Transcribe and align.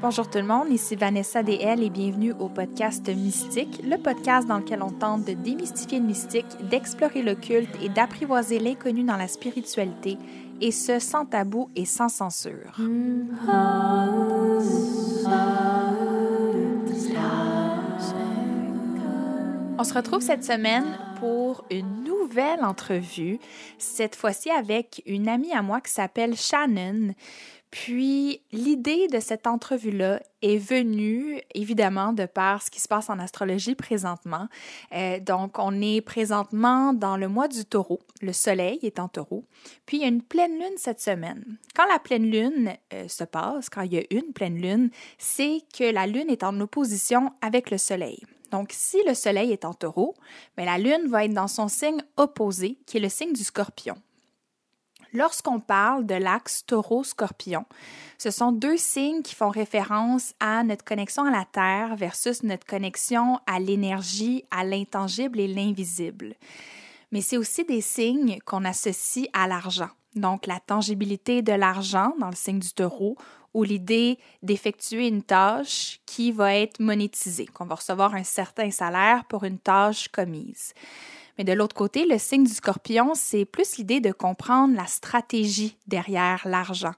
Bonjour 0.00 0.28
tout 0.28 0.38
le 0.38 0.44
monde, 0.44 0.68
ici 0.70 0.94
Vanessa 0.94 1.42
DL 1.42 1.82
et 1.82 1.90
bienvenue 1.90 2.32
au 2.32 2.48
podcast 2.48 3.08
Mystique, 3.08 3.80
le 3.82 3.96
podcast 3.96 4.46
dans 4.46 4.58
lequel 4.58 4.82
on 4.82 4.90
tente 4.90 5.24
de 5.24 5.32
démystifier 5.32 5.98
le 5.98 6.06
mystique, 6.06 6.46
d'explorer 6.68 7.22
l'occulte 7.22 7.70
et 7.82 7.88
d'apprivoiser 7.88 8.58
l'inconnu 8.58 9.04
dans 9.04 9.16
la 9.16 9.26
spiritualité, 9.26 10.18
et 10.60 10.70
ce 10.70 10.98
sans 10.98 11.24
tabou 11.24 11.70
et 11.74 11.84
sans 11.84 12.08
censure. 12.08 12.76
On 19.82 19.84
se 19.84 19.94
retrouve 19.94 20.22
cette 20.22 20.44
semaine 20.44 20.96
pour 21.18 21.64
une 21.68 22.04
nouvelle 22.04 22.62
entrevue, 22.62 23.40
cette 23.78 24.14
fois-ci 24.14 24.48
avec 24.48 25.02
une 25.06 25.28
amie 25.28 25.50
à 25.50 25.60
moi 25.60 25.80
qui 25.80 25.90
s'appelle 25.90 26.36
Shannon. 26.36 27.16
Puis 27.72 28.42
l'idée 28.52 29.08
de 29.08 29.18
cette 29.18 29.48
entrevue-là 29.48 30.22
est 30.40 30.56
venue 30.56 31.42
évidemment 31.56 32.12
de 32.12 32.26
par 32.26 32.62
ce 32.62 32.70
qui 32.70 32.80
se 32.80 32.86
passe 32.86 33.10
en 33.10 33.18
astrologie 33.18 33.74
présentement. 33.74 34.46
Euh, 34.94 35.18
donc 35.18 35.58
on 35.58 35.82
est 35.82 36.00
présentement 36.00 36.92
dans 36.92 37.16
le 37.16 37.26
mois 37.26 37.48
du 37.48 37.64
taureau, 37.64 37.98
le 38.20 38.32
soleil 38.32 38.78
est 38.84 39.00
en 39.00 39.08
taureau, 39.08 39.44
puis 39.84 39.96
il 39.96 40.02
y 40.02 40.04
a 40.04 40.08
une 40.08 40.22
pleine 40.22 40.60
lune 40.60 40.76
cette 40.76 41.00
semaine. 41.00 41.58
Quand 41.74 41.86
la 41.90 41.98
pleine 41.98 42.30
lune 42.30 42.72
euh, 42.94 43.08
se 43.08 43.24
passe, 43.24 43.68
quand 43.68 43.82
il 43.82 43.94
y 43.94 43.98
a 43.98 44.04
une 44.12 44.32
pleine 44.32 44.62
lune, 44.62 44.90
c'est 45.18 45.58
que 45.76 45.92
la 45.92 46.06
lune 46.06 46.30
est 46.30 46.44
en 46.44 46.60
opposition 46.60 47.32
avec 47.40 47.72
le 47.72 47.78
soleil. 47.78 48.22
Donc, 48.52 48.68
si 48.72 48.98
le 49.06 49.14
Soleil 49.14 49.50
est 49.50 49.64
en 49.64 49.72
taureau, 49.72 50.14
ben, 50.56 50.66
la 50.66 50.78
Lune 50.78 51.08
va 51.08 51.24
être 51.24 51.34
dans 51.34 51.48
son 51.48 51.68
signe 51.68 52.02
opposé, 52.16 52.78
qui 52.86 52.98
est 52.98 53.00
le 53.00 53.08
signe 53.08 53.32
du 53.32 53.42
scorpion. 53.42 53.96
Lorsqu'on 55.14 55.60
parle 55.60 56.06
de 56.06 56.14
l'axe 56.14 56.64
taureau-scorpion, 56.66 57.64
ce 58.18 58.30
sont 58.30 58.52
deux 58.52 58.76
signes 58.76 59.22
qui 59.22 59.34
font 59.34 59.50
référence 59.50 60.34
à 60.40 60.62
notre 60.64 60.84
connexion 60.84 61.24
à 61.24 61.30
la 61.30 61.44
Terre 61.44 61.96
versus 61.96 62.42
notre 62.42 62.66
connexion 62.66 63.38
à 63.46 63.58
l'énergie, 63.58 64.44
à 64.50 64.64
l'intangible 64.64 65.40
et 65.40 65.48
l'invisible. 65.48 66.34
Mais 67.10 67.20
c'est 67.20 67.36
aussi 67.36 67.64
des 67.64 67.82
signes 67.82 68.38
qu'on 68.46 68.64
associe 68.64 69.28
à 69.34 69.46
l'argent. 69.48 69.90
Donc 70.14 70.46
la 70.46 70.60
tangibilité 70.60 71.42
de 71.42 71.52
l'argent 71.52 72.14
dans 72.18 72.28
le 72.28 72.36
signe 72.36 72.58
du 72.58 72.72
taureau 72.72 73.16
ou 73.54 73.64
l'idée 73.64 74.18
d'effectuer 74.42 75.08
une 75.08 75.22
tâche 75.22 76.00
qui 76.06 76.32
va 76.32 76.54
être 76.54 76.80
monétisée, 76.80 77.46
qu'on 77.46 77.66
va 77.66 77.76
recevoir 77.76 78.14
un 78.14 78.24
certain 78.24 78.70
salaire 78.70 79.24
pour 79.26 79.44
une 79.44 79.58
tâche 79.58 80.08
commise. 80.08 80.74
Mais 81.38 81.44
de 81.44 81.52
l'autre 81.52 81.74
côté, 81.74 82.04
le 82.06 82.18
signe 82.18 82.44
du 82.44 82.52
scorpion, 82.52 83.12
c'est 83.14 83.44
plus 83.44 83.78
l'idée 83.78 84.00
de 84.00 84.12
comprendre 84.12 84.76
la 84.76 84.86
stratégie 84.86 85.78
derrière 85.86 86.42
l'argent, 86.44 86.92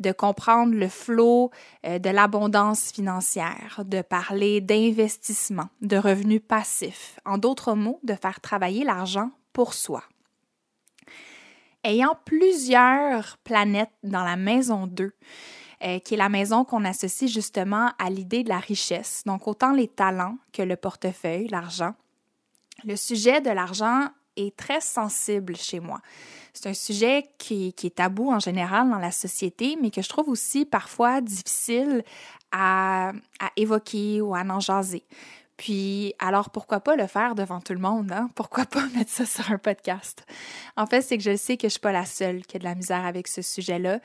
de 0.00 0.10
comprendre 0.12 0.74
le 0.74 0.88
flot 0.88 1.50
euh, 1.86 1.98
de 1.98 2.10
l'abondance 2.10 2.90
financière, 2.90 3.82
de 3.84 4.02
parler 4.02 4.60
d'investissement, 4.60 5.68
de 5.82 5.96
revenus 5.96 6.42
passifs. 6.46 7.20
En 7.24 7.38
d'autres 7.38 7.74
mots, 7.74 8.00
de 8.02 8.14
faire 8.14 8.40
travailler 8.40 8.84
l'argent 8.84 9.30
pour 9.52 9.72
soi. 9.72 10.02
Ayant 11.84 12.18
plusieurs 12.24 13.38
planètes 13.44 13.92
dans 14.02 14.24
la 14.24 14.34
maison 14.34 14.88
2, 14.88 15.12
euh, 15.82 15.98
qui 15.98 16.14
est 16.14 16.16
la 16.18 16.28
maison 16.28 16.64
qu'on 16.64 16.84
associe 16.84 17.30
justement 17.30 17.90
à 17.98 18.10
l'idée 18.10 18.42
de 18.42 18.48
la 18.48 18.58
richesse, 18.58 19.22
donc 19.26 19.46
autant 19.46 19.72
les 19.72 19.88
talents 19.88 20.38
que 20.52 20.62
le 20.62 20.76
portefeuille, 20.76 21.48
l'argent, 21.48 21.94
le 22.84 22.96
sujet 22.96 23.40
de 23.40 23.50
l'argent 23.50 24.08
est 24.36 24.56
très 24.56 24.80
sensible 24.80 25.56
chez 25.56 25.80
moi. 25.80 26.00
C'est 26.52 26.68
un 26.68 26.74
sujet 26.74 27.24
qui, 27.38 27.74
est 27.82 27.94
tabou 27.94 28.30
en 28.30 28.38
général 28.38 28.88
dans 28.88 28.98
la 28.98 29.10
société, 29.10 29.76
mais 29.80 29.90
que 29.90 30.02
je 30.02 30.08
trouve 30.08 30.28
aussi 30.28 30.64
parfois 30.64 31.20
difficile 31.20 32.02
à, 32.52 33.12
à 33.40 33.50
évoquer 33.56 34.20
ou 34.20 34.34
à 34.34 34.40
en 34.40 34.60
jaser. 34.60 35.04
Puis, 35.56 36.12
alors 36.18 36.50
pourquoi 36.50 36.80
pas 36.80 36.96
le 36.96 37.06
faire 37.06 37.34
devant 37.34 37.60
tout 37.60 37.72
le 37.72 37.78
monde, 37.78 38.12
hein? 38.12 38.28
Pourquoi 38.34 38.66
pas 38.66 38.86
mettre 38.94 39.10
ça 39.10 39.24
sur 39.24 39.50
un 39.50 39.56
podcast? 39.56 40.26
En 40.76 40.86
fait, 40.86 41.00
c'est 41.00 41.16
que 41.16 41.24
je 41.24 41.34
sais 41.34 41.56
que 41.56 41.66
je 41.66 41.72
suis 41.72 41.80
pas 41.80 41.92
la 41.92 42.04
seule 42.04 42.44
qui 42.44 42.56
a 42.56 42.58
de 42.58 42.64
la 42.64 42.74
misère 42.74 43.06
avec 43.06 43.26
ce 43.26 43.40
sujet-là. 43.40 44.00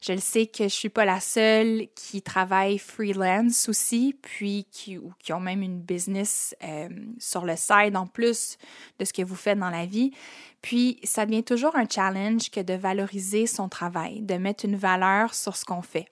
Je 0.00 0.12
le 0.12 0.18
sais 0.18 0.46
que 0.46 0.64
je 0.64 0.74
suis 0.74 0.88
pas 0.88 1.04
la 1.04 1.20
seule 1.20 1.86
qui 1.94 2.22
travaille 2.22 2.78
freelance 2.78 3.68
aussi, 3.68 4.16
puis 4.20 4.66
qui, 4.72 4.98
ou 4.98 5.12
qui 5.20 5.32
ont 5.32 5.40
même 5.40 5.62
une 5.62 5.80
business 5.80 6.56
euh, 6.64 6.88
sur 7.18 7.44
le 7.44 7.54
side 7.56 7.96
en 7.96 8.08
plus 8.08 8.58
de 8.98 9.04
ce 9.04 9.12
que 9.12 9.22
vous 9.22 9.36
faites 9.36 9.58
dans 9.58 9.70
la 9.70 9.86
vie. 9.86 10.10
Puis, 10.60 10.98
ça 11.04 11.24
devient 11.24 11.44
toujours 11.44 11.76
un 11.76 11.88
challenge 11.88 12.50
que 12.50 12.60
de 12.60 12.74
valoriser 12.74 13.46
son 13.46 13.68
travail, 13.68 14.22
de 14.22 14.34
mettre 14.34 14.64
une 14.64 14.76
valeur 14.76 15.34
sur 15.34 15.56
ce 15.56 15.64
qu'on 15.64 15.82
fait. 15.82 16.08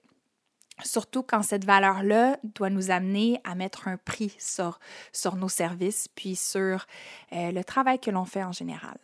Surtout 0.83 1.23
quand 1.23 1.41
cette 1.41 1.63
valeur-là 1.63 2.37
doit 2.43 2.69
nous 2.69 2.91
amener 2.91 3.39
à 3.45 3.55
mettre 3.55 3.87
un 3.87 3.97
prix 3.97 4.35
sur, 4.39 4.79
sur 5.13 5.35
nos 5.37 5.47
services, 5.47 6.09
puis 6.15 6.35
sur 6.35 6.85
euh, 7.31 7.51
le 7.51 7.63
travail 7.63 7.99
que 7.99 8.11
l'on 8.11 8.25
fait 8.25 8.43
en 8.43 8.51
général. 8.51 8.97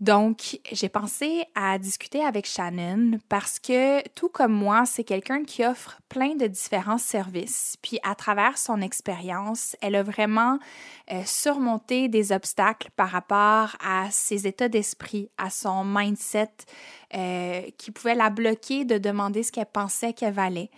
Donc, 0.00 0.60
j'ai 0.70 0.88
pensé 0.88 1.44
à 1.56 1.76
discuter 1.76 2.24
avec 2.24 2.46
Shannon 2.46 3.18
parce 3.28 3.58
que, 3.58 4.06
tout 4.10 4.28
comme 4.28 4.52
moi, 4.52 4.86
c'est 4.86 5.02
quelqu'un 5.02 5.42
qui 5.42 5.64
offre 5.64 6.00
plein 6.08 6.36
de 6.36 6.46
différents 6.46 6.98
services. 6.98 7.76
Puis, 7.82 7.98
à 8.04 8.14
travers 8.14 8.58
son 8.58 8.80
expérience, 8.80 9.74
elle 9.80 9.96
a 9.96 10.04
vraiment 10.04 10.60
euh, 11.10 11.22
surmonté 11.24 12.08
des 12.08 12.30
obstacles 12.30 12.90
par 12.94 13.10
rapport 13.10 13.76
à 13.84 14.08
ses 14.12 14.46
états 14.46 14.68
d'esprit, 14.68 15.30
à 15.36 15.50
son 15.50 15.84
mindset 15.84 16.52
euh, 17.14 17.62
qui 17.78 17.90
pouvait 17.90 18.14
la 18.14 18.28
bloquer 18.28 18.84
de 18.84 18.98
demander 18.98 19.42
ce 19.42 19.50
qu'elle 19.50 19.66
pensait 19.66 20.12
qu'elle 20.12 20.34
valait. 20.34 20.70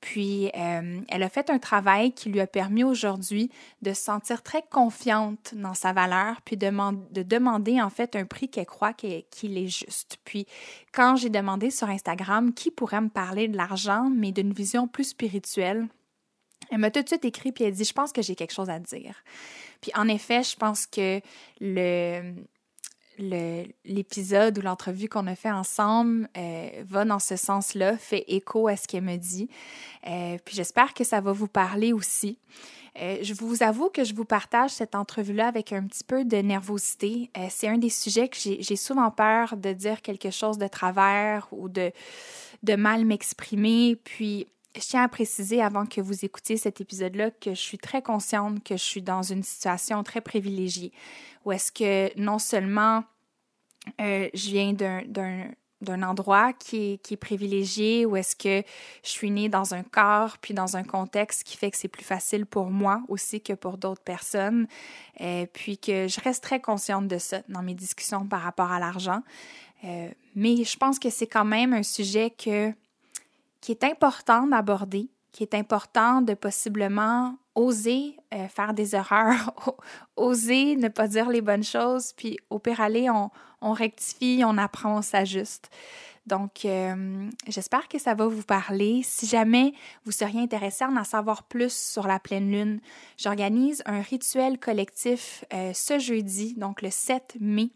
Puis, 0.00 0.50
euh, 0.56 1.00
elle 1.08 1.22
a 1.22 1.28
fait 1.28 1.48
un 1.48 1.58
travail 1.58 2.12
qui 2.12 2.28
lui 2.28 2.40
a 2.40 2.46
permis 2.46 2.82
aujourd'hui 2.82 3.50
de 3.82 3.92
se 3.92 4.02
sentir 4.02 4.42
très 4.42 4.62
confiante 4.62 5.54
dans 5.54 5.74
sa 5.74 5.92
valeur, 5.92 6.40
puis 6.42 6.56
de, 6.56 6.70
de 7.12 7.22
demander 7.22 7.80
en 7.80 7.90
fait 7.90 8.16
un 8.16 8.24
prix 8.24 8.48
qu'elle 8.48 8.66
croit 8.66 8.94
qu'il 8.94 9.58
est 9.58 9.68
juste. 9.68 10.18
Puis, 10.24 10.46
quand 10.92 11.14
j'ai 11.14 11.30
demandé 11.30 11.70
sur 11.70 11.88
Instagram 11.88 12.52
qui 12.52 12.70
pourrait 12.70 13.00
me 13.00 13.08
parler 13.08 13.46
de 13.46 13.56
l'argent, 13.56 14.10
mais 14.12 14.32
d'une 14.32 14.52
vision 14.52 14.88
plus 14.88 15.04
spirituelle, 15.04 15.86
elle 16.70 16.78
m'a 16.78 16.90
tout 16.90 17.02
de 17.02 17.08
suite 17.08 17.24
écrit 17.24 17.52
puis 17.52 17.64
elle 17.64 17.74
dit 17.74 17.84
Je 17.84 17.92
pense 17.92 18.12
que 18.12 18.22
j'ai 18.22 18.34
quelque 18.34 18.54
chose 18.54 18.70
à 18.70 18.78
dire. 18.78 19.22
Puis 19.80 19.92
en 19.94 20.08
effet, 20.08 20.42
je 20.42 20.56
pense 20.56 20.86
que 20.86 21.20
le, 21.60 22.34
l'épisode 23.18 24.58
ou 24.58 24.62
l'entrevue 24.62 25.08
qu'on 25.08 25.26
a 25.26 25.34
fait 25.34 25.50
ensemble 25.50 26.28
euh, 26.36 26.68
va 26.86 27.04
dans 27.04 27.18
ce 27.18 27.36
sens-là, 27.36 27.96
fait 27.96 28.24
écho 28.28 28.68
à 28.68 28.76
ce 28.76 28.86
qu'elle 28.86 29.04
me 29.04 29.16
dit. 29.16 29.48
Euh, 30.06 30.38
puis 30.44 30.56
j'espère 30.56 30.94
que 30.94 31.04
ça 31.04 31.20
va 31.20 31.32
vous 31.32 31.48
parler 31.48 31.92
aussi. 31.92 32.38
Euh, 33.00 33.18
je 33.22 33.34
vous 33.34 33.62
avoue 33.62 33.90
que 33.90 34.04
je 34.04 34.14
vous 34.14 34.24
partage 34.24 34.70
cette 34.70 34.94
entrevue-là 34.94 35.48
avec 35.48 35.72
un 35.72 35.86
petit 35.86 36.04
peu 36.04 36.24
de 36.24 36.36
nervosité. 36.38 37.30
c'est 37.50 37.68
un 37.68 37.76
des 37.76 37.90
sujets 37.90 38.28
que 38.28 38.36
j'ai 38.38 38.76
souvent 38.76 39.10
peur 39.10 39.56
de 39.56 39.72
dire 39.72 40.00
quelque 40.00 40.30
chose 40.30 40.56
de 40.56 40.66
travers 40.66 41.46
ou 41.52 41.68
de, 41.68 41.92
de 42.62 42.74
mal 42.74 43.04
m'exprimer. 43.04 43.96
Puis 43.96 44.46
je 44.76 44.86
tiens 44.86 45.02
à 45.02 45.08
préciser 45.08 45.62
avant 45.62 45.86
que 45.86 46.00
vous 46.00 46.24
écoutiez 46.24 46.56
cet 46.56 46.80
épisode-là 46.80 47.30
que 47.30 47.50
je 47.50 47.60
suis 47.60 47.78
très 47.78 48.02
consciente 48.02 48.62
que 48.62 48.76
je 48.76 48.82
suis 48.82 49.02
dans 49.02 49.22
une 49.22 49.42
situation 49.42 50.02
très 50.02 50.20
privilégiée, 50.20 50.92
où 51.44 51.52
est-ce 51.52 51.72
que 51.72 52.18
non 52.20 52.38
seulement 52.38 53.04
euh, 54.00 54.28
je 54.34 54.50
viens 54.50 54.72
d'un 54.72 56.02
endroit 56.02 56.52
qui 56.52 56.92
est, 56.92 57.02
qui 57.02 57.14
est 57.14 57.18
privilégié, 57.18 58.04
où 58.04 58.16
est-ce 58.16 58.36
que 58.36 58.66
je 59.04 59.08
suis 59.08 59.30
née 59.30 59.48
dans 59.48 59.74
un 59.74 59.82
corps, 59.82 60.38
puis 60.38 60.54
dans 60.54 60.76
un 60.76 60.82
contexte 60.82 61.44
qui 61.44 61.56
fait 61.56 61.70
que 61.70 61.76
c'est 61.76 61.88
plus 61.88 62.04
facile 62.04 62.46
pour 62.46 62.70
moi 62.70 63.02
aussi 63.08 63.40
que 63.40 63.52
pour 63.52 63.78
d'autres 63.78 64.02
personnes, 64.02 64.66
euh, 65.20 65.46
puis 65.52 65.78
que 65.78 66.08
je 66.08 66.20
reste 66.20 66.42
très 66.42 66.60
consciente 66.60 67.08
de 67.08 67.18
ça 67.18 67.42
dans 67.48 67.62
mes 67.62 67.74
discussions 67.74 68.26
par 68.26 68.42
rapport 68.42 68.72
à 68.72 68.80
l'argent. 68.80 69.22
Euh, 69.84 70.08
mais 70.34 70.64
je 70.64 70.76
pense 70.76 70.98
que 70.98 71.10
c'est 71.10 71.26
quand 71.26 71.44
même 71.44 71.72
un 71.72 71.82
sujet 71.82 72.30
que 72.30 72.72
qui 73.60 73.72
est 73.72 73.84
important 73.84 74.46
d'aborder, 74.46 75.10
qui 75.32 75.42
est 75.42 75.54
important 75.54 76.22
de 76.22 76.34
possiblement 76.34 77.36
oser 77.54 78.16
euh, 78.34 78.48
faire 78.48 78.74
des 78.74 78.94
erreurs, 78.94 79.54
oser 80.16 80.76
ne 80.76 80.88
pas 80.88 81.08
dire 81.08 81.28
les 81.28 81.40
bonnes 81.40 81.64
choses, 81.64 82.12
puis 82.12 82.38
au 82.50 82.58
pire 82.58 82.80
aller, 82.80 83.10
on, 83.10 83.30
on 83.60 83.72
rectifie, 83.72 84.42
on 84.44 84.58
apprend, 84.58 84.98
on 84.98 85.02
s'ajuste. 85.02 85.70
Donc, 86.26 86.64
euh, 86.64 87.30
j'espère 87.46 87.86
que 87.88 87.98
ça 87.98 88.14
va 88.14 88.26
vous 88.26 88.42
parler. 88.42 89.02
Si 89.04 89.26
jamais 89.26 89.72
vous 90.04 90.12
seriez 90.12 90.40
intéressé 90.40 90.84
à 90.84 90.88
en 90.88 91.04
savoir 91.04 91.44
plus 91.44 91.72
sur 91.72 92.06
la 92.06 92.18
pleine 92.18 92.50
lune, 92.50 92.80
j'organise 93.16 93.82
un 93.86 94.00
rituel 94.00 94.58
collectif 94.58 95.44
euh, 95.54 95.72
ce 95.72 95.98
jeudi, 95.98 96.54
donc 96.54 96.82
le 96.82 96.90
7 96.90 97.36
mai. 97.40 97.70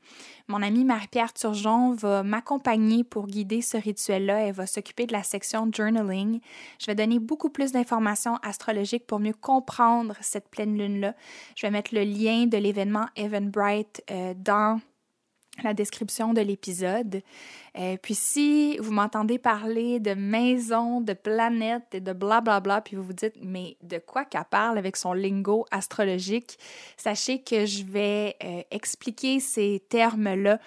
Mon 0.49 0.63
amie 0.63 0.85
Marie-Pierre 0.85 1.33
Turgeon 1.33 1.95
va 1.95 2.25
m'accompagner 2.25 3.05
pour 3.05 3.29
guider 3.29 3.63
ce 3.63 3.77
rituel-là. 3.77 4.41
Elle 4.41 4.55
va 4.55 4.67
s'occuper 4.67 5.07
de 5.07 5.13
la 5.13 5.23
section 5.23 5.71
journaling. 5.73 6.41
Je 6.81 6.87
vais 6.87 6.97
donner 6.97 7.21
beaucoup 7.21 7.51
plus 7.51 7.71
d'informations 7.71 8.35
astrologiques 8.43 9.07
pour 9.07 9.21
mieux 9.21 9.33
comprendre 9.33 10.17
cette 10.23 10.49
pleine 10.49 10.77
lune-là. 10.77 11.15
Je 11.55 11.67
vais 11.67 11.71
mettre 11.71 11.95
le 11.95 12.03
lien 12.03 12.47
de 12.47 12.57
l'événement 12.57 13.07
Eventbrite 13.15 14.03
euh, 14.11 14.35
dans 14.37 14.81
la 15.63 15.75
description 15.75 16.33
de 16.33 16.41
l'épisode. 16.41 17.23
Euh, 17.79 17.97
puis 18.01 18.15
si 18.15 18.79
vous 18.79 18.93
m'entendez 18.93 19.39
parler 19.39 20.01
de 20.01 20.15
maison, 20.15 21.01
de 21.01 21.13
planète 21.13 21.87
et 21.93 22.01
de 22.01 22.13
blablabla, 22.13 22.41
bla, 22.41 22.61
bla, 22.61 22.81
puis 22.81 22.97
vous 22.97 23.03
vous 23.03 23.13
dites, 23.13 23.35
mais 23.43 23.77
de 23.83 23.99
quoi 23.99 24.25
qu'elle 24.25 24.45
parle 24.51 24.79
avec 24.79 24.97
son 24.97 25.13
lingo 25.13 25.67
astrologique, 25.71 26.59
sachez 26.97 27.43
que 27.43 27.67
je 27.67 27.85
vais 27.85 28.37
euh, 28.43 28.63
expliquer 28.71 29.41
ces 29.41 29.83
termes-là 29.89 30.59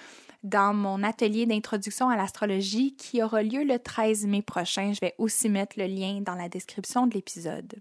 dans 0.44 0.74
mon 0.74 1.04
atelier 1.04 1.46
d'introduction 1.46 2.10
à 2.10 2.18
l'astrologie 2.18 2.96
qui 2.96 3.24
aura 3.24 3.44
lieu 3.44 3.64
le 3.64 3.80
13 3.80 4.26
mai 4.28 4.42
prochain. 4.42 4.92
Je 4.94 5.00
vais 5.00 5.16
aussi 5.18 5.50
mettre 5.50 5.80
le 5.80 5.86
lien 5.86 6.22
dans 6.22 6.36
la 6.36 6.50
description 6.50 7.08
de 7.08 7.14
l'épisode. 7.14 7.76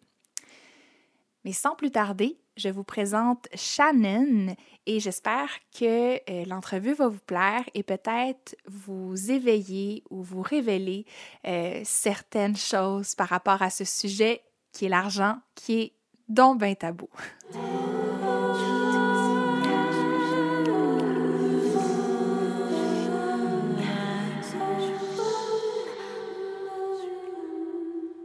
Mais 1.45 1.53
sans 1.53 1.75
plus 1.75 1.91
tarder, 1.91 2.39
je 2.57 2.69
vous 2.69 2.85
présente 2.85 3.49
Shannon 3.55 4.55
et 4.87 5.01
j'espère 5.01 5.49
que 5.79 6.17
euh, 6.31 6.45
l'entrevue 6.47 6.95
va 6.95 7.09
vous 7.09 7.21
plaire 7.27 7.65
et 7.75 7.83
peut-être 7.83 8.57
vous 8.67 9.31
éveiller 9.31 10.03
ou 10.11 10.23
vous 10.23 10.43
révéler 10.43 11.07
euh, 11.47 11.81
certaines 11.85 12.57
choses 12.57 13.15
par 13.15 13.29
rapport 13.29 13.63
à 13.63 13.71
ce 13.71 13.85
sujet 13.85 14.43
qui 14.73 14.87
est 14.87 14.89
l'argent, 14.89 15.39
qui 15.55 15.81
est 15.81 15.93
donc 16.29 16.61
bien 16.61 16.75
tabou. 16.75 17.09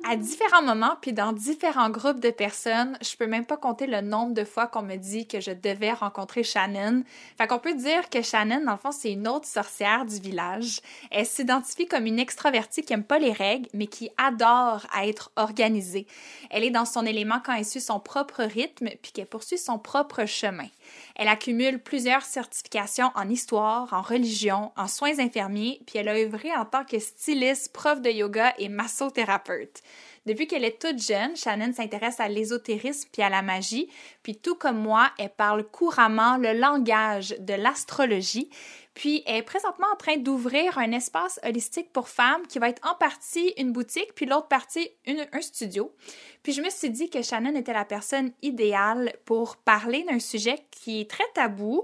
À 0.09 0.15
différents 0.15 0.63
moments, 0.63 0.95
puis 1.01 1.11
dans 1.11 1.33
différents 1.33 1.89
groupes 1.89 2.19
de 2.19 2.29
personnes, 2.29 2.97
je 3.01 3.15
peux 3.17 3.27
même 3.27 3.45
pas 3.45 3.57
compter 3.57 3.87
le 3.87 4.01
nombre 4.01 4.33
de 4.33 4.45
fois 4.45 4.67
qu'on 4.67 4.81
me 4.81 4.95
dit 4.95 5.27
que 5.27 5.41
je 5.41 5.51
devais 5.51 5.91
rencontrer 5.91 6.43
Shannon. 6.43 7.03
Fait 7.37 7.47
qu'on 7.47 7.59
peut 7.59 7.73
dire 7.73 8.09
que 8.09 8.21
Shannon, 8.21 8.63
dans 8.63 8.71
le 8.71 8.77
fond, 8.77 8.91
c'est 8.91 9.11
une 9.11 9.27
autre 9.27 9.45
sorcière 9.45 10.05
du 10.05 10.19
village. 10.19 10.81
Elle 11.11 11.25
s'identifie 11.25 11.87
comme 11.87 12.05
une 12.05 12.19
extravertie 12.19 12.83
qui 12.83 12.93
aime 12.93 13.03
pas 13.03 13.19
les 13.19 13.33
règles, 13.33 13.67
mais 13.73 13.87
qui 13.87 14.09
adore 14.17 14.87
être 15.03 15.31
organisée. 15.35 16.07
Elle 16.49 16.63
est 16.63 16.71
dans 16.71 16.85
son 16.85 17.05
élément 17.05 17.41
quand 17.43 17.53
elle 17.53 17.65
suit 17.65 17.81
son 17.81 17.99
propre 17.99 18.43
rythme, 18.43 18.89
puis 19.01 19.11
qu'elle 19.11 19.27
poursuit 19.27 19.57
son 19.57 19.77
propre 19.77 20.25
chemin. 20.25 20.67
Elle 21.15 21.27
accumule 21.27 21.79
plusieurs 21.79 22.23
certifications 22.23 23.11
en 23.15 23.29
histoire, 23.29 23.93
en 23.93 24.01
religion, 24.01 24.71
en 24.75 24.87
soins 24.87 25.19
infirmiers, 25.19 25.81
puis 25.85 25.99
elle 25.99 26.09
a 26.09 26.15
œuvré 26.15 26.55
en 26.55 26.65
tant 26.65 26.85
que 26.85 26.99
styliste, 26.99 27.73
prof 27.73 28.01
de 28.01 28.09
yoga 28.09 28.53
et 28.57 28.69
massothérapeute. 28.69 29.81
Depuis 30.27 30.45
qu'elle 30.45 30.65
est 30.65 30.81
toute 30.81 31.01
jeune, 31.01 31.37
Shannon 31.37 31.71
s'intéresse 31.71 32.19
à 32.19 32.27
l'ésotérisme 32.27 33.07
puis 33.13 33.21
à 33.21 33.29
la 33.29 33.41
magie, 33.41 33.89
puis 34.23 34.35
tout 34.35 34.55
comme 34.55 34.77
moi, 34.77 35.09
elle 35.17 35.29
parle 35.29 35.63
couramment 35.63 36.35
le 36.35 36.51
langage 36.51 37.33
de 37.39 37.53
l'astrologie, 37.53 38.49
puis 38.97 39.21
elle 39.27 39.35
est 39.35 39.43
présentement 39.43 39.85
en 39.93 39.95
train 39.95 40.17
d'ouvrir 40.17 40.79
un 40.79 40.91
espace 40.91 41.39
holistique 41.45 41.93
pour 41.93 42.09
femmes 42.09 42.41
qui 42.49 42.57
va 42.57 42.67
être 42.67 42.81
en 42.83 42.95
partie 42.95 43.53
une 43.55 43.71
boutique, 43.71 44.11
puis 44.15 44.25
l'autre 44.25 44.47
partie 44.47 44.89
un 45.07 45.39
studio. 45.39 45.93
Puis 46.41 46.51
je 46.51 46.63
me 46.63 46.69
suis 46.71 46.89
dit 46.89 47.07
que 47.07 47.21
Shannon 47.21 47.55
était 47.55 47.73
la 47.73 47.85
personne 47.85 48.31
idéale 48.41 49.13
pour 49.23 49.57
parler 49.57 50.03
d'un 50.09 50.17
sujet 50.17 50.55
qui 50.71 51.01
est 51.01 51.09
très 51.11 51.25
tabou, 51.35 51.83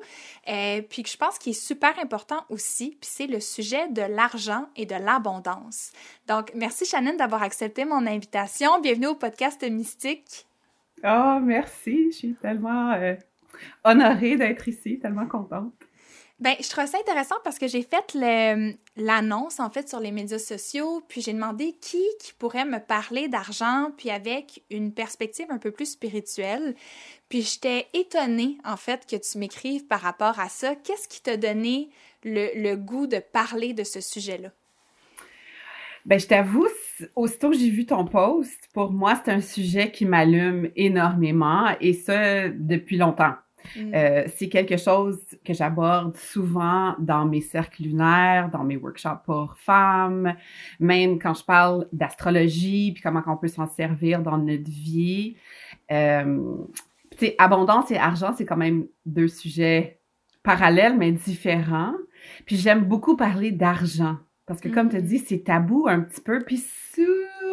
euh, 0.49 0.81
puis 0.81 1.03
que 1.03 1.09
je 1.09 1.17
pense 1.17 1.37
qu'il 1.37 1.51
est 1.51 1.53
super 1.53 1.99
important 1.99 2.45
aussi, 2.49 2.97
puis 2.99 3.07
c'est 3.13 3.27
le 3.27 3.39
sujet 3.39 3.89
de 3.89 4.01
l'argent 4.01 4.67
et 4.75 4.87
de 4.87 4.95
l'abondance. 4.95 5.91
Donc 6.27 6.51
merci 6.55 6.83
Shannon 6.83 7.15
d'avoir 7.15 7.43
accepté 7.43 7.85
mon 7.85 8.07
invitation. 8.07 8.81
Bienvenue 8.81 9.07
au 9.07 9.15
podcast 9.15 9.63
Mystique. 9.69 10.47
Oh, 11.03 11.37
merci. 11.43 12.09
Je 12.11 12.17
suis 12.17 12.33
tellement 12.41 12.93
euh, 12.93 13.13
honorée 13.83 14.35
d'être 14.35 14.67
ici, 14.67 14.97
tellement 14.97 15.27
contente. 15.27 15.75
Ben, 16.39 16.55
je 16.59 16.67
trouve 16.67 16.85
ça 16.85 16.97
intéressant 16.97 17.35
parce 17.43 17.59
que 17.59 17.67
j'ai 17.67 17.83
fait 17.83 18.17
l'annonce, 18.97 19.59
en 19.59 19.69
fait, 19.69 19.87
sur 19.87 19.99
les 19.99 20.11
médias 20.11 20.39
sociaux, 20.39 21.01
puis 21.07 21.21
j'ai 21.21 21.31
demandé 21.31 21.73
qui, 21.79 22.03
qui 22.19 22.33
pourrait 22.33 22.65
me 22.65 22.79
parler 22.79 23.27
d'argent, 23.27 23.91
puis 23.97 24.09
avec 24.09 24.63
une 24.69 24.93
perspective 24.93 25.45
un 25.49 25.59
peu 25.59 25.71
plus 25.71 25.91
spirituelle. 25.91 26.75
Puis 27.29 27.43
j'étais 27.43 27.87
étonnée, 27.93 28.57
en 28.65 28.77
fait, 28.77 29.05
que 29.05 29.15
tu 29.15 29.37
m'écrives 29.37 29.85
par 29.85 30.01
rapport 30.01 30.39
à 30.39 30.49
ça. 30.49 30.75
Qu'est-ce 30.75 31.07
qui 31.07 31.21
t'a 31.21 31.37
donné 31.37 31.89
le, 32.23 32.49
le, 32.55 32.75
goût 32.75 33.07
de 33.07 33.19
parler 33.19 33.73
de 33.73 33.83
ce 33.83 34.01
sujet-là? 34.01 34.49
Ben, 36.05 36.19
je 36.19 36.27
t'avoue, 36.27 36.67
aussitôt 37.15 37.51
que 37.51 37.57
j'ai 37.57 37.69
vu 37.69 37.85
ton 37.85 38.05
post, 38.05 38.69
pour 38.73 38.91
moi, 38.91 39.21
c'est 39.23 39.31
un 39.31 39.39
sujet 39.39 39.91
qui 39.91 40.05
m'allume 40.05 40.71
énormément, 40.75 41.73
et 41.79 41.93
ça, 41.93 42.49
depuis 42.49 42.97
longtemps. 42.97 43.35
Mm. 43.75 43.93
Euh, 43.93 44.23
c'est 44.35 44.49
quelque 44.49 44.77
chose 44.77 45.19
que 45.45 45.53
j'aborde 45.53 46.15
souvent 46.17 46.95
dans 46.99 47.25
mes 47.25 47.41
cercles 47.41 47.83
lunaires, 47.83 48.49
dans 48.49 48.63
mes 48.63 48.77
workshops 48.77 49.23
pour 49.25 49.55
femmes, 49.57 50.35
même 50.79 51.19
quand 51.19 51.33
je 51.33 51.43
parle 51.43 51.87
d'astrologie, 51.91 52.91
puis 52.93 53.01
comment 53.01 53.23
on 53.27 53.37
peut 53.37 53.47
s'en 53.47 53.67
servir 53.67 54.21
dans 54.21 54.37
notre 54.37 54.69
vie. 54.69 55.35
Euh, 55.91 56.57
abondance 57.37 57.91
et 57.91 57.97
argent, 57.97 58.33
c'est 58.35 58.45
quand 58.45 58.57
même 58.57 58.85
deux 59.05 59.27
sujets 59.27 59.99
parallèles, 60.41 60.97
mais 60.97 61.11
différents. 61.11 61.93
Puis 62.45 62.57
j'aime 62.57 62.83
beaucoup 62.83 63.15
parler 63.15 63.51
d'argent, 63.51 64.17
parce 64.45 64.59
que 64.59 64.69
comme 64.69 64.89
tu 64.89 64.97
mm. 64.97 65.01
dit, 65.01 65.19
c'est 65.19 65.43
tabou 65.43 65.87
un 65.87 66.01
petit 66.01 66.21
peu, 66.21 66.43
puis 66.43 66.57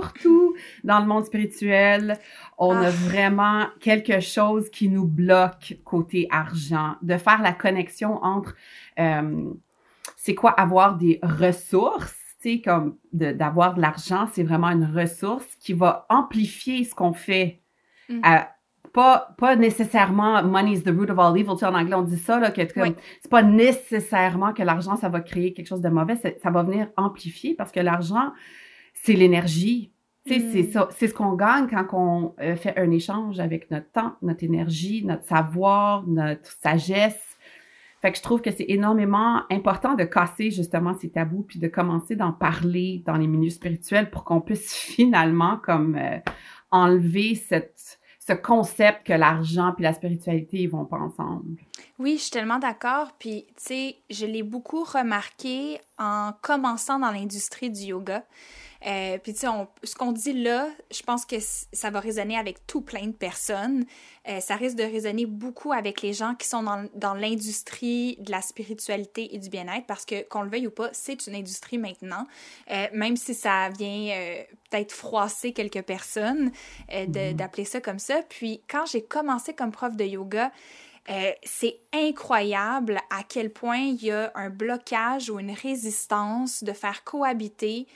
surtout 0.00 0.54
dans 0.84 1.00
le 1.00 1.06
monde 1.06 1.24
spirituel, 1.24 2.18
on 2.58 2.76
a 2.76 2.86
ah. 2.86 2.90
vraiment 2.90 3.66
quelque 3.80 4.20
chose 4.20 4.70
qui 4.70 4.88
nous 4.88 5.06
bloque 5.06 5.76
côté 5.84 6.26
argent, 6.30 6.96
de 7.02 7.16
faire 7.16 7.42
la 7.42 7.52
connexion 7.52 8.22
entre 8.22 8.54
euh, 8.98 9.52
c'est 10.16 10.34
quoi 10.34 10.50
avoir 10.50 10.96
des 10.96 11.18
ressources, 11.22 12.16
tu 12.42 12.56
sais, 12.56 12.60
comme 12.60 12.96
d'avoir 13.12 13.74
de, 13.74 13.80
l'argent, 13.80 14.26
c'est 14.32 14.42
vraiment 14.42 14.68
une 14.68 14.84
ressource 14.84 15.46
qui 15.60 15.72
va 15.72 16.06
amplifier 16.08 16.84
ce 16.84 16.94
qu'on 16.94 17.12
fait. 17.12 17.60
Mm. 18.08 18.22
pas, 18.92 19.34
pas 19.38 19.56
nécessairement 19.56 20.42
money 20.42 20.72
is 20.72 20.82
the 20.82 20.88
root 20.88 21.10
of 21.10 21.18
all 21.18 21.36
evil. 21.38 21.52
Tu 21.52 21.60
sais, 21.60 21.66
en 21.66 21.74
anglais, 21.74 21.94
on 21.94 22.02
dit 22.02 22.18
ça, 22.18 22.38
là, 22.40 22.50
que 22.50 22.60
c'est 22.66 23.30
pas 23.30 23.42
nécessairement 23.42 24.52
que 24.52 24.62
l'argent, 24.62 24.96
ça 24.96 25.08
va 25.08 25.20
créer 25.20 25.52
quelque 25.52 25.68
chose 25.68 25.80
de 25.80 25.88
mauvais. 25.88 26.16
Ça 26.42 26.50
va 26.50 26.62
venir 26.62 26.88
amplifier 26.96 27.54
parce 27.54 27.70
que 27.72 27.80
l'argent, 27.80 28.32
c'est 29.02 29.14
l'énergie. 29.14 29.92
C'est 30.26 30.38
mm. 30.38 30.72
ça, 30.72 30.88
c'est 30.96 31.08
ce 31.08 31.14
qu'on 31.14 31.34
gagne 31.34 31.66
quand 31.66 31.86
on 31.92 32.34
euh, 32.40 32.54
fait 32.56 32.78
un 32.78 32.90
échange 32.90 33.40
avec 33.40 33.70
notre 33.70 33.90
temps, 33.90 34.16
notre 34.22 34.44
énergie, 34.44 35.04
notre 35.04 35.24
savoir, 35.24 36.06
notre 36.06 36.50
sagesse. 36.60 37.18
Fait 38.02 38.12
que 38.12 38.18
je 38.18 38.22
trouve 38.22 38.40
que 38.40 38.50
c'est 38.50 38.66
énormément 38.68 39.42
important 39.50 39.94
de 39.94 40.04
casser 40.04 40.50
justement 40.50 40.94
ces 40.94 41.10
tabous 41.10 41.42
puis 41.42 41.58
de 41.58 41.68
commencer 41.68 42.16
d'en 42.16 42.32
parler 42.32 43.02
dans 43.06 43.16
les 43.16 43.26
milieux 43.26 43.50
spirituels 43.50 44.10
pour 44.10 44.24
qu'on 44.24 44.40
puisse 44.40 44.74
finalement 44.74 45.58
comme 45.58 45.96
euh, 45.96 46.18
enlever 46.70 47.34
cette 47.34 47.98
ce 48.20 48.34
concept 48.34 49.06
que 49.06 49.14
l'argent 49.14 49.72
puis 49.74 49.82
la 49.82 49.94
spiritualité 49.94 50.58
ils 50.58 50.68
vont 50.68 50.84
pas 50.84 50.98
ensemble. 50.98 51.56
Oui, 51.98 52.16
je 52.16 52.22
suis 52.22 52.30
tellement 52.30 52.58
d'accord. 52.58 53.12
Puis, 53.18 53.46
tu 53.48 53.52
sais, 53.56 53.96
je 54.08 54.24
l'ai 54.24 54.42
beaucoup 54.42 54.84
remarqué 54.84 55.80
en 55.98 56.32
commençant 56.42 56.98
dans 56.98 57.10
l'industrie 57.10 57.70
du 57.70 57.80
yoga. 57.80 58.24
Euh, 58.86 59.18
puis, 59.18 59.34
tu 59.34 59.40
sais, 59.40 59.46
ce 59.84 59.94
qu'on 59.94 60.12
dit 60.12 60.32
là, 60.32 60.68
je 60.90 61.02
pense 61.02 61.24
que 61.24 61.36
ça 61.38 61.90
va 61.90 62.00
résonner 62.00 62.36
avec 62.36 62.66
tout 62.66 62.80
plein 62.80 63.06
de 63.06 63.12
personnes. 63.12 63.84
Euh, 64.28 64.40
ça 64.40 64.56
risque 64.56 64.76
de 64.76 64.84
résonner 64.84 65.26
beaucoup 65.26 65.72
avec 65.72 66.02
les 66.02 66.12
gens 66.12 66.34
qui 66.34 66.48
sont 66.48 66.62
dans, 66.62 66.88
dans 66.94 67.14
l'industrie 67.14 68.16
de 68.20 68.30
la 68.30 68.40
spiritualité 68.40 69.34
et 69.34 69.38
du 69.38 69.48
bien-être 69.48 69.86
parce 69.86 70.04
que, 70.04 70.26
qu'on 70.28 70.42
le 70.42 70.50
veuille 70.50 70.66
ou 70.66 70.70
pas, 70.70 70.88
c'est 70.92 71.26
une 71.26 71.34
industrie 71.34 71.78
maintenant. 71.78 72.26
Euh, 72.70 72.86
même 72.92 73.16
si 73.16 73.34
ça 73.34 73.68
vient 73.68 74.14
peut-être 74.70 74.92
froisser 74.92 75.52
quelques 75.52 75.82
personnes 75.82 76.50
mm-hmm. 76.90 77.34
d'appeler 77.34 77.64
ça 77.64 77.80
comme 77.80 77.98
ça. 77.98 78.22
Puis, 78.28 78.62
quand 78.68 78.86
j'ai 78.86 79.02
commencé 79.02 79.52
comme 79.54 79.72
prof 79.72 79.96
de 79.96 80.04
yoga, 80.04 80.50
euh, 81.08 81.32
c'est 81.42 81.80
incroyable 81.92 83.00
à 83.10 83.22
quel 83.28 83.50
point 83.50 83.78
il 83.78 84.04
y 84.04 84.10
a 84.10 84.30
un 84.34 84.50
blocage 84.50 85.30
ou 85.30 85.40
une 85.40 85.50
résistance 85.50 86.62
de 86.62 86.72
faire 86.72 87.02
cohabiter 87.04 87.86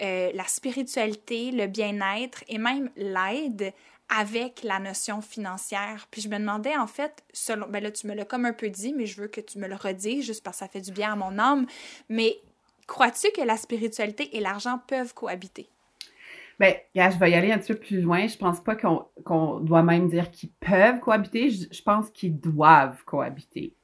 euh, 0.00 0.30
la 0.34 0.44
spiritualité, 0.44 1.50
le 1.50 1.66
bien-être 1.66 2.44
et 2.48 2.58
même 2.58 2.90
l'aide 2.96 3.72
avec 4.08 4.62
la 4.62 4.78
notion 4.78 5.20
financière. 5.20 6.06
Puis 6.10 6.20
je 6.20 6.28
me 6.28 6.38
demandais 6.38 6.76
en 6.76 6.86
fait, 6.86 7.24
selon, 7.32 7.66
ben 7.68 7.82
là 7.82 7.90
tu 7.90 8.06
me 8.06 8.14
l'as 8.14 8.24
comme 8.24 8.44
un 8.44 8.52
peu 8.52 8.68
dit, 8.68 8.92
mais 8.92 9.06
je 9.06 9.20
veux 9.20 9.28
que 9.28 9.40
tu 9.40 9.58
me 9.58 9.68
le 9.68 9.74
redises 9.74 10.26
juste 10.26 10.44
parce 10.44 10.58
que 10.58 10.64
ça 10.64 10.68
fait 10.68 10.80
du 10.80 10.92
bien 10.92 11.12
à 11.12 11.16
mon 11.16 11.38
âme, 11.38 11.66
mais 12.08 12.36
crois-tu 12.86 13.28
que 13.32 13.42
la 13.42 13.56
spiritualité 13.56 14.36
et 14.36 14.40
l'argent 14.40 14.80
peuvent 14.86 15.14
cohabiter? 15.14 15.68
Ben, 16.58 16.74
je 16.94 17.18
vais 17.18 17.30
y 17.30 17.34
aller 17.34 17.50
un 17.50 17.58
petit 17.58 17.72
peu 17.72 17.78
plus 17.78 18.00
loin. 18.00 18.26
Je 18.26 18.36
pense 18.36 18.60
pas 18.60 18.76
qu'on 18.76 19.60
doit 19.60 19.82
même 19.82 20.08
dire 20.08 20.30
qu'ils 20.30 20.50
peuvent 20.52 21.00
cohabiter. 21.00 21.50
Je, 21.50 21.82
pense 21.82 22.10
qu'ils 22.10 22.38
doivent 22.38 23.02
cohabiter. 23.04 23.74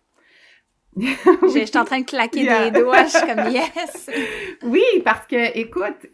je, 1.42 1.64
suis 1.64 1.78
en 1.78 1.84
train 1.84 2.00
de 2.00 2.04
claquer 2.04 2.42
des 2.42 2.80
doigts. 2.80 3.04
Je 3.04 3.10
suis 3.10 3.26
comme 3.26 3.52
yes. 3.52 4.10
oui, 4.62 4.82
parce 5.04 5.26
que, 5.26 5.58
écoute, 5.58 6.06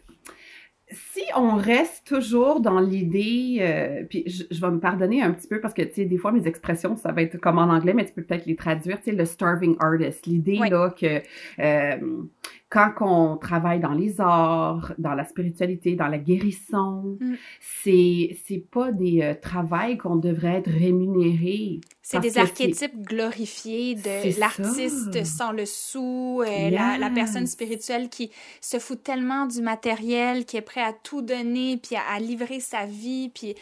si 0.91 1.23
on 1.35 1.55
reste 1.55 2.05
toujours 2.05 2.59
dans 2.59 2.79
l'idée, 2.79 3.57
euh, 3.59 4.03
puis 4.09 4.23
je, 4.27 4.61
vais 4.61 4.71
me 4.71 4.79
pardonner 4.79 5.21
un 5.21 5.31
petit 5.31 5.47
peu 5.47 5.59
parce 5.59 5.73
que, 5.73 5.81
tu 5.81 5.93
sais, 5.93 6.05
des 6.05 6.17
fois, 6.17 6.31
mes 6.31 6.47
expressions, 6.47 6.95
ça 6.95 7.11
va 7.11 7.21
être 7.21 7.37
comme 7.37 7.57
en 7.57 7.63
anglais, 7.63 7.93
mais 7.93 8.05
tu 8.05 8.13
peux 8.13 8.23
peut-être 8.23 8.45
les 8.45 8.55
traduire, 8.55 8.99
tu 8.99 9.11
sais, 9.11 9.15
le 9.15 9.25
starving 9.25 9.75
artist. 9.79 10.25
L'idée, 10.25 10.59
là, 10.69 10.89
que 10.89 11.21
euh, 11.59 12.23
quand 12.75 12.93
on 12.99 13.37
travaille 13.37 13.79
dans 13.79 13.93
les 13.93 14.19
arts, 14.19 14.91
dans 14.97 15.13
la 15.13 15.23
spiritualité, 15.23 15.95
dans 15.95 16.09
la 16.09 16.17
guérison, 16.17 17.17
mm. 17.21 17.35
c'est 17.61 18.37
c'est 18.45 18.65
pas 18.69 18.91
des 18.91 19.21
euh, 19.21 19.33
travails 19.33 19.97
qu'on 19.97 20.17
devrait 20.17 20.57
être 20.57 20.69
rémunérés. 20.69 21.79
C'est 22.01 22.19
des 22.19 22.37
archétypes 22.37 23.01
glorifiés 23.01 23.95
de 23.95 24.39
l'artiste 24.39 25.23
sans 25.23 25.53
le 25.53 25.65
sou, 25.65 26.43
euh, 26.45 26.69
la, 26.69 26.97
la, 26.97 27.09
personne 27.09 27.47
spirituelle 27.47 28.09
qui 28.09 28.29
se 28.59 28.77
fout 28.77 29.01
tellement 29.01 29.45
du 29.45 29.61
matériel, 29.61 30.45
qui 30.45 30.57
est 30.57 30.61
prêt 30.61 30.83
à 30.83 30.91
tout 30.91 31.21
donner, 31.21 31.77
puis 31.77 31.95
à, 31.95 32.19
livrer 32.19 32.59
sa 32.59 32.85
vie, 32.85 33.29
puis 33.33 33.55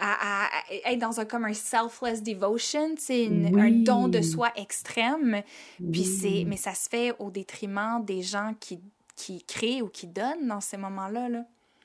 à, 0.00 0.48
être 0.86 0.98
dans 0.98 1.20
un 1.20 1.24
comme 1.24 1.44
un 1.44 1.52
selfless 1.52 2.22
devotion, 2.22 2.94
c'est 2.96 3.26
un 3.26 3.70
don 3.70 4.08
de 4.08 4.22
soi 4.22 4.50
extrême. 4.56 5.42
Puis 5.92 6.04
c'est, 6.04 6.44
mais 6.46 6.56
ça 6.56 6.74
se 6.74 6.88
fait 6.88 7.14
au 7.18 7.30
détriment 7.30 8.04
des 8.04 8.22
gens 8.22 8.54
qui, 8.60 8.80
qui 9.16 9.44
créent 9.44 9.82
ou 9.82 9.88
qui 9.88 10.06
donnent 10.06 10.46
dans 10.48 10.60
ces 10.60 10.76
moments-là. 10.76 11.28
Là. 11.28 11.44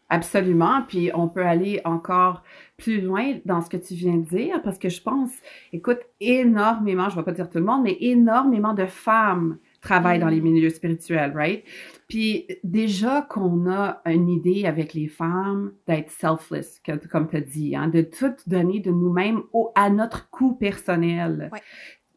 Absolument. 0.10 0.84
Puis 0.88 1.10
on 1.15 1.27
peut 1.27 1.46
aller 1.46 1.82
encore 1.86 2.43
plus 2.77 3.01
loin 3.01 3.39
dans 3.46 3.62
ce 3.62 3.70
que 3.70 3.77
tu 3.77 3.96
viens 3.96 4.17
de 4.17 4.25
dire 4.25 4.62
parce 4.63 4.77
que 4.77 4.89
je 4.89 5.01
pense, 5.01 5.32
écoute, 5.72 6.00
énormément, 6.20 7.10
je 7.10 7.15
ne 7.15 7.22
vais 7.22 7.25
pas 7.25 7.32
dire 7.32 7.50
tout 7.50 7.58
le 7.58 7.63
monde, 7.65 7.84
mais 7.84 7.98
énormément 8.00 8.74
de 8.74 8.86
femmes 8.86 9.58
travaillent 9.84 10.20
dans 10.20 10.30
les 10.30 10.42
mm. 10.42 10.44
milieux 10.44 10.70
spirituels, 10.70 11.34
right? 11.36 11.63
Puis 12.08 12.48
déjà 12.63 13.22
qu'on 13.22 13.70
a 13.70 14.02
une 14.06 14.30
idée 14.30 14.66
avec 14.66 14.94
les 14.94 15.08
femmes 15.08 15.74
d'être 15.88 16.10
selfless, 16.10 16.82
comme 17.12 17.28
tu 17.30 17.38
as 17.38 17.42
dit, 17.42 17.75
hein, 17.75 17.90
de 17.90 18.02
tout 18.02 18.34
donner 18.48 18.80
de 18.80 18.92
nous-mêmes 18.92 19.42
à 19.75 19.90
notre 19.90 20.30
coût 20.30 20.56
personnel. 20.56 21.52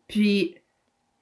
Puis 0.09 0.55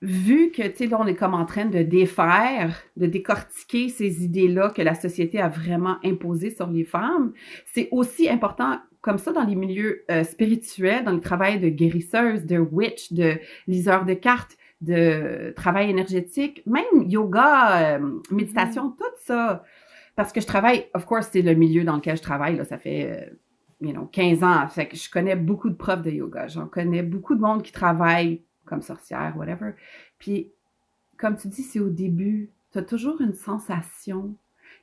vu 0.03 0.51
que, 0.51 0.63
tu 0.69 0.77
sais, 0.77 0.87
là, 0.87 0.99
on 1.01 1.07
est 1.07 1.15
comme 1.15 1.35
en 1.35 1.47
train 1.47 1.65
de 1.65 1.83
défaire, 1.83 2.83
de 2.97 3.07
décortiquer 3.07 3.89
ces 3.89 4.23
idées-là 4.23 4.71
que 4.71 4.83
la 4.83 4.95
société 4.95 5.41
a 5.41 5.49
vraiment 5.49 5.97
imposées 6.05 6.51
sur 6.51 6.69
les 6.69 6.85
femmes, 6.85 7.33
c'est 7.65 7.89
aussi 7.91 8.29
important 8.29 8.79
comme 9.01 9.19
ça 9.19 9.33
dans 9.33 9.45
les 9.45 9.55
milieux 9.55 10.05
euh, 10.11 10.25
spirituels, 10.25 11.05
dans 11.05 11.13
le 11.13 11.21
travail 11.21 11.61
de 11.61 11.69
guérisseuse, 11.69 12.45
de 12.45 12.59
witch, 12.59 13.13
de 13.13 13.39
liseur 13.67 14.05
de 14.07 14.15
cartes, 14.15 14.57
de 14.81 15.52
travail 15.57 15.90
énergétique, 15.90 16.62
même 16.66 17.09
yoga, 17.09 17.97
euh, 17.97 18.21
méditation, 18.31 18.88
mm-hmm. 18.88 18.97
tout 18.97 19.16
ça. 19.21 19.64
Parce 20.16 20.33
que 20.33 20.40
je 20.40 20.47
travaille, 20.47 20.87
of 20.95 21.07
course, 21.07 21.28
c'est 21.33 21.43
le 21.43 21.54
milieu 21.54 21.85
dans 21.85 21.97
lequel 21.97 22.16
je 22.16 22.23
travaille, 22.23 22.57
là, 22.57 22.64
ça 22.64 22.78
fait, 22.78 23.11
euh, 23.11 23.35
you 23.81 23.93
know, 23.93 24.07
15 24.07 24.43
ans. 24.45 24.69
Fait 24.69 24.87
que 24.87 24.97
je 24.97 25.11
connais 25.11 25.37
beaucoup 25.37 25.71
de 25.71 25.75
profs 25.75 26.02
de 26.02 26.11
yoga. 26.11 26.47
J'en 26.49 26.66
connais 26.66 27.02
beaucoup 27.02 27.35
de 27.35 27.40
monde 27.40 27.62
qui 27.62 27.73
travaille 27.73 28.43
comme 28.64 28.83
sorcière, 28.83 29.35
whatever. 29.37 29.73
Puis, 30.19 30.52
comme 31.16 31.37
tu 31.37 31.49
dis, 31.49 31.62
c'est 31.62 31.81
au 31.81 31.90
début. 31.90 32.50
Tu 32.73 32.78
as 32.78 32.83
toujours 32.83 33.21
une 33.21 33.35
sensation 33.35 34.37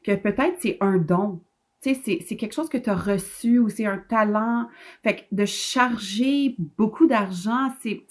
que 0.03 0.15
peut-être 0.15 0.57
c'est 0.60 0.77
un 0.81 0.98
don. 0.98 1.41
Tu 1.81 1.95
sais, 1.95 2.19
c'est 2.27 2.36
quelque 2.36 2.53
chose 2.53 2.69
que 2.69 2.77
tu 2.77 2.89
as 2.89 2.95
reçu 2.95 3.60
ou 3.60 3.69
c'est 3.69 3.86
un 3.86 3.98
talent. 3.98 4.67
Fait 5.03 5.15
que 5.15 5.21
de 5.31 5.45
charger 5.45 6.55
beaucoup 6.77 7.07
d'argent, 7.07 7.69
c'est 7.81 8.05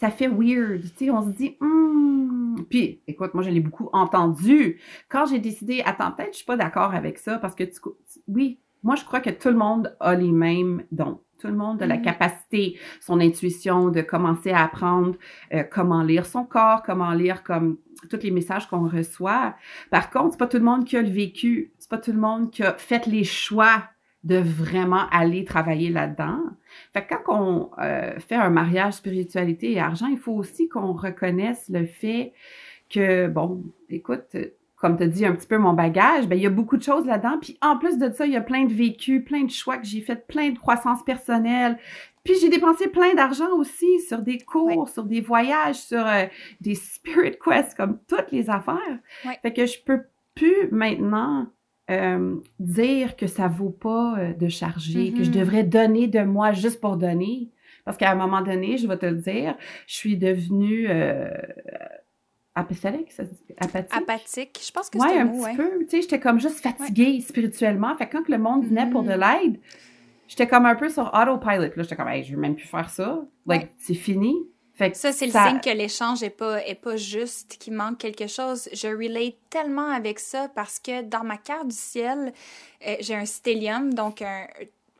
ça 0.00 0.10
fait 0.10 0.28
weird. 0.28 0.82
Tu 0.96 1.06
sais, 1.06 1.10
on 1.10 1.22
se 1.22 1.36
dit, 1.36 1.56
hmm. 1.60 2.64
Puis, 2.68 3.00
écoute, 3.06 3.34
moi, 3.34 3.42
je 3.42 3.50
l'ai 3.50 3.60
beaucoup 3.60 3.88
entendu. 3.92 4.80
Quand 5.08 5.26
j'ai 5.26 5.38
décidé, 5.38 5.82
attends, 5.84 6.12
peut-être, 6.12 6.32
je 6.32 6.38
suis 6.38 6.46
pas 6.46 6.56
d'accord 6.56 6.94
avec 6.94 7.18
ça 7.18 7.38
parce 7.38 7.54
que, 7.54 7.64
tu, 7.64 7.80
oui, 8.26 8.58
moi, 8.82 8.94
je 8.94 9.04
crois 9.04 9.20
que 9.20 9.30
tout 9.30 9.48
le 9.48 9.56
monde 9.56 9.96
a 10.00 10.14
les 10.14 10.32
mêmes 10.32 10.84
dons. 10.92 11.20
Tout 11.38 11.48
le 11.48 11.54
monde 11.54 11.80
a 11.82 11.86
la 11.86 11.96
mm-hmm. 11.96 12.02
capacité, 12.02 12.78
son 13.00 13.20
intuition 13.20 13.90
de 13.90 14.00
commencer 14.00 14.50
à 14.50 14.64
apprendre 14.64 15.14
euh, 15.54 15.62
comment 15.62 16.02
lire 16.02 16.26
son 16.26 16.44
corps, 16.44 16.82
comment 16.82 17.12
lire 17.12 17.44
comme 17.44 17.78
tous 18.10 18.22
les 18.22 18.32
messages 18.32 18.68
qu'on 18.68 18.88
reçoit. 18.88 19.54
Par 19.90 20.10
contre, 20.10 20.32
c'est 20.32 20.38
pas 20.38 20.48
tout 20.48 20.58
le 20.58 20.64
monde 20.64 20.84
qui 20.84 20.96
a 20.96 21.02
le 21.02 21.08
vécu, 21.08 21.72
c'est 21.78 21.90
pas 21.90 21.98
tout 21.98 22.12
le 22.12 22.18
monde 22.18 22.50
qui 22.50 22.64
a 22.64 22.74
fait 22.74 23.06
les 23.06 23.24
choix 23.24 23.84
de 24.24 24.36
vraiment 24.36 25.08
aller 25.10 25.44
travailler 25.44 25.90
là-dedans. 25.90 26.40
Fait 26.92 27.04
que 27.04 27.14
quand 27.14 27.22
on 27.28 27.70
euh, 27.78 28.18
fait 28.18 28.34
un 28.34 28.50
mariage 28.50 28.94
spiritualité 28.94 29.72
et 29.72 29.80
argent, 29.80 30.06
il 30.06 30.18
faut 30.18 30.32
aussi 30.32 30.68
qu'on 30.68 30.92
reconnaisse 30.92 31.68
le 31.68 31.86
fait 31.86 32.32
que, 32.90 33.28
bon, 33.28 33.62
écoute, 33.88 34.36
comme 34.76 34.96
tu 34.96 35.02
as 35.02 35.08
dit 35.08 35.26
un 35.26 35.34
petit 35.34 35.46
peu 35.46 35.58
mon 35.58 35.72
bagage, 35.72 36.28
ben 36.28 36.36
il 36.36 36.42
y 36.42 36.46
a 36.46 36.50
beaucoup 36.50 36.76
de 36.76 36.82
choses 36.82 37.04
là-dedans. 37.04 37.38
Puis 37.40 37.58
en 37.60 37.78
plus 37.78 37.98
de 37.98 38.10
ça, 38.10 38.26
il 38.26 38.32
y 38.32 38.36
a 38.36 38.40
plein 38.40 38.64
de 38.64 38.72
vécus, 38.72 39.24
plein 39.24 39.44
de 39.44 39.50
choix 39.50 39.76
que 39.76 39.86
j'ai 39.86 40.00
fait, 40.00 40.26
plein 40.26 40.50
de 40.50 40.58
croissance 40.58 41.02
personnelle. 41.04 41.78
Puis 42.24 42.34
j'ai 42.40 42.48
dépensé 42.48 42.88
plein 42.88 43.14
d'argent 43.14 43.50
aussi 43.56 44.00
sur 44.00 44.18
des 44.18 44.38
cours, 44.38 44.88
sur 44.88 45.04
des 45.04 45.20
voyages, 45.20 45.76
sur 45.76 46.06
euh, 46.06 46.26
des 46.60 46.74
spirit 46.74 47.36
quests, 47.42 47.76
comme 47.76 47.98
toutes 48.06 48.30
les 48.30 48.50
affaires. 48.50 48.98
Fait 49.42 49.52
que 49.52 49.66
je 49.66 49.82
peux 49.84 50.02
plus 50.34 50.68
maintenant 50.70 51.48
euh, 51.90 52.36
dire 52.58 53.16
que 53.16 53.26
ça 53.26 53.48
vaut 53.48 53.70
pas 53.70 54.18
euh, 54.18 54.32
de 54.34 54.48
charger, 54.48 55.12
que 55.12 55.24
je 55.24 55.30
mm-hmm. 55.30 55.34
devrais 55.34 55.64
donner 55.64 56.06
de 56.06 56.20
moi 56.20 56.52
juste 56.52 56.80
pour 56.80 56.96
donner. 56.96 57.50
Parce 57.84 57.96
qu'à 57.96 58.10
un 58.10 58.14
moment 58.14 58.42
donné, 58.42 58.76
je 58.76 58.86
vais 58.86 58.98
te 58.98 59.06
le 59.06 59.16
dire, 59.16 59.56
je 59.86 59.94
suis 59.94 60.18
devenue 60.18 60.86
euh, 60.90 61.30
apathique, 62.54 63.14
apathique. 63.58 63.96
Apathique, 63.96 64.60
je 64.66 64.70
pense 64.70 64.90
que 64.90 64.98
c'est 64.98 65.18
un, 65.18 65.26
un 65.26 65.28
petit 65.28 65.56
peu. 65.56 65.78
Tu 65.80 65.88
sais, 65.88 66.02
j'étais 66.02 66.20
comme 66.20 66.38
juste 66.38 66.60
fatiguée 66.60 67.20
spirituellement. 67.20 67.96
Fait 67.96 68.06
que 68.06 68.18
quand 68.18 68.28
le 68.28 68.38
monde 68.38 68.66
venait 68.66 68.90
pour 68.90 69.02
de 69.02 69.12
mm-hmm. 69.12 69.42
l'aide, 69.42 69.60
j'étais 70.26 70.46
comme 70.46 70.66
un 70.66 70.74
peu 70.74 70.90
sur 70.90 71.06
autopilot. 71.14 71.72
Là, 71.74 71.82
j'étais 71.82 71.96
comme, 71.96 72.08
hey, 72.08 72.22
je 72.22 72.34
veux 72.34 72.40
même 72.40 72.56
plus 72.56 72.68
faire 72.68 72.90
ça. 72.90 73.24
Like, 73.46 73.72
c'est 73.78 73.94
fini 73.94 74.36
ça, 74.94 75.12
c'est 75.12 75.26
le 75.26 75.32
signe 75.32 75.60
que 75.60 75.76
l'échange 75.76 76.22
est 76.22 76.30
pas, 76.30 76.64
est 76.64 76.74
pas 76.74 76.96
juste, 76.96 77.56
qu'il 77.58 77.74
manque 77.74 77.98
quelque 77.98 78.26
chose. 78.26 78.68
Je 78.72 78.88
relate 78.88 79.36
tellement 79.50 79.90
avec 79.90 80.18
ça 80.18 80.48
parce 80.54 80.78
que 80.78 81.02
dans 81.02 81.24
ma 81.24 81.36
carte 81.36 81.68
du 81.68 81.76
ciel, 81.76 82.32
euh, 82.86 82.96
j'ai 83.00 83.14
un 83.14 83.26
stellium, 83.26 83.94
donc 83.94 84.22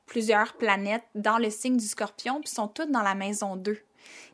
plusieurs 0.07 0.55
planètes 0.55 1.05
dans 1.15 1.39
le 1.39 1.51
signe 1.51 1.77
du 1.77 1.87
scorpion, 1.87 2.41
puis 2.41 2.51
sont 2.51 2.69
toutes 2.69 2.91
dans 2.91 3.03
la 3.03 3.15
maison 3.15 3.57
2 3.57 3.79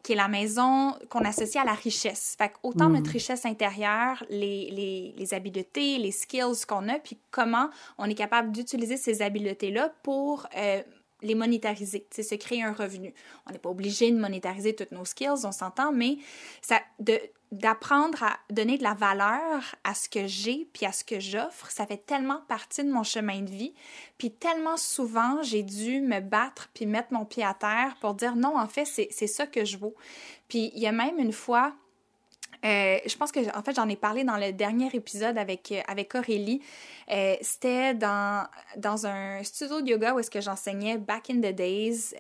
qui 0.05 0.13
est 0.13 0.17
la 0.17 0.29
maison 0.29 0.95
qu'on 1.09 1.25
associe 1.25 1.57
à 1.57 1.65
la 1.65 1.73
richesse. 1.73 2.37
Fait 2.37 2.53
autant 2.63 2.91
notre 2.91 3.09
hmm. 3.09 3.13
richesse 3.13 3.47
intérieure, 3.47 4.23
les, 4.29 4.71
les, 4.71 5.15
les 5.17 5.35
habiletés, 5.35 5.99
les 5.99 6.13
skills 6.13 6.67
qu'on 6.69 6.89
a, 6.91 6.99
puis 6.99 7.19
comment 7.31 7.71
on 7.97 8.09
est 8.09 8.15
capable 8.15 8.53
d'utiliser 8.53 8.99
ces 8.99 9.23
habiletés-là 9.23 9.93
pour 10.03 10.47
euh, 10.57 10.83
les 11.25 11.35
monétariser, 11.35 12.07
c'est 12.11 12.23
se 12.23 12.35
créer 12.35 12.63
un 12.63 12.73
revenu. 12.73 13.15
On 13.47 13.53
n'est 13.53 13.59
pas 13.59 13.71
obligé 13.71 14.11
de 14.11 14.19
monétariser 14.19 14.75
toutes 14.75 14.93
nos 14.93 15.05
skills, 15.05 15.45
on 15.45 15.53
s'entend, 15.53 15.93
mais 15.93 16.19
ça, 16.63 16.81
d'apprendre 17.53 18.23
à 18.23 18.39
donner 18.51 18.79
de 18.79 18.83
la 18.83 18.95
valeur 18.95 19.75
à 19.85 19.95
ce 19.95 20.09
que 20.09 20.27
j'ai 20.27 20.69
puis 20.73 20.87
à 20.87 20.93
ce 20.93 21.05
que 21.05 21.21
j'offre, 21.21 21.71
ça 21.71 21.87
fait 21.87 22.05
tellement 22.05 22.41
partie 22.49 22.85
de 22.85 22.91
mon 22.91 23.03
chemin 23.03 23.41
de 23.41 23.51
vie. 23.51 23.75
Puis 24.19 24.33
tellement 24.33 24.77
souvent, 24.77 25.43
j'ai 25.43 25.63
dû 25.63 26.01
me 26.01 26.21
battre 26.21 26.71
puis 26.75 26.87
mettre 26.87 27.13
mon 27.13 27.25
pied 27.25 27.45
à 27.45 27.55
terre 27.55 27.97
pour 28.01 28.15
dire 28.15 28.37
non, 28.37 28.59
en 28.59 28.67
fait, 28.67 28.85
c'est, 28.85 29.09
c'est 29.11 29.27
ça 29.27 29.47
que 29.47 29.65
je 29.65 29.79
vaux. 29.79 29.95
Puis 30.49 30.73
il 30.75 30.81
y 30.81 30.87
a 30.87 30.93
même 30.93 31.19
une 31.19 31.33
fois, 31.33 31.75
euh, 32.65 32.99
je 33.07 33.17
pense 33.17 33.31
que 33.31 33.41
en 33.57 33.63
fait 33.63 33.75
j'en 33.75 33.89
ai 33.89 33.97
parlé 33.97 34.25
dans 34.25 34.39
le 34.39 34.53
dernier 34.53 34.89
épisode 34.95 35.37
avec 35.37 35.71
euh, 35.71 35.81
avec 35.87 36.15
Aurélie. 36.15 36.63
Euh, 37.11 37.37
c'était 37.43 37.93
dans 37.95 38.47
dans 38.77 39.07
un 39.07 39.43
studio 39.43 39.83
de 39.83 39.91
yoga 39.91 40.15
où 40.15 40.19
est-ce 40.19 40.31
que 40.31 40.41
j'enseignais 40.41 40.97
back 40.97 41.29
in 41.29 41.41
the 41.41 41.55
days. 41.55 42.15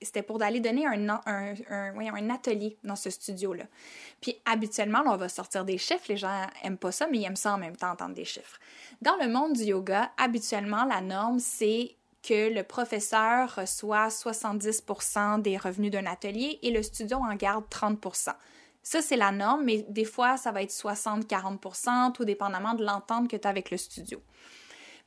c'était 0.00 0.22
pour 0.22 0.38
d'aller 0.38 0.60
donner 0.60 0.86
un 0.86 1.08
un, 1.08 1.54
un, 1.68 1.98
un 1.98 2.30
atelier 2.30 2.76
dans 2.84 2.94
ce 2.94 3.10
studio 3.10 3.54
là. 3.54 3.64
Puis 4.20 4.36
habituellement 4.44 5.02
on 5.06 5.16
va 5.16 5.28
sortir 5.28 5.64
des 5.64 5.78
chiffres. 5.78 6.04
Les 6.08 6.16
gens 6.16 6.46
aiment 6.62 6.78
pas 6.78 6.92
ça, 6.92 7.08
mais 7.10 7.18
ils 7.18 7.24
aiment 7.24 7.34
ça 7.34 7.54
en 7.54 7.58
même 7.58 7.76
temps 7.76 7.90
entendre 7.90 8.14
des 8.14 8.24
chiffres. 8.24 8.60
Dans 9.02 9.16
le 9.16 9.28
monde 9.28 9.54
du 9.54 9.64
yoga, 9.64 10.12
habituellement 10.16 10.84
la 10.84 11.00
norme 11.00 11.40
c'est 11.40 11.96
que 12.22 12.52
le 12.52 12.62
professeur 12.62 13.54
reçoit 13.56 14.08
70% 14.08 15.42
des 15.42 15.56
revenus 15.56 15.90
d'un 15.90 16.06
atelier 16.06 16.58
et 16.62 16.70
le 16.70 16.82
studio 16.82 17.18
en 17.18 17.34
garde 17.34 17.64
30%. 17.70 18.32
Ça, 18.86 19.02
c'est 19.02 19.16
la 19.16 19.32
norme, 19.32 19.64
mais 19.64 19.84
des 19.88 20.04
fois, 20.04 20.36
ça 20.36 20.52
va 20.52 20.62
être 20.62 20.70
60-40% 20.70 22.12
tout 22.12 22.24
dépendamment 22.24 22.74
de 22.74 22.84
l'entente 22.84 23.28
que 23.28 23.36
tu 23.36 23.44
as 23.44 23.50
avec 23.50 23.72
le 23.72 23.78
studio. 23.78 24.22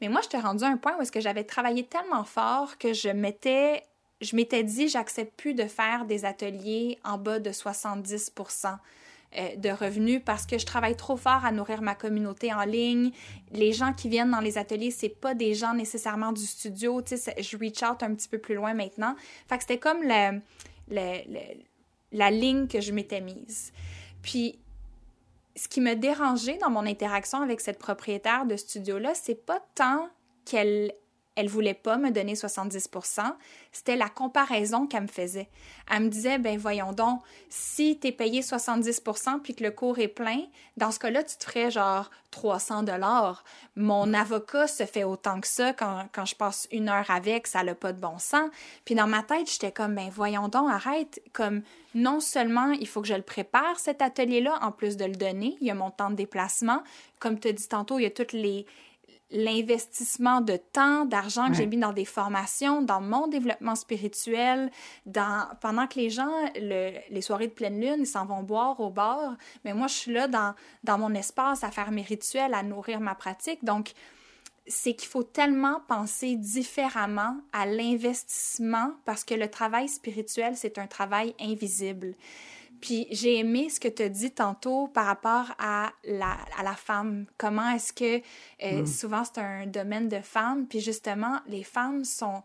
Mais 0.02 0.10
moi, 0.10 0.20
je 0.22 0.28
t'ai 0.28 0.38
rendu 0.38 0.66
à 0.66 0.68
un 0.68 0.76
point 0.76 0.98
où 0.98 1.02
est-ce 1.02 1.14
que 1.14 1.22
j'avais 1.22 1.46
travaillé 1.46 1.86
tellement 1.86 2.26
fort 2.26 2.78
que 2.78 2.92
je 2.92 3.08
m'étais 3.08 3.84
je 4.20 4.36
m'étais 4.36 4.66
dit, 4.66 4.90
j'accepte 4.90 5.34
plus 5.38 5.54
de 5.54 5.64
faire 5.64 6.04
des 6.04 6.26
ateliers 6.26 7.00
en 7.06 7.18
bas 7.18 7.40
de 7.40 7.52
70% 7.52 8.76
euh, 9.38 9.56
de 9.56 9.70
revenus 9.70 10.22
parce 10.26 10.46
que 10.46 10.58
je 10.58 10.66
travaille 10.66 10.98
trop 10.98 11.16
fort 11.16 11.46
à 11.46 11.54
nourrir 11.54 11.82
ma 11.82 11.96
communauté 11.96 12.54
en 12.54 12.66
ligne. 12.66 13.12
Les 13.54 13.72
gens 13.72 13.94
qui 13.94 14.10
viennent 14.10 14.32
dans 14.32 14.42
les 14.42 14.58
ateliers, 14.58 14.92
c'est 14.92 15.08
pas 15.08 15.36
des 15.36 15.54
gens 15.54 15.74
nécessairement 15.74 16.34
du 16.34 16.46
studio. 16.46 17.02
Tu 17.02 17.16
sais, 17.16 17.34
je 17.42 17.56
reach 17.56 17.82
out 17.82 18.04
un 18.04 18.14
petit 18.14 18.28
peu 18.28 18.40
plus 18.40 18.56
loin 18.56 18.74
maintenant. 18.74 19.16
Fait 19.48 19.56
que 19.56 19.64
c'était 19.64 19.80
comme 19.80 20.04
le, 20.04 20.42
la 22.12 22.32
ligne 22.32 22.68
que 22.68 22.82
je 22.82 22.92
m'étais 22.92 23.22
mise. 23.22 23.72
Puis, 24.22 24.60
ce 25.56 25.68
qui 25.68 25.82
me 25.82 25.96
dérangeait 25.96 26.58
dans 26.58 26.70
mon 26.70 26.86
interaction 26.86 27.42
avec 27.42 27.60
cette 27.60 27.80
propriétaire 27.80 28.46
de 28.46 28.56
studio-là, 28.56 29.14
c'est 29.14 29.46
pas 29.46 29.60
tant 29.76 30.10
qu'elle 30.46 30.94
elle 31.36 31.48
voulait 31.48 31.74
pas 31.74 31.98
me 31.98 32.12
donner 32.12 32.34
70% 32.34 33.34
c'était 33.72 33.96
la 33.96 34.10
comparaison 34.10 34.88
qu'elle 34.88 35.04
me 35.04 35.08
faisait. 35.08 35.48
Elle 35.92 36.04
me 36.04 36.10
disait, 36.10 36.40
ben 36.40 36.58
voyons 36.58 36.92
donc, 36.92 37.22
si 37.50 38.00
tu 38.00 38.08
es 38.08 38.12
payé 38.12 38.42
70% 38.42 39.42
puis 39.42 39.54
que 39.54 39.64
le 39.64 39.72
cours 39.72 40.00
est 40.00 40.08
plein, 40.08 40.42
dans 40.78 40.92
ce 40.92 41.00
cas-là, 41.00 41.24
tu 41.24 41.38
te 41.38 41.44
ferais 41.44 41.70
genre 41.70 42.10
300 42.32 42.84
dollars. 42.84 43.44
Mon 43.76 44.14
avocat 44.14 44.68
se 44.68 44.86
fait 44.86 45.04
autant 45.04 45.40
que 45.40 45.48
ça 45.48 45.74
quand, 45.74 46.08
quand 46.14 46.26
je 46.26 46.36
passe 46.36 46.68
une 46.72 46.90
heure 46.90 47.10
avec, 47.10 47.46
ça 47.48 47.64
n'a 47.64 47.76
pas 47.76 47.94
de 47.94 48.00
bon 48.00 48.18
sens. 48.18 48.50
Puis 48.86 48.96
dans 48.96 49.08
ma 49.08 49.24
tête, 49.24 49.50
j'étais 49.52 49.72
comme, 49.72 49.96
ben 49.96 50.10
voyons 50.10 50.48
donc, 50.48 50.70
arrête. 50.70 51.22
Comme, 51.32 51.62
non 51.94 52.20
seulement 52.20 52.72
il 52.72 52.88
faut 52.88 53.02
que 53.02 53.08
je 53.08 53.16
le 53.16 53.22
prépare, 53.22 53.80
cet 53.80 54.02
atelier-là, 54.02 54.60
en 54.62 54.72
plus 54.72 54.98
de 54.98 55.06
le 55.06 55.16
donner, 55.16 55.58
il 55.62 55.68
y 55.68 55.72
a 55.72 55.76
mon 55.76 55.92
temps 55.92 56.10
de 56.10 56.16
déplacement. 56.16 56.82
Comme 57.20 57.40
tu 57.40 57.50
as 57.50 57.54
dit 57.54 57.68
tantôt, 57.68 58.00
il 58.00 58.04
y 58.04 58.08
a 58.08 58.12
toutes 58.12 58.34
les 58.34 58.66
l'investissement 59.32 60.42
de 60.42 60.58
temps, 60.58 61.06
d'argent 61.06 61.50
que 61.50 61.54
j'ai 61.54 61.68
mis 61.68 61.78
dans 61.78 61.94
des 61.94 62.06
formations, 62.06 62.82
dans 62.82 63.02
mon 63.02 63.28
développement 63.28 63.76
spirituel, 63.76 64.72
dans 65.06 65.48
pendant 65.62 65.86
que 65.88 66.00
les 66.00 66.10
gens, 66.10 66.32
les 66.56 67.22
soirées 67.22 67.48
de 67.48 67.54
pleine 67.54 67.80
lune, 67.80 67.98
ils 68.00 68.08
s'en 68.08 68.26
vont 68.26 68.42
boire 68.42 68.80
au 68.80 68.90
bar, 68.90 69.36
mais 69.64 69.74
moi 69.74 69.88
je 69.88 69.94
suis 69.94 70.14
là 70.14 70.28
dans, 70.28 70.56
dans 70.84 70.98
mon 70.98 71.14
espace 71.14 71.64
à 71.64 71.70
faire 71.70 71.92
mes 71.92 72.02
rituels, 72.02 72.54
à 72.54 72.64
nourrir 72.64 73.00
ma 73.00 73.14
pratique. 73.14 73.64
Donc, 73.64 73.94
c'est 74.70 74.94
qu'il 74.94 75.10
faut 75.10 75.24
tellement 75.24 75.82
penser 75.88 76.36
différemment 76.36 77.38
à 77.52 77.66
l'investissement 77.66 78.94
parce 79.04 79.24
que 79.24 79.34
le 79.34 79.50
travail 79.50 79.90
spirituel, 79.90 80.56
c'est 80.56 80.78
un 80.78 80.88
travail 80.88 81.34
invisible. 81.40 82.14
Puis 82.82 83.08
j'ai 83.12 83.38
aimé 83.38 83.70
ce 83.70 83.80
que 83.80 83.88
tu 83.88 84.04
as 84.04 84.10
dit 84.10 84.32
tantôt 84.32 84.88
par 84.88 85.06
rapport 85.06 85.54
à 85.60 85.92
la, 86.04 86.38
à 86.58 86.64
la 86.64 86.76
femme. 86.76 87.26
Comment 87.38 87.70
est-ce 87.72 87.94
que 87.94 88.22
euh, 88.64 88.82
mm. 88.82 88.86
souvent 88.86 89.24
c'est 89.24 89.40
un 89.42 89.66
domaine 89.66 90.08
de 90.08 90.20
femmes, 90.20 90.66
puis 90.68 90.80
justement, 90.80 91.40
les 91.48 91.64
femmes 91.64 92.04
sont, 92.04 92.44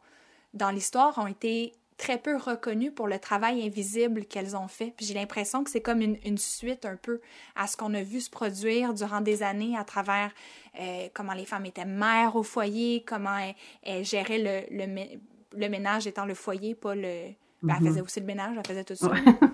dans 0.52 0.70
l'histoire, 0.70 1.16
ont 1.18 1.26
été 1.26 1.72
très 1.96 2.18
peu 2.18 2.36
reconnues 2.36 2.90
pour 2.90 3.06
le 3.06 3.18
travail 3.18 3.64
invisible 3.64 4.24
qu'elles 4.24 4.56
ont 4.56 4.66
fait. 4.68 4.92
Puis 4.96 5.06
j'ai 5.06 5.14
l'impression 5.14 5.62
que 5.62 5.70
c'est 5.70 5.80
comme 5.80 6.00
une, 6.00 6.18
une, 6.24 6.38
suite 6.38 6.84
un 6.84 6.96
peu 6.96 7.20
à 7.54 7.66
ce 7.66 7.76
qu'on 7.76 7.94
a 7.94 8.02
vu 8.02 8.20
se 8.20 8.30
produire 8.30 8.94
durant 8.94 9.20
des 9.20 9.42
années 9.42 9.76
à 9.76 9.84
travers 9.84 10.32
euh, 10.80 11.08
comment 11.14 11.34
les 11.34 11.44
femmes 11.44 11.66
étaient 11.66 11.84
mères 11.84 12.34
au 12.34 12.42
foyer, 12.42 13.04
comment 13.06 13.38
elles, 13.82 14.04
géraient 14.04 14.38
le, 14.70 14.84
le, 14.86 15.18
le, 15.56 15.68
ménage 15.68 16.06
étant 16.06 16.24
le 16.24 16.34
foyer, 16.34 16.74
pas 16.74 16.94
le... 16.96 17.28
Ben, 17.62 17.76
elle 17.78 17.84
mm-hmm. 17.84 17.88
faisait 17.88 18.00
aussi 18.00 18.20
le 18.20 18.26
ménage, 18.26 18.56
elle 18.58 18.66
faisait 18.66 18.84
tout 18.84 18.96
ça. 18.96 19.12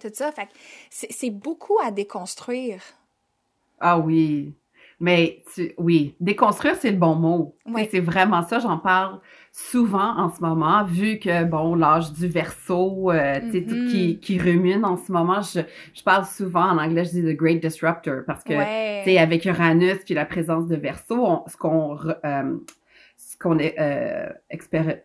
tout 0.00 0.10
ça. 0.12 0.32
Fait 0.32 0.48
c'est 0.90 1.30
beaucoup 1.30 1.78
à 1.84 1.90
déconstruire. 1.90 2.82
Ah 3.80 3.98
oui. 3.98 4.54
Mais 5.02 5.42
oui, 5.78 6.14
déconstruire, 6.20 6.76
c'est 6.76 6.90
le 6.90 6.98
bon 6.98 7.14
mot. 7.14 7.56
C'est 7.90 8.00
vraiment 8.00 8.42
ça, 8.42 8.58
j'en 8.58 8.76
parle 8.76 9.18
souvent 9.50 10.16
en 10.18 10.30
ce 10.30 10.42
moment, 10.42 10.84
vu 10.84 11.18
que, 11.18 11.44
bon, 11.44 11.74
l'âge 11.74 12.12
du 12.12 12.28
verso, 12.28 13.10
euh, 13.10 13.40
tu 13.40 13.50
sais, 13.50 13.62
tout 13.62 13.74
qui, 13.90 14.12
mm-hmm. 14.12 14.18
qui 14.20 14.38
rumine 14.38 14.84
en 14.84 14.98
ce 14.98 15.10
moment, 15.10 15.40
je, 15.40 15.60
je 15.94 16.02
parle 16.02 16.26
souvent, 16.26 16.64
en 16.64 16.78
anglais, 16.78 17.06
je 17.06 17.10
dis 17.10 17.22
The 17.22 17.36
Great 17.36 17.62
Disruptor, 17.62 18.20
parce 18.26 18.44
que, 18.44 18.52
tu 18.52 19.10
sais, 19.10 19.18
avec 19.18 19.46
Uranus 19.46 20.04
puis 20.04 20.12
la 20.12 20.26
présence 20.26 20.68
de 20.68 20.76
verso, 20.76 21.44
ce 21.46 21.56
qu'on 21.56 21.98
euh, 22.24 22.58
ce 23.16 23.36
qu'on 23.38 23.58
est 23.58 23.74
euh, 23.78 24.28
expérience, 24.50 24.98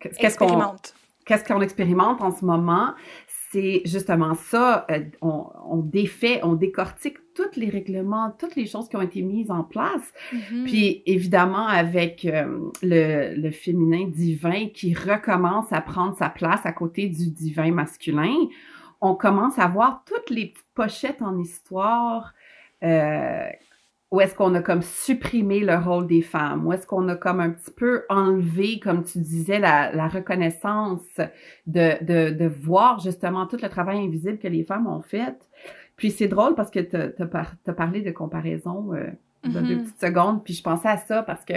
qu'est-ce 0.00 0.38
qu'on 0.38 0.76
qu'est-ce 1.24 1.44
qu'on 1.44 1.60
expérimente 1.60 2.22
en 2.22 2.34
ce 2.34 2.44
moment, 2.44 2.94
c'est 3.50 3.82
justement 3.84 4.34
ça. 4.34 4.86
Euh, 4.90 5.04
on, 5.22 5.78
défait, 5.78 6.40
on 6.42 6.54
décortique 6.54 7.18
tous 7.34 7.56
les 7.56 7.70
règlements, 7.70 8.34
toutes 8.38 8.56
les 8.56 8.66
choses 8.66 8.88
qui 8.88 8.96
ont 8.96 9.02
été 9.02 9.22
mises 9.22 9.50
en 9.50 9.64
place. 9.64 10.12
Mm-hmm. 10.32 10.64
Puis 10.64 11.02
évidemment, 11.06 11.66
avec 11.66 12.24
euh, 12.24 12.70
le, 12.82 13.50
féminin 13.50 14.06
divin 14.08 14.68
qui 14.68 14.94
recommence 14.94 15.72
à 15.72 15.80
prendre 15.80 16.16
sa 16.16 16.28
place 16.28 16.60
à 16.64 16.72
côté 16.72 17.08
du 17.08 17.30
divin 17.30 17.72
masculin, 17.72 18.34
on 19.00 19.14
commence 19.14 19.58
à 19.58 19.66
voir 19.66 20.02
toutes 20.04 20.30
les 20.30 20.46
petites 20.46 20.66
pochettes 20.74 21.22
en 21.22 21.38
histoire 21.38 22.34
euh, 22.82 23.48
où 24.10 24.20
est-ce 24.20 24.34
qu'on 24.34 24.54
a 24.54 24.62
comme 24.62 24.80
supprimé 24.80 25.60
le 25.60 25.76
rôle 25.76 26.06
des 26.06 26.22
femmes? 26.22 26.66
Où 26.66 26.72
est-ce 26.72 26.86
qu'on 26.86 27.06
a 27.08 27.16
comme 27.16 27.40
un 27.40 27.50
petit 27.50 27.70
peu 27.70 28.04
enlevé, 28.08 28.80
comme 28.80 29.04
tu 29.04 29.18
disais, 29.18 29.58
la, 29.58 29.92
la 29.92 30.08
reconnaissance 30.08 31.02
de, 31.66 32.02
de, 32.02 32.30
de, 32.30 32.46
voir 32.46 33.00
justement 33.00 33.46
tout 33.46 33.58
le 33.62 33.68
travail 33.68 33.98
invisible 33.98 34.38
que 34.38 34.48
les 34.48 34.64
femmes 34.64 34.86
ont 34.86 35.02
fait? 35.02 35.36
Puis 35.96 36.10
c'est 36.10 36.28
drôle 36.28 36.54
parce 36.54 36.70
que 36.70 36.80
tu 36.80 36.96
as, 36.96 37.72
parlé 37.74 38.00
de 38.00 38.10
comparaison 38.10 38.94
euh, 38.94 39.08
dans 39.44 39.60
deux 39.60 39.76
mm-hmm. 39.76 39.82
petites 39.82 40.00
secondes, 40.00 40.42
puis 40.42 40.54
je 40.54 40.62
pensais 40.62 40.88
à 40.88 40.96
ça 40.96 41.22
parce 41.22 41.44
que 41.44 41.54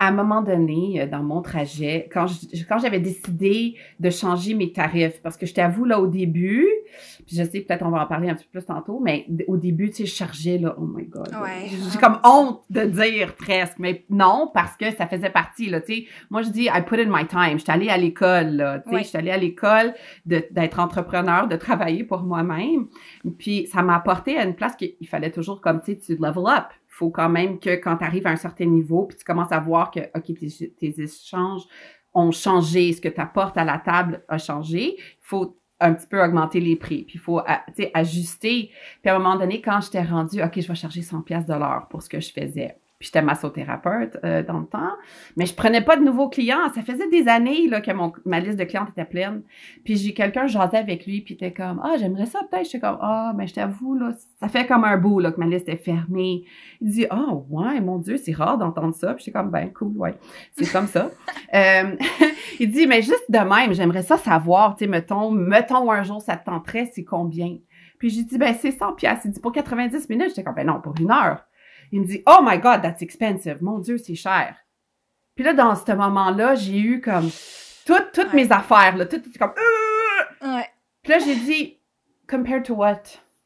à 0.00 0.08
un 0.08 0.12
moment 0.12 0.40
donné, 0.40 1.02
euh, 1.02 1.06
dans 1.06 1.22
mon 1.22 1.42
trajet, 1.42 2.08
quand 2.10 2.26
quand 2.66 2.78
j'avais 2.78 3.00
décidé 3.00 3.76
de 4.00 4.08
changer 4.08 4.54
mes 4.54 4.72
tarifs, 4.72 5.20
parce 5.22 5.36
que 5.36 5.44
je 5.44 5.52
t'avoue, 5.52 5.84
là, 5.84 6.00
au 6.00 6.06
début, 6.06 6.66
puis 7.26 7.36
je 7.36 7.44
sais, 7.44 7.60
peut-être 7.60 7.84
on 7.84 7.90
va 7.90 8.02
en 8.02 8.06
parler 8.06 8.30
un 8.30 8.34
petit 8.34 8.46
peu 8.50 8.58
plus 8.58 8.66
tantôt, 8.66 8.98
mais 8.98 9.26
au 9.46 9.58
début, 9.58 9.90
tu 9.90 9.96
sais, 9.96 10.06
je 10.06 10.14
chargeais, 10.14 10.56
là, 10.56 10.74
oh 10.78 10.86
my 10.86 11.04
God. 11.04 11.30
J'ai 11.92 11.98
comme 11.98 12.18
honte 12.24 12.62
de 12.70 12.84
dire 12.86 13.36
presque, 13.36 13.78
mais 13.78 14.06
non, 14.08 14.50
parce 14.54 14.74
que 14.76 14.90
ça 14.90 15.06
faisait 15.06 15.28
partie, 15.28 15.68
là, 15.68 15.82
tu 15.82 15.94
sais. 15.94 16.04
Moi, 16.30 16.40
je 16.42 16.48
dis, 16.48 16.64
I 16.64 16.80
put 16.84 16.98
in 16.98 17.10
my 17.10 17.26
time. 17.26 17.58
J'étais 17.58 17.72
allée 17.72 17.90
à 17.90 17.98
l'école, 17.98 18.56
là, 18.56 18.78
tu 18.80 18.96
sais. 18.96 19.04
J'étais 19.04 19.18
allée 19.18 19.30
à 19.30 19.36
l'école 19.36 19.92
d'être 20.24 20.80
entrepreneur, 20.80 21.46
de 21.46 21.56
travailler 21.56 22.04
pour 22.04 22.22
moi-même. 22.22 22.86
Puis 23.38 23.68
ça 23.70 23.82
m'a 23.82 23.96
apporté 23.96 24.38
à 24.38 24.44
une 24.44 24.54
place 24.54 24.76
qu'il 24.76 25.08
fallait 25.08 25.30
toujours, 25.30 25.60
comme, 25.60 25.82
tu 25.82 25.92
sais, 25.92 25.98
tu 25.98 26.12
level 26.14 26.44
up 26.46 26.68
faut 27.00 27.10
quand 27.10 27.30
même 27.30 27.58
que 27.58 27.76
quand 27.76 27.96
tu 27.96 28.04
arrives 28.04 28.26
à 28.26 28.30
un 28.30 28.36
certain 28.36 28.66
niveau, 28.66 29.06
puis 29.06 29.16
tu 29.16 29.24
commences 29.24 29.52
à 29.52 29.58
voir 29.58 29.90
que, 29.90 30.00
OK, 30.14 30.34
tes, 30.78 31.00
échanges 31.00 31.62
ont 32.12 32.30
changé, 32.30 32.92
ce 32.92 33.00
que 33.00 33.08
tu 33.08 33.20
apportes 33.20 33.56
à 33.56 33.64
la 33.64 33.78
table 33.78 34.22
a 34.28 34.36
changé, 34.36 34.96
il 34.98 35.22
faut 35.22 35.58
un 35.80 35.94
petit 35.94 36.06
peu 36.06 36.22
augmenter 36.22 36.60
les 36.60 36.76
prix, 36.76 37.04
puis 37.04 37.14
il 37.14 37.20
faut 37.20 37.40
ajuster. 37.94 38.70
Puis 39.00 39.10
à 39.10 39.14
un 39.14 39.18
moment 39.18 39.36
donné, 39.36 39.62
quand 39.62 39.80
j'étais 39.80 40.02
rendu, 40.02 40.42
OK, 40.42 40.60
je 40.60 40.68
vais 40.68 40.74
charger 40.74 41.00
100 41.00 41.22
pièces 41.22 41.46
de 41.46 41.54
l'heure 41.54 41.86
pour 41.88 42.02
ce 42.02 42.10
que 42.10 42.20
je 42.20 42.30
faisais. 42.30 42.76
Puis 43.00 43.06
j'étais 43.06 43.22
massothérapeute 43.22 44.18
euh, 44.24 44.42
dans 44.42 44.58
le 44.58 44.66
temps, 44.66 44.92
mais 45.34 45.46
je 45.46 45.54
prenais 45.54 45.80
pas 45.80 45.96
de 45.96 46.04
nouveaux 46.04 46.28
clients. 46.28 46.68
Ça 46.74 46.82
faisait 46.82 47.08
des 47.08 47.28
années 47.28 47.66
là 47.66 47.80
que 47.80 47.90
mon 47.92 48.12
ma 48.26 48.40
liste 48.40 48.58
de 48.58 48.64
clients 48.64 48.86
était 48.86 49.06
pleine. 49.06 49.40
Puis 49.86 49.96
j'ai 49.96 50.12
quelqu'un 50.12 50.46
jasait 50.46 50.76
avec 50.76 51.06
lui, 51.06 51.22
puis 51.22 51.32
il 51.32 51.42
était 51.42 51.50
comme 51.50 51.80
ah 51.82 51.94
j'aimerais 51.98 52.26
ça 52.26 52.40
peut-être. 52.50 52.66
J'étais 52.66 52.80
comme 52.80 52.98
ah 53.00 53.32
mais 53.34 53.46
je 53.46 53.54
t'avoue 53.54 53.94
là, 53.94 54.12
ça 54.38 54.48
fait 54.48 54.66
comme 54.66 54.84
un 54.84 54.98
bout 54.98 55.18
là 55.18 55.32
que 55.32 55.40
ma 55.40 55.46
liste 55.46 55.66
est 55.70 55.82
fermée. 55.82 56.44
Il 56.82 56.90
dit 56.90 57.06
ah 57.08 57.28
ouais 57.48 57.80
mon 57.80 57.96
Dieu 57.96 58.18
c'est 58.18 58.32
rare 58.32 58.58
d'entendre 58.58 58.94
ça. 58.94 59.14
Puis 59.14 59.24
j'étais 59.24 59.38
comme 59.38 59.50
ben 59.50 59.72
cool 59.72 59.96
ouais 59.96 60.14
c'est 60.58 60.70
comme 60.70 60.86
ça. 60.86 61.10
euh, 61.54 61.96
il 62.60 62.70
dit 62.70 62.86
mais 62.86 63.00
juste 63.00 63.30
de 63.30 63.38
même 63.38 63.72
j'aimerais 63.72 64.02
ça 64.02 64.18
savoir 64.18 64.76
tu 64.76 64.84
sais 64.84 64.90
mettons 64.90 65.30
mettons 65.30 65.90
un 65.90 66.02
jour 66.02 66.20
ça 66.20 66.36
te 66.36 66.44
tenterait 66.44 66.90
c'est 66.94 67.04
combien. 67.04 67.56
Puis 67.98 68.10
j'ai 68.10 68.24
dit 68.24 68.36
ben 68.36 68.54
c'est 68.60 68.72
100 68.72 68.92
pièces. 68.92 69.20
Il 69.24 69.30
dit 69.30 69.40
pour 69.40 69.52
90 69.52 70.06
minutes. 70.10 70.28
J'étais 70.28 70.44
comme 70.44 70.54
ben 70.54 70.66
non 70.66 70.82
pour 70.82 70.94
une 71.00 71.10
heure. 71.10 71.46
Il 71.92 72.02
me 72.02 72.06
dit, 72.06 72.22
Oh 72.26 72.38
my 72.42 72.58
God, 72.58 72.82
that's 72.82 73.02
expensive. 73.02 73.62
Mon 73.62 73.78
Dieu, 73.78 73.98
c'est 73.98 74.14
cher. 74.14 74.56
Puis 75.34 75.44
là, 75.44 75.54
dans 75.54 75.74
ce 75.74 75.92
moment-là, 75.92 76.54
j'ai 76.54 76.78
eu 76.78 77.00
comme 77.00 77.30
toutes, 77.86 78.12
toutes 78.12 78.32
mes 78.32 78.50
affaires, 78.52 78.96
là, 78.96 79.06
tout, 79.06 79.22
comme, 79.38 79.52
ouais. 80.42 80.66
Puis 81.02 81.12
là, 81.12 81.18
j'ai 81.18 81.36
dit, 81.36 81.78
compared 82.28 82.62
to 82.64 82.74
what? 82.74 83.02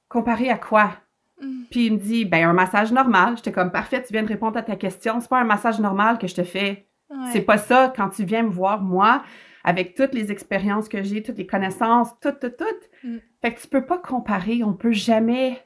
Comparé 0.09 0.51
à 0.51 0.59
quoi? 0.59 0.93
Mm. 1.41 1.63
Puis 1.71 1.87
il 1.87 1.93
me 1.95 1.99
dit, 1.99 2.25
ben, 2.25 2.49
un 2.49 2.53
massage 2.53 2.93
normal. 2.93 3.37
J'étais 3.37 3.53
comme, 3.53 3.71
parfait, 3.71 4.03
tu 4.03 4.13
viens 4.13 4.23
de 4.23 4.29
répondre 4.29 4.57
à 4.59 4.63
ta 4.63 4.77
question. 4.77 5.21
C'est 5.21 5.29
pas 5.29 5.41
un 5.41 5.45
massage 5.45 5.81
normal 5.81 6.19
que 6.19 6.27
je 6.27 6.35
te 6.35 6.45
fais. 6.45 6.87
C'est 7.33 7.43
pas 7.43 7.59
ça 7.59 7.93
quand 7.95 8.09
tu 8.09 8.25
viens 8.25 8.43
me 8.43 8.51
voir, 8.51 8.83
moi, 8.83 9.23
avec 9.63 9.95
toutes 9.95 10.15
les 10.15 10.33
expériences 10.33 10.89
que 10.89 11.03
j'ai, 11.03 11.23
toutes 11.23 11.39
les 11.39 11.47
connaissances, 11.47 12.09
tout, 12.21 12.33
tout, 12.33 12.51
tout. 12.51 13.07
Mm. 13.07 13.19
Fait 13.41 13.55
que 13.55 13.61
tu 13.61 13.69
peux 13.69 13.87
pas 13.87 13.99
comparer. 13.99 14.65
On 14.65 14.73
peut 14.73 14.93
jamais 14.93 15.63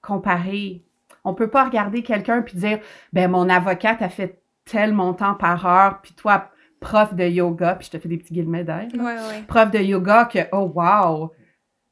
comparer. 0.00 0.84
On 1.24 1.34
peut 1.34 1.48
pas 1.48 1.64
regarder 1.64 2.02
quelqu'un 2.02 2.42
puis 2.42 2.56
dire, 2.56 2.80
ben 3.12 3.30
mon 3.30 3.48
avocate 3.48 4.02
a 4.02 4.08
fait 4.08 4.42
tel 4.64 4.92
montant 4.92 5.34
par 5.34 5.66
heure, 5.66 6.00
puis 6.02 6.12
toi, 6.14 6.50
prof 6.80 7.14
de 7.14 7.24
yoga, 7.24 7.76
puis 7.76 7.86
je 7.86 7.96
te 7.96 7.98
fais 7.98 8.08
des 8.08 8.18
petits 8.18 8.34
guillemets 8.34 8.64
d'air. 8.64 8.88
Ouais, 8.94 9.00
ouais. 9.00 9.42
Prof 9.46 9.70
de 9.70 9.78
yoga 9.78 10.24
que, 10.26 10.40
oh 10.52 10.72
wow, 10.74 11.32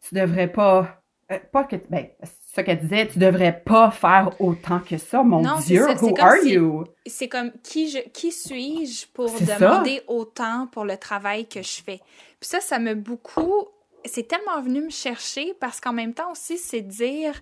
tu 0.07 0.15
devrais 0.15 0.49
pas, 0.49 1.01
euh, 1.31 1.39
pas 1.53 1.65
que, 1.65 1.77
ben, 1.89 2.07
ce 2.55 2.61
qu'elle 2.61 2.81
disait, 2.81 3.07
tu 3.07 3.19
devrais 3.19 3.63
pas 3.65 3.91
faire 3.91 4.31
autant 4.41 4.81
que 4.81 4.99
ça, 4.99 5.23
mon 5.23 5.43
Dieu, 5.61 5.87
who 6.01 6.15
are 6.19 6.45
you? 6.45 6.85
C'est 7.07 7.29
comme, 7.29 7.53
qui, 7.63 7.91
je, 7.91 7.99
qui 8.13 8.33
suis-je 8.33 9.07
pour 9.13 9.31
demander 9.31 10.03
autant 10.09 10.67
pour 10.67 10.85
le 10.85 10.97
travail 10.97 11.47
que 11.49 11.63
je 11.63 11.83
fais? 11.83 12.01
Puis 12.41 12.49
ça, 12.49 12.61
ça 12.61 12.79
m'a 12.79 12.95
beaucoup 12.95 13.69
c'est 14.05 14.27
tellement 14.27 14.61
venu 14.61 14.83
me 14.83 14.91
chercher 14.91 15.55
parce 15.61 15.81
qu'en 15.81 15.93
même 15.93 16.15
temps 16.15 16.33
aussi, 16.33 16.59
c'est 16.59 16.81
dire, 16.81 17.41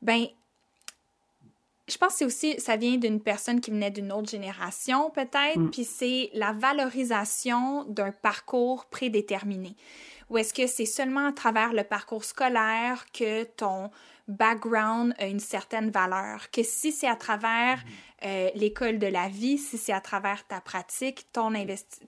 ben, 0.00 0.26
je 1.88 1.96
pense 1.98 2.12
que 2.12 2.18
c'est 2.18 2.24
aussi, 2.24 2.60
ça 2.60 2.76
vient 2.76 2.96
d'une 2.96 3.20
personne 3.20 3.60
qui 3.60 3.70
venait 3.70 3.90
d'une 3.90 4.12
autre 4.12 4.30
génération 4.30 5.10
peut-être, 5.10 5.58
mm. 5.58 5.70
puis 5.70 5.84
c'est 5.84 6.30
la 6.32 6.52
valorisation 6.52 7.84
d'un 7.84 8.12
parcours 8.12 8.86
prédéterminé. 8.86 9.74
Ou 10.30 10.38
est-ce 10.38 10.54
que 10.54 10.66
c'est 10.66 10.86
seulement 10.86 11.26
à 11.26 11.32
travers 11.32 11.72
le 11.72 11.82
parcours 11.82 12.24
scolaire 12.24 13.04
que 13.12 13.44
ton 13.44 13.90
background 14.28 15.12
a 15.18 15.26
une 15.26 15.40
certaine 15.40 15.90
valeur? 15.90 16.50
Que 16.52 16.62
si 16.62 16.92
c'est 16.92 17.08
à 17.08 17.16
travers 17.16 17.78
mm. 17.78 18.26
euh, 18.26 18.50
l'école 18.54 19.00
de 19.00 19.08
la 19.08 19.28
vie, 19.28 19.58
si 19.58 19.76
c'est 19.76 19.92
à 19.92 20.00
travers 20.00 20.46
ta 20.46 20.60
pratique, 20.60 21.26
ton, 21.32 21.52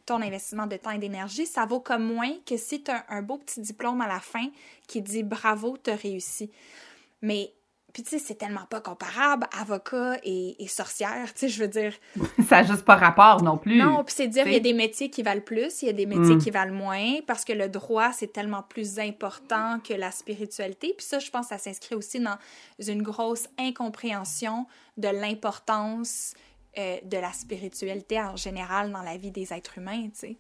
ton 0.07 0.23
investissement 0.23 0.69
de 0.69 0.77
temps 0.77 0.93
et 0.93 0.99
d'énergie, 0.99 1.47
ça 1.47 1.67
vaut 1.67 1.81
comme 1.81 2.05
moins 2.05 2.33
que 2.47 2.57
si 2.57 2.85
tu 2.85 2.93
as 2.93 3.05
un 3.09 3.23
beau 3.23 3.39
petit 3.39 3.61
diplôme 3.61 4.01
à 4.01 4.07
la 4.07 4.21
fin 4.21 4.47
qui 4.87 5.03
dit 5.03 5.25
bravo, 5.25 5.77
tu 5.83 5.91
as 5.91 5.97
réussi. 5.97 6.53
Mais 7.23 7.53
puis, 7.95 8.03
tu 8.03 8.11
sais, 8.11 8.19
c'est 8.19 8.35
tellement 8.35 8.67
pas 8.69 8.81
comparable, 8.81 9.47
avocat 9.57 10.19
et, 10.25 10.57
sorcière, 10.67 11.33
tu 11.33 11.39
sais, 11.43 11.49
je 11.49 11.61
veux 11.61 11.69
dire. 11.69 11.93
ça 12.49 12.61
n'a 12.61 12.65
juste 12.65 12.85
pas 12.85 12.97
rapport 12.97 13.41
non 13.41 13.57
plus. 13.57 13.79
Non, 13.79 14.03
puis 14.03 14.13
c'est 14.17 14.27
dire, 14.27 14.49
il 14.49 14.53
y 14.53 14.57
a 14.57 14.61
des 14.61 14.73
métiers 14.73 15.11
qui 15.11 15.23
valent 15.23 15.41
plus, 15.41 15.81
il 15.83 15.87
y 15.87 15.89
a 15.91 15.93
des 15.93 16.05
métiers 16.05 16.35
mm. 16.35 16.43
qui 16.43 16.51
valent 16.51 16.75
moins, 16.75 17.21
parce 17.25 17.45
que 17.45 17.53
le 17.53 17.69
droit, 17.69 18.11
c'est 18.11 18.33
tellement 18.33 18.65
plus 18.65 18.99
important 18.99 19.79
que 19.79 19.95
la 19.95 20.11
spiritualité. 20.11 20.93
Puis 20.99 21.07
ça, 21.07 21.21
je 21.21 21.31
pense, 21.31 21.47
ça 21.47 21.59
s'inscrit 21.59 21.95
aussi 21.95 22.19
dans 22.19 22.37
une 22.85 23.03
grosse 23.03 23.47
incompréhension 23.61 24.67
de 24.97 25.07
l'importance 25.07 26.35
euh, 26.77 26.97
de 27.05 27.17
la 27.17 27.33
spiritualité 27.33 28.21
en 28.21 28.35
général 28.35 28.91
dans 28.91 29.03
la 29.03 29.17
vie 29.17 29.31
des 29.31 29.53
êtres 29.53 29.79
humains, 29.79 30.09
tu 30.09 30.19
sais. 30.19 30.37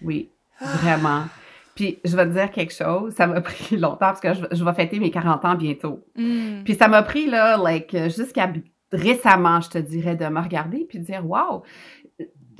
Oui, 0.00 0.30
vraiment. 0.58 1.26
Puis 1.74 1.98
je 2.04 2.16
vais 2.16 2.26
te 2.26 2.32
dire 2.32 2.50
quelque 2.50 2.72
chose, 2.72 3.14
ça 3.14 3.26
m'a 3.26 3.40
pris 3.42 3.76
longtemps 3.76 3.96
parce 3.98 4.20
que 4.20 4.28
je, 4.34 4.64
vais 4.64 4.72
fêter 4.74 4.98
mes 5.00 5.10
40 5.10 5.44
ans 5.44 5.54
bientôt. 5.54 6.04
Mm. 6.16 6.62
Puis 6.64 6.74
ça 6.74 6.88
m'a 6.88 7.02
pris 7.02 7.26
là, 7.26 7.56
like, 7.56 7.96
jusqu'à 8.04 8.52
récemment, 8.92 9.60
je 9.60 9.70
te 9.70 9.78
dirais, 9.78 10.16
de 10.16 10.26
me 10.26 10.40
regarder 10.40 10.86
puis 10.88 10.98
de 10.98 11.04
dire, 11.04 11.24
wow, 11.28 11.62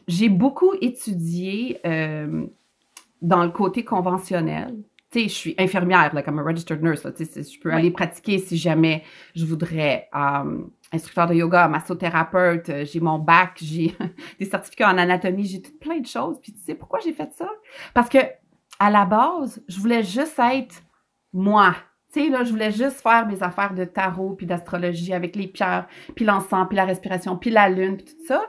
j'ai 0.08 0.28
beaucoup 0.28 0.72
étudié 0.80 1.78
euh, 1.86 2.46
dans 3.22 3.44
le 3.44 3.50
côté 3.50 3.84
conventionnel. 3.84 4.74
Tu 5.10 5.20
sais, 5.20 5.28
je 5.28 5.34
suis 5.34 5.54
infirmière, 5.58 6.12
là, 6.12 6.22
comme 6.22 6.40
un 6.40 6.42
registered 6.42 6.82
nurse. 6.82 7.04
Là, 7.04 7.12
tu 7.12 7.24
sais, 7.24 7.42
je 7.42 7.60
peux 7.60 7.72
aller 7.72 7.92
pratiquer 7.92 8.38
si 8.38 8.56
jamais 8.56 9.04
je 9.34 9.44
voudrais. 9.44 10.08
Um, 10.12 10.70
instructeur 10.94 11.26
de 11.26 11.34
yoga, 11.34 11.68
massothérapeute, 11.68 12.68
euh, 12.68 12.84
j'ai 12.84 13.00
mon 13.00 13.18
bac, 13.18 13.58
j'ai 13.60 13.94
des 14.38 14.44
certificats 14.44 14.88
en 14.90 14.98
anatomie, 14.98 15.44
j'ai 15.44 15.60
tout 15.60 15.76
plein 15.78 15.98
de 15.98 16.06
choses. 16.06 16.38
Puis 16.40 16.52
tu 16.52 16.60
sais 16.60 16.74
pourquoi 16.74 17.00
j'ai 17.00 17.12
fait 17.12 17.32
ça? 17.32 17.48
Parce 17.92 18.08
que 18.08 18.18
à 18.84 18.90
la 18.90 19.06
base, 19.06 19.64
je 19.66 19.80
voulais 19.80 20.02
juste 20.02 20.38
être 20.38 20.82
moi. 21.32 21.74
Tu 22.12 22.20
sais, 22.20 22.28
là, 22.28 22.44
je 22.44 22.50
voulais 22.50 22.70
juste 22.70 23.00
faire 23.00 23.26
mes 23.26 23.42
affaires 23.42 23.72
de 23.72 23.84
tarot, 23.84 24.34
puis 24.34 24.44
d'astrologie 24.44 25.14
avec 25.14 25.36
les 25.36 25.48
pierres, 25.48 25.88
puis 26.14 26.26
l'encens, 26.26 26.66
puis 26.68 26.76
la 26.76 26.84
respiration, 26.84 27.38
puis 27.38 27.48
la 27.48 27.70
lune, 27.70 27.96
puis 27.96 28.04
tout 28.04 28.26
ça. 28.26 28.42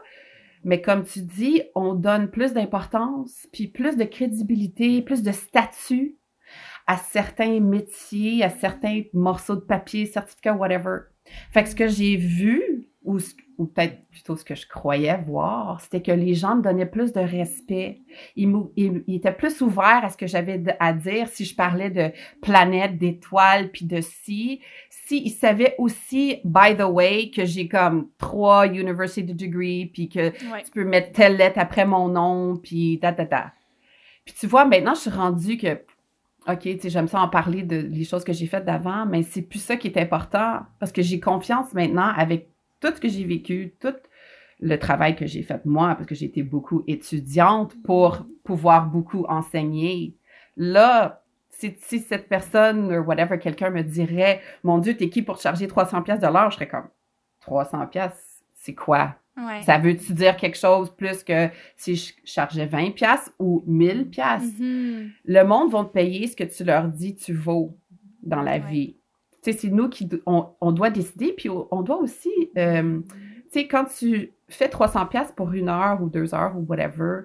Mais 0.65 0.81
comme 0.81 1.05
tu 1.05 1.21
dis, 1.21 1.61
on 1.73 1.93
donne 1.93 2.29
plus 2.29 2.51
d'importance, 2.51 3.47
puis 3.53 3.67
plus 3.67 3.95
de 3.95 4.03
crédibilité, 4.03 5.01
plus 5.01 5.23
de 5.23 5.31
statut 5.31 6.17
à 6.85 6.97
certains 6.97 7.61
métiers, 7.61 8.43
à 8.43 8.49
certains 8.49 9.03
morceaux 9.13 9.55
de 9.55 9.61
papier, 9.61 10.05
certificats, 10.05 10.53
whatever. 10.53 10.97
Fait 11.51 11.63
que 11.63 11.69
ce 11.69 11.75
que 11.75 11.87
j'ai 11.87 12.17
vu, 12.17 12.89
ou, 13.03 13.19
ou 13.57 13.65
peut-être 13.65 14.07
plutôt 14.09 14.35
ce 14.35 14.43
que 14.43 14.55
je 14.55 14.67
croyais 14.67 15.17
voir, 15.25 15.79
c'était 15.81 16.01
que 16.01 16.11
les 16.11 16.33
gens 16.33 16.57
me 16.57 16.61
donnaient 16.61 16.85
plus 16.85 17.13
de 17.13 17.19
respect. 17.19 18.01
Ils, 18.35 18.53
ils, 18.75 19.03
étaient 19.07 19.31
plus 19.31 19.61
ouverts 19.61 20.03
à 20.03 20.09
ce 20.09 20.17
que 20.17 20.27
j'avais 20.27 20.61
à 20.79 20.93
dire 20.93 21.27
si 21.29 21.45
je 21.45 21.55
parlais 21.55 21.89
de 21.89 22.11
planètes, 22.41 22.97
d'étoiles, 22.97 23.71
puis 23.71 23.85
de 23.85 24.01
si. 24.01 24.61
Si 24.89 25.21
ils 25.25 25.31
savaient 25.31 25.75
aussi, 25.77 26.41
by 26.43 26.75
the 26.77 26.83
way, 26.83 27.29
que 27.29 27.45
j'ai 27.45 27.67
comme 27.67 28.09
trois 28.17 28.67
university 28.67 29.33
degrees, 29.33 29.85
puis 29.85 30.09
que 30.09 30.29
tu 30.29 30.71
peux 30.73 30.83
mettre 30.83 31.11
telle 31.11 31.37
lettre 31.37 31.59
après 31.59 31.85
mon 31.85 32.09
nom, 32.09 32.57
puis 32.57 32.99
ta 33.01 33.13
ta 33.13 33.25
ta. 33.25 33.53
Puis 34.25 34.35
tu 34.39 34.47
vois, 34.47 34.65
maintenant, 34.65 34.95
je 34.95 35.01
suis 35.01 35.09
rendue 35.11 35.57
que 35.57 35.79
OK, 36.47 36.59
tu 36.61 36.79
sais, 36.79 36.89
j'aime 36.89 37.07
ça 37.07 37.21
en 37.21 37.27
parler 37.27 37.63
de 37.63 37.77
les 37.77 38.03
choses 38.03 38.23
que 38.23 38.33
j'ai 38.33 38.45
faites 38.45 38.65
d'avant, 38.65 39.05
mais 39.07 39.23
c'est 39.23 39.41
plus 39.41 39.59
ça 39.59 39.77
qui 39.77 39.87
est 39.87 39.97
important 39.97 40.59
parce 40.79 40.91
que 40.91 41.01
j'ai 41.01 41.19
confiance 41.19 41.73
maintenant 41.73 42.11
avec 42.15 42.49
tout 42.85 42.95
ce 42.95 43.01
que 43.01 43.09
j'ai 43.09 43.25
vécu, 43.25 43.75
tout 43.79 43.95
le 44.59 44.77
travail 44.77 45.15
que 45.15 45.25
j'ai 45.25 45.43
fait 45.43 45.65
moi, 45.65 45.95
parce 45.95 46.07
que 46.07 46.15
j'ai 46.15 46.25
été 46.25 46.43
beaucoup 46.43 46.83
étudiante 46.87 47.75
pour 47.83 48.25
pouvoir 48.43 48.87
beaucoup 48.87 49.25
enseigner. 49.27 50.15
Là, 50.55 51.23
si, 51.49 51.75
si 51.81 51.99
cette 51.99 52.29
personne 52.29 52.93
ou 52.93 53.03
whatever, 53.03 53.37
quelqu'un 53.39 53.69
me 53.69 53.81
dirait, 53.81 54.41
mon 54.63 54.77
Dieu, 54.77 54.95
t'es 54.95 55.09
qui 55.09 55.21
pour 55.21 55.39
charger 55.39 55.67
300 55.67 56.01
pièces 56.03 56.19
de 56.19 56.27
l'heure? 56.27 56.51
Je 56.51 56.55
serais 56.55 56.67
comme, 56.67 56.87
300 57.41 57.87
pièces, 57.87 58.43
c'est 58.53 58.75
quoi? 58.75 59.15
Ça 59.63 59.77
veut-tu 59.77 60.13
dire 60.13 60.37
quelque 60.37 60.57
chose 60.57 60.89
plus 60.95 61.21
que 61.21 61.49
si 61.75 61.97
je 61.97 62.13
chargeais 62.23 62.67
20 62.67 62.91
pièces 62.91 63.33
ou 63.37 63.65
1000 63.67 64.09
pièces? 64.09 64.43
Mm-hmm. 64.43 65.09
Le 65.25 65.43
monde 65.43 65.71
va 65.71 65.83
te 65.83 65.91
payer 65.91 66.27
ce 66.27 66.37
que 66.37 66.45
tu 66.45 66.63
leur 66.63 66.87
dis 66.87 67.15
tu 67.15 67.33
vaux 67.33 67.77
dans 68.23 68.41
la 68.41 68.59
vie 68.59 68.95
c'est 69.51 69.69
nous 69.69 69.89
qui 69.89 70.10
on, 70.25 70.71
doit 70.71 70.89
décider, 70.89 71.34
puis 71.34 71.49
on 71.49 71.81
doit 71.81 71.97
aussi, 71.97 72.31
euh, 72.58 72.99
tu 73.01 73.49
sais, 73.49 73.67
quand 73.67 73.86
tu 73.86 74.34
fais 74.47 74.69
300 74.69 75.08
pièces 75.08 75.31
pour 75.31 75.53
une 75.53 75.69
heure 75.69 76.01
ou 76.01 76.10
deux 76.10 76.34
heures 76.34 76.55
ou 76.58 76.65
whatever, 76.67 77.21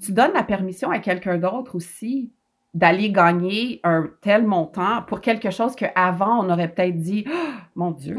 tu 0.00 0.12
donnes 0.12 0.32
la 0.34 0.42
permission 0.42 0.90
à 0.90 0.98
quelqu'un 0.98 1.38
d'autre 1.38 1.74
aussi 1.74 2.32
d'aller 2.74 3.10
gagner 3.10 3.80
un 3.82 4.10
tel 4.20 4.46
montant 4.46 5.02
pour 5.02 5.20
quelque 5.20 5.50
chose 5.50 5.74
qu'avant, 5.74 6.44
on 6.44 6.50
aurait 6.50 6.68
peut-être 6.68 6.98
dit 6.98 7.24
oh, 7.26 7.48
Mon 7.74 7.90
Dieu, 7.92 8.16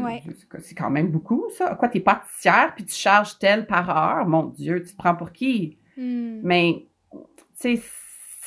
c'est 0.58 0.74
quand 0.74 0.90
même 0.90 1.10
beaucoup, 1.10 1.44
ça. 1.56 1.76
Quoi, 1.76 1.88
t'es 1.88 2.00
pâtissière, 2.00 2.74
puis 2.74 2.84
tu 2.84 2.94
charges 2.94 3.38
tel 3.38 3.66
par 3.66 3.88
heure? 3.90 4.26
Mon 4.26 4.44
Dieu, 4.44 4.82
tu 4.82 4.92
te 4.92 4.96
prends 4.96 5.14
pour 5.14 5.32
qui? 5.32 5.78
Hmm. 5.96 6.40
Mais, 6.42 6.86
tu 7.12 7.18
sais, 7.54 7.82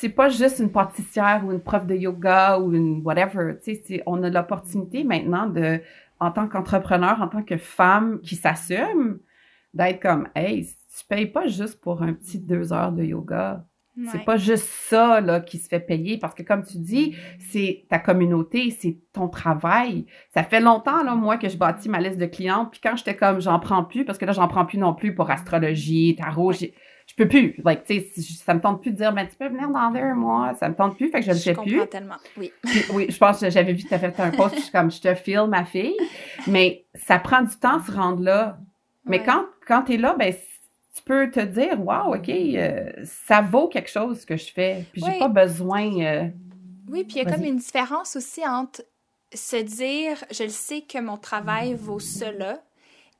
c'est 0.04 0.10
pas 0.10 0.28
juste 0.28 0.58
une 0.58 0.70
pâtissière 0.70 1.42
ou 1.46 1.50
une 1.50 1.62
prof 1.62 1.86
de 1.86 1.94
yoga 1.94 2.58
ou 2.58 2.74
une 2.74 3.00
whatever. 3.02 3.54
Tu 3.64 3.74
sais, 3.74 4.02
on 4.04 4.22
a 4.22 4.28
l'opportunité 4.28 5.02
maintenant 5.02 5.46
de, 5.46 5.80
en 6.20 6.30
tant 6.30 6.46
qu'entrepreneur, 6.46 7.22
en 7.22 7.28
tant 7.28 7.42
que 7.42 7.56
femme 7.56 8.20
qui 8.20 8.36
s'assume, 8.36 9.20
d'être 9.72 10.02
comme, 10.02 10.28
hey, 10.34 10.66
tu 10.66 11.06
payes 11.08 11.24
pas 11.24 11.46
juste 11.46 11.80
pour 11.80 12.02
un 12.02 12.12
petit 12.12 12.38
deux 12.38 12.70
heures 12.74 12.92
de 12.92 13.02
yoga. 13.02 13.64
C'est 14.10 14.24
pas 14.24 14.36
juste 14.36 14.66
ça 14.66 15.20
là 15.20 15.40
qui 15.40 15.56
se 15.56 15.68
fait 15.68 15.80
payer 15.80 16.18
parce 16.18 16.34
que 16.34 16.42
comme 16.42 16.64
tu 16.64 16.78
dis, 16.78 17.14
c'est 17.38 17.86
ta 17.88 17.98
communauté, 18.00 18.72
c'est 18.72 18.98
ton 19.12 19.28
travail. 19.28 20.04
Ça 20.34 20.42
fait 20.42 20.60
longtemps 20.60 21.02
là 21.04 21.14
moi 21.14 21.38
que 21.38 21.48
je 21.48 21.56
bâtis 21.56 21.88
ma 21.88 22.00
liste 22.00 22.18
de 22.18 22.26
clients 22.26 22.66
puis 22.66 22.80
quand 22.82 22.96
j'étais 22.96 23.14
comme 23.14 23.40
j'en 23.40 23.60
prends 23.60 23.84
plus 23.84 24.04
parce 24.04 24.18
que 24.18 24.24
là 24.24 24.32
j'en 24.32 24.48
prends 24.48 24.66
plus 24.66 24.78
non 24.78 24.94
plus 24.94 25.14
pour 25.14 25.30
astrologie, 25.30 26.16
tarot, 26.16 26.52
je 27.06 27.14
peux 27.14 27.28
plus. 27.28 27.54
Like, 27.64 27.84
tu 27.84 28.00
sais, 28.00 28.22
ça 28.44 28.54
me 28.54 28.60
tente 28.60 28.80
plus 28.80 28.90
de 28.90 28.96
dire, 28.96 29.12
mais 29.12 29.28
tu 29.28 29.36
peux 29.36 29.48
venir 29.48 29.68
dans 29.68 29.92
un 29.94 30.14
mois. 30.14 30.54
Ça 30.54 30.68
me 30.68 30.74
tente 30.74 30.96
plus, 30.96 31.10
fait 31.10 31.20
que 31.20 31.26
je 31.26 31.30
le 31.30 31.36
fais 31.36 31.54
plus. 31.54 31.70
Je 31.70 31.76
comprends 31.76 31.86
tellement, 31.86 32.16
oui. 32.36 32.52
oui, 32.92 33.06
je 33.08 33.18
pense 33.18 33.40
que 33.40 33.50
j'avais 33.50 33.72
vu 33.72 33.84
que 33.84 33.88
tu 33.88 33.98
fait 33.98 34.20
un 34.20 34.30
post, 34.30 34.56
je 34.56 34.60
suis 34.62 34.72
comme, 34.72 34.90
je 34.90 35.00
te 35.00 35.14
file, 35.14 35.46
ma 35.48 35.64
fille. 35.64 35.96
Mais 36.46 36.84
ça 36.94 37.18
prend 37.18 37.42
du 37.42 37.56
temps 37.56 37.78
de 37.78 37.84
se 37.84 37.92
rendre 37.92 38.22
là. 38.22 38.58
Mais 39.04 39.22
quand, 39.22 39.44
quand 39.66 39.82
tu 39.82 39.94
es 39.94 39.96
là, 39.96 40.16
ben, 40.18 40.32
tu 40.32 41.02
peux 41.02 41.30
te 41.30 41.40
dire, 41.40 41.80
wow, 41.80 42.14
OK, 42.14 42.28
euh, 42.28 42.90
ça 43.04 43.40
vaut 43.42 43.68
quelque 43.68 43.90
chose 43.90 44.20
ce 44.20 44.26
que 44.26 44.36
je 44.36 44.52
fais. 44.52 44.84
Puis 44.92 45.02
j'ai 45.04 45.18
pas 45.18 45.28
besoin. 45.28 46.00
Euh, 46.00 46.28
oui, 46.88 47.04
puis 47.04 47.16
il 47.16 47.24
y 47.24 47.26
a 47.26 47.30
comme 47.32 47.44
une 47.44 47.56
différence 47.56 48.16
aussi 48.16 48.46
entre 48.46 48.82
se 49.32 49.56
dire, 49.56 50.16
je 50.30 50.44
le 50.44 50.50
sais 50.50 50.82
que 50.82 50.98
mon 51.00 51.16
travail 51.16 51.74
vaut 51.74 51.98
cela, 51.98 52.62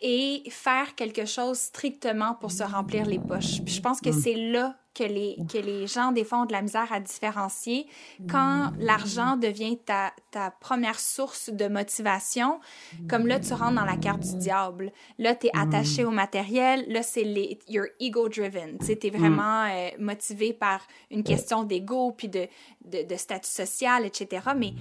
et 0.01 0.43
faire 0.51 0.95
quelque 0.95 1.25
chose 1.25 1.59
strictement 1.59 2.35
pour 2.35 2.51
se 2.51 2.63
remplir 2.63 3.07
les 3.07 3.19
poches. 3.19 3.63
Puis 3.65 3.75
je 3.75 3.81
pense 3.81 4.01
que 4.01 4.11
mm. 4.11 4.21
c'est 4.21 4.35
là 4.35 4.77
que 4.95 5.03
les, 5.03 5.37
que 5.53 5.59
les 5.59 5.87
gens, 5.87 6.13
des 6.13 6.25
fois, 6.25 6.43
ont 6.43 6.45
de 6.45 6.53
la 6.53 6.63
misère 6.63 6.93
à 6.93 7.01
différencier. 7.01 7.87
Quand 8.31 8.71
l'argent 8.79 9.37
devient 9.37 9.77
ta, 9.79 10.13
ta 10.31 10.53
première 10.53 11.01
source 11.01 11.51
de 11.51 11.67
motivation, 11.67 12.61
comme 13.09 13.27
là, 13.27 13.41
tu 13.41 13.53
rentres 13.55 13.75
dans 13.75 13.85
la 13.85 13.97
carte 13.97 14.21
du 14.21 14.37
diable. 14.37 14.93
Là, 15.19 15.35
tu 15.35 15.49
es 15.49 15.51
attaché 15.53 16.05
mm. 16.05 16.09
au 16.09 16.11
matériel. 16.13 16.85
Là, 16.89 17.03
c'est 17.03 17.25
les, 17.25 17.59
you're 17.69 17.89
ego-driven. 17.99 18.79
Tu 18.79 18.93
es 18.93 19.11
vraiment 19.11 19.65
mm. 19.65 19.71
euh, 19.71 19.91
motivé 19.99 20.53
par 20.53 20.87
une 21.11 21.25
question 21.25 21.65
d'ego, 21.65 22.13
puis 22.13 22.29
de, 22.29 22.47
de, 22.85 23.03
de 23.03 23.17
statut 23.17 23.51
social, 23.51 24.07
etc. 24.07 24.43
Mais 24.57 24.75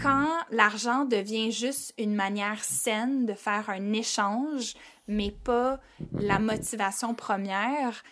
quand 0.00 0.28
l'argent 0.50 1.04
devient 1.04 1.52
juste 1.52 1.94
une 1.98 2.14
manière 2.14 2.62
saine 2.62 3.26
de 3.26 3.34
faire 3.34 3.70
un 3.70 3.92
échange, 3.92 4.74
mais 5.08 5.30
pas 5.30 5.80
la 6.12 6.38
motivation 6.38 7.14
première, 7.14 8.02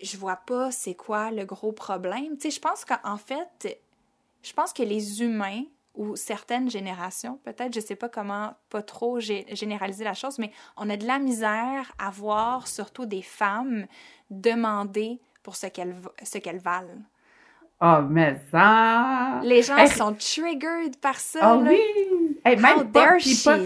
je 0.00 0.16
vois 0.16 0.36
pas 0.36 0.70
c'est 0.70 0.94
quoi 0.94 1.30
le 1.30 1.44
gros 1.44 1.72
problème. 1.72 2.36
Tu 2.36 2.42
sais, 2.42 2.50
je 2.50 2.60
pense 2.60 2.84
qu'en 2.84 3.16
fait, 3.16 3.80
je 4.42 4.52
pense 4.52 4.72
que 4.72 4.82
les 4.82 5.22
humains 5.22 5.64
ou 5.94 6.16
certaines 6.16 6.70
générations, 6.70 7.38
peut-être, 7.44 7.72
je 7.72 7.80
sais 7.80 7.94
pas 7.94 8.08
comment, 8.08 8.54
pas 8.68 8.82
trop 8.82 9.20
généraliser 9.20 10.04
la 10.04 10.14
chose, 10.14 10.38
mais 10.38 10.50
on 10.76 10.90
a 10.90 10.96
de 10.96 11.06
la 11.06 11.18
misère 11.18 11.92
à 11.98 12.10
voir 12.10 12.66
surtout 12.66 13.06
des 13.06 13.22
femmes 13.22 13.86
demander 14.30 15.20
pour 15.42 15.54
ce 15.56 15.66
qu'elles 15.66 15.96
ce 16.22 16.38
qu'elles 16.38 16.58
valent. 16.58 17.02
Oh, 17.86 18.00
mais 18.08 18.40
ça! 18.50 19.40
Les 19.42 19.60
gens 19.62 19.76
sont 19.88 20.14
triggered 20.14 20.96
par 21.02 21.16
ça. 21.16 21.54
Oh 21.56 21.62
oui! 21.68 21.78
Hey, 22.44 22.56
même 22.56 22.78
How 22.78 22.84
pas, 22.84 23.16
puis 23.18 23.34
pas, 23.44 23.58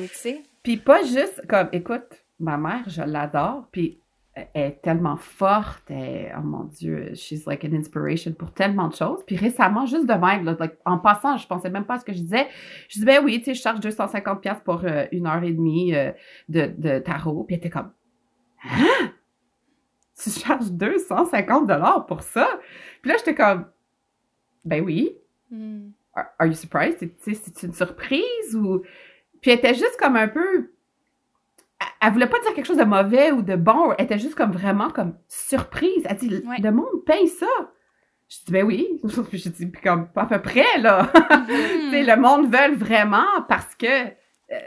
puis 0.63 0.77
pas 0.77 1.03
juste 1.05 1.43
comme, 1.49 1.69
écoute, 1.73 2.03
ma 2.41 2.57
mère, 2.57 2.83
je 2.89 3.03
l'adore, 3.03 3.69
puis 3.71 4.01
elle 4.35 4.47
est 4.55 4.83
tellement 4.83 5.17
forte, 5.17 5.85
elle- 5.91 6.33
oh 6.37 6.43
mon 6.43 6.65
Dieu, 6.65 7.13
she's 7.15 7.45
like 7.47 7.65
an 7.65 7.73
inspiration 7.75 8.33
pour 8.33 8.53
tellement 8.53 8.89
de 8.89 8.95
choses. 8.95 9.23
Puis 9.27 9.37
récemment, 9.37 9.87
juste 9.87 10.07
de 10.07 10.15
même, 10.15 10.45
là, 10.45 10.57
like, 10.59 10.79
en 10.85 10.99
passant, 10.99 11.37
je 11.37 11.47
pensais 11.47 11.71
même 11.71 11.85
pas 11.85 11.95
à 11.95 11.99
ce 12.01 12.05
que 12.05 12.13
je 12.13 12.19
disais. 12.21 12.47
Je 12.89 12.99
dis, 13.01 13.05
ben 13.05 13.23
oui, 13.25 13.39
tu 13.39 13.45
sais, 13.47 13.55
je 13.55 13.63
charge 13.63 13.81
250 13.81 14.41
pièces 14.41 14.61
pour 14.65 14.85
euh, 14.85 15.07
une 15.13 15.27
heure 15.29 15.43
et 15.45 15.53
demie 15.53 15.95
euh, 15.95 16.11
de, 16.49 16.73
de 16.77 16.99
tarot. 16.99 17.45
Puis 17.45 17.55
elle 17.55 17.59
était 17.61 17.71
comme, 17.71 17.91
hein? 18.65 19.11
Tu 20.21 20.31
charges 20.31 20.71
250 20.73 21.67
dollars 21.69 22.05
pour 22.07 22.23
ça? 22.23 22.49
Puis 23.03 23.11
là, 23.11 23.17
j'étais 23.19 23.35
comme, 23.37 23.67
ben 24.69 24.85
oui. 24.85 25.17
Hmm. 25.51 25.91
Are, 26.15 26.27
are 26.39 26.47
you 26.47 26.55
surprised? 26.55 27.09
C'est 27.21 27.63
une 27.63 27.73
surprise 27.73 28.55
ou? 28.55 28.83
Puis 29.41 29.51
elle 29.51 29.59
était 29.59 29.75
juste 29.75 29.97
comme 29.99 30.17
un 30.17 30.29
peu. 30.29 30.71
Elle, 31.81 31.87
elle 32.03 32.13
voulait 32.13 32.27
pas 32.27 32.41
dire 32.41 32.55
quelque 32.55 32.67
chose 32.67 32.77
de 32.77 32.85
mauvais 32.85 33.33
ou 33.33 33.43
de 33.43 33.57
bon. 33.57 33.93
Elle 33.99 34.05
était 34.05 34.19
juste 34.19 34.35
comme 34.35 34.53
vraiment 34.53 34.91
comme 34.91 35.15
surprise. 35.29 36.05
Elle 36.05 36.17
dit 36.17 36.43
Ouais. 36.47 36.57
Le 36.63 36.71
monde 36.71 37.05
paye 37.07 37.29
ça. 37.29 37.47
Je 38.29 38.37
dis 38.45 38.53
ben 38.53 38.65
oui. 38.65 39.01
Puis 39.31 39.39
J'ai 39.39 39.51
dit 39.51 39.67
puis 39.67 39.83
comme 39.83 40.09
à 40.15 40.27
peu 40.27 40.41
près 40.41 40.79
là. 40.79 41.11
Sais, 41.91 42.03
le 42.03 42.17
monde 42.17 42.53
veut 42.53 42.75
vraiment 42.75 43.43
parce 43.49 43.75
que 43.75 43.87
euh, 43.87 44.59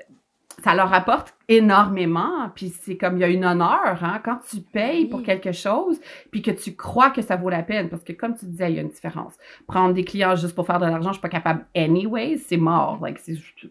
ça 0.63 0.76
leur 0.76 0.93
apporte 0.93 1.34
énormément. 1.47 2.50
Puis 2.56 2.69
c'est 2.69 2.97
comme 2.97 3.17
il 3.17 3.21
y 3.21 3.24
a 3.24 3.28
une 3.28 3.45
honneur 3.45 4.04
hein, 4.04 4.21
quand 4.24 4.39
tu 4.50 4.62
payes 4.62 5.06
pour 5.06 5.24
quelque 5.24 5.52
chose, 5.52 6.00
puis 6.32 6.41
que 6.41 6.52
tu 6.52 6.76
crois 6.76 7.10
que 7.10 7.21
ça 7.21 7.36
vaut 7.36 7.50
la 7.50 7.63
peine. 7.63 7.89
Parce 7.89 8.04
que 8.04 8.13
comme 8.13 8.36
tu 8.36 8.45
disais, 8.45 8.71
il 8.71 8.76
y 8.76 8.80
a 8.80 8.82
une 8.82 8.89
différence. 8.89 9.34
Prendre 9.67 9.93
des 9.93 10.04
clients 10.04 10.36
juste 10.36 10.56
pour 10.56 10.65
faire 10.65 10.80
de 10.80 10.86
l'argent, 10.86 11.10
je 11.10 11.13
suis 11.13 11.21
pas 11.21 11.30
capable 11.30 11.65
anyways, 11.76 12.38
c'est 12.38 12.58
mort. 12.58 13.00
Like, 13.02 13.19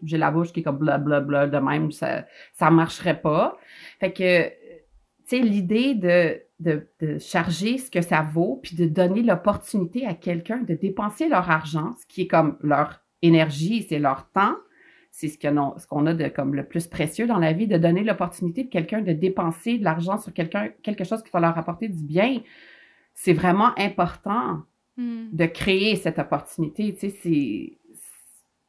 j'ai 0.03 0.17
la 0.17 0.31
bouche 0.31 0.51
qui 0.51 0.59
est 0.59 0.63
comme 0.63 0.77
blablabla 0.77 1.47
de 1.47 1.57
même, 1.57 1.91
ça 1.91 2.25
ça 2.53 2.69
marcherait 2.69 3.21
pas. 3.21 3.57
Fait 3.99 4.11
que 4.11 4.49
tu 4.49 5.37
sais 5.37 5.39
l'idée 5.39 5.95
de, 5.95 6.41
de 6.59 6.87
de 6.99 7.17
charger 7.19 7.77
ce 7.77 7.89
que 7.89 8.01
ça 8.01 8.21
vaut, 8.21 8.59
puis 8.61 8.75
de 8.75 8.85
donner 8.85 9.23
l'opportunité 9.23 10.05
à 10.05 10.13
quelqu'un 10.13 10.57
de 10.57 10.73
dépenser 10.73 11.29
leur 11.29 11.49
argent, 11.49 11.93
ce 11.99 12.05
qui 12.05 12.23
est 12.23 12.27
comme 12.27 12.57
leur 12.61 13.01
énergie, 13.21 13.85
c'est 13.87 13.99
leur 13.99 14.29
temps 14.31 14.55
c'est 15.11 15.27
ce 15.27 15.37
qu'on 15.37 15.57
a, 15.57 15.75
ce 15.77 15.85
qu'on 15.87 16.05
a 16.07 16.13
de 16.13 16.27
comme 16.29 16.55
le 16.55 16.63
plus 16.65 16.87
précieux 16.87 17.27
dans 17.27 17.37
la 17.37 17.51
vie, 17.53 17.67
de 17.67 17.77
donner 17.77 18.03
l'opportunité 18.03 18.63
de 18.63 18.69
quelqu'un 18.69 19.01
de 19.01 19.11
dépenser 19.11 19.77
de 19.77 19.83
l'argent 19.83 20.17
sur 20.17 20.33
quelqu'un, 20.33 20.69
quelque 20.83 21.03
chose 21.03 21.21
qui 21.21 21.29
va 21.31 21.39
leur 21.41 21.57
apporter 21.57 21.87
du 21.89 22.03
bien. 22.03 22.39
C'est 23.13 23.33
vraiment 23.33 23.71
important 23.77 24.61
Hmm. 24.97 25.29
de 25.31 25.45
créer 25.45 25.95
cette 25.95 26.19
opportunité. 26.19 26.93
Tu 26.93 27.09
sais, 27.09 27.15
c'est 27.23 27.77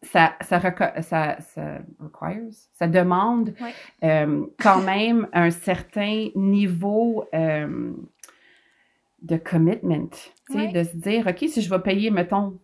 ça, 0.02 0.34
ça, 0.40 0.60
ça, 1.02 1.40
ça 1.40 1.78
requires, 1.98 2.42
ça 2.74 2.86
demande 2.86 3.52
Ouais. 3.60 3.72
euh, 4.04 4.46
quand 4.60 4.80
même 4.82 5.26
un 5.32 5.50
certain 5.50 6.28
niveau 6.36 7.24
euh, 7.34 7.92
de 9.22 9.36
commitment. 9.36 10.06
Tu 10.46 10.52
sais, 10.52 10.58
Ouais. 10.58 10.72
de 10.72 10.84
se 10.84 10.96
dire, 10.96 11.26
OK, 11.26 11.38
si 11.48 11.60
je 11.60 11.68
vais 11.68 11.80
payer, 11.80 12.10
mettons, 12.12 12.56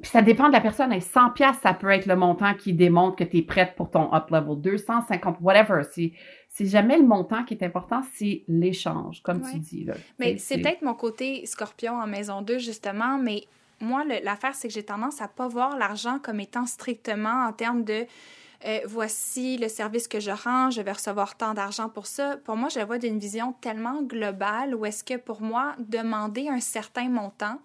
puis 0.00 0.10
ça 0.10 0.22
dépend 0.22 0.48
de 0.48 0.52
la 0.52 0.60
personne. 0.60 0.92
Hey, 0.92 1.00
100 1.00 1.30
pièces, 1.30 1.56
ça 1.62 1.74
peut 1.74 1.90
être 1.90 2.06
le 2.06 2.16
montant 2.16 2.54
qui 2.54 2.72
démontre 2.72 3.16
que 3.16 3.24
tu 3.24 3.38
es 3.38 3.42
prête 3.42 3.74
pour 3.76 3.90
ton 3.90 4.12
up 4.14 4.30
level. 4.30 4.60
250, 4.60 5.38
whatever. 5.40 5.82
C'est, 5.90 6.12
jamais 6.66 6.96
le 6.96 7.06
montant 7.06 7.44
qui 7.44 7.54
est 7.54 7.64
important, 7.64 8.02
c'est 8.14 8.42
l'échange, 8.48 9.22
comme 9.22 9.42
tu 9.42 9.58
dis. 9.58 9.84
Là. 9.84 9.94
Mais 10.18 10.38
c'est 10.38 10.58
peut-être 10.58 10.82
mon 10.82 10.94
côté 10.94 11.44
scorpion 11.46 11.94
en 11.94 12.06
maison 12.06 12.42
2, 12.42 12.58
justement, 12.58 13.18
mais 13.18 13.44
moi, 13.80 14.04
l'affaire, 14.04 14.54
c'est 14.54 14.68
que 14.68 14.74
j'ai 14.74 14.82
tendance 14.82 15.22
à 15.22 15.28
pas 15.28 15.48
voir 15.48 15.76
l'argent 15.78 16.18
comme 16.18 16.40
étant 16.40 16.66
strictement 16.66 17.46
en 17.46 17.52
termes 17.52 17.84
de 17.84 18.06
euh, 18.66 18.80
voici 18.84 19.56
le 19.56 19.68
service 19.68 20.06
que 20.06 20.20
je 20.20 20.30
rends, 20.30 20.70
je 20.70 20.82
vais 20.82 20.92
recevoir 20.92 21.36
tant 21.36 21.54
d'argent 21.54 21.88
pour 21.88 22.06
ça. 22.06 22.36
Pour 22.44 22.56
moi, 22.56 22.68
je 22.68 22.78
le 22.78 22.84
vois 22.84 22.98
d'une 22.98 23.18
vision 23.18 23.54
tellement 23.62 24.02
globale 24.02 24.74
où 24.74 24.84
est-ce 24.84 25.02
que 25.02 25.16
pour 25.16 25.40
moi, 25.40 25.74
demander 25.78 26.48
un 26.48 26.60
certain 26.60 27.08
montant, 27.08 27.58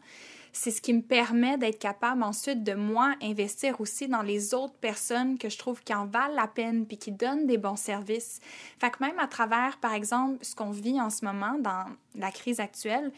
c'est 0.58 0.72
ce 0.72 0.82
qui 0.82 0.94
me 0.94 1.02
permet 1.02 1.58
d'être 1.58 1.80
capable 1.80 2.24
ensuite 2.24 2.64
de 2.64 2.74
moi 2.74 3.14
investir 3.22 3.82
aussi 3.82 4.08
dans 4.08 4.22
les 4.22 4.54
autres 4.54 4.76
personnes 4.76 5.38
que 5.38 5.50
je 5.50 5.58
trouve 5.58 5.84
qui 5.84 5.94
en 5.94 6.06
valent 6.06 6.34
la 6.34 6.48
peine 6.48 6.86
puis 6.86 6.98
qui 6.98 7.12
donnent 7.12 7.46
des 7.46 7.58
bons 7.58 7.76
services. 7.76 8.40
Fait 8.80 8.90
que 8.90 9.04
même 9.04 9.20
à 9.20 9.28
travers, 9.28 9.78
par 9.80 9.94
exemple, 9.94 10.38
ce 10.46 10.56
qu'on 10.56 10.72
vit 10.72 11.00
en 11.02 11.10
ce 11.10 11.26
moment 11.26 11.60
dans 11.60 11.84
la 12.16 12.32
crise 12.32 12.62
actuelle, 12.62 13.12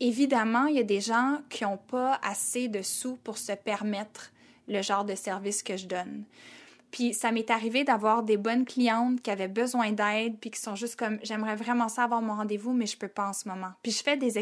évidemment, 0.00 0.66
il 0.66 0.74
y 0.74 0.80
a 0.80 0.84
des 0.84 1.00
gens 1.00 1.38
qui 1.48 1.62
n'ont 1.62 1.76
pas 1.76 2.18
assez 2.24 2.66
de 2.66 2.82
sous 2.82 3.14
pour 3.22 3.38
se 3.38 3.52
permettre 3.52 4.32
le 4.66 4.82
genre 4.82 5.04
de 5.04 5.14
service 5.14 5.62
que 5.62 5.76
je 5.76 5.86
donne. 5.86 6.24
Puis 6.94 7.12
ça 7.12 7.32
m'est 7.32 7.50
arrivé 7.50 7.82
d'avoir 7.82 8.22
des 8.22 8.36
bonnes 8.36 8.64
clientes 8.64 9.20
qui 9.20 9.28
avaient 9.28 9.48
besoin 9.48 9.90
d'aide, 9.90 10.38
puis 10.38 10.52
qui 10.52 10.60
sont 10.60 10.76
juste 10.76 10.94
comme 10.94 11.18
j'aimerais 11.24 11.56
vraiment 11.56 11.88
ça 11.88 12.04
avoir 12.04 12.22
mon 12.22 12.36
rendez-vous, 12.36 12.72
mais 12.72 12.86
je 12.86 12.96
peux 12.96 13.08
pas 13.08 13.30
en 13.30 13.32
ce 13.32 13.48
moment. 13.48 13.72
Puis 13.82 13.90
je 13.90 14.00
fais 14.00 14.16
des, 14.16 14.34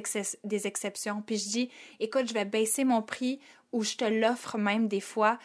des 0.44 0.66
exceptions, 0.66 1.22
puis 1.22 1.38
je 1.38 1.48
dis 1.48 1.70
écoute, 1.98 2.28
je 2.28 2.34
vais 2.34 2.44
baisser 2.44 2.84
mon 2.84 3.00
prix 3.00 3.40
ou 3.72 3.82
je 3.82 3.96
te 3.96 4.04
l'offre 4.04 4.58
même 4.58 4.86
des 4.86 5.00
fois 5.00 5.38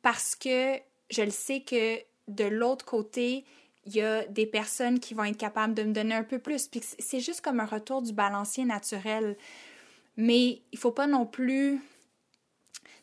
parce 0.00 0.34
que 0.34 0.76
je 1.10 1.20
le 1.20 1.30
sais 1.30 1.60
que 1.60 1.98
de 2.28 2.44
l'autre 2.44 2.86
côté, 2.86 3.44
il 3.84 3.94
y 3.94 4.00
a 4.00 4.24
des 4.24 4.46
personnes 4.46 4.98
qui 4.98 5.12
vont 5.12 5.24
être 5.24 5.36
capables 5.36 5.74
de 5.74 5.82
me 5.82 5.92
donner 5.92 6.14
un 6.14 6.24
peu 6.24 6.38
plus. 6.38 6.68
Puis 6.68 6.80
c'est- 6.98 7.20
juste 7.20 7.42
comme 7.42 7.60
un 7.60 7.66
retour 7.66 8.00
du 8.00 8.14
balancier 8.14 8.64
naturel. 8.64 9.36
Mais 10.16 10.62
il 10.72 10.78
faut 10.78 10.90
pas 10.90 11.06
non 11.06 11.26
plus 11.26 11.82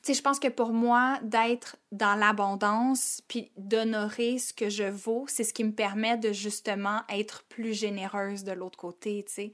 sais, 0.07 0.13
je 0.13 0.21
pense 0.21 0.39
que 0.39 0.49
pour 0.49 0.73
moi, 0.73 1.19
d'être 1.23 1.77
dans 1.91 2.15
l'abondance 2.15 3.21
puis 3.27 3.51
d'honorer 3.57 4.37
ce 4.37 4.53
que 4.53 4.69
je 4.69 4.83
vaux, 4.83 5.25
c'est 5.27 5.43
ce 5.43 5.53
qui 5.53 5.63
me 5.63 5.71
permet 5.71 6.17
de 6.17 6.33
justement 6.33 7.01
être 7.09 7.43
plus 7.43 7.73
généreuse 7.73 8.43
de 8.43 8.51
l'autre 8.51 8.77
côté, 8.77 9.23
tu 9.27 9.33
sais. 9.33 9.53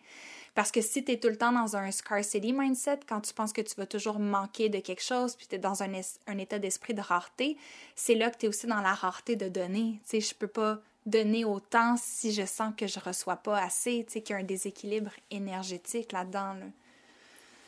Parce 0.55 0.71
que 0.71 0.81
si 0.81 1.05
tu 1.05 1.12
es 1.12 1.19
tout 1.19 1.29
le 1.29 1.38
temps 1.38 1.51
dans 1.51 1.77
un 1.77 1.91
scarcity 1.91 2.51
mindset, 2.51 3.01
quand 3.07 3.21
tu 3.21 3.33
penses 3.33 3.53
que 3.53 3.62
tu 3.62 3.75
vas 3.75 3.85
toujours 3.85 4.19
manquer 4.19 4.69
de 4.69 4.79
quelque 4.79 5.03
chose, 5.03 5.35
puis 5.35 5.47
tu 5.47 5.55
es 5.55 5.59
dans 5.59 5.83
un, 5.83 5.93
état 6.38 6.59
d'esprit 6.59 6.93
de 6.93 7.01
rareté, 7.01 7.55
c'est 7.95 8.15
là 8.15 8.29
que 8.29 8.38
tu 8.38 8.45
es 8.45 8.49
aussi 8.49 8.67
dans 8.67 8.81
la 8.81 8.93
rareté 8.93 9.35
de 9.35 9.47
donner. 9.47 10.01
Tu 10.03 10.09
sais, 10.09 10.21
je 10.21 10.35
peux 10.35 10.47
pas 10.47 10.81
donner 11.05 11.45
autant 11.45 11.95
si 11.97 12.33
je 12.33 12.45
sens 12.45 12.73
que 12.75 12.88
je 12.88 12.99
reçois 12.99 13.38
pas 13.38 13.62
assez, 13.62 14.03
tu 14.05 14.13
sais, 14.13 14.21
qu'il 14.21 14.33
y 14.33 14.38
a 14.38 14.41
un 14.41 14.45
déséquilibre 14.45 15.12
énergétique 15.31 16.12
là-dedans. 16.12 16.53
Là. 16.53 16.65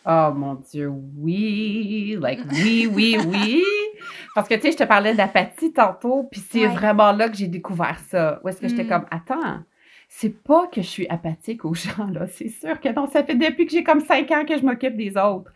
Oh 0.06 0.32
mon 0.36 0.56
Dieu, 0.56 0.92
oui, 1.18 2.18
like 2.20 2.40
oui, 2.52 2.90
oui, 2.92 3.18
oui. 3.28 3.64
Parce 4.36 4.48
que 4.48 4.56
tu 4.56 4.62
sais, 4.62 4.72
je 4.72 4.78
te 4.78 4.84
parlais 4.84 5.14
d'apathie 5.14 5.72
tantôt, 5.74 6.24
puis 6.32 6.42
c'est 6.42 6.66
Ouais. 6.68 6.74
vraiment 6.74 7.12
là 7.12 7.30
que 7.30 7.36
j'ai 7.38 7.48
découvert 7.48 8.00
ça. 8.10 8.40
Où 8.44 8.48
est-ce 8.50 8.60
que 8.60 8.68
j'étais 8.68 8.84
Mm. 8.84 8.88
comme, 8.88 9.06
attends, 9.12 9.60
c'est 10.10 10.42
pas 10.44 10.68
que 10.68 10.82
je 10.82 10.88
suis 10.88 11.08
apathique 11.08 11.66
aux 11.66 11.74
gens, 11.76 12.08
là. 12.12 12.26
C'est 12.28 12.50
sûr 12.50 12.80
que 12.80 12.90
non, 12.90 13.08
ça 13.08 13.24
fait 13.24 13.36
depuis 13.36 13.66
que 13.66 13.72
j'ai 13.72 13.84
comme 13.84 14.00
cinq 14.02 14.32
ans 14.32 14.44
que 14.46 14.58
je 14.58 14.66
m'occupe 14.66 14.98
des 14.98 15.18
autres. 15.18 15.54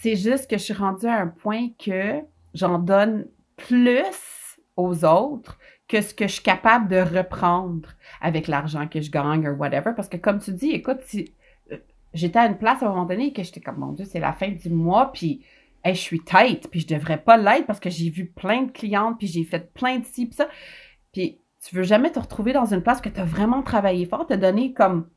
C'est 0.00 0.16
juste 0.16 0.50
que 0.50 0.58
je 0.58 0.62
suis 0.64 0.74
rendue 0.74 1.06
à 1.06 1.20
un 1.20 1.28
point 1.28 1.68
que 1.78 2.20
j'en 2.52 2.78
donne 2.80 3.26
plus 3.56 4.58
aux 4.76 5.04
autres 5.04 5.58
que 5.86 6.00
ce 6.00 6.12
que 6.14 6.26
je 6.26 6.32
suis 6.34 6.42
capable 6.42 6.88
de 6.88 6.96
reprendre 6.98 7.90
avec 8.20 8.48
l'argent 8.48 8.88
que 8.88 9.00
je 9.00 9.10
gagne 9.10 9.48
ou 9.48 9.52
whatever. 9.54 9.92
Parce 9.94 10.08
que 10.08 10.16
comme 10.16 10.40
tu 10.40 10.52
dis, 10.52 10.70
écoute, 10.70 10.98
si 11.04 11.32
j'étais 12.14 12.38
à 12.38 12.46
une 12.46 12.56
place 12.56 12.82
à 12.82 12.86
un 12.86 12.90
moment 12.90 13.04
donné 13.04 13.32
que 13.32 13.42
j'étais 13.42 13.60
comme, 13.60 13.78
mon 13.78 13.92
Dieu, 13.92 14.04
c'est 14.04 14.20
la 14.20 14.32
fin 14.32 14.48
du 14.48 14.70
mois, 14.70 15.12
puis 15.12 15.44
hey, 15.84 15.94
je 15.94 16.00
suis 16.00 16.20
tête, 16.20 16.68
puis 16.70 16.80
je 16.80 16.86
devrais 16.86 17.18
pas 17.18 17.36
l'être 17.36 17.66
parce 17.66 17.80
que 17.80 17.90
j'ai 17.90 18.08
vu 18.08 18.26
plein 18.26 18.62
de 18.62 18.70
clientes, 18.70 19.18
puis 19.18 19.26
j'ai 19.26 19.44
fait 19.44 19.72
plein 19.74 19.98
de 19.98 20.04
ci, 20.04 20.26
puis 20.26 20.34
ça. 20.34 20.48
Puis 21.12 21.40
tu 21.62 21.74
veux 21.74 21.82
jamais 21.82 22.10
te 22.10 22.18
retrouver 22.18 22.52
dans 22.52 22.72
une 22.72 22.82
place 22.82 23.00
que 23.00 23.08
tu 23.08 23.20
as 23.20 23.24
vraiment 23.24 23.62
travaillé 23.62 24.06
fort, 24.06 24.26
te 24.26 24.34
donné 24.34 24.72
comme 24.72 25.08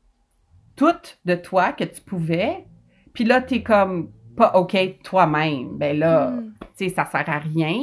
tout 0.76 0.94
de 1.24 1.34
toi 1.34 1.72
que 1.72 1.84
tu 1.84 2.00
pouvais, 2.02 2.66
puis 3.14 3.24
là, 3.24 3.40
tu 3.40 3.56
es 3.56 3.62
comme 3.62 4.12
pas 4.36 4.52
OK 4.54 4.76
toi-même. 5.02 5.78
Ben 5.78 5.98
là, 5.98 6.30
Mm. 6.30 6.57
Tu 6.78 6.88
sais, 6.88 6.94
ça 6.94 7.04
sert 7.04 7.28
à 7.28 7.38
rien. 7.38 7.76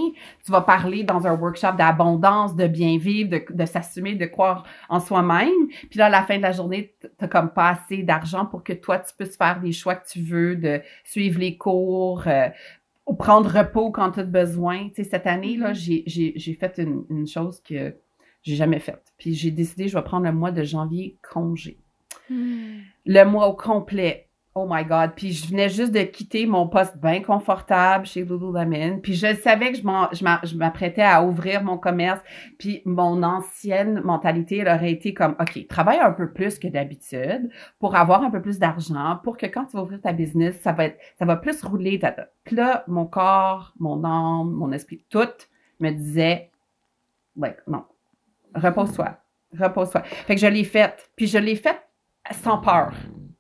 Tu 0.46 0.52
vas 0.52 0.62
parler 0.62 1.04
dans 1.04 1.28
un 1.28 1.34
workshop 1.36 1.74
d'abondance, 1.78 2.56
de 2.56 2.68
bien 2.68 2.98
vivre, 2.98 3.30
de, 3.30 3.42
de 3.54 3.66
s'assumer, 3.66 4.16
de 4.16 4.26
croire 4.26 4.66
en 4.90 5.00
soi-même. 5.00 5.52
Puis 5.90 6.00
là, 6.00 6.06
à 6.06 6.10
la 6.10 6.24
fin 6.24 6.38
de 6.38 6.42
la 6.44 6.52
journée, 6.54 6.96
t'as 7.18 7.28
comme 7.28 7.50
pas 7.52 7.70
assez 7.70 8.04
d'argent 8.04 8.46
pour 8.46 8.64
que 8.64 8.74
toi, 8.74 9.00
tu 9.00 9.14
puisses 9.18 9.38
faire 9.38 9.60
des 9.60 9.72
choix 9.74 9.96
que 9.96 10.08
tu 10.08 10.22
veux, 10.22 10.56
de 10.56 10.82
suivre 11.04 11.40
les 11.40 11.58
cours, 11.58 12.24
euh, 12.28 12.48
ou 13.06 13.14
prendre 13.14 13.50
repos 13.50 13.92
quand 13.92 14.12
tu 14.12 14.22
as 14.22 14.24
besoin. 14.24 14.88
Tu 14.90 14.96
sais, 14.96 15.04
cette 15.04 15.28
année, 15.28 15.58
là, 15.58 15.70
Mhm. 15.70 15.76
j'ai, 15.76 16.04
j'ai, 16.08 16.34
j'ai 16.38 16.54
fait 16.56 16.78
une, 16.80 17.04
une 17.10 17.28
chose 17.28 17.62
que 17.62 17.96
j'ai 18.42 18.56
jamais 18.56 18.80
faite. 18.80 19.04
Puis 19.18 19.34
j'ai 19.36 19.52
décidé, 19.52 19.88
je 19.88 19.98
vais 19.98 20.04
prendre 20.04 20.26
le 20.26 20.32
mois 20.32 20.52
de 20.52 20.64
janvier 20.64 21.18
congé 21.32 21.78
Mm. 22.30 22.80
le 23.06 23.24
mois 23.26 23.48
au 23.48 23.54
complet 23.54 24.25
Oh 24.58 24.66
my 24.70 24.86
God. 24.86 25.12
Puis 25.18 25.34
je 25.34 25.50
venais 25.50 25.68
juste 25.68 25.92
de 25.92 26.04
quitter 26.04 26.46
mon 26.46 26.70
poste 26.70 26.96
bien 26.96 27.22
confortable 27.22 28.06
chez 28.06 28.24
Lululemon. 28.24 29.02
Puis 29.02 29.14
je 29.16 29.36
savais 29.36 29.74
que 29.74 29.78
je 29.80 30.56
m'apprêtais 30.56 31.02
à 31.02 31.22
ouvrir 31.24 31.62
mon 31.62 31.78
commerce. 31.78 32.22
Puis 32.58 32.82
mon 32.86 33.22
ancienne 33.22 34.00
mentalité, 34.00 34.60
elle 34.60 34.70
aurait 34.70 34.94
été 34.94 35.14
comme, 35.14 35.36
OK, 35.42 35.68
travaille 35.68 36.00
un 36.00 36.14
peu 36.14 36.32
plus 36.32 36.58
que 36.58 36.70
d'habitude 36.70 37.50
pour 37.80 37.98
avoir 37.98 38.24
un 38.24 38.32
peu 38.32 38.42
plus 38.42 38.58
d'argent, 38.58 39.20
pour 39.26 39.36
que 39.36 39.46
quand 39.46 39.66
tu 39.66 39.76
vas 39.76 39.84
ouvrir 39.84 40.00
ta 40.00 40.14
business, 40.14 40.58
ça 40.62 40.72
va 40.72 40.86
être, 40.86 41.00
ça 41.20 41.26
va 41.26 41.36
plus 41.36 41.62
rouler. 41.62 42.00
Puis 42.46 42.56
là, 42.56 42.86
mon 42.88 43.06
corps, 43.06 43.74
mon 43.78 44.06
âme, 44.06 44.52
mon 44.52 44.72
esprit, 44.72 45.04
tout 45.10 45.28
me 45.82 45.92
disait, 45.92 46.50
like, 47.36 47.58
non, 47.68 47.84
repose-toi, 48.56 49.18
repose-toi. 49.60 50.02
Fait 50.04 50.36
que 50.36 50.40
je 50.40 50.48
l'ai 50.48 50.64
faite. 50.64 51.12
Puis 51.18 51.28
je 51.28 51.40
l'ai 51.40 51.58
faite 51.58 51.82
sans 52.32 52.60
peur 52.60 52.94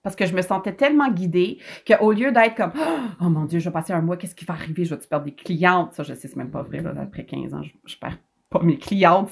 parce 0.05 0.15
que 0.15 0.27
je 0.27 0.35
me 0.35 0.43
sentais 0.43 0.73
tellement 0.73 1.11
guidée 1.11 1.57
qu'au 1.87 2.11
lieu 2.11 2.31
d'être 2.31 2.53
comme 2.53 2.73
Oh 3.19 3.27
mon 3.27 3.45
Dieu, 3.45 3.57
je 3.57 3.67
vais 3.67 3.73
passer 3.73 3.91
un 3.91 4.01
mois, 4.01 4.17
qu'est-ce 4.17 4.35
qui 4.35 4.45
va 4.45 4.53
arriver? 4.53 4.85
Je 4.85 4.93
vais-tu 4.93 5.07
perdre 5.07 5.25
des 5.25 5.33
clientes? 5.33 5.93
Ça, 5.93 6.03
je 6.03 6.13
sais, 6.13 6.27
c'est 6.27 6.35
même 6.35 6.51
pas 6.51 6.61
vrai. 6.61 6.79
Là, 6.79 6.93
après 7.01 7.25
15 7.25 7.55
ans, 7.55 7.63
je, 7.63 7.71
je 7.87 7.97
perds 7.97 8.19
pas 8.51 8.61
mes 8.61 8.77
clientes. 8.77 9.31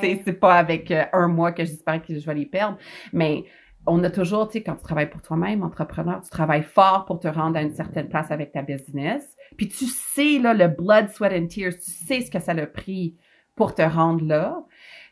C'est 0.00 0.32
pas 0.32 0.54
avec 0.54 0.90
euh, 0.90 1.04
un 1.12 1.28
mois 1.28 1.52
que 1.52 1.64
j'espère 1.64 2.02
que 2.02 2.18
je 2.18 2.26
vais 2.26 2.34
les 2.34 2.46
perdre. 2.46 2.78
Mais 3.12 3.44
on 3.86 4.02
a 4.02 4.10
toujours, 4.10 4.48
tu 4.48 4.54
sais, 4.54 4.64
quand 4.64 4.74
tu 4.74 4.82
travailles 4.82 5.08
pour 5.08 5.22
toi-même, 5.22 5.62
entrepreneur, 5.62 6.20
tu 6.20 6.30
travailles 6.30 6.64
fort 6.64 7.04
pour 7.04 7.20
te 7.20 7.28
rendre 7.28 7.56
à 7.56 7.62
une 7.62 7.74
certaine 7.76 8.08
place 8.08 8.32
avec 8.32 8.50
ta 8.50 8.62
business. 8.62 9.22
Puis 9.56 9.68
tu 9.68 9.84
sais, 9.84 10.40
là, 10.40 10.52
le 10.52 10.66
blood, 10.66 11.10
sweat 11.10 11.32
and 11.32 11.46
tears, 11.46 11.74
tu 11.74 11.92
sais 11.92 12.22
ce 12.22 12.30
que 12.32 12.40
ça 12.40 12.50
a 12.50 12.66
pris 12.66 13.14
pour 13.54 13.72
te 13.72 13.82
rendre 13.82 14.24
là. 14.24 14.64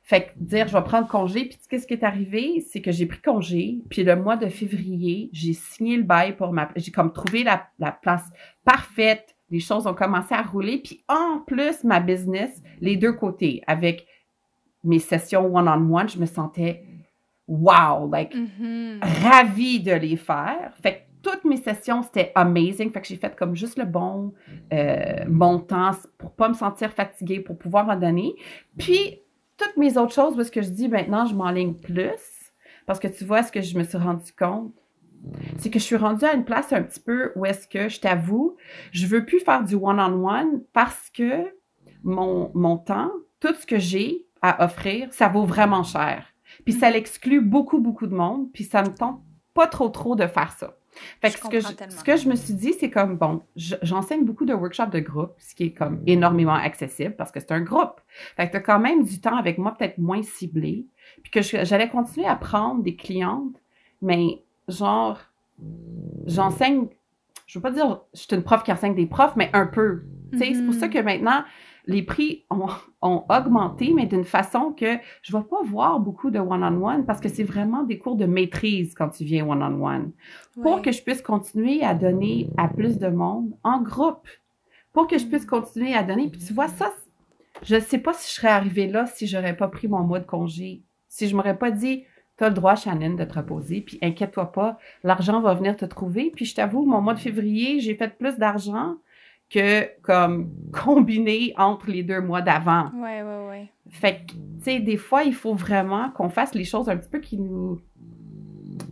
Fait 0.09 0.27
que 0.27 0.31
dire, 0.37 0.69
je 0.69 0.73
vais 0.73 0.85
prendre 0.85 1.09
congé, 1.09 1.47
puis 1.47 1.59
qu'est-ce 1.69 1.85
qui 1.85 1.95
est 1.95 2.05
arrivé, 2.05 2.61
c'est 2.61 2.81
que 2.81 2.93
j'ai 2.93 3.07
pris 3.07 3.21
congé, 3.21 3.81
puis 3.91 4.05
le 4.05 4.15
mois 4.15 4.37
de 4.37 4.47
février, 4.47 5.31
j'ai 5.33 5.53
signé 5.53 5.97
le 5.97 6.05
bail 6.05 6.37
pour 6.37 6.53
ma, 6.53 6.69
j'ai 6.77 6.93
comme 6.93 7.13
trouvé 7.13 7.43
la, 7.43 7.67
la 7.81 7.91
place 7.91 8.23
parfaite, 8.65 9.35
les 9.51 9.59
choses 9.59 9.85
ont 9.89 9.95
commencé 9.95 10.33
à 10.33 10.43
rouler, 10.43 10.79
puis 10.79 11.03
en 11.09 11.41
plus 11.41 11.83
ma 11.83 11.99
business, 11.99 12.63
les 12.81 12.97
deux 12.97 13.15
côtés, 13.15 13.65
avec 13.67 14.07
mes 14.85 15.01
sessions 15.01 15.53
one-on-one, 15.53 16.09
je 16.09 16.21
me 16.21 16.27
sentais 16.27 16.85
wow, 17.49 18.09
like 18.09 18.33
mm-hmm. 18.33 19.01
ravie 19.25 19.81
de 19.81 19.93
les 19.93 20.17
faire. 20.17 20.73
Fait 20.81 20.95
que 20.95 21.31
toutes 21.31 21.45
mes 21.45 21.57
sessions, 21.57 22.05
c'était 22.05 22.31
amazing. 22.37 22.93
Fait 22.93 23.01
que 23.01 23.09
j'ai 23.09 23.17
fait 23.17 23.35
comme 23.35 23.57
juste 23.57 23.77
le 23.77 23.85
bon 23.85 24.33
euh, 24.73 25.25
montant 25.29 25.91
pour 26.17 26.31
pas 26.31 26.49
me 26.49 26.55
sentir 26.55 26.93
fatiguée, 26.93 27.41
pour 27.41 27.59
pouvoir 27.59 27.89
en 27.89 27.97
donner. 27.97 28.35
Puis 28.79 29.19
toutes 29.57 29.77
mes 29.77 29.97
autres 29.97 30.15
choses, 30.15 30.37
parce 30.37 30.51
que 30.51 30.63
je 30.63 30.69
dis 30.69 30.89
maintenant, 30.89 31.27
je 31.27 31.35
m'enligne 31.35 31.75
plus. 31.75 32.37
Parce 32.87 33.01
que 33.01 33.09
tu 33.09 33.25
vois, 33.25 33.43
ce 33.43 33.51
que 33.51 33.63
je 33.63 33.77
me 33.77 33.85
suis 33.85 33.99
rendu 33.99 34.33
compte, 34.33 34.73
c'est 35.59 35.71
que 35.71 35.79
je 35.79 35.85
suis 35.85 35.97
rendue 35.97 36.25
à 36.25 36.35
une 36.35 36.45
place 36.45 36.73
un 36.73 36.83
petit 36.83 37.01
peu 37.01 37.33
où 37.35 37.45
est-ce 37.45 37.67
que, 37.67 37.89
je 37.89 38.01
t'avoue, 38.01 38.57
je 38.93 39.07
veux 39.07 39.25
plus 39.25 39.41
faire 39.41 39.65
du 39.65 39.75
one-on-one 39.75 40.63
parce 40.73 41.11
que 41.11 41.53
mon, 42.05 42.77
temps, 42.79 43.11
tout 43.41 43.55
ce 43.55 43.67
que 43.67 43.79
j'ai 43.79 44.25
à 44.41 44.65
offrir, 44.65 45.09
ça 45.13 45.29
vaut 45.29 45.45
vraiment 45.45 45.83
cher. 45.83 46.25
Puis 46.65 46.75
ça 46.75 46.91
l'exclut 46.91 47.41
beaucoup, 47.41 47.81
beaucoup 47.81 48.07
de 48.07 48.15
monde, 48.15 48.51
puis 48.53 48.63
ça 48.63 48.83
me 48.83 48.95
tente 48.95 49.21
pas 49.53 49.67
trop, 49.67 49.89
trop 49.89 50.15
de 50.15 50.27
faire 50.27 50.53
ça. 50.53 50.77
Fait 51.21 51.31
que, 51.31 51.39
ce 51.39 51.49
que, 51.49 51.61
je, 51.61 51.97
ce 51.97 52.05
que 52.05 52.17
je 52.17 52.29
me 52.29 52.37
suis 52.37 52.55
dit, 52.55 52.73
c'est 52.73 52.91
comme, 52.91 53.17
bon, 53.17 53.43
j'enseigne 53.55 54.25
beaucoup 54.25 54.45
de 54.45 54.55
workshops 54.55 54.91
de 54.91 55.01
groupe, 55.01 55.35
ce 55.39 55.55
qui 55.55 55.65
est 55.65 55.73
comme 55.73 56.03
énormément 56.07 56.55
accessible 56.55 57.15
parce 57.17 57.31
que 57.31 57.41
c'est 57.41 57.53
un 57.53 57.61
groupe. 57.61 58.01
Fait 58.37 58.47
que 58.47 58.53
tu 58.53 58.57
as 58.57 58.61
quand 58.61 58.79
même 58.79 59.05
du 59.05 59.21
temps 59.21 59.37
avec 59.37 59.59
moi, 59.59 59.75
peut-être 59.77 59.99
moins 59.99 60.23
ciblé. 60.23 60.87
Puis 61.23 61.31
que 61.31 61.43
j'allais 61.43 61.89
continuer 61.89 62.27
à 62.27 62.37
prendre 62.37 62.83
des 62.83 62.97
clientes, 62.97 63.57
mais 64.03 64.43
genre, 64.69 65.19
j'enseigne, 66.27 66.87
je 67.47 67.59
veux 67.59 67.63
pas 67.63 67.71
dire, 67.71 68.01
je 68.15 68.21
suis 68.21 68.35
une 68.35 68.43
prof 68.43 68.63
qui 68.63 68.73
enseigne 68.73 68.95
des 68.95 69.07
profs, 69.07 69.37
mais 69.37 69.51
un 69.53 69.67
peu. 69.67 70.03
tu 70.33 70.39
sais 70.39 70.55
C'est 70.55 70.65
pour 70.65 70.75
ça 70.75 70.87
mm-hmm. 70.87 70.91
que 70.91 70.99
maintenant, 70.99 71.45
les 71.87 72.03
prix 72.03 72.45
ont, 72.51 72.69
augmenté, 73.29 73.93
mais 73.95 74.07
d'une 74.07 74.25
façon 74.25 74.73
que 74.73 74.97
je 75.23 75.35
ne 75.35 75.41
vais 75.41 75.49
pas 75.49 75.63
voir 75.63 76.01
beaucoup 76.01 76.31
de 76.31 76.39
one-on-one 76.39 77.07
parce 77.07 77.21
que 77.21 77.29
c'est 77.29 77.45
vraiment 77.45 77.85
des 77.85 77.99
cours 77.99 78.17
de 78.17 78.27
maîtrise 78.27 78.95
quand 78.95 79.11
tu 79.11 79.25
viens 79.25 79.47
one-on-one. 79.47 80.11
Pour 80.61 80.83
que 80.83 80.91
je 80.91 81.03
puisse 81.03 81.23
continuer 81.23 81.83
à 81.83 81.95
donner 81.95 82.51
à 82.57 82.69
plus 82.69 82.99
de 82.99 83.09
monde 83.09 83.53
en 83.63 83.81
groupe. 83.81 84.27
Pour 84.93 85.07
que 85.07 85.19
je 85.19 85.27
puisse 85.27 85.47
continuer 85.47 85.95
à 85.95 86.03
donner. 86.03 86.29
Puis 86.29 86.41
tu 86.41 86.53
vois, 86.53 86.69
ça, 86.69 86.93
je 87.63 87.77
ne 87.77 87.81
sais 87.81 87.99
pas 87.99 88.13
si 88.13 88.29
je 88.31 88.41
serais 88.41 88.49
arrivée 88.49 88.89
là 88.89 89.07
si 89.07 89.27
je 89.27 89.37
n'aurais 89.37 89.57
pas 89.57 89.69
pris 89.69 89.87
mon 89.87 90.01
mois 90.01 90.21
de 90.21 90.27
congé. 90.27 90.83
Si 91.09 91.29
je 91.29 91.33
ne 91.33 91.37
m'aurais 91.37 91.59
pas 91.59 91.71
dit, 91.71 92.05
tu 92.39 92.45
as 92.45 92.49
le 92.49 92.55
droit, 92.55 92.75
Shannon, 92.75 93.15
de 93.15 93.25
te 93.25 93.35
reposer, 93.35 93.81
puis 93.81 93.99
inquiète-toi 94.03 94.53
pas, 94.53 94.79
l'argent 95.05 95.41
va 95.41 95.55
venir 95.55 95.77
te 95.77 95.85
trouver. 95.85 96.33
Puis 96.35 96.47
je 96.47 96.55
t'avoue, 96.57 96.85
mon 96.85 97.01
mois 97.01 97.15
de 97.15 97.21
février, 97.21 97.79
j'ai 97.81 97.95
fait 97.95 98.19
plus 98.19 98.37
d'argent 98.37 98.97
que 99.51 99.89
comme 100.03 100.51
combiné 100.73 101.55
entre 101.57 101.91
les 101.91 102.03
deux 102.03 102.21
mois 102.21 102.43
d'avant. 102.43 102.91
Ouais, 102.95 103.23
ouais, 103.23 103.49
ouais. 103.49 103.73
Fait 103.89 104.27
que, 104.27 104.33
tu 104.33 104.39
sais, 104.63 104.81
des 104.81 104.97
fois, 104.97 105.23
il 105.23 105.35
faut 105.35 105.55
vraiment 105.55 106.11
qu'on 106.11 106.29
fasse 106.29 106.55
les 106.55 106.65
choses 106.65 106.89
un 106.89 106.97
petit 106.97 107.09
peu 107.09 107.21
qui 107.21 107.39
nous, 107.39 107.81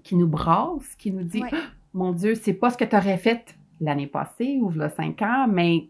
qui 0.03 0.15
nous 0.15 0.29
brassent, 0.29 0.95
qui 0.97 1.11
nous 1.11 1.25
dit, 1.25 1.43
ah, 1.51 1.57
mon 1.95 2.13
Dieu, 2.13 2.35
c'est 2.35 2.55
pas 2.55 2.71
ce 2.71 2.77
que 2.77 2.85
tu 2.85 2.97
aurais 2.97 3.19
fait 3.19 3.57
l'année 3.81 4.07
passée 4.07 4.59
ou 4.63 4.71
le 4.71 4.89
cinq 4.89 5.23
ans, 5.23 5.47
mais, 5.49 5.89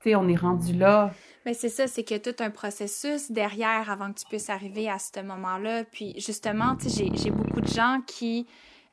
tu 0.00 0.10
sais, 0.10 0.14
on 0.14 0.28
est 0.28 0.36
rendu 0.36 0.72
là. 0.74 1.12
Mais 1.44 1.54
c'est 1.54 1.68
ça, 1.68 1.86
c'est 1.88 2.04
que 2.04 2.16
tout 2.16 2.42
un 2.42 2.50
processus 2.50 3.30
derrière 3.30 3.90
avant 3.90 4.12
que 4.12 4.20
tu 4.20 4.26
puisses 4.26 4.48
arriver 4.48 4.88
à 4.88 4.98
ce 4.98 5.20
moment-là. 5.20 5.84
Puis 5.84 6.14
justement, 6.18 6.76
tu 6.76 6.88
sais, 6.88 7.08
j'ai 7.14 7.30
beaucoup 7.30 7.60
de 7.60 7.68
gens 7.68 8.00
qui, 8.06 8.46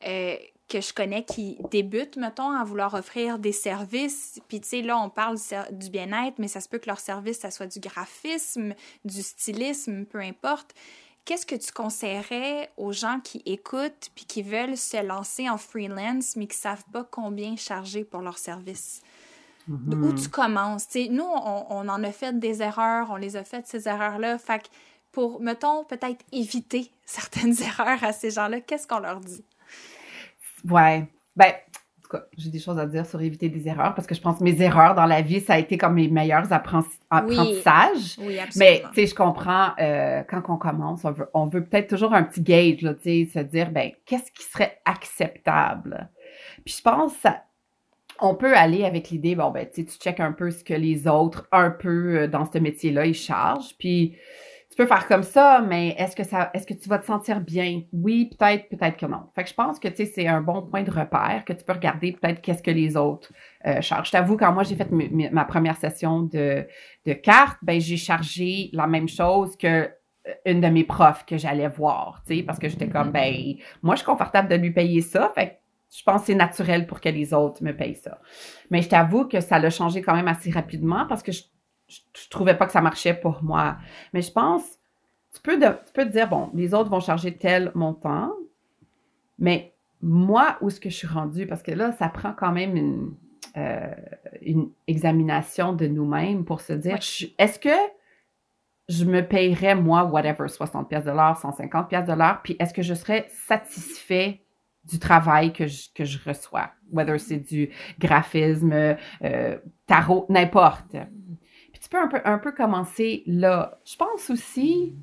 euh, 0.08 0.36
que 0.72 0.80
je 0.80 0.94
connais 0.94 1.26
qui 1.26 1.58
débutent, 1.70 2.16
mettons, 2.16 2.50
à 2.50 2.64
vouloir 2.64 2.94
offrir 2.94 3.40
des 3.40 3.52
services. 3.52 4.40
Puis, 4.48 4.62
tu 4.62 4.70
sais, 4.70 4.82
là, 4.82 4.98
on 4.98 5.10
parle 5.10 5.38
du 5.72 5.90
bien-être, 5.90 6.40
mais 6.40 6.48
ça 6.48 6.62
se 6.62 6.70
peut 6.70 6.78
que 6.78 6.88
leur 6.88 7.02
service, 7.02 7.40
ça 7.40 7.52
soit 7.52 7.68
du 7.68 7.82
graphisme, 7.82 8.74
du 9.04 9.22
stylisme, 9.22 10.06
peu 10.06 10.20
importe. 10.20 10.74
Qu'est-ce 11.26 11.46
que 11.46 11.56
tu 11.56 11.74
conseillerais 11.74 12.72
aux 12.78 12.94
gens 12.94 13.20
qui 13.20 13.42
écoutent 13.46 14.10
puis 14.16 14.26
qui 14.26 14.42
veulent 14.42 14.78
se 14.78 15.06
lancer 15.06 15.50
en 15.50 15.58
freelance, 15.58 16.38
mais 16.38 16.48
qui 16.48 16.58
savent 16.58 16.86
pas 16.94 17.04
combien 17.04 17.58
charger 17.58 18.06
pour 18.06 18.22
leur 18.22 18.38
service? 18.38 19.02
Où 19.68 19.74
mm-hmm. 19.74 20.24
tu 20.24 20.30
commences? 20.30 20.88
nous, 21.10 21.24
on, 21.24 21.66
on, 21.70 21.90
en 21.90 22.04
a 22.04 22.12
fait 22.12 22.40
des 22.40 22.62
erreurs, 22.64 23.10
on 23.12 23.18
les 23.18 23.36
a 23.36 23.44
faites, 23.44 23.68
ces 23.68 23.90
erreurs-là. 23.90 24.38
Fait 24.38 24.64
que 24.64 24.68
pour, 25.12 25.42
mettons, 25.42 25.84
peut-être 25.84 26.24
éviter 26.32 26.90
certaines 27.06 27.62
erreurs 27.62 28.04
à 28.04 28.14
ces 28.14 28.32
gens-là, 28.32 28.62
qu'est-ce 28.62 28.88
qu'on 28.88 29.00
leur 29.00 29.20
dit? 29.20 29.44
Ouais. 30.70 31.08
Ben, 31.36 31.48
en 31.48 32.02
tout 32.04 32.18
cas, 32.18 32.26
j'ai 32.38 32.50
des 32.50 32.60
choses 32.60 32.78
à 32.78 32.86
dire 32.86 33.06
sur 33.06 33.22
éviter 33.22 33.50
des 33.50 33.68
erreurs 33.68 33.96
parce 33.96 34.08
que 34.08 34.16
je 34.16 34.22
pense 34.22 34.40
que 34.40 34.44
mes 34.44 34.62
erreurs 34.62 34.96
dans 34.96 35.06
la 35.06 35.22
vie, 35.22 35.40
ça 35.40 35.54
a 35.54 35.60
été 35.60 35.78
comme 35.78 35.94
mes 35.94 36.08
meilleurs 36.08 36.52
apprentissages. 36.52 38.18
Oui, 38.20 38.40
absolument. 38.40 38.50
Mais, 38.58 38.84
tu 38.94 39.02
sais, 39.02 39.08
je 39.08 39.16
comprends, 39.16 39.70
euh, 39.80 40.24
quand 40.30 40.42
on 40.50 40.58
commence, 40.58 41.06
on 41.06 41.12
veut, 41.12 41.30
on 41.34 41.46
veut 41.48 41.64
peut-être 41.64 41.90
toujours 41.90 42.14
un 42.14 42.24
petit 42.24 42.42
gauge, 42.42 42.82
là, 42.82 42.94
tu 42.94 43.26
sais, 43.26 43.30
se 43.34 43.40
dire, 43.40 43.72
ben, 43.72 43.92
qu'est-ce 44.06 44.32
qui 44.32 44.44
serait 44.44 44.80
acceptable? 44.86 46.10
Puis 46.66 46.76
je 46.78 46.82
pense, 46.82 47.14
ça, 47.16 47.44
on 48.20 48.36
peut 48.36 48.56
aller 48.56 48.86
avec 48.86 49.10
l'idée, 49.10 49.36
bon, 49.36 49.50
ben, 49.50 49.66
tu 49.66 49.82
sais, 49.82 49.88
tu 49.88 49.98
checkes 49.98 50.20
un 50.20 50.32
peu 50.32 50.52
ce 50.52 50.64
que 50.64 50.74
les 50.74 51.08
autres, 51.08 51.48
un 51.52 51.72
peu 51.72 52.20
euh, 52.20 52.28
dans 52.28 52.50
ce 52.52 52.60
métier-là, 52.60 53.06
ils 53.06 53.16
chargent. 53.16 53.76
Puis, 53.80 54.16
tu 54.72 54.78
peux 54.78 54.86
faire 54.86 55.06
comme 55.06 55.24
ça, 55.24 55.62
mais 55.68 55.90
est-ce 55.98 56.16
que 56.16 56.24
ça, 56.24 56.50
est-ce 56.54 56.66
que 56.66 56.74
tu 56.74 56.88
vas 56.88 56.98
te 56.98 57.06
sentir 57.06 57.42
bien? 57.42 57.82
Oui, 57.92 58.30
peut-être, 58.32 58.70
peut-être 58.70 58.96
que 58.96 59.06
non. 59.06 59.24
Fait 59.36 59.44
que 59.44 59.50
je 59.50 59.54
pense 59.54 59.80
que, 59.80 59.90
tu 59.90 59.98
sais, 59.98 60.06
c'est 60.06 60.28
un 60.28 60.40
bon 60.40 60.62
point 60.62 60.84
de 60.84 60.90
repère 60.90 61.44
que 61.46 61.52
tu 61.52 61.66
peux 61.66 61.74
regarder 61.74 62.14
peut-être 62.14 62.40
qu'est-ce 62.40 62.64
que 62.64 62.72
les 62.72 62.96
autres 62.96 63.34
euh, 63.66 63.82
chargent. 63.82 64.08
Je 64.08 64.14
t'avoue, 64.14 64.38
quand 64.38 64.54
moi 64.54 64.64
j'ai 64.64 64.78
fait 64.78 64.88
ma 64.90 65.44
première 65.44 65.76
session 65.76 66.22
de, 66.22 66.66
de 67.06 67.14
cartes, 67.14 67.58
ben, 67.62 67.82
j'ai 67.82 67.98
chargé 67.98 68.70
la 68.72 68.88
même 68.88 69.10
chose 69.10 69.58
que 69.58 69.68
euh, 69.68 69.90
une 70.46 70.62
de 70.62 70.68
mes 70.68 70.86
profs 70.86 71.26
que 71.26 71.38
j'allais 71.38 71.68
voir, 71.68 72.24
tu 72.26 72.38
sais, 72.38 72.44
parce 72.44 72.58
que 72.58 72.70
j'étais 72.70 72.88
comme, 72.88 73.12
ben, 73.12 73.56
moi, 73.84 73.96
je 73.96 74.00
suis 74.00 74.08
confortable 74.08 74.48
de 74.48 74.56
lui 74.56 74.72
payer 74.72 75.02
ça, 75.02 75.34
fait 75.36 75.60
je 75.94 76.02
pense 76.04 76.22
que 76.22 76.28
c'est 76.28 76.36
naturel 76.36 76.88
pour 76.88 77.02
que 77.02 77.10
les 77.10 77.34
autres 77.34 77.62
me 77.62 77.76
payent 77.76 77.96
ça. 77.96 78.20
Mais 78.70 78.82
je 78.82 78.88
t'avoue 78.88 79.26
que 79.26 79.42
ça 79.42 79.60
l'a 79.60 79.70
changé 79.70 80.02
quand 80.02 80.16
même 80.16 80.30
assez 80.30 80.50
rapidement 80.50 81.06
parce 81.06 81.22
que 81.22 81.34
je 81.34 81.42
je, 81.92 82.30
trouvais 82.30 82.56
pas 82.56 82.66
que 82.66 82.72
ça 82.72 82.82
marchait 82.82 83.14
pour 83.14 83.44
moi. 83.44 83.78
Mais 84.14 84.22
je 84.22 84.32
pense, 84.32 84.64
tu 85.34 85.42
peux, 85.42 85.60
tu 85.60 85.94
peux 85.94 86.06
te 86.06 86.12
dire, 86.12 86.28
bon, 86.28 86.50
les 86.54 86.74
autres 86.74 86.90
vont 86.90 87.00
charger 87.00 87.36
tel 87.38 87.72
montant, 87.76 88.32
mais 89.40 89.74
moi, 90.02 90.58
où 90.62 90.70
est-ce 90.70 90.80
que 90.80 90.90
je 90.90 90.96
suis 90.96 91.08
rendue? 91.08 91.48
Parce 91.48 91.64
que 91.64 91.72
là, 91.72 91.92
ça 91.92 92.10
prend 92.10 92.34
quand 92.34 92.52
même 92.52 92.76
une, 92.76 93.14
euh, 93.58 93.94
une 94.42 94.70
examination 94.88 95.74
de 95.74 95.88
nous-mêmes 95.88 96.46
pour 96.46 96.62
se 96.62 96.74
dire, 96.74 96.98
est-ce 97.38 97.60
que 97.60 97.70
je 98.90 99.06
me 99.06 99.22
payerais, 99.22 99.76
moi, 99.76 100.04
whatever, 100.04 100.48
60 100.48 100.90
pièces 100.90 101.06
de 101.06 101.12
l'heure, 101.12 101.38
150 101.38 101.88
pièces 101.88 102.06
de 102.06 102.14
l'heure, 102.14 102.42
puis 102.44 102.56
est-ce 102.60 102.74
que 102.74 102.82
je 102.82 102.94
serais 102.94 103.28
satisfait 103.48 104.42
du 104.84 105.00
travail 105.00 105.54
que 105.54 105.68
je, 105.68 105.90
que 105.94 106.04
je 106.04 106.18
reçois, 106.26 106.72
whether 106.92 107.20
c'est 107.20 107.38
du 107.38 107.70
graphisme, 108.00 108.96
euh, 109.24 109.58
tarot, 109.86 110.26
n'importe 110.30 110.96
tu 111.82 111.90
peux 111.90 112.00
un 112.00 112.08
peu, 112.08 112.22
un 112.26 112.38
peu 112.38 112.52
commencer 112.52 113.24
là. 113.26 113.80
Je 113.86 113.96
pense 113.96 114.30
aussi, 114.30 114.96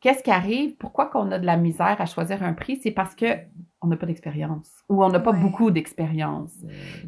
qu'est-ce 0.00 0.22
qui 0.22 0.30
arrive, 0.30 0.76
pourquoi 0.76 1.06
qu'on 1.06 1.30
a 1.32 1.38
de 1.38 1.46
la 1.46 1.56
misère 1.56 1.96
à 2.00 2.06
choisir 2.06 2.42
un 2.42 2.52
prix, 2.52 2.78
c'est 2.82 2.92
parce 2.92 3.14
que 3.14 3.26
on 3.82 3.86
n'a 3.86 3.96
pas 3.96 4.06
d'expérience 4.06 4.70
ou 4.90 5.02
on 5.02 5.08
n'a 5.08 5.20
pas 5.20 5.32
beaucoup 5.32 5.70
d'expérience. 5.70 6.52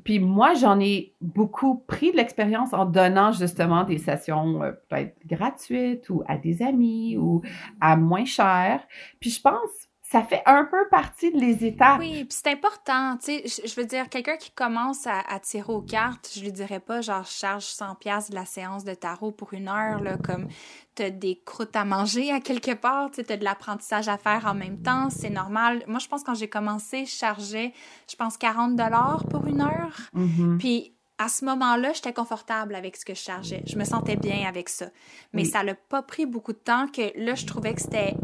Puis 0.05 0.19
moi, 0.19 0.55
j'en 0.55 0.81
ai 0.81 1.15
beaucoup 1.21 1.77
pris 1.87 2.13
de 2.13 2.17
l'expérience 2.17 2.73
en 2.73 2.87
donnant 2.87 3.33
justement 3.33 3.85
des 3.85 3.99
sessions 3.99 4.63
euh, 4.63 4.73
peut-être 4.89 5.15
gratuites 5.27 6.09
ou 6.09 6.23
à 6.27 6.39
des 6.39 6.63
amis 6.63 7.19
ou 7.19 7.43
à 7.81 7.97
moins 7.97 8.25
cher. 8.25 8.81
Puis 9.21 9.31
je 9.31 9.43
pense 9.43 9.91
ça 10.13 10.23
fait 10.23 10.43
un 10.45 10.65
peu 10.65 10.89
partie 10.91 11.33
de 11.33 11.41
les 11.41 11.65
étapes. 11.65 11.99
Oui, 11.99 12.25
puis 12.25 12.39
c'est 12.43 12.49
important, 12.49 13.17
tu 13.17 13.49
sais, 13.49 13.67
je 13.67 13.75
veux 13.81 13.87
dire, 13.87 14.11
quelqu'un 14.11 14.37
qui 14.37 14.51
commence 14.51 15.07
à, 15.07 15.41
tirer 15.41 15.73
aux 15.73 15.81
cartes, 15.81 16.31
je 16.37 16.43
lui 16.43 16.53
dirais 16.53 16.81
pas, 16.81 17.01
genre, 17.01 17.25
je 17.25 17.33
charge 17.33 17.65
100 17.65 17.95
pièces 17.95 18.29
de 18.29 18.35
la 18.35 18.45
séance 18.45 18.85
de 18.85 18.93
tarot 18.93 19.33
pour 19.33 19.55
une 19.55 19.69
heure, 19.69 20.03
là, 20.03 20.19
comme 20.23 20.49
t'as 20.95 21.09
des 21.09 21.41
croûtes 21.47 21.75
à 21.75 21.87
manger 21.87 22.31
à 22.31 22.41
quelque 22.41 22.75
part, 22.75 23.11
tu 23.11 23.21
as 23.27 23.37
de 23.39 23.45
l'apprentissage 23.45 24.09
à 24.09 24.19
faire 24.19 24.45
en 24.47 24.53
même 24.53 24.83
temps, 24.83 25.09
c'est 25.09 25.31
normal. 25.31 25.83
Moi, 25.87 25.99
je 25.99 26.09
pense 26.09 26.23
quand 26.23 26.35
j'ai 26.35 26.49
commencé, 26.49 27.07
je 27.07 27.13
chargeais, 27.13 27.73
je 28.07 28.15
pense, 28.15 28.37
40 28.37 28.77
dollars 28.77 29.25
pour 29.31 29.47
une 29.47 29.63
heure, 29.63 29.97
mm-hmm. 30.15 30.59
puis 30.59 30.95
à 31.17 31.29
ce 31.29 31.47
moment-là, 31.47 31.93
j'étais 31.95 32.13
confortable 32.13 32.75
avec 32.75 32.97
ce 32.97 33.05
que 33.07 33.15
je 33.15 33.21
chargeais. 33.21 33.63
Je 33.67 33.79
me 33.79 33.85
sentais 33.85 34.17
bien 34.17 34.47
avec 34.47 34.69
ça. 34.69 34.87
Mais 35.33 35.45
ça 35.45 35.63
n'a 35.63 35.75
pas 35.75 36.03
pris 36.03 36.27
beaucoup 36.27 36.53
de 36.53 36.59
temps 36.59 36.89
que 36.89 37.13
là, 37.17 37.35
je 37.35 37.47
trouvais 37.47 37.75
que 37.75 37.81
c'était 37.81 38.15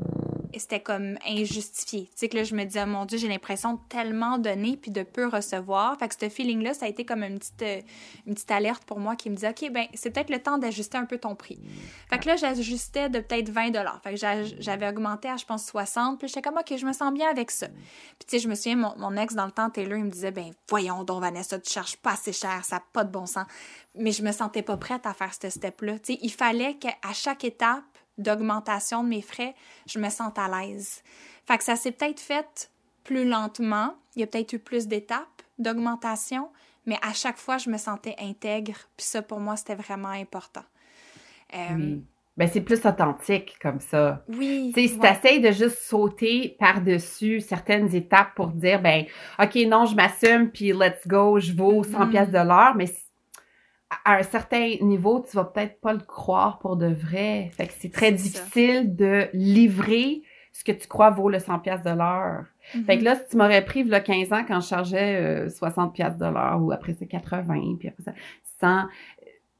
c'était 0.56 0.80
comme 0.80 1.18
injustifié. 1.26 2.06
Tu 2.06 2.12
sais, 2.16 2.28
que 2.28 2.36
là, 2.36 2.44
je 2.44 2.54
me 2.54 2.64
disais, 2.64 2.86
mon 2.86 3.04
Dieu, 3.04 3.18
j'ai 3.18 3.28
l'impression 3.28 3.74
de 3.74 3.78
tellement 3.88 4.38
donner 4.38 4.76
puis 4.76 4.90
de 4.90 5.02
peu 5.02 5.26
recevoir. 5.26 5.98
Fait 5.98 6.08
que 6.08 6.14
ce 6.18 6.28
feeling-là, 6.28 6.74
ça 6.74 6.86
a 6.86 6.88
été 6.88 7.04
comme 7.04 7.22
une 7.22 7.38
petite, 7.38 7.62
euh, 7.62 7.80
une 8.26 8.34
petite 8.34 8.50
alerte 8.50 8.84
pour 8.84 8.98
moi 8.98 9.16
qui 9.16 9.30
me 9.30 9.34
disait, 9.34 9.50
OK, 9.50 9.70
ben 9.70 9.86
c'est 9.94 10.10
peut-être 10.10 10.30
le 10.30 10.40
temps 10.40 10.58
d'ajuster 10.58 10.96
un 10.96 11.04
peu 11.04 11.18
ton 11.18 11.34
prix. 11.34 11.58
Fait 12.08 12.18
que 12.18 12.28
là, 12.28 12.36
j'ajustais 12.36 13.08
de 13.08 13.20
peut-être 13.20 13.50
20 13.50 13.72
Fait 14.02 14.14
que 14.14 14.56
j'avais 14.60 14.88
augmenté 14.88 15.28
à, 15.28 15.36
je 15.36 15.44
pense, 15.44 15.66
60. 15.66 16.18
Puis 16.18 16.28
j'étais 16.28 16.42
comme, 16.42 16.56
OK, 16.58 16.76
je 16.76 16.86
me 16.86 16.92
sens 16.92 17.12
bien 17.12 17.28
avec 17.28 17.50
ça. 17.50 17.66
Puis 17.68 18.26
tu 18.26 18.36
sais, 18.36 18.38
je 18.38 18.48
me 18.48 18.54
souviens, 18.54 18.94
mon, 18.96 19.16
ex, 19.16 19.34
dans 19.34 19.46
le 19.46 19.52
temps, 19.52 19.70
Taylor, 19.70 19.98
il 19.98 20.04
me 20.04 20.10
disait, 20.10 20.30
ben 20.30 20.52
voyons 20.68 21.04
donc, 21.04 21.20
Vanessa, 21.20 21.58
tu 21.58 21.70
cherches 21.70 21.96
pas 21.96 22.12
assez 22.12 22.32
cher, 22.32 22.64
ça 22.64 22.76
n'a 22.76 22.82
pas 22.92 23.04
de 23.04 23.10
bon 23.10 23.26
sens. 23.26 23.46
Mais 23.94 24.12
je 24.12 24.22
me 24.22 24.32
sentais 24.32 24.62
pas 24.62 24.76
prête 24.76 25.06
à 25.06 25.14
faire 25.14 25.32
ce 25.34 25.50
step-là. 25.50 25.98
Tu 25.98 26.14
sais, 26.14 26.18
il 26.22 26.32
fallait 26.32 26.76
qu'à 26.76 27.12
chaque 27.12 27.44
étape, 27.44 27.82
d'augmentation 28.18 29.02
de 29.02 29.08
mes 29.08 29.22
frais, 29.22 29.54
je 29.86 29.98
me 29.98 30.10
sens 30.10 30.32
à 30.36 30.48
l'aise. 30.48 31.02
Fait 31.46 31.56
que 31.56 31.64
ça 31.64 31.76
s'est 31.76 31.92
peut-être 31.92 32.20
fait 32.20 32.70
plus 33.04 33.26
lentement, 33.26 33.94
il 34.16 34.20
y 34.20 34.22
a 34.22 34.26
peut-être 34.26 34.52
eu 34.52 34.58
plus 34.58 34.86
d'étapes 34.86 35.42
d'augmentation, 35.58 36.50
mais 36.86 36.98
à 37.02 37.12
chaque 37.12 37.38
fois, 37.38 37.58
je 37.58 37.70
me 37.70 37.78
sentais 37.78 38.14
intègre, 38.20 38.76
puis 38.96 39.06
ça, 39.06 39.22
pour 39.22 39.40
moi, 39.40 39.56
c'était 39.56 39.74
vraiment 39.74 40.08
important. 40.08 40.64
Euh, 41.54 41.96
ben, 42.36 42.48
c'est 42.52 42.60
plus 42.60 42.86
authentique 42.86 43.56
comme 43.60 43.80
ça. 43.80 44.24
Oui. 44.28 44.72
Tu 44.74 44.86
sais, 44.86 44.94
si 44.94 44.98
tu 44.98 45.40
de 45.40 45.50
juste 45.50 45.78
sauter 45.78 46.56
par-dessus 46.60 47.40
certaines 47.40 47.94
étapes 47.94 48.34
pour 48.36 48.48
dire, 48.48 48.80
ben, 48.80 49.06
OK, 49.42 49.56
non, 49.66 49.86
je 49.86 49.96
m'assume, 49.96 50.50
puis 50.50 50.72
let's 50.72 51.06
go, 51.06 51.40
je 51.40 51.52
vaux 51.52 51.82
100 51.82 51.90
mm-hmm. 51.90 52.10
pièces 52.10 52.30
de 52.30 52.38
l'heure, 52.38 52.74
mais 52.76 52.86
à 53.90 54.16
un 54.16 54.22
certain 54.22 54.74
niveau, 54.80 55.24
tu 55.28 55.36
vas 55.36 55.44
peut-être 55.44 55.80
pas 55.80 55.92
le 55.92 56.00
croire 56.00 56.58
pour 56.58 56.76
de 56.76 56.86
vrai. 56.86 57.50
Fait 57.56 57.66
que 57.66 57.72
c'est 57.78 57.92
très 57.92 58.12
difficile 58.12 58.94
de 58.94 59.28
livrer 59.32 60.22
ce 60.52 60.64
que 60.64 60.72
tu 60.72 60.88
crois 60.88 61.10
vaut 61.10 61.28
le 61.28 61.38
100 61.38 61.60
pièces 61.60 61.82
de 61.82 61.90
l'heure. 61.90 62.44
Fait 62.86 62.98
que 62.98 63.04
là, 63.04 63.14
si 63.14 63.22
tu 63.30 63.36
m'aurais 63.36 63.64
pris 63.64 63.90
a 63.92 64.00
15 64.00 64.32
ans 64.32 64.44
quand 64.46 64.60
je 64.60 64.68
chargeais 64.68 65.48
60 65.48 65.88
euh, 65.88 65.92
pièces 65.92 66.18
de 66.18 66.26
l'heure 66.26 66.60
ou 66.60 66.72
après 66.72 66.94
c'est 66.98 67.06
80 67.06 67.76
puis 67.78 67.88
après 67.88 68.02
ça 68.02 68.12
100 68.60 68.88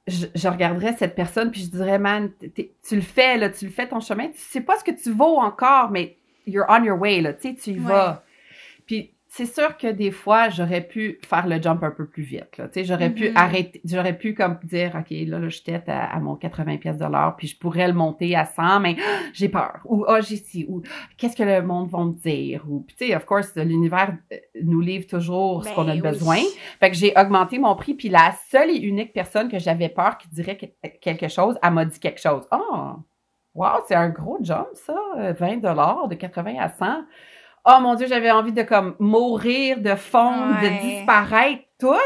je, 0.08 0.26
je, 0.34 0.48
regarderais 0.48 0.94
cette 0.94 1.14
personne 1.14 1.50
puis 1.50 1.62
je 1.62 1.70
dirais 1.70 1.98
man 1.98 2.30
tu 2.40 2.96
le 2.96 3.02
fais 3.02 3.36
là, 3.36 3.48
tu 3.48 3.66
le 3.66 3.70
fais 3.70 3.86
ton 3.86 4.00
chemin, 4.00 4.28
tu 4.28 4.38
sais 4.38 4.60
pas 4.60 4.76
ce 4.78 4.84
que 4.84 4.90
tu 4.90 5.10
vaux 5.10 5.38
encore 5.38 5.90
mais 5.90 6.16
you're 6.46 6.66
on 6.68 6.82
your 6.82 6.98
way 6.98 7.20
là, 7.20 7.32
tu 7.32 7.48
sais 7.48 7.54
tu 7.54 7.70
y 7.70 7.78
vas. 7.78 8.24
Puis 8.86 9.14
c'est 9.30 9.46
sûr 9.46 9.76
que 9.76 9.86
des 9.86 10.10
fois, 10.10 10.48
j'aurais 10.48 10.80
pu 10.80 11.20
faire 11.22 11.46
le 11.46 11.60
jump 11.60 11.82
un 11.82 11.90
peu 11.90 12.06
plus 12.06 12.22
vite. 12.22 12.56
Là. 12.56 12.68
J'aurais 12.74 13.10
pu 13.10 13.24
mm-hmm. 13.24 13.36
arrêter, 13.36 13.80
j'aurais 13.84 14.16
pu 14.16 14.32
comme 14.34 14.58
dire, 14.64 14.96
OK, 14.98 15.10
là, 15.10 15.38
là 15.38 15.48
je 15.48 15.60
tête 15.60 15.84
à, 15.88 16.18
mon 16.18 16.34
80 16.34 16.78
pièces 16.78 16.96
de 16.96 17.04
l'heure, 17.04 17.36
puis 17.36 17.46
je 17.46 17.58
pourrais 17.58 17.86
le 17.86 17.92
monter 17.92 18.34
à 18.34 18.46
100, 18.46 18.80
mais 18.80 18.96
j'ai 19.34 19.50
peur. 19.50 19.80
Ou, 19.84 20.04
ah, 20.08 20.22
j'ai 20.22 20.36
ci, 20.36 20.64
ou 20.68 20.82
qu'est-ce 21.18 21.36
que 21.36 21.42
le 21.42 21.62
monde 21.62 21.90
va 21.90 22.04
me 22.04 22.12
dire? 22.12 22.64
Ou, 22.68 22.86
tu 22.88 23.06
sais, 23.06 23.14
of 23.14 23.26
course, 23.26 23.54
l'univers 23.56 24.16
euh, 24.32 24.36
nous 24.62 24.80
livre 24.80 25.06
toujours 25.06 25.64
ce 25.64 25.74
qu'on 25.74 25.88
a 25.88 25.94
ben 25.94 26.10
besoin. 26.10 26.38
Fait 26.80 26.90
que 26.90 26.96
j'ai 26.96 27.12
augmenté 27.14 27.58
mon 27.58 27.76
prix, 27.76 27.94
puis 27.94 28.08
la 28.08 28.32
seule 28.50 28.70
et 28.70 28.78
unique 28.78 29.12
personne 29.12 29.50
que 29.50 29.58
j'avais 29.58 29.90
peur 29.90 30.16
qui 30.16 30.28
dirait 30.28 30.56
quelque 30.56 31.28
chose, 31.28 31.58
elle 31.62 31.72
m'a 31.72 31.84
dit 31.84 32.00
quelque 32.00 32.20
chose. 32.20 32.46
Oh! 32.50 32.94
Wow, 33.54 33.82
c'est 33.88 33.94
un 33.94 34.08
gros 34.08 34.38
jump, 34.40 34.68
ça, 34.74 34.94
20 35.38 35.56
dollars 35.56 36.06
de 36.08 36.14
80 36.14 36.54
à 36.60 36.68
100 36.68 36.86
oh 37.64 37.78
mon 37.80 37.94
Dieu, 37.94 38.06
j'avais 38.06 38.30
envie 38.30 38.52
de 38.52 38.62
comme 38.62 38.94
mourir, 38.98 39.80
de 39.80 39.94
fondre, 39.94 40.60
de 40.60 40.80
disparaître 40.80 41.62
toutes. 41.78 41.98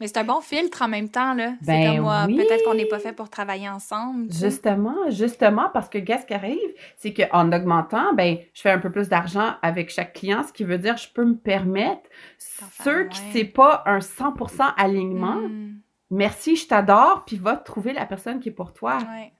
Mais 0.00 0.08
c'est 0.08 0.18
un 0.18 0.24
bon 0.24 0.42
filtre 0.42 0.82
en 0.82 0.88
même 0.88 1.08
temps, 1.08 1.32
là. 1.32 1.54
c'est 1.62 1.68
ben 1.68 1.94
comme 1.94 2.04
moi, 2.04 2.26
peut-être 2.26 2.64
qu'on 2.64 2.74
n'est 2.74 2.86
pas 2.86 2.98
fait 2.98 3.14
pour 3.14 3.30
travailler 3.30 3.66
ensemble. 3.66 4.30
Justement, 4.30 5.08
justement, 5.08 5.70
parce 5.72 5.88
que 5.88 5.96
qu'est-ce 5.96 6.26
qui 6.26 6.34
arrive, 6.34 6.74
c'est 6.98 7.14
qu'en 7.14 7.50
augmentant, 7.50 8.12
ben, 8.12 8.36
je 8.52 8.60
fais 8.60 8.70
un 8.70 8.78
peu 8.78 8.92
plus 8.92 9.08
d'argent 9.08 9.54
avec 9.62 9.88
chaque 9.88 10.12
client, 10.12 10.42
ce 10.46 10.52
qui 10.52 10.64
veut 10.64 10.76
dire 10.76 10.96
que 10.96 11.00
je 11.00 11.08
peux 11.08 11.24
me 11.24 11.36
permettre, 11.36 12.02
ceux 12.38 13.04
qui 13.08 13.18
c'est 13.32 13.44
pas 13.44 13.84
un 13.86 14.00
100% 14.00 14.74
alignement, 14.76 15.36
hmm. 15.36 15.76
merci, 16.10 16.56
je 16.56 16.68
t'adore, 16.68 17.24
puis 17.24 17.36
va 17.36 17.56
trouver 17.56 17.94
la 17.94 18.04
personne 18.04 18.38
qui 18.38 18.50
est 18.50 18.52
pour 18.52 18.74
toi. 18.74 18.98
Ouais 18.98 19.32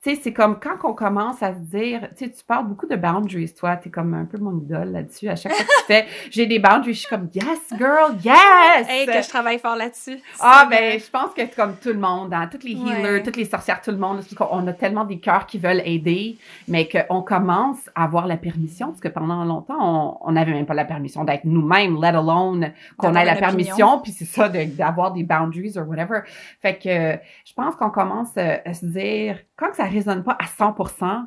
tu 0.00 0.14
sais, 0.14 0.20
c'est 0.22 0.32
comme 0.32 0.60
quand 0.60 0.76
on 0.84 0.92
commence 0.92 1.42
à 1.42 1.54
se 1.54 1.58
dire, 1.58 2.02
tu 2.16 2.26
sais, 2.26 2.30
tu 2.30 2.44
parles 2.44 2.68
beaucoup 2.68 2.86
de 2.86 2.94
boundaries, 2.94 3.52
toi, 3.52 3.74
t'es 3.76 3.90
comme 3.90 4.14
un 4.14 4.26
peu 4.26 4.38
mon 4.38 4.56
idole 4.56 4.92
là-dessus. 4.92 5.28
À 5.28 5.34
chaque 5.34 5.52
fois 5.52 5.64
que 5.64 5.80
tu 5.80 5.86
fais, 5.88 6.06
j'ai 6.30 6.46
des 6.46 6.60
boundaries, 6.60 6.94
je 6.94 7.00
suis 7.00 7.08
comme, 7.08 7.28
yes, 7.34 7.58
girl, 7.76 8.14
yes! 8.22 8.86
Hey, 8.88 9.06
que 9.06 9.20
je 9.20 9.28
travaille 9.28 9.58
fort 9.58 9.74
là-dessus. 9.74 10.20
Ah, 10.38 10.68
ben, 10.70 11.00
je 11.00 11.10
pense 11.10 11.34
que 11.34 11.52
comme 11.52 11.74
tout 11.82 11.88
le 11.88 11.98
monde, 11.98 12.32
hein, 12.32 12.48
toutes 12.48 12.62
les 12.62 12.74
healers, 12.74 13.24
toutes 13.24 13.36
les 13.36 13.44
sorcières, 13.44 13.80
tout 13.80 13.90
le 13.90 13.96
monde, 13.96 14.20
on 14.52 14.68
a 14.68 14.72
tellement 14.72 15.04
des 15.04 15.18
cœurs 15.18 15.46
qui 15.46 15.58
veulent 15.58 15.82
aider, 15.84 16.38
mais 16.68 16.88
qu'on 16.88 17.22
commence 17.22 17.90
à 17.96 18.04
avoir 18.04 18.28
la 18.28 18.36
permission, 18.36 18.88
parce 18.88 19.00
que 19.00 19.08
pendant 19.08 19.44
longtemps, 19.44 20.20
on 20.22 20.30
n'avait 20.30 20.52
même 20.52 20.66
pas 20.66 20.74
la 20.74 20.84
permission 20.84 21.24
d'être 21.24 21.44
nous-mêmes, 21.44 22.00
let 22.00 22.10
alone 22.10 22.72
qu'on 22.98 23.16
ait 23.16 23.24
la 23.24 23.34
permission, 23.34 24.00
puis 24.00 24.12
c'est 24.12 24.26
ça, 24.26 24.48
d'avoir 24.48 25.12
des 25.12 25.24
boundaries 25.24 25.76
or 25.76 25.88
whatever. 25.88 26.20
Fait 26.62 26.78
que 26.78 27.18
je 27.44 27.52
pense 27.52 27.74
qu'on 27.74 27.90
commence 27.90 28.28
euh, 28.36 28.58
à 28.64 28.74
se 28.74 28.86
dire, 28.86 29.38
quand 29.58 29.74
ça 29.74 29.84
résonne 29.84 30.22
pas 30.22 30.36
à 30.38 30.44
100% 30.44 31.26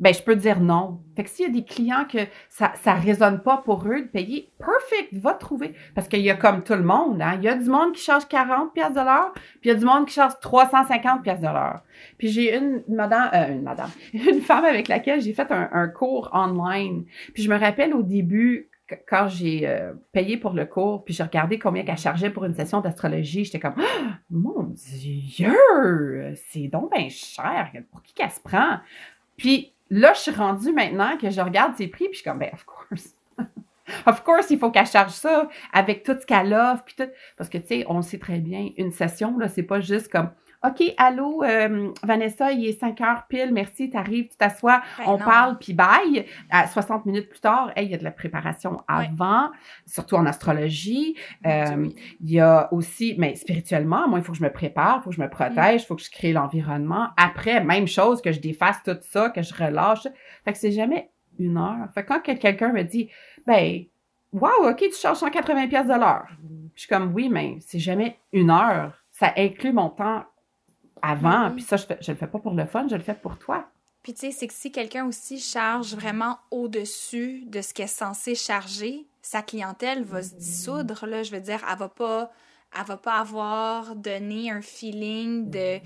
ben 0.00 0.12
je 0.12 0.22
peux 0.22 0.34
dire 0.34 0.60
non. 0.60 1.00
Fait 1.14 1.22
que 1.22 1.30
s'il 1.30 1.46
y 1.46 1.48
a 1.48 1.52
des 1.52 1.64
clients 1.64 2.04
que 2.04 2.18
ça 2.48 2.72
ça 2.82 2.94
résonne 2.94 3.40
pas 3.40 3.58
pour 3.58 3.86
eux 3.86 4.02
de 4.02 4.08
payer, 4.08 4.50
perfect, 4.58 5.14
va 5.14 5.34
trouver 5.34 5.74
parce 5.94 6.08
qu'il 6.08 6.20
y 6.20 6.30
a 6.30 6.34
comme 6.34 6.64
tout 6.64 6.74
le 6.74 6.82
monde, 6.82 7.22
hein, 7.22 7.34
il 7.36 7.44
y 7.44 7.48
a 7.48 7.54
du 7.54 7.70
monde 7.70 7.92
qui 7.92 8.02
charge 8.02 8.26
40 8.26 8.72
pièces 8.74 8.92
de 8.92 9.00
puis 9.00 9.42
il 9.64 9.68
y 9.68 9.70
a 9.70 9.74
du 9.76 9.84
monde 9.84 10.06
qui 10.06 10.14
charge 10.14 10.34
350 10.40 11.22
pièces 11.22 11.40
de. 11.40 11.48
Puis 12.18 12.28
j'ai 12.28 12.56
une 12.56 12.82
madame 12.88 13.30
euh, 13.34 13.52
une 13.52 13.62
madame, 13.62 13.90
une 14.12 14.40
femme 14.40 14.64
avec 14.64 14.88
laquelle 14.88 15.20
j'ai 15.20 15.32
fait 15.32 15.50
un, 15.52 15.68
un 15.72 15.88
cours 15.88 16.30
online. 16.32 17.04
Puis 17.32 17.44
je 17.44 17.50
me 17.50 17.56
rappelle 17.56 17.94
au 17.94 18.02
début 18.02 18.68
quand 19.08 19.28
j'ai 19.28 19.66
euh, 19.66 19.94
payé 20.12 20.36
pour 20.36 20.52
le 20.52 20.66
cours, 20.66 21.04
puis 21.04 21.14
j'ai 21.14 21.22
regardé 21.22 21.58
combien 21.58 21.84
qu'elle 21.84 21.98
chargeait 21.98 22.30
pour 22.30 22.44
une 22.44 22.54
session 22.54 22.80
d'astrologie, 22.80 23.44
j'étais 23.44 23.60
comme 23.60 23.74
oh, 23.78 24.04
mon 24.30 24.62
Dieu, 24.74 25.54
c'est 26.48 26.68
donc 26.68 26.94
bien 26.94 27.08
cher, 27.08 27.70
pour 27.90 28.02
qui 28.02 28.12
qu'elle 28.14 28.30
se 28.30 28.40
prend? 28.40 28.78
Puis 29.36 29.72
là, 29.90 30.12
je 30.14 30.20
suis 30.20 30.30
rendue 30.32 30.72
maintenant 30.72 31.16
que 31.16 31.30
je 31.30 31.40
regarde 31.40 31.76
ses 31.76 31.88
prix, 31.88 32.04
puis 32.06 32.14
je 32.14 32.18
suis 32.18 32.30
comme 32.30 32.38
ben 32.38 32.50
of 32.52 32.64
course. 32.64 33.14
of 34.06 34.22
course, 34.22 34.50
il 34.50 34.58
faut 34.58 34.70
qu'elle 34.70 34.86
charge 34.86 35.12
ça 35.12 35.48
avec 35.72 36.02
tout 36.02 36.16
ce 36.20 36.26
qu'elle 36.26 36.52
offre, 36.52 36.84
puis 36.84 36.94
tout. 36.96 37.10
Parce 37.36 37.48
que, 37.48 37.58
tu 37.58 37.66
sais, 37.66 37.84
on 37.88 37.96
le 37.96 38.02
sait 38.02 38.18
très 38.18 38.38
bien, 38.38 38.70
une 38.76 38.92
session, 38.92 39.38
là, 39.38 39.48
c'est 39.48 39.62
pas 39.62 39.80
juste 39.80 40.10
comme 40.10 40.30
OK, 40.64 40.94
allô, 40.96 41.42
euh, 41.42 41.92
Vanessa, 42.02 42.52
il 42.52 42.66
est 42.66 42.80
5 42.80 42.98
heures 43.02 43.26
pile, 43.28 43.52
merci, 43.52 43.90
t'arrives, 43.90 44.28
tu 44.28 44.36
t'assois, 44.38 44.80
ben 44.96 45.04
on 45.08 45.18
parle, 45.18 45.58
puis 45.58 45.74
bye. 45.74 46.24
À 46.48 46.66
60 46.66 47.04
minutes 47.04 47.28
plus 47.28 47.40
tard, 47.40 47.70
il 47.76 47.84
y 47.84 47.94
a 47.94 47.98
de 47.98 48.04
la 48.04 48.10
préparation 48.10 48.82
avant, 48.88 49.50
surtout 49.86 50.16
en 50.16 50.24
astrologie. 50.24 51.16
Euh, 51.44 51.88
il 52.20 52.30
y 52.30 52.40
a 52.40 52.72
aussi, 52.72 53.14
mais 53.18 53.34
spirituellement, 53.34 54.08
moi, 54.08 54.20
il 54.20 54.24
faut 54.24 54.32
que 54.32 54.38
je 54.38 54.42
me 54.42 54.52
prépare, 54.52 55.00
il 55.00 55.02
faut 55.02 55.10
que 55.10 55.16
je 55.16 55.20
me 55.20 55.28
protège, 55.28 55.82
il 55.82 55.84
faut 55.84 55.96
que 55.96 56.02
je 56.02 56.10
crée 56.10 56.32
l'environnement. 56.32 57.08
Après, 57.18 57.62
même 57.62 57.86
chose, 57.86 58.22
que 58.22 58.32
je 58.32 58.40
défasse 58.40 58.82
tout 58.82 58.96
ça, 59.02 59.28
que 59.28 59.42
je 59.42 59.52
relâche. 59.52 60.06
Fait 60.46 60.52
que 60.52 60.58
c'est 60.58 60.72
jamais 60.72 61.10
une 61.38 61.58
heure. 61.58 61.88
Fait 61.94 62.04
que 62.04 62.08
quand 62.08 62.20
quelqu'un 62.20 62.72
me 62.72 62.84
dit, 62.84 63.10
ben, 63.46 63.84
wow, 64.32 64.70
OK, 64.70 64.78
tu 64.78 64.94
charges 64.94 65.18
180 65.18 65.68
pièces 65.68 65.86
de 65.86 65.98
l'heure. 65.98 66.28
Je 66.74 66.80
suis 66.80 66.88
comme, 66.88 67.12
oui, 67.12 67.28
mais 67.28 67.58
c'est 67.60 67.78
jamais 67.78 68.16
une 68.32 68.50
heure. 68.50 68.94
Ça 69.10 69.32
inclut 69.36 69.72
mon 69.72 69.90
temps 69.90 70.24
avant. 71.04 71.50
Puis 71.50 71.62
ça, 71.62 71.76
je, 71.76 71.84
ne 71.84 72.12
le 72.12 72.14
fais 72.14 72.26
pas 72.26 72.38
pour 72.38 72.54
le 72.54 72.66
fun, 72.66 72.86
je 72.88 72.96
le 72.96 73.02
fais 73.02 73.14
pour 73.14 73.38
toi. 73.38 73.68
Puis 74.02 74.14
tu 74.14 74.20
sais, 74.20 74.30
c'est 74.32 74.46
que 74.46 74.54
si 74.54 74.70
quelqu'un 74.70 75.06
aussi 75.06 75.38
charge 75.38 75.94
vraiment 75.94 76.38
au-dessus 76.50 77.44
de 77.46 77.62
ce 77.62 77.72
qu'elle 77.72 77.86
est 77.86 77.88
censé 77.88 78.34
charger, 78.34 79.06
sa 79.22 79.40
clientèle 79.42 80.04
va 80.04 80.22
se 80.22 80.34
dissoudre, 80.34 81.06
là. 81.06 81.22
Je 81.22 81.30
veux 81.30 81.40
dire, 81.40 81.64
elle 81.70 81.78
va 81.78 81.88
pas, 81.88 82.30
elle 82.78 82.84
va 82.84 82.96
pas 82.96 83.14
avoir 83.14 83.96
donné 83.96 84.50
un 84.50 84.60
feeling 84.60 85.50
de 85.50 85.80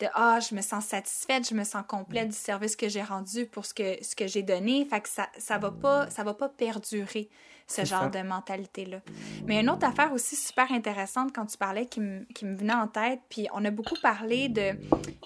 de 0.00 0.06
ah 0.14 0.40
je 0.40 0.54
me 0.54 0.62
sens 0.62 0.86
satisfaite 0.86 1.48
je 1.48 1.54
me 1.54 1.64
sens 1.64 1.84
complète 1.86 2.28
du 2.28 2.34
service 2.34 2.76
que 2.76 2.88
j'ai 2.88 3.02
rendu 3.02 3.46
pour 3.46 3.66
ce 3.66 3.74
que 3.74 4.02
ce 4.02 4.16
que 4.16 4.26
j'ai 4.26 4.42
donné 4.42 4.84
fait 4.84 5.00
que 5.00 5.08
ça 5.08 5.28
ça 5.38 5.58
va 5.58 5.70
pas 5.70 6.10
ça 6.10 6.24
va 6.24 6.34
pas 6.34 6.48
perdurer 6.48 7.28
ce 7.72 7.84
genre 7.84 8.10
de 8.10 8.20
mentalité-là. 8.20 9.00
Mais 9.46 9.60
une 9.60 9.70
autre 9.70 9.86
affaire 9.86 10.12
aussi 10.12 10.36
super 10.36 10.70
intéressante 10.72 11.32
quand 11.34 11.46
tu 11.46 11.56
parlais 11.56 11.86
qui, 11.86 12.00
me 12.00 12.24
venait 12.56 12.74
en 12.74 12.88
tête, 12.88 13.20
puis 13.28 13.48
on 13.52 13.64
a 13.64 13.70
beaucoup 13.70 13.96
parlé 14.00 14.48
de 14.48 14.72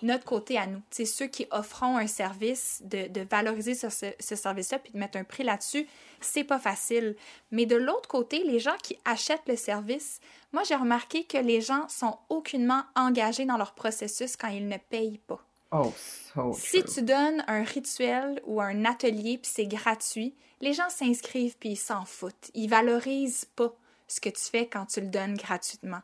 notre 0.03 0.25
côté 0.25 0.59
à 0.59 0.67
nous. 0.67 0.81
C'est 0.91 1.05
ceux 1.05 1.27
qui 1.27 1.47
offront 1.51 1.97
un 1.97 2.07
service, 2.07 2.83
de, 2.85 3.09
de 3.09 3.27
valoriser 3.29 3.75
ce, 3.75 3.89
ce, 3.91 4.37
service-là, 4.37 4.79
puis 4.79 4.93
de 4.93 4.99
mettre 4.99 5.19
un 5.19 5.25
prix 5.25 5.45
là-dessus, 5.45 5.87
c'est 6.21 6.45
pas 6.45 6.59
facile. 6.59 7.17
Mais 7.51 7.67
de 7.67 7.77
l'autre 7.77 8.09
côté, 8.09 8.45
les 8.45 8.59
gens 8.59 8.77
qui 8.83 8.99
achètent 9.05 9.49
le 9.49 9.57
service, 9.57 10.21
moi 10.53 10.63
j'ai 10.65 10.77
remarqué 10.77 11.25
que 11.25 11.39
les 11.39 11.61
gens 11.61 11.89
sont 11.89 12.19
aucunement 12.29 12.83
engagés 12.95 13.45
dans 13.45 13.57
leur 13.57 13.75
processus 13.75 14.37
quand 14.37 14.49
ils 14.49 14.69
ne 14.69 14.77
payent 14.77 15.21
pas. 15.27 15.45
Oh, 15.79 16.53
si 16.55 16.85
tu 16.85 17.03
donnes 17.03 17.45
un 17.47 17.63
rituel 17.63 18.41
ou 18.47 18.61
un 18.61 18.85
atelier 18.85 19.39
puis 19.39 19.51
c'est 19.53 19.67
gratuit, 19.67 20.35
les 20.61 20.73
gens 20.73 20.89
s'inscrivent 20.89 21.57
puis 21.59 21.71
ils 21.71 21.77
s'en 21.77 22.05
foutent. 22.05 22.51
Ils 22.55 22.69
valorisent 22.69 23.47
pas 23.57 23.75
ce 24.09 24.21
que 24.21 24.29
tu 24.29 24.43
fais 24.43 24.67
quand 24.67 24.87
tu 24.87 25.01
le 25.01 25.09
donnes 25.09 25.35
gratuitement. 25.35 26.01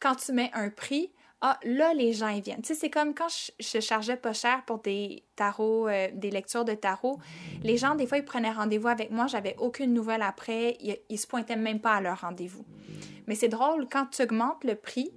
Quand 0.00 0.16
tu 0.16 0.32
mets 0.32 0.50
un 0.54 0.70
prix, 0.70 1.10
ah, 1.40 1.58
là, 1.64 1.92
les 1.92 2.12
gens, 2.12 2.28
ils 2.28 2.40
viennent. 2.40 2.62
Tu 2.62 2.68
sais, 2.68 2.74
c'est 2.74 2.90
comme 2.90 3.14
quand 3.14 3.26
je, 3.58 3.80
chargeais 3.80 4.16
pas 4.16 4.32
cher 4.32 4.62
pour 4.64 4.78
des 4.78 5.24
tarots, 5.34 5.88
euh, 5.88 6.08
des 6.14 6.30
lectures 6.30 6.64
de 6.64 6.74
tarot. 6.74 7.18
Les 7.64 7.76
gens, 7.76 7.96
des 7.96 8.06
fois, 8.06 8.18
ils 8.18 8.24
prenaient 8.24 8.52
rendez-vous 8.52 8.86
avec 8.86 9.10
moi, 9.10 9.26
j'avais 9.26 9.56
aucune 9.58 9.92
nouvelle 9.92 10.22
après, 10.22 10.76
ils, 10.80 10.98
ils 11.08 11.18
se 11.18 11.26
pointaient 11.26 11.56
même 11.56 11.80
pas 11.80 11.94
à 11.94 12.00
leur 12.00 12.20
rendez-vous. 12.20 12.64
Mais 13.26 13.34
c'est 13.34 13.48
drôle, 13.48 13.88
quand 13.90 14.06
tu 14.06 14.22
augmentes 14.22 14.62
le 14.62 14.76
prix, 14.76 15.12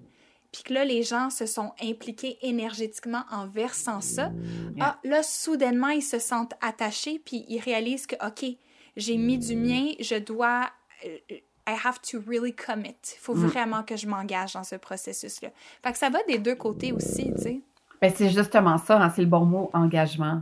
puis 0.56 0.64
que 0.64 0.74
là, 0.74 0.86
les 0.86 1.04
gens 1.04 1.30
se 1.30 1.46
sont 1.46 1.74
impliqués 1.84 2.38
énergétiquement 2.42 3.24
en 3.30 3.46
versant 3.46 4.00
ça, 4.00 4.32
ah, 4.80 4.98
là, 5.04 5.22
soudainement, 5.22 5.90
ils 5.90 6.02
se 6.02 6.18
sentent 6.18 6.54
attachés, 6.62 7.20
puis 7.20 7.44
ils 7.50 7.60
réalisent 7.60 8.08
que, 8.08 8.16
OK, 8.26 8.46
j'ai 8.96 9.18
mis 9.18 9.38
du 9.38 9.58
mien, 9.58 9.88
je 10.00 10.16
dois... 10.16 10.70
Euh, 11.06 11.18
I 11.68 11.74
have 11.84 12.00
to 12.10 12.22
really 12.26 12.54
commit. 12.54 12.96
Il 13.18 13.20
faut 13.20 13.36
mm. 13.36 13.48
vraiment 13.48 13.84
que 13.84 13.98
je 13.98 14.08
m'engage 14.08 14.54
dans 14.54 14.64
ce 14.64 14.76
processus-là. 14.78 15.50
Fait 15.84 15.92
que 15.92 15.98
ça 15.98 16.10
va 16.10 16.20
des 16.24 16.38
deux 16.38 16.56
côtés 16.56 16.94
aussi, 16.94 17.34
tu 17.36 17.42
sais. 17.42 17.62
Ben, 18.02 18.14
c'est 18.16 18.30
justement 18.30 18.78
ça, 18.78 19.02
hein, 19.02 19.12
c'est 19.14 19.24
le 19.24 19.28
bon 19.28 19.44
mot, 19.46 19.70
engagement. 19.74 20.42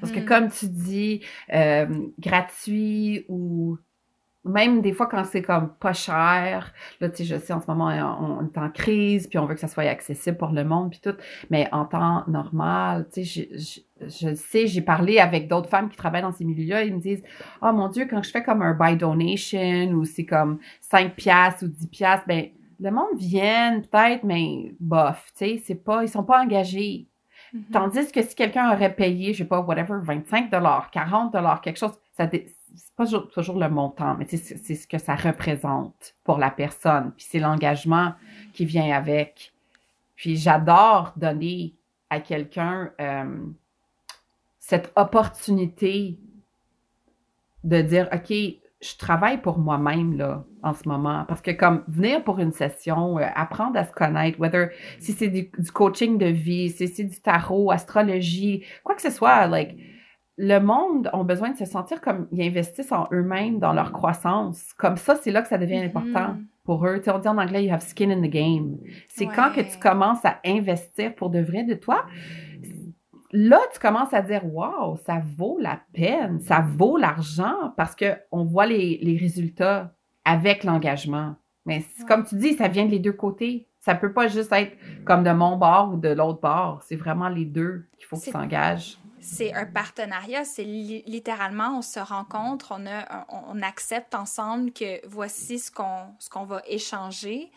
Parce 0.00 0.12
que 0.12 0.20
mm-hmm. 0.20 0.24
comme 0.26 0.50
tu 0.50 0.68
dis, 0.68 1.22
euh, 1.52 1.86
gratuit 2.20 3.24
ou 3.28 3.78
même 4.44 4.80
des 4.80 4.92
fois 4.92 5.06
quand 5.06 5.24
c'est 5.24 5.42
comme 5.42 5.74
pas 5.80 5.92
cher, 5.92 6.72
là, 7.00 7.08
tu 7.10 7.16
sais, 7.16 7.24
je 7.24 7.36
sais, 7.36 7.52
en 7.52 7.60
ce 7.60 7.66
moment, 7.66 7.88
on, 8.20 8.44
est 8.44 8.58
en 8.58 8.70
crise, 8.70 9.26
puis 9.26 9.38
on 9.38 9.44
veut 9.44 9.54
que 9.54 9.60
ça 9.60 9.68
soit 9.68 9.84
accessible 9.84 10.38
pour 10.38 10.50
le 10.50 10.64
monde, 10.64 10.90
puis 10.90 11.00
tout, 11.00 11.14
mais 11.50 11.68
en 11.72 11.84
temps 11.84 12.24
normal, 12.26 13.06
tu 13.12 13.24
sais, 13.24 13.46
je, 13.58 13.80
je, 14.06 14.34
sais, 14.34 14.66
j'ai 14.66 14.80
parlé 14.80 15.18
avec 15.18 15.46
d'autres 15.46 15.68
femmes 15.68 15.90
qui 15.90 15.96
travaillent 15.96 16.22
dans 16.22 16.32
ces 16.32 16.44
milieux-là, 16.44 16.84
ils 16.84 16.94
me 16.94 17.00
disent, 17.00 17.22
oh 17.60 17.72
mon 17.72 17.88
Dieu, 17.88 18.06
quand 18.08 18.22
je 18.22 18.30
fais 18.30 18.42
comme 18.42 18.62
un 18.62 18.72
buy 18.72 18.96
donation, 18.96 19.90
ou 19.92 20.04
c'est 20.04 20.24
comme 20.24 20.58
5 20.80 21.14
piastres 21.14 21.64
ou 21.64 21.68
10 21.68 21.86
piastres, 21.88 22.26
ben, 22.26 22.46
le 22.80 22.90
monde 22.90 23.18
vient 23.18 23.80
peut-être, 23.80 24.24
mais 24.24 24.74
bof, 24.80 25.32
tu 25.36 25.44
sais, 25.44 25.62
c'est 25.66 25.74
pas, 25.74 26.02
ils 26.02 26.08
sont 26.08 26.24
pas 26.24 26.42
engagés. 26.42 27.08
Mm-hmm. 27.54 27.70
Tandis 27.72 28.12
que 28.12 28.22
si 28.22 28.34
quelqu'un 28.34 28.72
aurait 28.72 28.94
payé, 28.94 29.34
je 29.34 29.38
sais 29.38 29.44
pas, 29.44 29.60
whatever, 29.60 29.98
25 30.02 30.50
40 30.50 31.60
quelque 31.62 31.78
chose, 31.78 31.92
ça, 32.16 32.26
c'est 32.80 32.94
pas 32.94 33.06
toujours, 33.32 33.58
le 33.58 33.68
montant, 33.68 34.16
mais 34.16 34.26
c'est 34.26 34.74
ce 34.74 34.86
que 34.86 34.98
ça 34.98 35.14
représente 35.14 36.14
pour 36.24 36.38
la 36.38 36.50
personne. 36.50 37.12
Puis 37.16 37.26
c'est 37.28 37.38
l'engagement 37.38 38.14
qui 38.54 38.64
vient 38.64 38.96
avec. 38.96 39.52
Puis 40.16 40.36
j'adore 40.36 41.12
donner 41.16 41.74
à 42.08 42.20
quelqu'un 42.20 42.90
euh, 43.00 43.36
cette 44.58 44.92
opportunité 44.96 46.18
de 47.64 47.82
dire, 47.82 48.08
OK, 48.12 48.30
je 48.30 48.96
travaille 48.96 49.42
pour 49.42 49.58
moi-même 49.58 50.16
là 50.16 50.42
en 50.62 50.72
ce 50.72 50.88
moment 50.88 51.26
parce 51.28 51.42
que 51.42 51.50
comme 51.50 51.84
venir 51.86 52.24
pour 52.24 52.38
une 52.38 52.52
session, 52.52 53.18
euh, 53.18 53.26
apprendre 53.34 53.78
à 53.78 53.84
se 53.84 53.92
connaître, 53.92 54.40
whether 54.40 54.70
si 54.98 55.12
c'est 55.12 55.28
du, 55.28 55.50
du, 55.58 55.70
coaching 55.70 56.16
de 56.16 56.26
vie, 56.26 56.70
si 56.70 56.88
c'est 56.88 57.04
du 57.04 57.20
tarot, 57.20 57.70
astrologie, 57.70 58.64
quoi 58.82 58.94
que 58.94 59.02
ce 59.02 59.10
soit, 59.10 59.46
like 59.46 59.76
le 60.42 60.58
monde 60.58 61.10
ont 61.12 61.24
besoin 61.24 61.50
de 61.50 61.56
se 61.56 61.66
sentir 61.66 62.00
comme 62.00 62.26
ils 62.32 62.42
investissent 62.42 62.92
en 62.92 63.06
eux-mêmes, 63.12 63.58
dans 63.58 63.74
leur 63.74 63.92
croissance. 63.92 64.72
Comme 64.78 64.96
ça, 64.96 65.16
c'est 65.16 65.30
là 65.30 65.42
que 65.42 65.48
ça 65.48 65.58
devient 65.58 65.80
mm-hmm. 65.80 65.86
important 65.86 66.36
pour 66.64 66.86
eux. 66.86 66.98
Tu 67.02 67.10
on 67.10 67.18
dit 67.18 67.28
en 67.28 67.36
anglais, 67.36 67.64
you 67.64 67.72
have 67.72 67.82
skin 67.82 68.10
in 68.10 68.22
the 68.22 68.30
game. 68.30 68.78
C'est 69.08 69.26
quand 69.26 69.52
que 69.52 69.60
tu 69.60 69.78
commences 69.78 70.24
à 70.24 70.38
investir 70.46 71.14
pour 71.14 71.28
de 71.28 71.40
vrai 71.40 71.64
de 71.64 71.74
toi. 71.74 72.06
Là, 73.32 73.60
tu 73.72 73.78
commences 73.78 74.14
à 74.14 74.22
dire, 74.22 74.42
wow, 74.46 74.96
ça 74.96 75.20
vaut 75.36 75.58
la 75.60 75.78
peine, 75.92 76.40
ça 76.40 76.64
vaut 76.66 76.96
l'argent 76.96 77.74
parce 77.76 77.94
qu'on 77.94 78.44
voit 78.44 78.66
les, 78.66 79.18
résultats 79.20 79.92
avec 80.24 80.64
l'engagement. 80.64 81.36
Mais 81.66 81.84
comme 82.08 82.24
tu 82.24 82.36
dis, 82.36 82.54
ça 82.54 82.68
vient 82.68 82.86
des 82.86 82.98
deux 82.98 83.12
côtés. 83.12 83.68
Ça 83.80 83.94
peut 83.94 84.12
pas 84.12 84.28
juste 84.28 84.52
être 84.52 84.72
comme 85.04 85.22
de 85.22 85.30
mon 85.32 85.56
bord 85.56 85.92
ou 85.92 85.96
de 85.98 86.08
l'autre 86.08 86.40
bord. 86.40 86.82
C'est 86.82 86.96
vraiment 86.96 87.28
les 87.28 87.44
deux 87.44 87.86
qu'il 87.98 88.06
faut 88.06 88.16
qu'ils 88.16 88.32
s'engagent 88.32 88.99
c'est 89.20 89.52
un 89.52 89.66
partenariat, 89.66 90.44
c'est 90.44 90.64
littéralement 90.64 91.78
on 91.78 91.82
se 91.82 92.00
rencontre, 92.00 92.74
on, 92.76 92.86
a, 92.86 93.26
on, 93.28 93.60
accepte 93.62 94.14
ensemble 94.14 94.72
que 94.72 95.06
voici 95.06 95.58
ce 95.58 95.70
qu'on 95.70 96.06
ce 96.18 96.30
qu'on 96.30 96.44
va 96.44 96.62
échanger. 96.66 97.50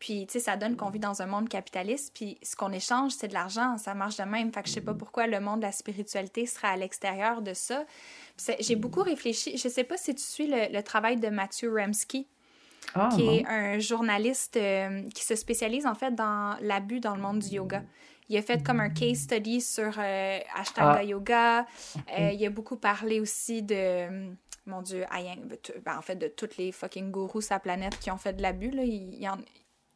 Puis, 0.00 0.26
tu 0.26 0.32
sais, 0.32 0.40
ça 0.40 0.56
donne 0.56 0.76
qu'on 0.76 0.88
vit 0.88 0.98
dans 0.98 1.20
un 1.20 1.26
monde 1.26 1.50
capitaliste, 1.50 2.12
puis 2.14 2.38
ce 2.42 2.56
qu'on 2.56 2.72
échange, 2.72 3.12
c'est 3.12 3.28
de 3.28 3.34
l'argent, 3.34 3.76
ça 3.76 3.92
marche 3.92 4.16
de 4.16 4.22
même. 4.22 4.50
Fait 4.50 4.62
que 4.62 4.68
je 4.68 4.72
sais 4.72 4.80
pas 4.80 4.94
pourquoi 4.94 5.26
le 5.26 5.40
monde 5.40 5.60
de 5.60 5.66
la 5.66 5.72
spiritualité 5.72 6.46
serait 6.46 6.68
à 6.68 6.76
l'extérieur 6.78 7.42
de 7.42 7.52
ça. 7.52 7.84
J'ai 8.60 8.76
beaucoup 8.76 9.02
réfléchi, 9.02 9.58
je 9.58 9.68
sais 9.68 9.84
pas 9.84 9.98
si 9.98 10.14
tu 10.14 10.22
suis 10.22 10.46
le, 10.46 10.80
travail 10.80 11.18
de 11.18 11.28
Mathieu 11.28 11.70
Remski, 11.70 12.26
ah, 12.94 13.10
qui 13.14 13.28
est 13.28 13.46
un 13.46 13.78
journaliste 13.78 14.56
euh, 14.56 15.02
qui 15.14 15.22
se 15.22 15.36
spécialise 15.36 15.84
en 15.84 15.94
fait 15.94 16.14
dans 16.14 16.56
l'abus 16.62 17.00
dans 17.00 17.14
le 17.14 17.20
monde 17.20 17.40
du 17.40 17.48
yoga. 17.56 17.82
Il 18.30 18.36
a 18.36 18.42
fait 18.42 18.62
comme 18.62 18.78
un 18.78 18.90
case 18.90 19.22
study 19.22 19.60
sur 19.60 19.92
euh, 19.98 20.38
hashtag 20.54 20.84
ah. 20.98 21.02
yoga. 21.02 21.66
Euh, 22.16 22.30
il 22.32 22.46
a 22.46 22.50
beaucoup 22.50 22.76
parlé 22.76 23.18
aussi 23.18 23.60
de, 23.60 24.30
mon 24.66 24.82
Dieu, 24.82 25.04
ben, 25.84 25.98
en 25.98 26.00
fait, 26.00 26.14
de 26.14 26.28
tous 26.28 26.56
les 26.56 26.70
fucking 26.70 27.10
gourous 27.10 27.40
sa 27.40 27.58
planète 27.58 27.98
qui 27.98 28.08
ont 28.08 28.16
fait 28.16 28.32
de 28.32 28.40
l'abus. 28.40 28.70
Il, 28.72 29.28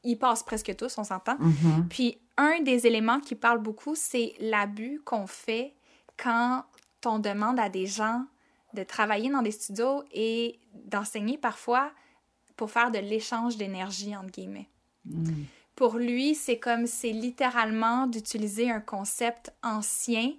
il, 0.03 0.19
passe 0.19 0.43
presque 0.43 0.75
tous, 0.75 0.99
on 0.99 1.05
s'entend. 1.05 1.37
Mm-hmm. 1.37 1.89
Puis, 1.89 2.19
un 2.37 2.61
des 2.61 2.89
éléments 2.89 3.21
qui 3.21 3.37
parle 3.37 3.61
beaucoup, 3.61 3.95
c'est 3.95 4.35
l'abus 4.41 5.01
qu'on 5.05 5.29
fait 5.29 5.73
quand 6.17 6.65
on 7.07 7.21
demande 7.21 7.61
à 7.61 7.69
des 7.69 7.87
gens 7.87 8.27
de 8.75 8.83
travailler 8.83 9.31
dans 9.31 9.43
des 9.43 9.53
studios 9.53 10.03
et 10.11 10.59
d'enseigner 10.73 11.39
parfois 11.39 11.93
pour 12.57 12.73
faire 12.73 12.91
de 12.91 12.99
l'échange 12.99 13.57
d'énergie, 13.57 14.17
entre 14.17 14.33
guillemets. 14.33 14.69
Mm. 15.05 15.45
Pour 15.75 15.97
lui, 15.97 16.35
c'est 16.35 16.59
comme 16.59 16.87
c'est 16.87 17.11
littéralement 17.11 18.07
d'utiliser 18.07 18.71
un 18.71 18.81
concept 18.81 19.53
ancien 19.63 20.33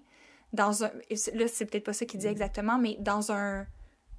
dans 0.54 0.84
un. 0.84 0.92
Là, 1.34 1.48
c'est 1.48 1.66
peut-être 1.66 1.84
pas 1.84 1.94
ça 1.94 2.06
qu'il 2.06 2.20
dit 2.20 2.28
exactement, 2.28 2.78
mais 2.78 2.96
dans 3.00 3.32
un, 3.32 3.66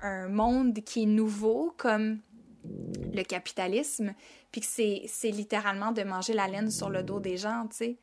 un 0.00 0.28
monde 0.28 0.74
qui 0.84 1.04
est 1.04 1.06
nouveau, 1.06 1.74
comme 1.76 2.20
le 3.14 3.22
capitalisme, 3.22 4.14
puis 4.52 4.60
que 4.60 4.66
c'est 4.66 5.30
littéralement 5.30 5.92
de 5.92 6.02
manger 6.02 6.34
la 6.34 6.48
laine 6.48 6.70
sur 6.70 6.90
le 6.90 7.02
dos 7.02 7.20
des 7.20 7.36
gens, 7.36 7.66
tu 7.70 7.76
sais. 7.76 7.96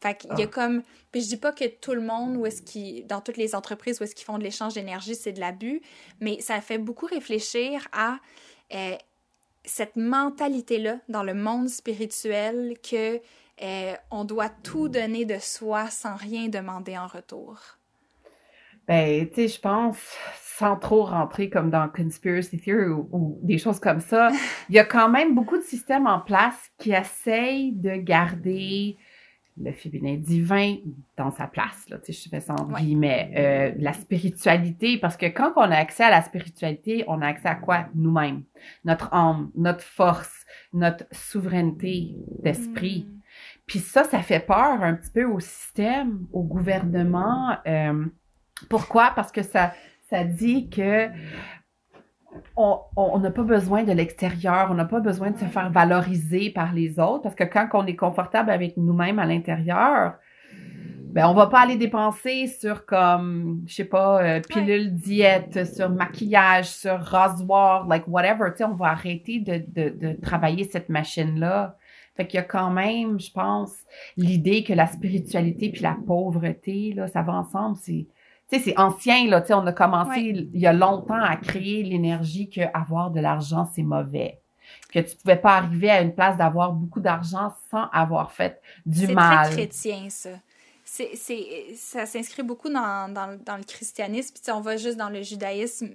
Fait 0.00 0.16
qu'il 0.16 0.30
y 0.30 0.42
a 0.42 0.44
ah. 0.44 0.46
comme. 0.46 0.82
Puis 1.10 1.22
je 1.22 1.28
dis 1.28 1.36
pas 1.36 1.52
que 1.52 1.64
tout 1.64 1.94
le 1.94 2.00
monde, 2.00 2.36
où 2.36 2.46
est-ce 2.46 2.62
qui, 2.62 3.02
dans 3.04 3.20
toutes 3.20 3.36
les 3.36 3.54
entreprises 3.54 4.00
où 4.00 4.04
est-ce 4.04 4.14
qu'ils 4.14 4.26
font 4.26 4.38
de 4.38 4.44
l'échange 4.44 4.74
d'énergie, 4.74 5.14
c'est 5.14 5.32
de 5.32 5.40
l'abus, 5.40 5.82
mais 6.20 6.40
ça 6.40 6.60
fait 6.60 6.78
beaucoup 6.78 7.06
réfléchir 7.06 7.88
à 7.92 8.18
euh, 8.74 8.96
cette 9.68 9.96
mentalité-là 9.96 10.98
dans 11.08 11.22
le 11.22 11.34
monde 11.34 11.68
spirituel 11.68 12.74
que 12.82 13.20
euh, 13.62 13.94
on 14.10 14.24
doit 14.24 14.48
tout 14.48 14.88
donner 14.88 15.24
de 15.24 15.38
soi 15.38 15.90
sans 15.90 16.16
rien 16.16 16.48
demander 16.48 16.96
en 16.96 17.06
retour? 17.06 17.78
Ben, 18.86 19.28
tu 19.28 19.34
sais, 19.34 19.48
je 19.48 19.60
pense, 19.60 19.98
sans 20.40 20.76
trop 20.76 21.04
rentrer 21.04 21.50
comme 21.50 21.70
dans 21.70 21.88
conspiracy 21.88 22.58
theory 22.58 22.88
ou, 22.88 23.38
des 23.42 23.58
choses 23.58 23.78
comme 23.78 24.00
ça, 24.00 24.30
il 24.70 24.74
y 24.74 24.78
a 24.78 24.84
quand 24.84 25.10
même 25.10 25.34
beaucoup 25.34 25.58
de 25.58 25.62
systèmes 25.62 26.06
en 26.06 26.20
place 26.20 26.70
qui 26.78 26.92
essayent 26.92 27.72
de 27.72 27.96
garder 27.96 28.96
le 29.60 29.72
féminin 29.72 30.16
divin 30.16 30.76
dans 31.16 31.30
sa 31.30 31.46
place, 31.46 31.88
là, 31.88 31.98
tu 31.98 32.12
sais, 32.12 32.24
je 32.24 32.28
fais 32.28 32.40
ça 32.40 32.54
en 32.54 32.64
guillemets, 32.64 33.32
euh, 33.36 33.74
la 33.78 33.92
spiritualité, 33.92 34.98
parce 34.98 35.16
que 35.16 35.26
quand 35.26 35.52
on 35.56 35.62
a 35.62 35.76
accès 35.76 36.04
à 36.04 36.10
la 36.10 36.22
spiritualité, 36.22 37.04
on 37.08 37.20
a 37.22 37.26
accès 37.26 37.48
à 37.48 37.54
quoi? 37.54 37.86
Nous-mêmes, 37.94 38.42
notre 38.84 39.12
âme, 39.12 39.50
notre 39.54 39.82
force, 39.82 40.46
notre 40.72 41.04
souveraineté 41.12 42.14
d'esprit. 42.42 43.06
Mm. 43.08 43.18
Puis 43.66 43.78
ça, 43.80 44.04
ça 44.04 44.20
fait 44.20 44.40
peur 44.40 44.82
un 44.82 44.94
petit 44.94 45.10
peu 45.10 45.24
au 45.24 45.40
système, 45.40 46.26
au 46.32 46.42
gouvernement. 46.42 47.56
Euh, 47.66 48.06
pourquoi? 48.68 49.12
Parce 49.14 49.30
que 49.30 49.42
ça, 49.42 49.74
ça 50.08 50.24
dit 50.24 50.70
que 50.70 51.08
on 52.56 53.18
n'a 53.18 53.30
pas 53.30 53.42
besoin 53.42 53.84
de 53.84 53.92
l'extérieur, 53.92 54.68
on 54.70 54.74
n'a 54.74 54.84
pas 54.84 55.00
besoin 55.00 55.30
de 55.30 55.38
se 55.38 55.44
faire 55.44 55.70
valoriser 55.70 56.50
par 56.50 56.72
les 56.72 56.98
autres, 56.98 57.22
parce 57.22 57.34
que 57.34 57.44
quand 57.44 57.68
on 57.74 57.86
est 57.86 57.96
confortable 57.96 58.50
avec 58.50 58.76
nous-mêmes 58.76 59.18
à 59.18 59.26
l'intérieur, 59.26 60.14
ben 61.10 61.26
on 61.26 61.34
va 61.34 61.46
pas 61.46 61.60
aller 61.60 61.76
dépenser 61.76 62.46
sur 62.46 62.84
comme 62.84 63.62
je 63.66 63.74
sais 63.76 63.84
pas 63.84 64.22
euh, 64.22 64.40
pilule 64.40 64.94
diète, 64.94 65.66
sur 65.74 65.88
maquillage, 65.88 66.66
sur 66.66 67.00
rasoir, 67.00 67.86
like 67.88 68.06
whatever, 68.06 68.50
tu 68.50 68.58
sais, 68.58 68.64
on 68.64 68.74
va 68.74 68.88
arrêter 68.88 69.40
de, 69.40 69.64
de, 69.68 69.88
de 69.88 70.12
travailler 70.20 70.64
cette 70.64 70.88
machine 70.88 71.40
là. 71.40 71.76
Fait 72.16 72.26
qu'il 72.26 72.38
y 72.38 72.40
a 72.40 72.44
quand 72.44 72.70
même, 72.70 73.18
je 73.20 73.30
pense, 73.30 73.72
l'idée 74.16 74.64
que 74.64 74.72
la 74.72 74.86
spiritualité 74.86 75.70
puis 75.70 75.82
la 75.82 75.96
pauvreté 76.06 76.92
là, 76.94 77.08
ça 77.08 77.22
va 77.22 77.34
ensemble, 77.34 77.76
c'est 77.76 78.06
sais, 78.56 78.62
c'est 78.62 78.78
ancien, 78.78 79.28
là, 79.28 79.40
tu 79.40 79.48
sais, 79.48 79.54
on 79.54 79.66
a 79.66 79.72
commencé 79.72 80.20
il 80.20 80.60
y 80.60 80.66
a 80.66 80.72
longtemps 80.72 81.22
à 81.22 81.36
créer 81.36 81.82
l'énergie 81.82 82.48
que 82.48 82.62
avoir 82.72 83.10
de 83.10 83.20
l'argent, 83.20 83.68
c'est 83.74 83.82
mauvais 83.82 84.40
que 84.92 84.98
tu 85.00 85.16
pouvais 85.16 85.36
pas 85.36 85.56
arriver 85.56 85.90
à 85.90 86.00
une 86.00 86.14
place 86.14 86.36
d'avoir 86.36 86.72
beaucoup 86.72 87.00
d'argent 87.00 87.54
sans 87.70 87.88
avoir 87.92 88.32
fait 88.32 88.60
du 88.86 89.08
mal. 89.08 89.46
C'est 89.46 89.50
très 89.50 89.62
chrétien, 89.62 90.10
ça. 90.10 90.30
C'est, 90.84 91.10
c'est, 91.16 91.74
ça 91.76 92.06
s'inscrit 92.06 92.42
beaucoup 92.42 92.70
dans, 92.70 93.12
dans, 93.12 93.38
dans 93.44 93.56
le 93.58 93.64
christianisme. 93.64 94.34
Puis 94.34 94.52
on 94.52 94.60
va 94.60 94.78
juste 94.78 94.96
dans 94.96 95.10
le 95.10 95.20
judaïsme, 95.22 95.90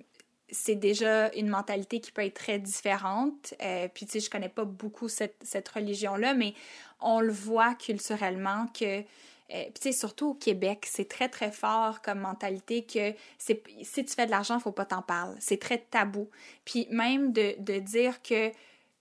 c'est 0.52 0.76
déjà 0.76 1.34
une 1.34 1.48
mentalité 1.48 2.00
qui 2.00 2.12
peut 2.12 2.24
être 2.24 2.36
très 2.36 2.60
différente. 2.60 3.56
Euh, 3.64 3.88
puis 3.92 4.06
tu 4.06 4.14
sais, 4.14 4.20
je 4.20 4.30
connais 4.30 4.50
pas 4.50 4.66
beaucoup 4.66 5.10
cette, 5.10 5.38
cette 5.42 5.68
religion-là, 5.70 6.36
mais 6.36 6.54
on 7.02 7.22
le 7.22 7.32
voit 7.32 7.74
culturellement 7.74 8.68
que 8.80 9.04
euh, 9.52 9.66
puis 9.80 9.94
surtout 9.94 10.30
au 10.30 10.34
Québec, 10.34 10.86
c'est 10.90 11.08
très, 11.08 11.30
très 11.30 11.52
fort 11.52 12.02
comme 12.02 12.20
mentalité 12.20 12.86
que 12.86 13.14
si 13.38 14.06
tu 14.06 14.14
fais 14.14 14.26
de 14.26 14.32
l'argent, 14.32 14.60
faut 14.60 14.72
pas 14.72 14.86
t'en 14.86 15.02
parler. 15.02 15.36
C'est 15.40 15.60
très 15.60 15.80
tabou. 15.80 16.30
Puis 16.66 16.88
même 16.90 17.34
de, 17.34 17.56
de 17.60 17.80
dire 17.80 18.22
que 18.22 18.52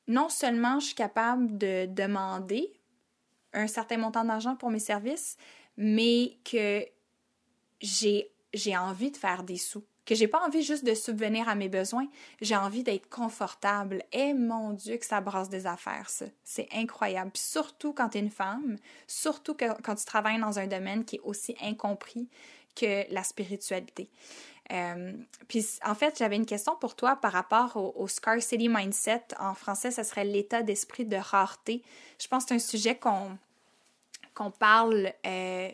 non 0.09 0.28
seulement 0.28 0.80
je 0.80 0.86
suis 0.86 0.95
capable 0.95 1.57
de 1.59 1.86
demander 1.86 2.72
un 3.53 3.66
certain 3.66 3.99
montant 3.99 4.24
d'argent 4.24 4.57
pour 4.57 4.70
mes 4.70 4.78
services, 4.78 5.36
mais 5.76 6.36
que 6.45 6.84
j'ai 7.80 8.76
envie 8.76 9.11
de 9.11 9.16
faire 9.16 9.43
des 9.43 9.57
sous, 9.57 9.84
que 10.05 10.14
j'ai 10.14 10.28
pas 10.28 10.44
envie 10.44 10.62
juste 10.62 10.84
de 10.84 10.94
subvenir 10.94 11.48
à 11.48 11.55
mes 11.55 11.68
besoins, 11.68 12.07
j'ai 12.40 12.57
envie 12.57 12.82
d'être 12.82 13.09
confortable. 13.09 14.03
Et 14.12 14.30
eh, 14.30 14.34
mon 14.34 14.72
Dieu 14.72 14.96
que 14.96 15.07
ça 15.07 15.20
brasse 15.20 15.48
des 15.48 15.66
affaires, 15.66 16.11
ça. 16.11 16.26
C'est 16.42 16.68
incroyable. 16.72 17.30
Puis 17.30 17.42
surtout 17.42 17.92
quand 17.92 18.11
tu 18.11 18.18
es 18.18 18.20
une 18.20 18.30
femme, 18.30 18.78
surtout 19.07 19.55
quand 19.55 19.94
tu 19.94 20.05
travailles 20.05 20.40
dans 20.40 20.59
un 20.59 20.66
domaine 20.66 21.05
qui 21.05 21.16
est 21.16 21.22
aussi 21.22 21.57
incompris 21.62 22.28
que 22.74 23.12
la 23.12 23.22
spiritualité. 23.22 24.09
Euh, 24.72 25.12
puis 25.48 25.66
en 25.84 25.94
fait, 25.94 26.16
j'avais 26.18 26.36
une 26.36 26.46
question 26.46 26.76
pour 26.76 26.94
toi 26.94 27.16
par 27.16 27.32
rapport 27.32 27.76
au, 27.76 28.09
scarcity 28.09 28.68
mindset. 28.68 29.24
En 29.38 29.55
français, 29.55 29.90
ça 29.90 30.05
serait 30.05 30.24
l'état 30.24 30.62
d'esprit 30.62 31.05
de 31.05 31.16
rareté. 31.16 31.82
Je 32.18 32.28
pense 32.28 32.44
que 32.44 32.50
c'est 32.50 32.55
un 32.55 32.59
sujet 32.59 32.96
qu'on 32.96 33.36
qu'on 34.34 34.50
parle. 34.50 35.12
Euh, 35.26 35.70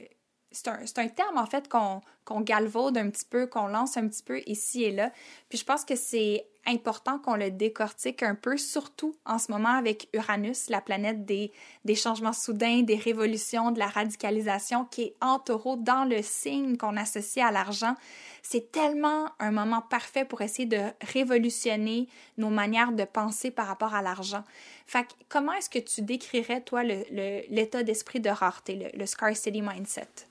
c'est 0.51 0.69
un, 0.69 0.81
un, 0.97 1.09
terme 1.09 1.39
en 1.39 1.47
fait 1.47 1.69
qu'on 1.69 2.01
qu'on 2.29 2.43
galvaude 2.43 2.99
un 2.99 3.09
petit 3.09 3.25
peu, 3.25 3.47
qu'on 3.47 3.69
lance 3.69 3.97
un 3.97 4.07
petit 4.07 4.23
peu 4.23 4.43
ici 4.47 4.85
et 4.85 4.93
là. 4.93 5.11
Puis 5.49 5.57
je 5.57 5.65
pense 5.65 5.87
que 5.87 5.97
c'est 5.97 6.45
important 6.67 7.19
qu'on 7.19 7.37
le 7.37 7.51
décortique 7.51 8.23
un 8.23 8.35
peu, 8.35 8.59
surtout 8.59 9.17
en 9.25 9.39
ce 9.39 9.51
moment 9.51 9.71
avec 9.71 10.11
Uranus, 10.13 10.69
la 10.69 10.83
planète 10.83 11.25
des, 11.25 11.51
des 11.87 11.95
changements 11.95 12.35
soudains, 12.35 12.83
des 12.83 12.97
révolutions, 12.97 13.71
de 13.71 13.79
la 13.79 13.87
radicalisation 13.87 14.85
qui 14.85 15.05
est 15.05 15.17
en 15.23 15.39
taureau 15.39 15.77
dans 15.77 16.05
le 16.05 16.21
signe 16.21 16.77
qu'on 16.77 16.99
associe 16.99 17.47
à 17.47 17.51
l'argent. 17.51 17.95
C'est 18.43 18.71
tellement 18.73 19.31
un 19.39 19.51
moment 19.51 19.81
parfait 19.81 20.27
pour 20.27 20.43
essayer 20.43 20.67
de 20.67 20.83
révolutionner 21.01 22.09
nos 22.37 22.51
manières 22.51 22.93
de 22.93 23.05
penser 23.05 23.51
par 23.51 23.69
rapport 23.69 23.95
à 23.95 24.03
l'argent. 24.03 24.45
Fait 24.87 25.05
que, 25.05 25.15
comment 25.31 25.55
est-ce 25.55 25.71
que 25.71 25.79
tu 25.79 26.03
décrirais, 26.03 26.61
toi, 26.61 26.83
l'état 26.83 27.83
d'esprit 27.83 28.21
de 28.21 28.29
rareté, 28.29 28.75
le, 28.75 28.99
le 28.99 29.07
scarcity 29.07 29.63
mindset? 29.63 30.29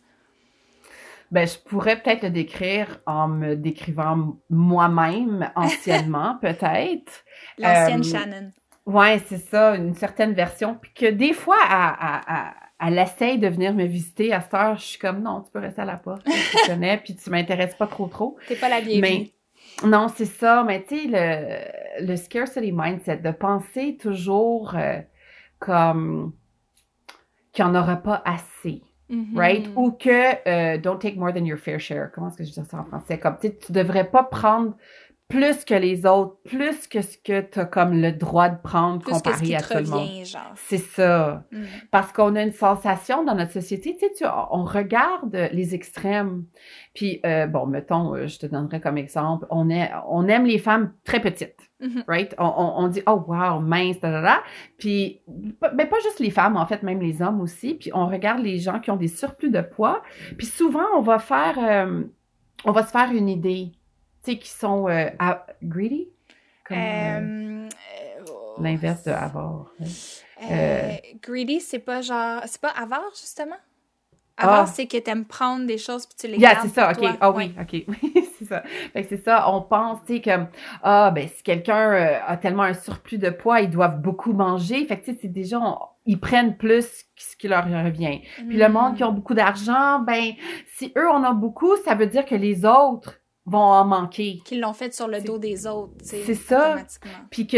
Ben, 1.32 1.48
je 1.48 1.58
pourrais 1.58 2.02
peut-être 2.02 2.24
le 2.24 2.30
décrire 2.30 3.00
en 3.06 3.28
me 3.28 3.56
décrivant 3.56 4.38
moi-même 4.50 5.52
anciennement, 5.56 6.38
peut-être. 6.42 7.26
L'ancienne 7.58 8.00
euh, 8.00 8.04
Shannon. 8.04 8.52
Ouais, 8.86 9.22
c'est 9.28 9.38
ça, 9.38 9.76
une 9.76 9.94
certaine 9.94 10.34
version. 10.34 10.78
Puis 10.82 10.94
que 10.94 11.06
des 11.08 11.34
fois, 11.34 11.58
à, 11.68 12.54
elle 12.80 12.98
essaye 12.98 13.38
de 13.38 13.48
venir 13.48 13.74
me 13.74 13.84
visiter 13.84 14.32
à 14.32 14.40
cette 14.40 14.54
heure, 14.54 14.78
je 14.78 14.84
suis 14.84 15.00
comme 15.00 15.22
non, 15.22 15.42
tu 15.42 15.52
peux 15.52 15.60
rester 15.60 15.82
à 15.82 15.86
la 15.86 15.98
porte, 15.98 16.24
tu 16.24 16.68
connais, 16.68 16.98
puis 16.98 17.16
tu 17.16 17.30
m'intéresses 17.30 17.76
pas 17.76 17.88
trop 17.88 18.08
trop. 18.08 18.38
T'es 18.48 18.56
pas 18.56 18.70
la 18.70 18.80
bienvenue. 18.80 19.02
Mais 19.02 19.34
non, 19.86 20.08
c'est 20.08 20.26
ça, 20.26 20.64
mais 20.64 20.84
tu 20.84 20.96
sais 20.96 21.08
le, 22.00 22.06
le 22.08 22.16
scarcity 22.16 22.72
mindset 22.72 23.18
de 23.18 23.32
penser 23.32 23.98
toujours 24.00 24.76
euh, 24.76 25.00
comme 25.60 26.34
qu'il 27.52 27.66
n'y 27.66 27.72
en 27.72 27.76
aura 27.76 27.98
pas 27.98 28.22
assez. 28.24 28.84
Mm-hmm. 29.10 29.38
Right? 29.38 29.70
Ou 29.76 29.92
que 29.92 30.48
euh, 30.48 30.78
don't 30.78 31.00
take 31.00 31.18
more 31.18 31.34
than 31.34 31.46
your 31.46 31.58
fair 31.58 31.80
share. 31.80 32.12
Comment 32.14 32.28
est-ce 32.28 32.38
que 32.38 32.44
je 32.44 32.50
dis 32.50 32.70
ça 32.70 32.78
en 32.78 32.84
français? 32.84 33.18
Comme 33.18 33.38
tu 33.40 33.72
devrais 33.72 34.10
pas 34.10 34.24
prendre 34.24 34.74
plus 35.28 35.66
que 35.66 35.74
les 35.74 36.06
autres, 36.06 36.38
plus 36.46 36.88
que 36.88 37.02
ce 37.02 37.18
que 37.18 37.42
tu 37.42 37.60
as 37.60 37.66
comme 37.66 38.02
le 38.02 38.14
droit 38.14 38.48
de 38.48 38.62
prendre 38.62 39.00
plus 39.00 39.12
comparé 39.12 39.34
que 39.34 39.40
ce 39.40 39.44
qui 39.44 39.56
à 39.56 39.62
tout 39.62 39.74
le 39.74 39.90
monde. 39.90 40.24
C'est 40.56 40.78
ça. 40.78 41.44
Mm. 41.52 41.64
Parce 41.92 42.14
qu'on 42.14 42.36
a 42.36 42.44
une 42.44 42.54
sensation 42.54 43.26
dans 43.26 43.36
notre 43.36 43.52
société, 43.52 43.98
tu 43.98 44.08
sais, 44.16 44.26
on 44.52 44.64
regarde 44.64 45.36
les 45.52 45.76
extrêmes. 45.76 46.46
Puis, 46.94 47.20
euh, 47.26 47.46
bon, 47.46 47.66
mettons, 47.66 48.16
euh, 48.16 48.28
je 48.28 48.40
te 48.40 48.46
donnerai 48.46 48.80
comme 48.80 48.98
exemple, 48.98 49.46
on, 49.50 49.70
est, 49.70 49.92
on 50.08 50.28
aime 50.28 50.46
les 50.46 50.60
femmes 50.60 50.94
très 51.04 51.20
petites, 51.20 51.67
mm-hmm. 51.82 52.04
right? 52.08 52.36
On, 52.38 52.74
on, 52.78 52.88
dit, 52.88 53.02
oh 53.08 53.24
wow, 53.28 53.60
mince, 53.60 54.00
da, 54.00 54.12
da, 54.12 54.22
da. 54.22 54.44
Puis, 54.78 55.22
mais 55.76 55.86
pas 55.86 56.00
juste 56.04 56.20
les 56.20 56.32
femmes, 56.32 56.58
en 56.58 56.66
fait, 56.66 56.84
même 56.84 57.02
les 57.02 57.22
hommes 57.22 57.42
aussi. 57.42 57.76
Puis, 57.76 57.92
on 57.94 58.08
regarde 58.08 58.42
les 58.42 58.60
gens 58.60 58.80
qui 58.80 58.92
ont 58.92 58.98
des 58.98 59.08
surplus 59.08 59.50
de 59.50 59.62
poids. 59.62 60.02
Puis, 60.38 60.48
souvent, 60.48 60.86
on 60.96 61.02
va 61.02 61.20
faire, 61.20 61.58
euh, 61.60 62.04
on 62.66 62.72
va 62.72 62.86
se 62.86 62.92
faire 62.92 63.12
une 63.12 63.30
idée 63.30 63.72
qui 64.36 64.50
sont 64.50 64.88
euh, 64.90 65.10
greedy? 65.64 66.10
Euh, 66.70 66.76
euh, 66.76 67.70
l'inverse 68.60 69.04
de 69.04 69.12
avare. 69.12 69.72
greedy, 71.22 71.62
c'est 71.62 71.80
pas 71.80 72.02
genre. 72.02 72.42
C'est 72.46 72.60
pas 72.60 72.72
avare, 72.72 73.12
justement? 73.12 73.56
Avare, 74.36 74.60
ah. 74.60 74.66
c'est 74.68 74.86
que 74.86 74.98
tu 74.98 75.10
aimes 75.10 75.26
prendre 75.26 75.66
des 75.66 75.78
choses 75.80 76.06
puis 76.06 76.16
tu 76.20 76.28
les 76.28 76.38
yeah, 76.38 76.60
c'est 76.62 76.68
ça, 76.68 76.92
OK. 76.92 77.08
Ah 77.20 77.32
oui, 77.32 77.56
OK. 77.60 77.86
c'est 78.48 78.54
ça. 78.56 78.64
c'est 78.94 79.24
ça, 79.24 79.52
on 79.52 79.62
pense, 79.62 80.00
tu 80.06 80.16
sais, 80.16 80.22
que, 80.22 80.30
ah, 80.84 81.12
ben, 81.12 81.28
si 81.28 81.44
quelqu'un 81.44 82.20
a 82.26 82.38
tellement 82.38 82.64
un 82.64 82.74
surplus 82.74 83.18
de 83.18 83.30
poids, 83.30 83.62
ils 83.62 83.70
doivent 83.70 84.02
beaucoup 84.02 84.34
manger. 84.34 84.86
Fait 84.86 85.00
que, 85.00 85.06
tu 85.06 85.12
sais, 85.12 85.20
c'est 85.22 85.28
déjà, 85.32 85.60
ils 86.06 86.20
prennent 86.20 86.58
plus 86.58 87.06
ce 87.16 87.36
qui 87.38 87.48
leur 87.48 87.66
revient. 87.66 88.22
Puis 88.48 88.58
le 88.58 88.70
monde 88.70 88.96
qui 88.96 89.04
a 89.04 89.12
beaucoup 89.12 89.34
d'argent, 89.34 90.00
ben, 90.00 90.34
si 90.76 90.92
eux 90.98 91.10
en 91.10 91.24
ont 91.24 91.36
beaucoup, 91.36 91.76
ça 91.86 91.96
veut 91.96 92.08
dire 92.08 92.26
que 92.26 92.36
les 92.36 92.66
autres 92.66 93.20
vont 93.46 93.60
en 93.60 93.86
manquer. 93.86 94.42
Qu'ils 94.46 94.60
l'ont 94.60 94.74
fait 94.74 94.94
sur 94.94 95.08
le 95.08 95.22
dos 95.22 95.38
des 95.38 95.66
autres. 95.66 95.94
C'est 96.02 96.36
ça. 96.36 96.76
Puis 97.32 97.48
que 97.48 97.58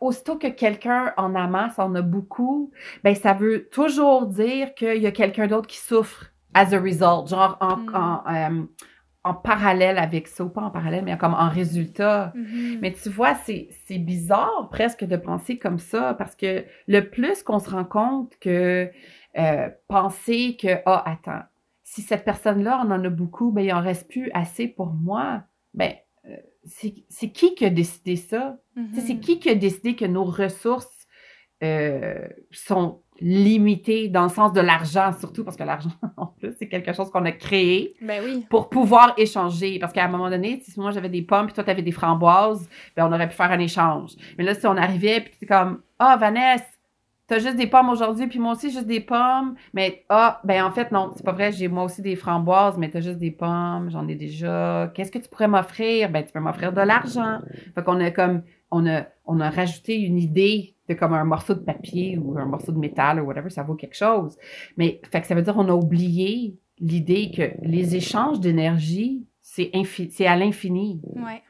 aussitôt 0.00 0.36
que 0.36 0.48
quelqu'un 0.48 1.12
en 1.16 1.34
amasse, 1.34 1.78
en 1.78 1.94
a 1.94 2.02
beaucoup, 2.02 2.70
ben 3.02 3.14
ça 3.14 3.32
veut 3.32 3.68
toujours 3.70 4.26
dire 4.26 4.74
qu'il 4.74 5.02
y 5.02 5.06
a 5.06 5.12
quelqu'un 5.12 5.46
d'autre 5.46 5.66
qui 5.66 5.78
souffre 5.78 6.26
as 6.56 6.72
a 6.72 6.80
result, 6.80 7.28
genre 7.28 7.58
en, 7.60 7.76
hmm. 7.76 8.22
euh, 8.28 8.64
parallèle 9.34 9.98
avec 9.98 10.28
ça, 10.28 10.44
ou 10.44 10.48
pas 10.48 10.62
en 10.62 10.70
parallèle, 10.70 11.04
mais 11.04 11.16
comme 11.18 11.34
en 11.34 11.48
résultat. 11.48 12.32
Mm-hmm. 12.36 12.78
Mais 12.80 12.92
tu 12.92 13.08
vois, 13.08 13.34
c'est 13.34 13.98
bizarre 13.98 14.68
presque 14.70 15.04
de 15.04 15.16
penser 15.16 15.58
comme 15.58 15.78
ça, 15.78 16.14
parce 16.14 16.36
que 16.36 16.64
le 16.86 17.00
plus 17.10 17.42
qu'on 17.42 17.58
se 17.58 17.70
rend 17.70 17.84
compte 17.84 18.36
que 18.40 18.90
euh, 19.38 19.68
penser 19.88 20.56
que, 20.60 20.80
ah, 20.86 21.02
attends, 21.06 21.42
si 21.82 22.02
cette 22.02 22.24
personne-là 22.24 22.80
en 22.80 22.90
en 22.90 23.04
a 23.04 23.10
beaucoup, 23.10 23.50
ben, 23.52 23.62
il 23.62 23.72
en 23.72 23.80
reste 23.80 24.08
plus 24.08 24.30
assez 24.34 24.68
pour 24.68 24.92
moi. 24.92 25.42
Ben, 25.74 25.92
euh, 26.26 26.36
c'est 26.64 27.30
qui 27.30 27.54
qui 27.54 27.64
a 27.64 27.70
décidé 27.70 28.16
ça? 28.16 28.58
C'est 28.74 29.14
mm-hmm. 29.14 29.20
qui 29.20 29.38
qui 29.38 29.50
a 29.50 29.54
décidé 29.54 29.94
que 29.94 30.04
nos 30.04 30.24
ressources 30.24 31.06
euh, 31.62 32.28
sont 32.50 33.02
limitées 33.20 34.08
dans 34.08 34.24
le 34.24 34.28
sens 34.28 34.52
de 34.52 34.60
l'argent, 34.60 35.12
surtout 35.18 35.44
parce 35.44 35.56
que 35.56 35.64
l'argent, 35.64 35.90
en 36.16 36.26
plus, 36.26 36.54
c'est 36.58 36.68
quelque 36.68 36.92
chose 36.92 37.10
qu'on 37.10 37.24
a 37.24 37.32
créé 37.32 37.94
ben 38.00 38.22
oui. 38.24 38.46
pour 38.50 38.68
pouvoir 38.68 39.14
échanger. 39.16 39.78
Parce 39.78 39.92
qu'à 39.92 40.04
un 40.04 40.08
moment 40.08 40.30
donné, 40.30 40.60
si 40.62 40.78
moi 40.78 40.90
j'avais 40.90 41.08
des 41.08 41.22
pommes 41.22 41.48
et 41.48 41.52
toi 41.52 41.64
tu 41.64 41.70
avais 41.70 41.82
des 41.82 41.92
framboises, 41.92 42.68
ben 42.96 43.06
on 43.08 43.12
aurait 43.12 43.28
pu 43.28 43.34
faire 43.34 43.50
un 43.50 43.58
échange. 43.58 44.12
Mais 44.38 44.44
là, 44.44 44.54
si 44.54 44.66
on 44.66 44.76
arrivait 44.76 45.20
puis 45.20 45.34
c'est 45.38 45.46
comme, 45.46 45.80
ah, 45.98 46.14
oh, 46.14 46.20
Vanessa, 46.20 46.64
T'as 47.28 47.40
juste 47.40 47.56
des 47.56 47.66
pommes 47.66 47.88
aujourd'hui, 47.88 48.28
puis 48.28 48.38
moi 48.38 48.52
aussi 48.52 48.70
juste 48.70 48.86
des 48.86 49.00
pommes. 49.00 49.56
Mais 49.74 50.04
ah, 50.08 50.40
ben 50.44 50.64
en 50.64 50.70
fait, 50.70 50.92
non, 50.92 51.10
c'est 51.16 51.24
pas 51.24 51.32
vrai, 51.32 51.50
j'ai 51.50 51.66
moi 51.66 51.82
aussi 51.82 52.00
des 52.00 52.14
framboises, 52.14 52.78
mais 52.78 52.88
t'as 52.88 53.00
juste 53.00 53.18
des 53.18 53.32
pommes, 53.32 53.90
j'en 53.90 54.06
ai 54.06 54.14
déjà. 54.14 54.92
Qu'est-ce 54.94 55.10
que 55.10 55.18
tu 55.18 55.28
pourrais 55.28 55.48
m'offrir? 55.48 56.08
Ben, 56.10 56.24
tu 56.24 56.32
peux 56.32 56.38
m'offrir 56.38 56.72
de 56.72 56.80
l'argent. 56.82 57.40
Fait 57.74 57.82
qu'on 57.82 57.98
a 58.00 58.12
comme 58.12 58.42
on 58.76 58.86
a, 58.86 59.06
on 59.24 59.40
a 59.40 59.50
rajouté 59.50 60.00
une 60.00 60.18
idée 60.18 60.74
de 60.88 60.94
comme 60.94 61.14
un 61.14 61.24
morceau 61.24 61.54
de 61.54 61.60
papier 61.60 62.18
ou 62.18 62.38
un 62.38 62.46
morceau 62.46 62.72
de 62.72 62.78
métal 62.78 63.20
ou 63.20 63.26
whatever, 63.26 63.50
ça 63.50 63.62
vaut 63.62 63.74
quelque 63.74 63.96
chose. 63.96 64.36
Mais 64.76 65.00
fait 65.10 65.20
que 65.20 65.26
ça 65.26 65.34
veut 65.34 65.42
dire 65.42 65.54
qu'on 65.54 65.68
a 65.68 65.74
oublié 65.74 66.56
l'idée 66.78 67.30
que 67.30 67.52
les 67.62 67.96
échanges 67.96 68.40
d'énergie, 68.40 69.26
c'est 69.40 69.70
c'est 70.10 70.26
à 70.26 70.36
l'infini. 70.36 71.00
Ouais. 71.14 71.42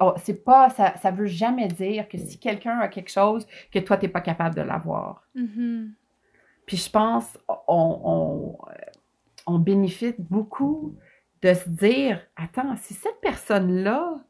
Oh, 0.00 0.12
c'est 0.18 0.44
pas, 0.44 0.68
ça, 0.68 0.94
ça 0.98 1.10
veut 1.10 1.26
jamais 1.26 1.68
dire 1.68 2.06
que 2.08 2.18
si 2.18 2.38
quelqu'un 2.38 2.78
a 2.80 2.88
quelque 2.88 3.10
chose, 3.10 3.46
que 3.72 3.78
toi, 3.78 3.96
t'es 3.96 4.08
pas 4.08 4.20
capable 4.20 4.54
de 4.54 4.60
l'avoir. 4.60 5.26
Mm-hmm. 5.34 5.88
Puis 6.66 6.76
je 6.76 6.90
pense, 6.90 7.38
on, 7.66 8.56
on 9.46 9.58
bénéficie 9.58 10.14
beaucoup 10.18 10.96
de 11.42 11.54
se 11.54 11.68
dire, 11.68 12.20
attends, 12.36 12.76
si 12.76 12.94
cette 12.94 13.20
personne-là 13.22 14.22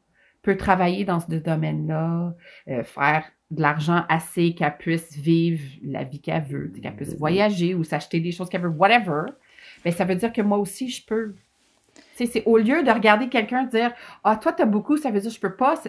peut 0.45 0.57
travailler 0.57 1.05
dans 1.05 1.19
ce 1.19 1.25
domaine-là, 1.25 2.35
euh, 2.67 2.83
faire 2.83 3.25
de 3.49 3.61
l'argent 3.61 4.03
assez 4.09 4.53
qu'elle 4.53 4.77
puisse 4.77 5.17
vivre 5.17 5.63
la 5.83 6.03
vie 6.03 6.21
qu'elle 6.21 6.43
veut, 6.43 6.71
qu'elle 6.81 6.95
puisse 6.95 7.17
voyager 7.17 7.73
ou 7.73 7.83
s'acheter 7.83 8.19
des 8.19 8.31
choses 8.31 8.47
qu'elle 8.47 8.61
veut, 8.61 8.69
whatever, 8.69 9.31
mais 9.83 9.91
ça 9.91 10.05
veut 10.05 10.15
dire 10.15 10.31
que 10.31 10.43
moi 10.43 10.59
aussi, 10.59 10.89
je 10.89 11.03
peux. 11.03 11.33
C'est 12.13 12.43
au 12.45 12.57
lieu 12.57 12.83
de 12.83 12.91
regarder 12.91 13.27
quelqu'un 13.27 13.63
dire 13.63 13.91
Ah, 14.23 14.37
toi, 14.37 14.53
tu 14.53 14.61
as 14.61 14.67
beaucoup, 14.67 14.97
ça 14.97 15.09
veut 15.09 15.19
dire 15.19 15.31
je 15.31 15.39
peux 15.39 15.55
pas. 15.55 15.81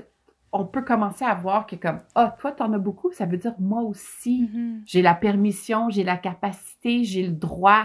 On 0.52 0.64
peut 0.64 0.82
commencer 0.82 1.24
à 1.24 1.34
voir 1.34 1.66
que 1.66 1.76
comme 1.76 1.98
Ah, 2.14 2.34
toi, 2.40 2.52
tu 2.52 2.62
en 2.62 2.72
as 2.72 2.78
beaucoup, 2.78 3.12
ça 3.12 3.26
veut 3.26 3.36
dire 3.36 3.54
moi 3.58 3.82
aussi. 3.82 4.48
Mm-hmm. 4.50 4.82
J'ai 4.86 5.02
la 5.02 5.14
permission, 5.14 5.90
j'ai 5.90 6.02
la 6.02 6.16
capacité, 6.16 7.04
j'ai 7.04 7.26
le 7.26 7.34
droit. 7.34 7.84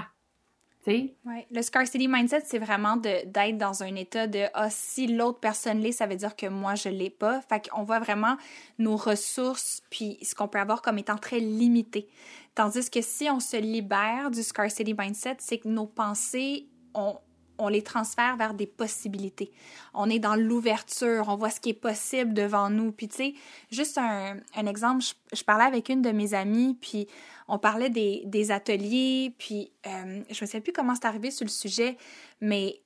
Oui, 1.26 1.46
le 1.52 1.62
scarcity 1.62 2.08
mindset, 2.08 2.44
c'est 2.46 2.60
vraiment 2.60 2.98
d'être 2.98 3.58
dans 3.58 3.84
un 3.84 3.96
état 3.96 4.28
de 4.28 4.46
ah, 4.54 4.70
si 4.70 5.08
l'autre 5.08 5.40
personne 5.40 5.80
l'est, 5.80 5.92
ça 5.92 6.08
veut 6.08 6.16
dire 6.16 6.36
que 6.36 6.48
moi, 6.48 6.76
je 6.76 6.90
l'ai 6.90 7.10
pas. 7.10 7.42
Fait 7.42 7.70
qu'on 7.70 7.84
voit 7.84 8.00
vraiment 8.00 8.36
nos 8.80 8.96
ressources 8.96 9.82
puis 9.90 10.18
ce 10.24 10.34
qu'on 10.34 10.48
peut 10.48 10.60
avoir 10.60 10.82
comme 10.82 10.98
étant 10.98 11.18
très 11.18 11.40
limité. 11.40 12.08
Tandis 12.56 12.90
que 12.90 13.02
si 13.02 13.30
on 13.30 13.40
se 13.40 13.58
libère 13.58 14.32
du 14.32 14.44
scarcity 14.44 14.94
mindset, 14.98 15.38
c'est 15.40 15.60
que 15.60 15.68
nos 15.68 15.86
pensées, 15.86 16.68
ont 16.94 17.18
on 17.62 17.68
les 17.68 17.84
transfère 17.84 18.36
vers 18.38 18.54
des 18.54 18.66
possibilités. 18.66 19.52
On 19.94 20.10
est 20.10 20.20
dans 20.20 20.36
l'ouverture, 20.36 21.26
on 21.28 21.36
voit 21.36 21.50
ce 21.50 21.60
qui 21.60 21.70
est 21.70 21.74
possible 21.74 22.34
devant 22.34 22.70
nous. 22.70 22.92
Puis 22.92 23.08
tu 23.08 23.16
sais, 23.16 23.34
juste 23.72 23.98
un, 23.98 24.38
exemple, 24.66 25.04
je, 25.34 25.44
parlais 25.44 25.66
avec 25.66 25.90
une 25.90 26.02
de 26.02 26.12
mes 26.12 26.34
amies, 26.34 26.78
puis 26.80 27.08
on 27.48 27.60
parlait 27.60 27.90
des, 27.90 28.52
ateliers, 28.52 29.34
puis 29.38 29.72
euh, 29.86 30.24
je 30.30 30.44
ne 30.44 30.50
sais 30.50 30.62
plus 30.62 30.74
comment 30.74 30.96
c'est 30.96 31.06
arrivé 31.06 31.32
sur 31.32 31.46
le 31.46 31.52
sujet, 31.52 31.98
mais 32.40 32.82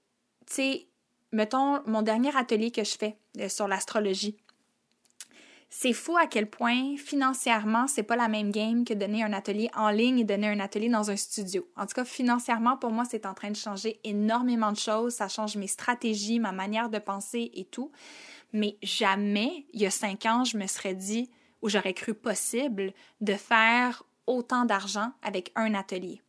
tu 0.48 0.54
sais, 0.54 0.88
mettons 1.32 1.82
mon 1.86 2.02
dernier 2.02 2.36
atelier 2.36 2.72
que 2.72 2.84
je 2.84 2.98
fais 2.98 3.18
euh, 3.40 3.50
sur 3.50 3.68
l'astrologie 3.68 4.38
c'est 5.78 5.92
fou 5.92 6.16
à 6.16 6.26
quel 6.26 6.50
point 6.50 6.96
financièrement, 6.96 7.86
c'est 7.88 8.04
pas 8.04 8.16
la 8.16 8.30
même 8.30 8.50
game 8.50 8.86
que 8.86 8.94
donner 8.94 9.24
un 9.24 9.34
atelier 9.34 9.70
en 9.76 9.90
ligne 9.90 10.20
et 10.20 10.24
donner 10.24 10.48
un 10.48 10.62
atelier 10.62 10.88
dans 10.88 11.12
un 11.12 11.18
studio. 11.18 11.68
En 11.76 11.86
tout 11.86 11.94
cas, 11.96 12.06
financièrement, 12.06 12.78
pour 12.78 12.92
moi, 12.92 13.04
c'est 13.04 13.26
en 13.26 13.34
train 13.34 13.52
de 13.52 13.58
changer 13.58 14.00
énormément 14.06 14.72
de 14.72 14.78
choses. 14.78 15.16
Ça 15.16 15.28
change 15.28 15.58
mes 15.58 15.68
stratégies, 15.68 16.40
ma 16.40 16.54
manière 16.54 16.90
de 16.90 16.98
penser 16.98 17.52
et 17.54 17.66
tout. 17.66 17.92
Mais 18.54 18.78
jamais, 18.84 19.66
il 19.74 19.82
y 19.82 19.86
a 19.86 19.92
cinq 19.92 20.26
ans, 20.26 20.46
je 20.46 20.58
me 20.58 20.66
serais 20.66 20.96
dit 20.96 21.30
ou 21.62 21.68
j'aurais 21.68 21.94
cru 21.94 22.14
possible 22.14 22.94
de 23.20 23.34
faire 23.34 24.04
autant 24.28 24.64
d'argent 24.64 25.12
avec 25.24 25.52
un 25.56 25.74
atelier 25.74 26.22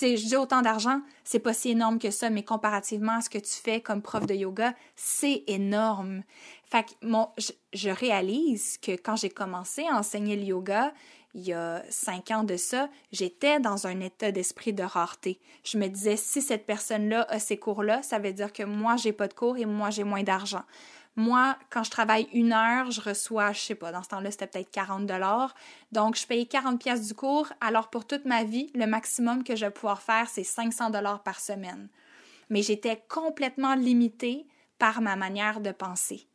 sais, 0.00 0.16
je 0.16 0.26
dis 0.26 0.36
autant 0.36 0.62
d'argent, 0.62 1.00
c'est 1.24 1.38
pas 1.38 1.52
si 1.52 1.70
énorme 1.70 1.98
que 1.98 2.10
ça, 2.10 2.30
mais 2.30 2.42
comparativement 2.42 3.12
à 3.12 3.20
ce 3.20 3.30
que 3.30 3.38
tu 3.38 3.52
fais 3.52 3.80
comme 3.80 4.02
prof 4.02 4.26
de 4.26 4.34
yoga, 4.34 4.74
c'est 4.96 5.44
énorme. 5.46 6.22
Fait 6.70 6.84
que 6.84 6.90
mon, 7.02 7.28
je, 7.36 7.90
réalise 7.90 8.78
que 8.78 8.92
quand 8.92 9.16
j'ai 9.16 9.28
commencé 9.28 9.84
à 9.90 9.96
enseigner 9.96 10.36
le 10.36 10.44
yoga, 10.44 10.92
il 11.34 11.42
y 11.42 11.52
a 11.52 11.82
cinq 11.90 12.30
ans 12.30 12.44
de 12.44 12.56
ça, 12.56 12.88
j'étais 13.10 13.58
dans 13.58 13.88
un 13.88 13.98
état 13.98 14.30
d'esprit 14.30 14.72
de 14.72 14.84
rareté. 14.84 15.40
Je 15.64 15.78
me 15.78 15.88
disais, 15.88 16.16
si 16.16 16.40
cette 16.40 16.66
personne-là 16.66 17.26
a 17.28 17.40
ces 17.40 17.56
cours-là, 17.56 18.02
ça 18.02 18.20
veut 18.20 18.32
dire 18.32 18.52
que 18.52 18.62
moi, 18.62 18.96
j'ai 18.96 19.12
pas 19.12 19.26
de 19.26 19.34
cours 19.34 19.56
et 19.56 19.66
moi, 19.66 19.90
j'ai 19.90 20.04
moins 20.04 20.22
d'argent. 20.22 20.62
Moi, 21.16 21.56
quand 21.70 21.82
je 21.82 21.90
travaille 21.90 22.28
une 22.32 22.52
heure, 22.52 22.92
je 22.92 23.00
reçois, 23.00 23.52
je 23.52 23.60
sais 23.60 23.74
pas, 23.74 23.90
dans 23.90 24.04
ce 24.04 24.08
temps-là, 24.10 24.30
c'était 24.30 24.46
peut-être 24.46 24.70
40 24.70 25.06
dollars. 25.06 25.56
Donc, 25.90 26.16
je 26.16 26.24
paye 26.24 26.46
40 26.46 26.80
pièces 26.80 27.08
du 27.08 27.14
cours. 27.14 27.48
Alors, 27.60 27.90
pour 27.90 28.06
toute 28.06 28.26
ma 28.26 28.44
vie, 28.44 28.70
le 28.76 28.86
maximum 28.86 29.42
que 29.42 29.56
je 29.56 29.66
vais 29.66 29.72
pouvoir 29.72 30.02
faire, 30.02 30.28
c'est 30.28 30.44
500 30.44 30.90
dollars 30.90 31.24
par 31.24 31.40
semaine. 31.40 31.88
Mais 32.48 32.62
j'étais 32.62 33.02
complètement 33.08 33.74
limitée 33.74 34.46
par 34.78 35.00
ma 35.00 35.16
manière 35.16 35.60
de 35.60 35.72
penser. 35.72 36.29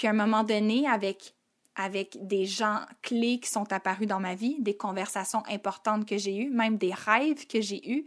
Puis, 0.00 0.06
à 0.06 0.12
un 0.12 0.14
moment 0.14 0.44
donné, 0.44 0.88
avec 0.88 1.34
avec 1.76 2.16
des 2.26 2.46
gens 2.46 2.80
clés 3.02 3.38
qui 3.38 3.50
sont 3.50 3.70
apparus 3.70 4.08
dans 4.08 4.18
ma 4.18 4.34
vie, 4.34 4.56
des 4.60 4.74
conversations 4.74 5.42
importantes 5.46 6.06
que 6.06 6.16
j'ai 6.16 6.36
eues, 6.38 6.48
même 6.48 6.78
des 6.78 6.94
rêves 6.94 7.46
que 7.46 7.60
j'ai 7.60 7.86
eus, 7.86 8.06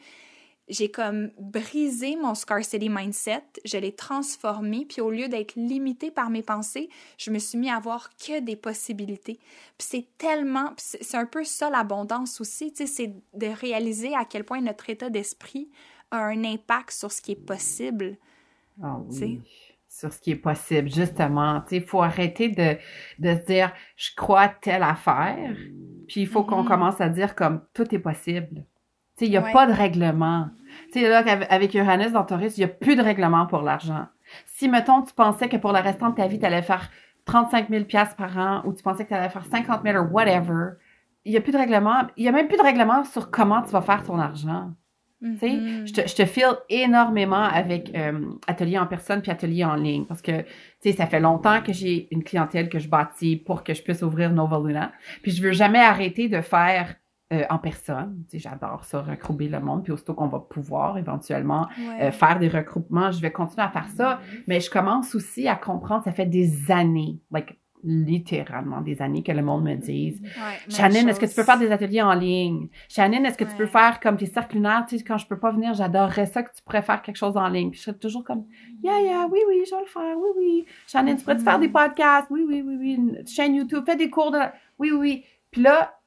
j'ai 0.67 0.89
comme 0.89 1.29
brisé 1.39 2.15
mon 2.15 2.33
scarcity 2.33 2.89
mindset, 2.89 3.43
je 3.63 3.77
l'ai 3.77 3.91
transformé, 3.91 4.85
puis 4.85 5.01
au 5.01 5.11
lieu 5.11 5.27
d'être 5.27 5.53
limité 5.55 6.09
par 6.09 6.31
mes 6.31 6.41
pensées, 6.41 6.89
je 7.19 7.29
me 7.29 7.37
suis 7.37 7.59
mis 7.59 7.69
à 7.69 7.79
voir 7.79 8.09
que 8.17 8.39
des 8.39 8.55
possibilités. 8.55 9.37
Puis 9.77 9.87
c'est 9.91 10.07
tellement, 10.17 10.73
c'est 10.77 11.17
un 11.17 11.27
peu 11.27 11.43
ça 11.43 11.69
l'abondance 11.69 12.41
aussi, 12.41 12.73
tu 12.73 12.87
sais, 12.87 12.87
c'est 12.87 13.13
de 13.35 13.47
réaliser 13.47 14.15
à 14.15 14.25
quel 14.25 14.45
point 14.45 14.61
notre 14.61 14.89
état 14.89 15.11
d'esprit 15.11 15.69
a 16.09 16.17
un 16.17 16.43
impact 16.43 16.89
sur 16.89 17.11
ce 17.11 17.21
qui 17.21 17.33
est 17.33 17.45
possible. 17.45 18.17
Ah 18.81 18.99
oui. 19.09 19.41
Sur 19.95 20.11
ce 20.11 20.19
qui 20.19 20.31
est 20.31 20.35
possible, 20.35 20.89
justement. 20.89 21.63
Il 21.69 21.83
faut 21.83 22.01
arrêter 22.01 22.49
de, 22.49 22.77
de 23.19 23.39
se 23.39 23.45
dire, 23.45 23.71
je 23.95 24.09
crois 24.17 24.41
à 24.41 24.49
telle 24.49 24.81
affaire, 24.81 25.55
puis 26.07 26.21
il 26.21 26.27
faut 26.27 26.43
qu'on 26.43 26.63
mm-hmm. 26.63 26.67
commence 26.67 26.99
à 26.99 27.09
dire 27.09 27.35
comme 27.35 27.61
tout 27.75 27.93
est 27.93 27.99
possible. 27.99 28.65
Il 29.21 29.29
n'y 29.29 29.37
a 29.37 29.41
pas 29.41 29.67
de 29.67 29.71
règlement. 29.71 30.49
Tu 30.91 31.01
sais, 31.01 31.07
là, 31.07 31.23
avec 31.49 31.75
Uranus 31.75 32.11
dans 32.11 32.23
Taurus, 32.23 32.57
il 32.57 32.61
n'y 32.61 32.65
a 32.65 32.69
plus 32.69 32.95
de 32.95 33.03
règlement 33.03 33.45
pour 33.45 33.61
l'argent. 33.61 34.07
Si, 34.47 34.67
mettons, 34.67 35.03
tu 35.03 35.13
pensais 35.13 35.47
que 35.47 35.57
pour 35.57 35.71
le 35.71 35.79
restant 35.79 36.09
de 36.09 36.15
ta 36.15 36.27
vie, 36.27 36.39
tu 36.39 36.45
allais 36.45 36.63
faire 36.63 36.89
35 37.25 37.69
000 37.69 37.85
par 38.17 38.37
an 38.37 38.61
ou 38.65 38.73
tu 38.73 38.81
pensais 38.81 39.03
que 39.03 39.09
tu 39.09 39.15
allais 39.15 39.29
faire 39.29 39.45
50 39.45 39.81
000 39.83 40.03
ou 40.03 40.09
whatever, 40.09 40.71
il 41.23 41.31
n'y 41.31 41.37
a 41.37 41.41
plus 41.41 41.51
de 41.51 41.57
règlement. 41.57 42.07
Il 42.17 42.23
n'y 42.23 42.29
a 42.29 42.31
même 42.31 42.47
plus 42.47 42.57
de 42.57 42.63
règlement 42.63 43.03
sur 43.03 43.29
comment 43.29 43.61
tu 43.61 43.69
vas 43.69 43.81
faire 43.83 44.03
ton 44.03 44.17
argent. 44.17 44.71
Sais, 45.39 45.49
mm-hmm. 45.49 45.87
je 45.87 45.93
te, 45.93 46.07
je 46.07 46.15
te 46.15 46.25
file 46.25 46.57
énormément 46.69 47.43
avec 47.43 47.95
euh, 47.95 48.33
atelier 48.45 48.77
en 48.77 48.87
personne 48.87 49.21
puis 49.21 49.31
atelier 49.31 49.63
en 49.63 49.75
ligne 49.75 50.05
parce 50.05 50.21
que, 50.21 50.41
tu 50.41 50.45
sais, 50.81 50.91
ça 50.91 51.05
fait 51.05 51.21
longtemps 51.21 51.61
que 51.61 51.71
j'ai 51.71 52.09
une 52.11 52.25
clientèle 52.25 52.67
que 52.67 52.77
je 52.77 52.89
bâtis 52.89 53.37
pour 53.37 53.63
que 53.63 53.73
je 53.73 53.81
puisse 53.81 54.01
ouvrir 54.01 54.31
Nova 54.31 54.59
Luna. 54.59 54.91
Puis 55.21 55.31
je 55.31 55.41
veux 55.41 55.53
jamais 55.53 55.79
arrêter 55.79 56.27
de 56.27 56.41
faire 56.41 56.95
euh, 57.31 57.43
en 57.49 57.57
personne. 57.57 58.25
J'adore 58.33 58.83
ça, 58.83 59.01
recrouper 59.01 59.47
le 59.47 59.59
monde. 59.61 59.83
Puis 59.83 59.93
aussitôt 59.93 60.13
qu'on 60.13 60.27
va 60.27 60.39
pouvoir 60.39 60.97
éventuellement 60.97 61.67
euh, 62.01 62.11
faire 62.11 62.37
des 62.37 62.49
regroupements, 62.49 63.11
je 63.11 63.21
vais 63.21 63.31
continuer 63.31 63.63
à 63.63 63.69
faire 63.69 63.87
ça. 63.87 64.19
Mais 64.47 64.59
je 64.59 64.69
commence 64.69 65.15
aussi 65.15 65.47
à 65.47 65.55
comprendre, 65.55 66.03
ça 66.03 66.11
fait 66.11 66.25
des 66.25 66.69
années, 66.69 67.21
like, 67.31 67.57
littéralement 67.83 68.81
des 68.81 69.01
années 69.01 69.23
que 69.23 69.31
le 69.31 69.41
monde 69.41 69.63
me 69.63 69.75
dise 69.75 70.21
ouais, 70.21 70.29
est-ce 70.67 71.19
que 71.19 71.25
tu 71.25 71.35
peux 71.35 71.43
faire 71.43 71.59
des 71.59 71.71
ateliers 71.71 72.01
en 72.01 72.13
ligne? 72.13 72.69
Shannon, 72.87 73.23
est-ce 73.25 73.37
que 73.37 73.43
tu 73.43 73.55
peux 73.55 73.65
faire 73.65 73.99
comme 73.99 74.17
tes 74.17 74.25
cercles 74.25 74.55
lunaires? 74.55 74.85
Tu 74.87 74.97
sais, 74.97 75.03
quand 75.03 75.17
je 75.17 75.27
peux 75.27 75.39
pas 75.39 75.51
venir, 75.51 75.73
j'adorerais 75.73 76.25
ça 76.25 76.43
que 76.43 76.53
tu 76.55 76.61
pourrais 76.63 76.81
faire 76.81 77.01
quelque 77.01 77.17
chose 77.17 77.35
en 77.35 77.47
ligne. 77.47 77.71
Puis 77.71 77.79
je 77.79 77.85
serais 77.85 77.97
toujours 77.97 78.23
comme, 78.23 78.45
yeah, 78.81 79.01
yeah, 79.01 79.27
oui, 79.29 79.39
oui, 79.47 79.63
je 79.69 79.75
vais 79.75 79.81
le 79.81 79.87
faire, 79.87 80.17
oui, 80.17 80.29
oui. 80.37 80.65
Shannon, 80.87 81.15
tu 81.15 81.23
pourrais 81.23 81.35
-tu 81.35 81.43
faire 81.43 81.59
des 81.59 81.69
podcasts? 81.69 82.27
Oui, 82.29 82.45
oui, 82.47 82.63
oui, 82.65 82.75
oui. 82.79 82.93
Une 82.93 83.27
chaîne 83.27 83.55
YouTube, 83.55 83.83
fais 83.85 83.95
des 83.95 84.09
cours 84.09 84.31
de, 84.31 84.39
oui, 84.79 84.91
oui. 84.91 85.23
Puis 85.51 85.61
là, 85.61 85.99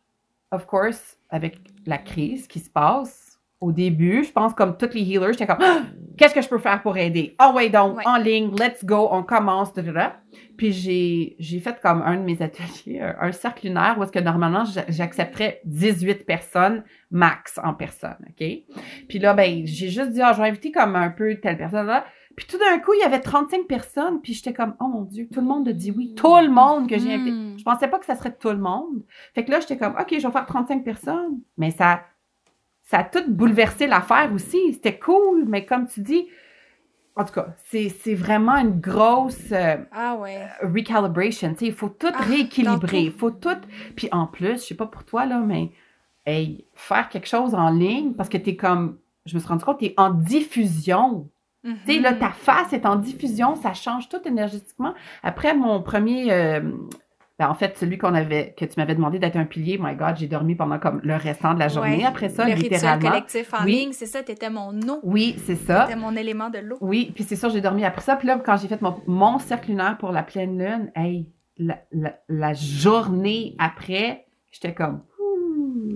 of 0.51 0.67
course, 0.67 1.19
avec 1.29 1.59
la 1.85 1.99
crise 1.99 2.47
qui 2.47 2.61
se 2.61 2.71
passe, 2.71 3.26
au 3.61 3.73
début, 3.73 4.25
je 4.25 4.33
pense 4.33 4.53
comme 4.53 4.77
tous 4.77 4.93
les 4.93 5.03
healers, 5.03 5.33
j'étais 5.33 5.47
comme 5.47 5.59
ah! 5.61 5.83
qu'est-ce 6.19 6.35
que 6.35 6.43
je 6.43 6.49
peux 6.49 6.59
faire 6.59 6.83
pour 6.83 6.97
aider? 6.99 7.35
Oh 7.41 7.53
ouais 7.55 7.71
donc, 7.71 7.99
en 8.05 8.17
ligne, 8.17 8.55
let's 8.57 8.85
go, 8.85 9.09
on 9.11 9.23
commence, 9.23 9.73
Puis 10.59 10.73
j'ai, 10.73 11.37
j'ai 11.39 11.61
fait 11.61 11.81
comme 11.81 12.03
un 12.03 12.17
de 12.17 12.23
mes 12.23 12.43
ateliers, 12.43 13.01
un, 13.01 13.33
cercle 13.33 13.67
lunaire 13.67 13.97
où 13.99 14.03
est-ce 14.03 14.13
que 14.13 14.19
normalement 14.19 14.65
j'accepterais 14.89 15.61
18 15.65 16.27
personnes 16.27 16.85
max 17.11 17.59
en 17.63 17.73
personne, 17.73 18.17
OK? 18.29 18.47
Puis 19.09 19.19
là, 19.19 19.33
ben, 19.33 19.63
j'ai 19.65 19.89
juste 19.89 20.11
dit, 20.11 20.21
ah, 20.21 20.33
je 20.33 20.43
vais 20.43 20.49
inviter 20.49 20.71
comme 20.71 20.95
un 20.95 21.11
peu 21.11 21.37
telle 21.37 21.57
personne 21.57 21.87
là. 21.87 22.05
Puis 22.37 22.47
tout 22.47 22.59
d'un 22.59 22.79
coup, 22.81 22.93
il 22.93 23.01
y 23.01 23.05
avait 23.05 23.21
35 23.21 23.67
personnes, 23.67 24.21
puis 24.21 24.35
j'étais 24.35 24.53
comme, 24.53 24.75
oh 24.79 24.89
mon 24.89 25.03
Dieu, 25.03 25.27
tout 25.33 25.41
le 25.41 25.47
monde 25.47 25.67
a 25.69 25.73
dit 25.73 25.91
oui. 25.91 26.15
Tout 26.15 26.37
le 26.37 26.51
monde 26.51 26.87
que 26.87 26.99
j'ai 26.99 27.15
invité. 27.15 27.31
Hmm. 27.33 27.59
Je 27.59 27.65
pensais 27.65 27.89
pas 27.89 27.99
que 27.99 28.05
ça 28.05 28.15
serait 28.15 28.37
tout 28.37 28.51
le 28.51 28.59
monde. 28.59 29.05
Fait 29.35 29.43
que 29.43 29.51
là, 29.51 29.61
j'étais 29.61 29.79
comme, 29.79 29.95
OK, 29.99 30.09
je 30.11 30.27
vais 30.27 30.33
faire 30.33 30.45
35 30.45 30.85
personnes. 30.85 31.41
Mais 31.57 31.71
ça, 31.71 32.03
ça 32.87 32.99
a 32.99 33.05
tout 33.05 33.25
bouleversé 33.29 33.87
l'affaire 33.87 34.33
aussi. 34.33 34.73
C'était 34.73 34.99
cool, 34.99 35.45
mais 35.47 35.67
comme 35.67 35.87
tu 35.89 36.01
dis, 36.01 36.29
en 37.17 37.25
tout 37.25 37.33
cas, 37.33 37.49
c'est 37.65 38.15
vraiment 38.15 38.57
une 38.57 38.79
grosse 38.79 39.51
euh, 39.51 39.77
ah 39.91 40.17
ouais. 40.17 40.47
recalibration. 40.63 41.55
Il 41.61 41.73
faut 41.73 41.89
tout 41.89 42.13
ah, 42.13 42.23
rééquilibrer. 42.23 43.01
Il 43.01 43.13
faut 43.13 43.31
tout. 43.31 43.57
Puis 43.97 44.09
en 44.13 44.27
plus, 44.27 44.55
je 44.63 44.69
sais 44.69 44.75
pas 44.75 44.87
pour 44.87 45.05
toi, 45.05 45.27
là, 45.27 45.41
mais 45.41 45.71
hey, 46.27 46.65
faire 46.75 47.09
quelque 47.09 47.27
chose 47.27 47.55
en 47.55 47.71
ligne 47.71 48.13
parce 48.13 48.29
que 48.29 48.39
tu 48.39 48.51
es 48.51 48.57
comme. 48.57 48.99
Je 49.25 49.35
me 49.35 49.41
suis 49.41 49.49
rendu 49.49 49.65
compte, 49.65 49.79
tu 49.79 49.87
es 49.87 49.95
en 49.97 50.11
diffusion. 50.11 51.29
Tu 51.65 51.75
sais, 51.85 51.99
là, 51.99 52.13
ta 52.13 52.31
face 52.31 52.73
est 52.73 52.87
en 52.87 52.95
diffusion, 52.95 53.57
ça 53.57 53.75
change 53.75 54.09
tout 54.09 54.21
énergétiquement. 54.25 54.95
Après 55.25 55.53
mon 55.53 55.83
premier, 55.83 56.31
euh, 56.31 56.61
ben, 57.39 57.51
en 57.51 57.55
fait, 57.55 57.77
celui 57.77 57.99
qu'on 57.99 58.15
avait, 58.15 58.55
que 58.57 58.65
tu 58.65 58.73
m'avais 58.79 58.95
demandé 58.95 59.19
d'être 59.19 59.37
un 59.37 59.45
pilier, 59.45 59.79
my 59.79 59.95
God, 59.95 60.17
j'ai 60.17 60.27
dormi 60.27 60.55
pendant 60.55 60.79
comme 60.79 61.01
le 61.05 61.17
restant 61.17 61.53
de 61.53 61.59
la 61.59 61.69
journée 61.69 62.07
après 62.07 62.31
ça, 62.31 62.49
le 62.49 62.55
littéralement. 62.55 63.05
Le 63.05 63.09
collectif 63.11 63.53
en 63.53 63.65
ligne, 63.65 63.93
c'est 63.93 64.07
ça, 64.07 64.23
t'étais 64.23 64.49
mon 64.49 64.73
eau. 64.89 65.01
Oui, 65.03 65.37
c'est 65.45 65.57
ça. 65.57 65.83
T'étais 65.83 65.99
mon 65.99 66.17
élément 66.17 66.49
de 66.49 66.59
l'eau. 66.59 66.79
Oui, 66.81 67.13
puis 67.15 67.25
c'est 67.25 67.37
ça, 67.37 67.51
j'ai 67.51 67.61
dormi 67.61 67.85
après 67.85 68.01
ça. 68.01 68.17
Puis 68.17 68.27
là, 68.27 68.39
quand 68.39 68.57
j'ai 68.57 68.69
fait 68.69 68.81
mon, 68.81 69.03
mon 69.07 69.39
cercle 69.39 69.69
lunaire 69.69 69.99
pour 69.99 70.13
la 70.13 70.23
pleine 70.23 70.59
lune, 70.59 70.91
hey, 70.95 71.31
la, 71.59 71.79
la, 72.29 72.53
journée 72.55 73.55
après, 73.59 74.27
j'étais 74.51 74.73
comme, 74.73 75.03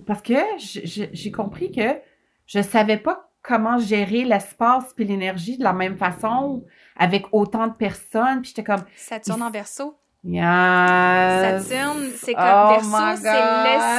parce 0.07 0.21
que 0.21 0.35
j'ai 0.59 1.33
compris 1.33 1.73
que 1.73 2.01
je 2.45 2.61
savais 2.61 2.99
pas 2.99 3.31
comment 3.43 3.79
gérer 3.79 4.25
l'espace 4.25 4.93
puis 4.95 5.07
l'énergie 5.07 5.57
de 5.57 5.65
la 5.65 5.73
même 5.73 5.97
façon 5.97 6.65
avec 6.97 7.25
autant 7.33 7.67
de 7.67 7.73
personnes. 7.73 8.43
Puis 8.43 8.51
j'étais 8.51 8.65
comme... 8.65 8.85
Saturne 8.97 9.43
en 9.43 9.51
verso. 9.51 10.00
Yes. 10.23 11.65
Saturne, 11.65 12.11
c'est 12.19 12.35
comme 12.35 12.45
Oh 12.45 12.69
verso, 12.75 12.91
c'est 13.23 13.33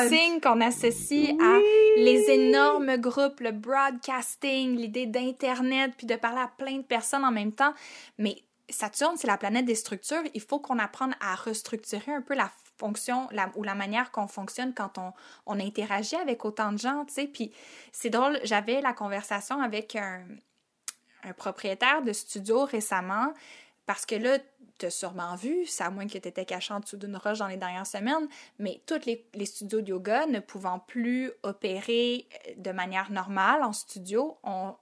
le 0.06 0.10
signe 0.10 0.40
qu'on 0.40 0.62
associe 0.62 1.30
à 1.42 1.58
les 1.98 2.30
énormes 2.30 2.98
groupes, 2.98 3.40
le 3.40 3.52
broadcasting, 3.52 4.76
l'idée 4.78 5.08
d'Internet, 5.08 5.94
puis 5.98 6.06
de 6.08 6.16
parler 6.16 6.42
à 6.42 6.48
plein 6.48 6.78
de 6.78 6.84
personnes 6.84 7.26
en 7.26 7.32
même 7.32 7.52
temps. 7.54 7.74
Mais 8.20 8.36
Saturne, 8.70 9.16
c'est 9.18 9.28
la 9.28 9.38
planète 9.38 9.66
des 9.66 9.76
structures. 9.76 10.22
Il 10.34 10.42
faut 10.42 10.60
qu'on 10.60 10.78
apprenne 10.80 11.16
à 11.22 11.36
restructurer 11.36 12.14
un 12.14 12.22
peu 12.22 12.36
la 12.36 12.50
fonction 12.78 13.28
la- 13.32 13.50
ou 13.56 13.64
la 13.64 13.76
manière 13.76 14.12
qu'on 14.12 14.28
fonctionne 14.28 14.74
quand 14.74 14.98
on, 14.98 15.14
on 15.46 15.60
interagit 15.60 16.16
avec 16.16 16.46
autant 16.46 16.72
de 16.72 16.78
gens, 16.78 17.04
tu 17.06 17.14
sais. 17.16 17.28
Puis 17.28 17.52
c'est 17.92 18.10
drôle, 18.12 18.40
j'avais 18.44 18.80
la 18.82 18.94
conversation 18.94 19.60
avec 19.62 19.96
un, 19.96 20.22
un 21.24 21.34
propriétaire 21.34 22.02
de 22.04 22.14
studio 22.14 22.64
récemment 22.66 23.34
parce 23.86 24.06
que 24.06 24.16
là, 24.16 24.38
tu 24.82 24.88
as 24.88 24.90
sûrement 24.90 25.36
vu, 25.36 25.66
c'est 25.68 25.84
à 25.84 25.90
moins 25.90 26.08
que 26.08 26.18
tu 26.18 26.28
étais 26.28 26.46
caché 26.46 26.74
en 26.74 26.80
dessous 26.80 26.98
d'une 26.98 27.16
roche 27.16 27.38
dans 27.38 27.48
les 27.48 27.58
dernières 27.58 27.86
semaines, 27.88 28.28
mais 28.58 28.82
tous 28.86 29.06
les, 29.06 29.28
les 29.36 29.46
studios 29.46 29.82
de 29.82 29.90
yoga 29.90 30.26
ne 30.26 30.40
pouvant 30.40 30.80
plus 30.80 31.32
opérer 31.44 32.28
euh, 32.48 32.54
de 32.58 32.72
manière 32.72 33.12
normale 33.12 33.64
en 33.64 33.74
studio, 33.74 34.38
ont 34.44 34.76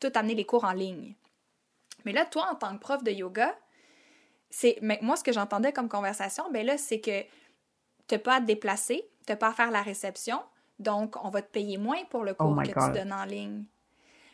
tout 0.00 0.10
amené 0.14 0.34
les 0.34 0.46
cours 0.46 0.64
en 0.64 0.72
ligne. 0.72 1.14
Mais 2.06 2.12
là, 2.12 2.24
toi, 2.24 2.48
en 2.50 2.54
tant 2.54 2.74
que 2.74 2.80
prof 2.80 3.04
de 3.04 3.10
yoga, 3.10 3.54
c'est 4.48 4.78
mais 4.80 4.98
moi 5.02 5.16
ce 5.16 5.22
que 5.22 5.32
j'entendais 5.32 5.72
comme 5.72 5.88
conversation, 5.88 6.50
ben 6.50 6.64
là, 6.64 6.78
c'est 6.78 7.00
que 7.00 7.22
tu 8.08 8.18
pas 8.18 8.36
à 8.36 8.40
te 8.40 8.46
déplacer, 8.46 9.06
tu 9.26 9.36
pas 9.36 9.48
à 9.48 9.52
faire 9.52 9.70
la 9.70 9.82
réception, 9.82 10.42
donc 10.78 11.22
on 11.22 11.28
va 11.28 11.42
te 11.42 11.50
payer 11.50 11.76
moins 11.76 12.02
pour 12.08 12.24
le 12.24 12.32
cours 12.32 12.52
Oh 12.56 12.60
my 12.60 12.66
que 12.66 12.72
God. 12.72 12.92
tu 12.92 12.98
donnes 12.98 13.12
en 13.12 13.24
ligne. 13.24 13.64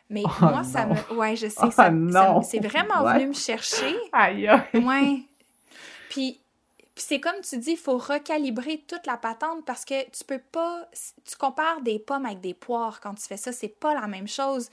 Mais 0.09 0.23
Oh 0.25 0.31
moi, 0.41 0.63
ça 0.65 0.87
me. 0.87 0.95
Ouais, 1.15 1.35
je 1.37 1.49
sais, 1.49 1.55
Oh 1.63 1.71
ça, 1.71 1.91
ça 2.13 2.41
c'est 2.43 2.61
vraiment 2.61 3.03
Ouais. 3.05 3.15
venu 3.15 3.27
me 3.29 3.33
chercher. 3.35 3.97
Aïe. 4.13 4.49
Ouais. 4.75 5.23
Puis, 6.09 6.41
puis 6.95 7.05
c'est 7.07 7.21
comme 7.21 7.41
tu 7.43 7.59
dis, 7.59 7.73
il 7.73 7.77
faut 7.77 7.99
recalibrer 7.99 8.85
toute 8.87 9.05
la 9.07 9.17
patente 9.17 9.65
parce 9.67 9.85
que 9.85 10.09
tu 10.11 10.25
peux 10.25 10.39
pas. 10.53 10.89
Tu 11.25 11.37
compares 11.37 11.81
des 11.83 11.99
pommes 11.99 12.25
avec 12.27 12.41
des 12.41 12.55
poires 12.55 13.01
quand 13.01 13.15
tu 13.15 13.25
fais 13.27 13.37
ça, 13.37 13.53
c'est 13.53 13.69
pas 13.69 13.95
la 13.95 14.07
même 14.07 14.29
chose. 14.29 14.71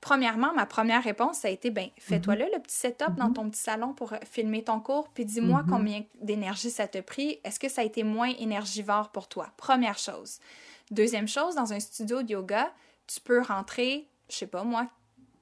Premièrement, 0.00 0.52
ma 0.54 0.64
première 0.64 1.02
réponse, 1.02 1.38
ça 1.38 1.48
a 1.48 1.50
été 1.50 1.70
ben, 1.70 1.88
fais-toi 1.98 2.34
Mhm. 2.34 2.40
là 2.40 2.46
le 2.54 2.62
petit 2.62 2.76
setup 2.76 3.14
dans 3.16 3.32
ton 3.32 3.50
petit 3.50 3.60
salon 3.60 3.94
pour 3.94 4.12
euh, 4.12 4.16
filmer 4.30 4.62
ton 4.62 4.78
cours, 4.78 5.08
puis 5.08 5.24
dis-moi 5.24 5.62
Mhm. 5.64 5.70
combien 5.70 6.04
d'énergie 6.20 6.70
ça 6.70 6.86
te 6.86 6.98
pris. 6.98 7.40
Est-ce 7.42 7.58
que 7.58 7.68
ça 7.68 7.80
a 7.80 7.84
été 7.84 8.04
moins 8.04 8.28
énergivore 8.38 9.08
pour 9.10 9.26
toi? 9.26 9.48
Première 9.56 9.98
chose. 9.98 10.38
Deuxième 10.92 11.26
chose, 11.26 11.56
dans 11.56 11.72
un 11.72 11.80
studio 11.80 12.22
de 12.22 12.30
yoga, 12.30 12.70
tu 13.08 13.20
peux 13.20 13.42
rentrer, 13.42 14.06
je 14.28 14.36
sais 14.36 14.46
pas 14.46 14.64
moi, 14.64 14.88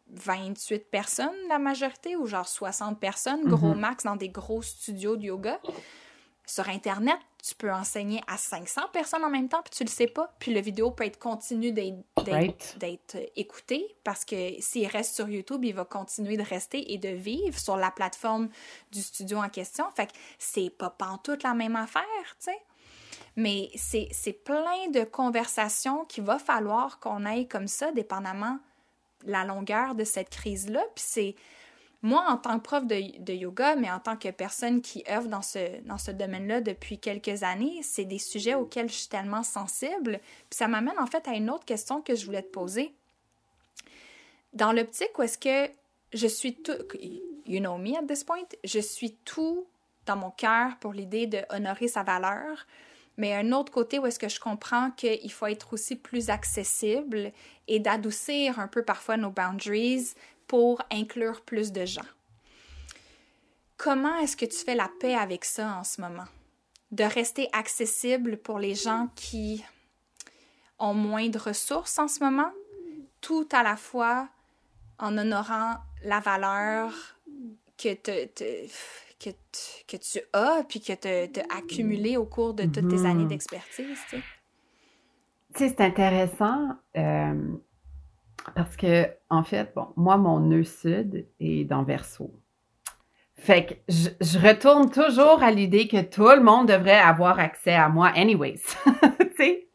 28 0.09 0.91
personnes 0.91 1.35
la 1.49 1.59
majorité 1.59 2.17
ou 2.17 2.27
genre 2.27 2.47
60 2.49 2.99
personnes, 3.01 3.45
gros 3.49 3.75
Mhm. 3.75 3.81
max 3.81 4.05
dans 4.05 4.17
des 4.17 4.29
gros 4.29 4.63
studios 4.63 5.17
de 5.17 5.25
yoga. 5.25 5.61
Sur 6.49 6.69
Internet, 6.69 7.19
tu 7.43 7.57
peux 7.57 7.73
enseigner 7.73 8.21
à 8.29 8.37
500 8.37 8.83
personnes 8.93 9.25
en 9.25 9.31
même 9.31 9.49
temps, 9.49 9.63
puis 9.63 9.73
tu 9.77 9.83
le 9.83 9.89
sais 9.89 10.07
pas. 10.07 10.33
Puis 10.39 10.55
le 10.55 10.61
vidéo 10.61 10.93
peut 10.93 11.05
être 11.05 11.19
continu 11.19 11.73
d'être 11.73 11.97
Right. 12.25 12.77
d'être 12.79 13.17
écouté 13.35 13.97
parce 14.05 14.25
que 14.25 14.61
s'il 14.61 14.87
reste 14.87 15.17
sur 15.17 15.29
YouTube, 15.29 15.65
il 15.65 15.75
va 15.75 15.85
continuer 15.85 16.37
de 16.37 16.43
rester 16.45 16.93
et 16.93 16.99
de 16.99 17.09
vivre 17.09 17.59
sur 17.59 17.77
la 17.77 17.91
plateforme 17.91 18.49
du 18.93 19.03
studio 19.03 19.39
en 19.39 19.49
question. 19.49 19.87
Fait 19.97 20.07
que 20.07 20.13
c'est 20.39 20.71
pas 20.71 20.91
pantoute 20.91 21.43
la 21.43 21.55
même 21.55 21.75
affaire, 21.75 22.03
tu 22.39 22.45
sais. 22.51 22.59
Mais 23.35 23.69
c'est 23.75 24.09
c'est 24.13 24.33
plein 24.33 24.89
de 24.93 25.03
conversations 25.05 26.05
qu'il 26.05 26.23
va 26.25 26.39
falloir 26.39 27.01
qu'on 27.01 27.25
aille 27.27 27.49
comme 27.49 27.67
ça, 27.69 27.91
dépendamment 27.93 28.59
la 29.27 29.45
longueur 29.45 29.95
de 29.95 30.05
cette 30.05 30.31
crise-là. 30.31 30.83
Puis 30.95 31.05
c'est 31.07 31.35
moi, 32.03 32.25
en 32.29 32.37
tant 32.37 32.59
que 32.59 32.63
prof 32.63 32.87
de, 32.87 33.33
yoga, 33.33 33.75
mais 33.75 33.91
en 33.91 33.99
tant 33.99 34.17
que 34.17 34.29
personne 34.31 34.81
qui 34.81 35.03
œuvre 35.11 35.29
dans 35.29 35.43
ce, 35.43 35.81
dans 35.87 35.99
ce 35.99 36.11
domaine-là 36.11 36.61
depuis 36.61 36.99
quelques 36.99 37.43
années, 37.43 37.81
c'est 37.83 38.05
des 38.05 38.19
sujets 38.19 38.55
auxquels 38.55 38.89
je 38.89 38.95
suis 38.95 39.09
tellement 39.09 39.43
sensible. 39.43 40.21
Puis 40.49 40.57
ça 40.57 40.69
m'amène 40.69 40.99
en 40.99 41.07
fait 41.07 41.27
à 41.27 41.33
une 41.33 41.51
autre 41.51 41.65
question 41.65 42.03
que 42.03 42.15
je 42.15 42.25
voulais 42.27 42.43
te 42.43 42.51
poser. 42.51 42.95
Dans 44.53 44.73
l'optique 44.73 45.19
où 45.19 45.23
est-ce 45.23 45.39
que 45.39 45.73
je 46.13 46.27
suis 46.27 46.55
tout, 46.55 46.79
you 47.47 47.61
know 47.61 47.77
me 47.77 47.97
at 47.97 48.07
this 48.07 48.25
point, 48.25 48.47
je 48.63 48.79
suis 48.79 49.15
tout 49.25 49.67
dans 50.07 50.17
mon 50.17 50.31
cœur 50.31 50.77
pour 50.79 50.93
l'idée 50.93 51.27
de 51.27 51.41
honorer 51.51 51.89
sa 51.89 52.03
valeur, 52.03 52.67
mais 53.17 53.35
un 53.35 53.53
autre 53.53 53.73
côté 53.73 53.99
où 53.99 54.07
est-ce 54.07 54.19
que 54.19 54.29
je 54.29 54.41
comprends 54.41 54.91
qu'il 54.91 55.33
faut 55.33 55.47
être 55.47 55.73
aussi 55.73 55.97
plus 55.97 56.31
accessible 56.31 57.33
et 57.69 57.81
d'adoucir 57.81 58.59
un 58.59 58.69
peu 58.69 58.83
parfois 58.83 59.17
nos 59.17 59.31
boundaries 59.31 60.15
pour 60.47 60.83
inclure 60.93 61.41
plus 61.41 61.73
de 61.73 61.85
gens. 61.85 62.03
Comment 63.77 64.17
est-ce 64.19 64.37
que 64.37 64.47
tu 64.47 64.57
fais 64.57 64.75
la 64.75 64.91
paix 65.01 65.15
avec 65.15 65.45
ça 65.45 65.77
en 65.77 65.85
ce 65.85 66.01
moment? 66.01 66.25
De 66.93 67.05
rester 67.05 67.49
accessible 67.53 68.37
pour 68.39 68.59
les 68.59 68.75
gens 68.75 69.09
qui 69.17 69.65
ont 70.79 70.95
moins 70.95 71.29
de 71.29 71.39
ressources 71.39 71.99
en 71.99 72.09
ce 72.09 72.23
moment, 72.23 72.53
tout 73.21 73.49
à 73.53 73.63
la 73.63 73.77
fois 73.77 74.29
en 74.99 75.19
honorant 75.19 75.77
la 76.05 76.21
valeur 76.21 76.93
que, 77.77 77.95
te, 77.95 78.27
te- 78.27 78.69
que, 79.19 79.31
t- 79.31 79.85
que 79.89 79.97
tu 79.97 80.21
as 80.33 80.63
puis 80.69 80.81
que 80.81 80.93
tu 80.93 81.41
as 81.41 81.57
accumulée 81.57 82.17
au 82.17 82.25
cours 82.27 82.55
de 82.55 82.65
toutes 82.65 82.89
tes 82.89 82.99
Mhm. 82.99 83.07
années 83.07 83.27
d'expertise. 83.27 83.99
tu 84.11 84.17
sais? 84.17 84.23
Tu 85.55 85.59
sais, 85.61 85.69
c'est 85.71 85.81
intéressant 85.81 86.69
euh, 86.97 87.53
parce 88.55 88.77
que, 88.77 89.09
en 89.31 89.43
fait, 89.43 89.73
bon, 89.75 89.89
moi, 89.97 90.17
mon 90.19 90.41
nœud 90.41 90.65
sud 90.65 91.27
est 91.41 91.65
dans 91.65 91.83
Verseau. 91.83 92.31
Fait 93.39 93.67
que 93.67 93.75
je, 93.89 94.09
je 94.21 94.39
retourne 94.39 94.91
toujours 94.91 95.43
à 95.43 95.51
l'idée 95.51 95.89
que 95.89 96.03
tout 96.03 96.29
le 96.29 96.43
monde 96.43 96.69
devrait 96.69 96.99
avoir 96.99 97.39
accès 97.39 97.75
à 97.75 97.89
moi, 97.89 98.09
anyways. 98.09 98.61
tu 99.21 99.37
sais? 99.37 99.69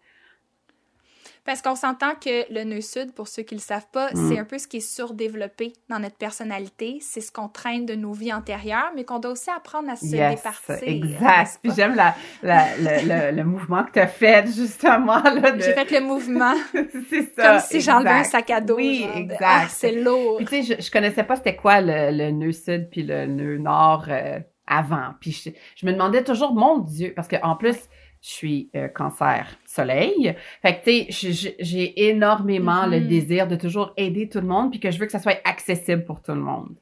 Parce 1.43 1.61
qu'on 1.63 1.75
s'entend 1.75 2.13
que 2.23 2.51
le 2.53 2.63
nœud 2.63 2.81
sud, 2.81 3.13
pour 3.13 3.27
ceux 3.27 3.41
qui 3.41 3.55
ne 3.55 3.59
le 3.59 3.63
savent 3.63 3.87
pas, 3.91 4.09
Mm. 4.13 4.29
c'est 4.29 4.37
un 4.39 4.45
peu 4.45 4.59
ce 4.59 4.67
qui 4.67 4.77
est 4.77 4.79
surdéveloppé 4.79 5.73
dans 5.89 5.97
notre 5.99 6.15
personnalité. 6.15 6.99
C'est 7.01 7.21
ce 7.21 7.31
qu'on 7.31 7.47
traîne 7.47 7.85
de 7.87 7.95
nos 7.95 8.13
vies 8.13 8.31
antérieures, 8.31 8.91
mais 8.95 9.03
qu'on 9.05 9.17
doit 9.19 9.31
aussi 9.31 9.49
apprendre 9.49 9.89
à 9.89 9.95
se 9.95 10.05
Yes, 10.05 10.35
départir. 10.35 10.77
exact. 10.87 11.59
Puis 11.63 11.71
j'aime 11.75 11.95
la, 11.95 12.13
la- 12.43 12.77
le, 12.77 13.31
le- 13.31 13.35
le 13.37 13.43
mouvement 13.43 13.83
que 13.83 13.91
tu 13.93 13.99
as 13.99 14.07
fait, 14.07 14.45
justement. 14.47 15.21
Là, 15.23 15.51
de- 15.51 15.61
J'ai 15.61 15.73
fait 15.73 15.91
le 15.91 16.01
mouvement 16.05 16.53
c'est 17.09 17.33
ça. 17.35 17.43
comme 17.53 17.59
si 17.59 17.81
j'enlevais 17.81 18.09
un 18.11 18.23
sac 18.23 18.49
à 18.51 18.61
dos. 18.61 18.75
Oui, 18.75 19.05
de, 19.13 19.19
exact. 19.19 19.39
Ah, 19.41 19.65
c'est 19.69 19.93
lourd. 19.93 20.37
Puis 20.37 20.45
tu 20.45 20.63
sais, 20.63 20.75
je, 20.77 20.81
je 20.85 20.91
connaissais 20.91 21.23
pas 21.23 21.35
c'était 21.37 21.55
quoi 21.55 21.81
le, 21.81 22.11
le 22.15 22.31
nœud 22.31 22.51
sud 22.51 22.89
puis 22.91 23.03
le 23.03 23.25
nœud 23.25 23.57
nord 23.57 24.05
euh, 24.09 24.39
avant. 24.67 25.15
Puis 25.19 25.31
je, 25.31 25.49
je 25.75 25.85
me 25.85 25.91
demandais 25.91 26.23
toujours, 26.23 26.53
mon 26.53 26.77
Dieu, 26.77 27.13
parce 27.15 27.27
que 27.27 27.35
en 27.43 27.55
plus, 27.55 27.77
je 28.21 28.29
suis 28.29 28.69
euh, 28.75 28.87
cancer 28.87 29.47
soleil. 29.65 30.35
Fait 30.61 30.79
que 30.79 30.83
tu 31.07 31.11
sais, 31.11 31.55
j'ai 31.59 32.07
énormément 32.09 32.85
le 32.85 32.99
Mhm. 32.99 33.07
désir 33.07 33.47
de 33.47 33.55
toujours 33.55 33.93
aider 33.97 34.29
tout 34.29 34.39
le 34.41 34.47
monde 34.47 34.69
puis 34.71 34.79
que 34.79 34.91
je 34.91 34.99
veux 34.99 35.05
que 35.07 35.11
ça 35.11 35.19
soit 35.19 35.39
accessible 35.43 36.03
pour 36.05 36.21
tout 36.21 36.33
le 36.33 36.41
monde. 36.41 36.75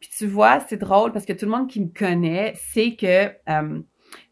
Puis 0.00 0.10
tu 0.18 0.26
vois, 0.26 0.60
c'est 0.68 0.78
drôle 0.78 1.12
parce 1.12 1.24
que 1.26 1.32
tout 1.32 1.44
le 1.46 1.52
monde 1.52 1.68
qui 1.68 1.80
me 1.80 1.88
connaît 1.96 2.52
sait 2.56 2.96
que 2.96 3.26
euh, 3.48 3.80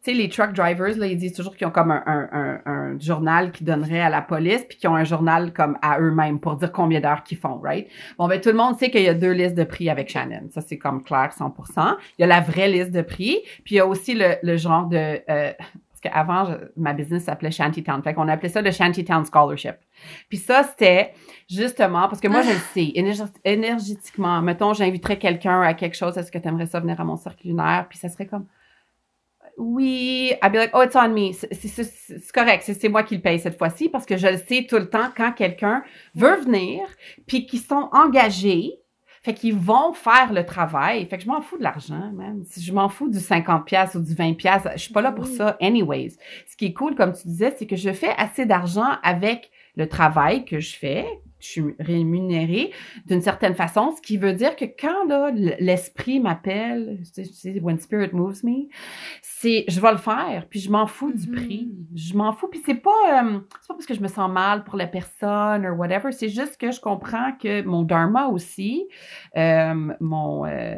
tu 0.02 0.10
sais, 0.10 0.12
les 0.12 0.28
truck 0.28 0.52
drivers, 0.52 0.96
là, 0.98 1.06
ils 1.06 1.16
disent 1.16 1.32
toujours 1.34 1.56
qu'ils 1.56 1.66
ont 1.66 1.70
comme 1.70 1.90
un, 1.90 2.02
un, 2.06 2.28
un, 2.32 2.60
un 2.66 2.98
journal 2.98 3.50
qu'ils 3.52 3.66
donneraient 3.66 4.00
à 4.00 4.10
la 4.10 4.20
police, 4.22 4.62
puis 4.68 4.76
qu'ils 4.78 4.88
ont 4.90 4.94
un 4.94 5.04
journal 5.04 5.52
comme 5.54 5.78
à 5.82 5.98
eux-mêmes 6.00 6.38
pour 6.40 6.56
dire 6.56 6.70
combien 6.72 7.00
d'heures 7.00 7.22
qu'ils 7.22 7.38
font, 7.38 7.58
right? 7.62 7.86
Bon, 8.18 8.26
ben, 8.28 8.40
tout 8.40 8.50
le 8.50 8.56
monde 8.56 8.78
sait 8.78 8.90
qu'il 8.90 9.02
y 9.02 9.08
a 9.08 9.14
deux 9.14 9.32
listes 9.32 9.54
de 9.54 9.64
prix 9.64 9.88
avec 9.88 10.08
Shannon. 10.10 10.48
Ça, 10.50 10.60
c'est 10.62 10.76
comme 10.78 11.02
clair, 11.02 11.30
100%. 11.38 11.96
Il 12.18 12.22
y 12.22 12.24
a 12.24 12.26
la 12.26 12.40
vraie 12.40 12.68
liste 12.68 12.90
de 12.92 13.00
prix, 13.02 13.38
puis 13.64 13.74
il 13.74 13.78
y 13.78 13.80
a 13.80 13.86
aussi 13.86 14.14
le, 14.14 14.34
le 14.42 14.56
genre 14.58 14.86
de... 14.86 15.20
euh, 15.30 15.52
parce 16.00 16.14
qu'avant, 16.14 16.56
ma 16.76 16.92
business 16.92 17.24
s'appelait 17.24 17.50
Shantytown. 17.50 18.02
Fait 18.02 18.14
qu'on 18.14 18.28
appelait 18.28 18.48
ça 18.48 18.62
le 18.62 18.70
Shantytown 18.70 19.24
Scholarship. 19.26 19.76
Puis 20.28 20.38
ça, 20.38 20.62
c'était 20.62 21.12
justement... 21.48 22.08
Parce 22.08 22.20
que 22.20 22.28
moi, 22.28 22.42
je 22.42 22.50
le 22.50 22.58
sais, 22.72 22.92
énerg- 22.94 23.34
énergétiquement, 23.44 24.40
mettons, 24.40 24.72
j'inviterais 24.72 25.18
quelqu'un 25.18 25.60
à 25.62 25.74
quelque 25.74 25.96
chose, 25.96 26.16
est-ce 26.16 26.32
que 26.32 26.38
tu 26.38 26.48
aimerais 26.48 26.66
ça 26.66 26.80
venir 26.80 27.00
à 27.00 27.04
mon 27.04 27.16
cercle 27.16 27.46
lunaire? 27.48 27.86
Puis 27.88 27.98
ça 27.98 28.08
serait 28.08 28.26
comme... 28.26 28.46
Oui, 29.58 30.32
I'd 30.42 30.52
be 30.52 30.56
like, 30.56 30.70
oh, 30.72 30.82
it's 30.82 30.96
on 30.96 31.10
me. 31.10 31.32
C'est 31.32 32.32
correct, 32.32 32.62
c'est 32.64 32.72
c'est 32.72 32.88
moi 32.88 33.02
qui 33.02 33.16
le 33.16 33.20
paye 33.20 33.38
cette 33.38 33.58
fois-ci 33.58 33.90
parce 33.90 34.06
que 34.06 34.16
je 34.16 34.26
le 34.26 34.38
sais 34.38 34.66
tout 34.66 34.78
le 34.78 34.88
temps 34.88 35.10
quand 35.14 35.32
quelqu'un 35.32 35.82
veut 36.14 36.36
venir 36.36 36.80
puis 37.26 37.44
qu'ils 37.44 37.60
sont 37.60 37.90
engagés, 37.92 38.78
fait 39.22 39.34
qu'ils 39.34 39.54
vont 39.54 39.92
faire 39.92 40.32
le 40.32 40.44
travail. 40.46 41.06
Fait 41.06 41.18
que 41.18 41.24
je 41.24 41.28
m'en 41.28 41.40
fous 41.40 41.58
de 41.58 41.62
l'argent, 41.62 42.10
man. 42.12 42.42
Si 42.48 42.62
Je 42.62 42.72
m'en 42.72 42.88
fous 42.88 43.08
du 43.10 43.18
50 43.20 43.66
pièces 43.66 43.94
ou 43.94 44.00
du 44.00 44.14
20 44.14 44.34
pièces, 44.34 44.62
je 44.74 44.78
suis 44.80 44.92
pas 44.92 45.02
là 45.02 45.12
pour 45.12 45.24
Oui. 45.26 45.34
ça 45.36 45.56
anyways. 45.60 46.16
Ce 46.48 46.56
qui 46.56 46.66
est 46.66 46.72
cool 46.72 46.94
comme 46.94 47.12
tu 47.12 47.28
disais, 47.28 47.54
c'est 47.58 47.66
que 47.66 47.76
je 47.76 47.92
fais 47.92 48.14
assez 48.16 48.46
d'argent 48.46 48.88
avec 49.02 49.50
le 49.76 49.88
travail 49.88 50.44
que 50.44 50.58
je 50.60 50.74
fais 50.76 51.06
je 51.40 51.46
suis 51.46 51.62
rémunérée 51.78 52.72
d'une 53.06 53.20
certaine 53.20 53.54
façon, 53.54 53.94
ce 53.96 54.02
qui 54.02 54.16
veut 54.16 54.32
dire 54.32 54.56
que 54.56 54.64
quand 54.64 55.06
là, 55.08 55.30
l'esprit 55.58 56.20
m'appelle, 56.20 57.02
when 57.62 57.78
spirit 57.78 58.10
moves 58.12 58.44
me, 58.44 58.68
c'est 59.22 59.64
je 59.68 59.80
vais 59.80 59.92
le 59.92 59.98
faire, 59.98 60.46
puis 60.48 60.60
je 60.60 60.70
m'en 60.70 60.86
fous 60.86 61.12
du 61.12 61.28
prix. 61.30 61.72
Mm-hmm. 61.72 62.10
Je 62.10 62.16
m'en 62.16 62.32
fous, 62.32 62.48
puis 62.48 62.62
c'est 62.64 62.74
pas, 62.74 63.22
euh, 63.22 63.40
c'est 63.60 63.68
pas 63.68 63.74
parce 63.74 63.86
que 63.86 63.94
je 63.94 64.00
me 64.00 64.08
sens 64.08 64.30
mal 64.30 64.64
pour 64.64 64.76
la 64.76 64.86
personne 64.86 65.66
ou 65.66 65.74
whatever, 65.76 66.12
c'est 66.12 66.28
juste 66.28 66.56
que 66.56 66.70
je 66.70 66.80
comprends 66.80 67.32
que 67.32 67.62
mon 67.62 67.82
dharma 67.82 68.28
aussi, 68.28 68.86
euh, 69.36 69.92
mon, 70.00 70.44
euh, 70.46 70.76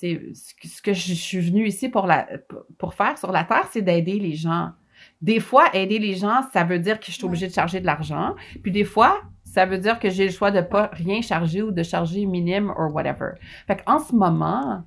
tu 0.00 0.34
sais, 0.34 0.58
ce 0.64 0.82
que 0.82 0.92
je 0.92 1.14
suis 1.14 1.40
venue 1.40 1.66
ici 1.66 1.88
pour, 1.88 2.06
la, 2.06 2.26
pour 2.78 2.94
faire 2.94 3.16
sur 3.18 3.32
la 3.32 3.44
Terre, 3.44 3.68
c'est 3.70 3.82
d'aider 3.82 4.18
les 4.18 4.34
gens. 4.34 4.70
Des 5.20 5.40
fois, 5.40 5.64
aider 5.74 5.98
les 5.98 6.14
gens, 6.14 6.42
ça 6.52 6.64
veut 6.64 6.78
dire 6.78 6.98
que 6.98 7.06
je 7.06 7.12
suis 7.12 7.24
obligée 7.24 7.46
de 7.46 7.52
charger 7.52 7.80
de 7.80 7.86
l'argent. 7.86 8.34
Puis 8.62 8.72
des 8.72 8.84
fois, 8.84 9.22
ça 9.52 9.66
veut 9.66 9.76
dire 9.76 9.98
que 9.98 10.08
j'ai 10.08 10.24
le 10.24 10.32
choix 10.32 10.50
de 10.50 10.62
pas 10.62 10.88
rien 10.94 11.20
charger 11.20 11.60
ou 11.60 11.72
de 11.72 11.82
charger 11.82 12.24
minime 12.24 12.72
ou 12.78 12.84
whatever. 12.84 13.32
Fait 13.66 13.82
en 13.86 13.98
ce 13.98 14.14
moment, 14.14 14.82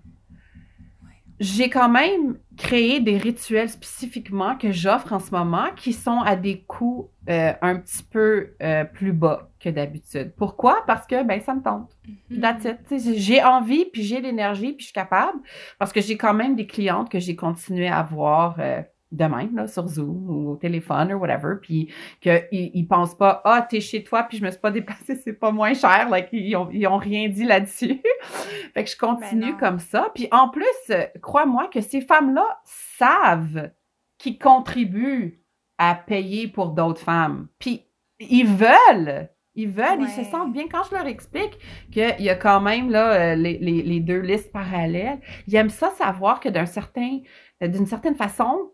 j'ai 1.39 1.69
quand 1.69 1.87
même 1.87 2.39
créé 2.57 2.99
des 2.99 3.19
rituels 3.19 3.69
spécifiquement 3.69 4.57
que 4.57 4.71
j'offre 4.71 5.13
en 5.13 5.19
ce 5.19 5.29
moment 5.29 5.67
qui 5.75 5.93
sont 5.93 6.19
à 6.21 6.35
des 6.35 6.61
coûts 6.61 7.11
euh, 7.29 7.53
un 7.61 7.75
petit 7.75 8.01
peu 8.01 8.55
euh, 8.63 8.85
plus 8.85 9.13
bas 9.13 9.51
que 9.59 9.69
d'habitude. 9.69 10.33
Pourquoi? 10.35 10.83
Parce 10.87 11.05
que 11.05 11.23
ben 11.23 11.39
ça 11.41 11.53
me 11.53 11.61
tente. 11.61 11.91
Mm-hmm. 12.31 13.17
J'ai 13.17 13.43
envie, 13.43 13.85
puis 13.85 14.01
j'ai 14.01 14.19
l'énergie, 14.19 14.73
puis 14.73 14.79
je 14.79 14.85
suis 14.85 14.93
capable. 14.93 15.37
Parce 15.77 15.93
que 15.93 16.01
j'ai 16.01 16.17
quand 16.17 16.33
même 16.33 16.55
des 16.55 16.65
clientes 16.65 17.09
que 17.09 17.19
j'ai 17.19 17.35
continué 17.35 17.87
à 17.87 18.01
voir 18.01 18.55
euh, 18.57 18.81
de 19.15 19.25
même, 19.25 19.55
là, 19.55 19.67
sur 19.67 19.87
Zoom 19.87 20.29
ou 20.29 20.51
au 20.51 20.55
téléphone 20.55 21.13
ou 21.13 21.19
whatever, 21.19 21.55
puis 21.61 21.91
qu'ils 22.21 22.47
ils 22.51 22.87
pensent 22.87 23.15
pas, 23.15 23.41
ah, 23.45 23.65
t'es 23.67 23.81
chez 23.81 24.03
toi, 24.03 24.23
puis 24.23 24.37
je 24.37 24.43
me 24.43 24.51
suis 24.51 24.59
pas 24.59 24.71
déplacée, 24.71 25.15
c'est 25.23 25.33
pas 25.33 25.51
moins 25.51 25.73
cher, 25.73 26.09
like, 26.09 26.29
ils 26.31 26.55
ont, 26.55 26.69
ils 26.71 26.87
ont 26.87 26.97
rien 26.97 27.29
dit 27.29 27.43
là-dessus. 27.43 28.01
fait 28.73 28.83
que 28.83 28.89
je 28.89 28.97
continue 28.97 29.55
comme 29.57 29.79
ça. 29.79 30.09
Puis 30.13 30.27
en 30.31 30.49
plus, 30.49 30.95
crois-moi 31.21 31.67
que 31.67 31.81
ces 31.81 32.01
femmes-là 32.01 32.61
savent 32.65 33.71
qu'ils 34.17 34.37
contribuent 34.37 35.41
à 35.77 35.95
payer 35.95 36.47
pour 36.47 36.69
d'autres 36.69 37.01
femmes. 37.01 37.47
Puis 37.59 37.85
ils 38.19 38.47
veulent. 38.47 39.29
Ils 39.57 39.69
veulent, 39.69 40.01
ils 40.01 40.09
se 40.09 40.29
sentent 40.29 40.51
bien. 40.51 40.67
Quand 40.69 40.83
je 40.89 40.95
leur 40.95 41.07
explique 41.07 41.57
qu'il 41.89 42.15
y 42.19 42.29
a 42.29 42.35
quand 42.35 42.59
même 42.59 42.89
là, 42.89 43.13
euh, 43.13 43.35
les, 43.35 43.57
les, 43.57 43.81
les, 43.83 43.99
deux 44.01 44.19
listes 44.19 44.51
parallèles, 44.51 45.21
ils 45.47 45.55
aiment 45.55 45.69
ça 45.69 45.91
savoir 45.91 46.41
que 46.41 46.49
d'un 46.49 46.65
certain, 46.65 47.19
d'une 47.61 47.85
certaine 47.85 48.15
façon, 48.15 48.71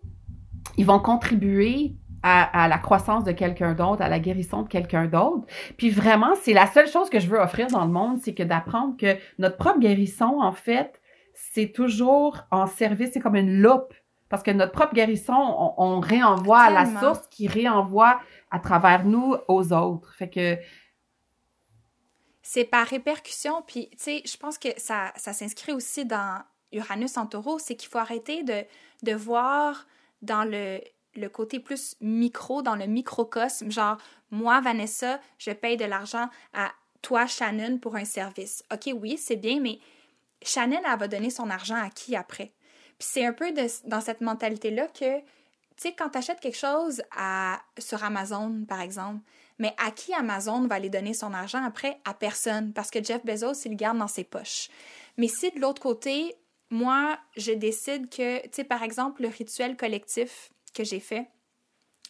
ils 0.78 0.86
vont 0.86 1.00
contribuer 1.00 1.96
à, 2.24 2.68
la 2.68 2.78
croissance 2.78 3.24
de 3.24 3.32
quelqu'un 3.32 3.74
d'autre, 3.74 4.02
à 4.02 4.10
la 4.10 4.20
guérison 4.20 4.62
de 4.62 4.68
quelqu'un 4.68 5.06
d'autre. 5.06 5.48
Puis 5.78 5.90
vraiment, 5.90 6.34
c'est 6.42 6.54
la 6.54 6.68
seule 6.68 6.88
chose 6.88 7.10
que 7.10 7.20
je 7.20 7.28
veux 7.28 7.40
offrir 7.40 7.68
dans 7.68 7.84
le 7.84 7.92
monde, 7.92 8.20
c'est 8.22 8.34
que 8.34 8.44
d'apprendre 8.44 8.96
que 8.98 9.18
notre 9.40 9.58
propre 9.58 9.80
guérison, 9.80 10.42
en 10.42 10.52
fait, 10.52 11.02
c'est 11.34 11.72
toujours 11.72 12.38
en 12.52 12.68
service, 12.68 13.12
c'est 13.14 13.20
comme 13.20 13.36
une 13.36 13.62
loupe. 13.62 13.94
Parce 14.30 14.44
que 14.44 14.52
notre 14.52 14.72
propre 14.72 14.94
guérison, 14.94 15.74
on, 15.78 16.00
réenvoie 16.00 16.62
à 16.62 16.70
la 16.70 16.86
source 16.86 17.28
qui 17.30 17.48
réenvoie 17.48 18.20
à 18.50 18.60
travers 18.60 19.04
nous 19.04 19.36
aux 19.50 19.74
autres. 19.74 20.14
Fait 20.16 20.30
que 20.30 20.58
c'est 22.42 22.64
par 22.64 22.88
répercussion. 22.88 23.62
Puis, 23.68 23.90
tu 23.92 23.98
sais, 23.98 24.24
je 24.26 24.38
pense 24.38 24.58
que 24.58 24.70
ça, 24.78 25.12
ça 25.18 25.34
s'inscrit 25.34 25.74
aussi 25.74 26.06
dans 26.06 26.42
Uranus 26.72 27.18
en 27.18 27.26
taureau, 27.26 27.60
c'est 27.60 27.76
qu'il 27.76 27.90
faut 27.90 27.98
arrêter 27.98 28.44
de, 28.44 28.64
de 29.04 29.14
voir 29.14 29.86
dans 30.22 30.44
le, 30.44 30.80
le 31.16 31.30
côté 31.30 31.60
plus 31.60 31.96
micro, 32.02 32.62
dans 32.62 32.76
le 32.76 32.86
microcosme, 32.86 33.72
genre, 33.72 33.98
moi, 34.32 34.62
Vanessa, 34.62 35.20
je 35.38 35.52
paye 35.52 35.78
de 35.78 35.86
l'argent 35.86 36.30
à 36.54 36.72
toi, 37.02 37.26
Shannon, 37.28 37.78
pour 37.78 37.96
un 37.96 38.06
service. 38.06 38.64
OK, 38.72 38.90
oui, 38.96 39.18
c'est 39.18 39.36
bien, 39.36 39.60
mais 39.60 39.80
Shannon, 40.42 40.82
elle 40.86 41.00
va 41.00 41.08
donner 41.08 41.30
son 41.30 41.50
argent 41.50 41.76
à 41.76 41.90
qui 41.90 42.16
après? 42.16 42.52
Puis 42.98 43.08
c'est 43.12 43.26
un 43.26 43.34
peu 43.34 43.52
dans 43.86 44.02
cette 44.02 44.22
mentalité-là 44.22 44.88
que, 44.88 45.20
tu 45.20 45.26
sais, 45.76 45.94
quand 45.94 46.10
tu 46.10 46.18
achètes 46.20 46.40
quelque 46.40 46.58
chose 46.58 47.02
à, 47.16 47.60
sur 47.80 48.04
Amazon, 48.04 48.66
par 48.68 48.82
exemple, 48.82 49.22
mais 49.58 49.76
à 49.78 49.92
qui 49.92 50.14
Amazon 50.14 50.66
va 50.68 50.76
aller 50.76 50.90
donner 50.90 51.14
son 51.14 51.34
argent 51.34 51.64
après? 51.64 52.00
À 52.06 52.14
personne, 52.14 52.74
parce 52.74 52.90
que 52.90 53.04
Jeff 53.04 53.26
Bezos, 53.26 53.66
il 53.66 53.72
le 53.72 53.78
garde 53.78 53.98
dans 53.98 54.08
ses 54.08 54.24
poches. 54.24 54.70
Mais 55.18 55.28
si 55.28 55.52
de 55.52 55.60
l'autre 55.60 55.82
côté, 55.82 56.36
moi, 56.72 57.20
je 57.36 57.52
décide 57.52 58.10
que, 58.10 58.42
tu 58.44 58.50
sais, 58.54 58.64
par 58.64 58.82
exemple, 58.82 59.22
le 59.22 59.28
rituel 59.28 59.76
collectif 59.76 60.52
que 60.74 60.86
j'ai 60.86 61.02
fait, 61.02 61.28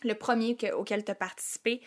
le 0.04 0.14
premier 0.14 0.56
auquel 0.74 1.04
tu 1.04 1.12
as 1.12 1.16
participé, 1.16 1.82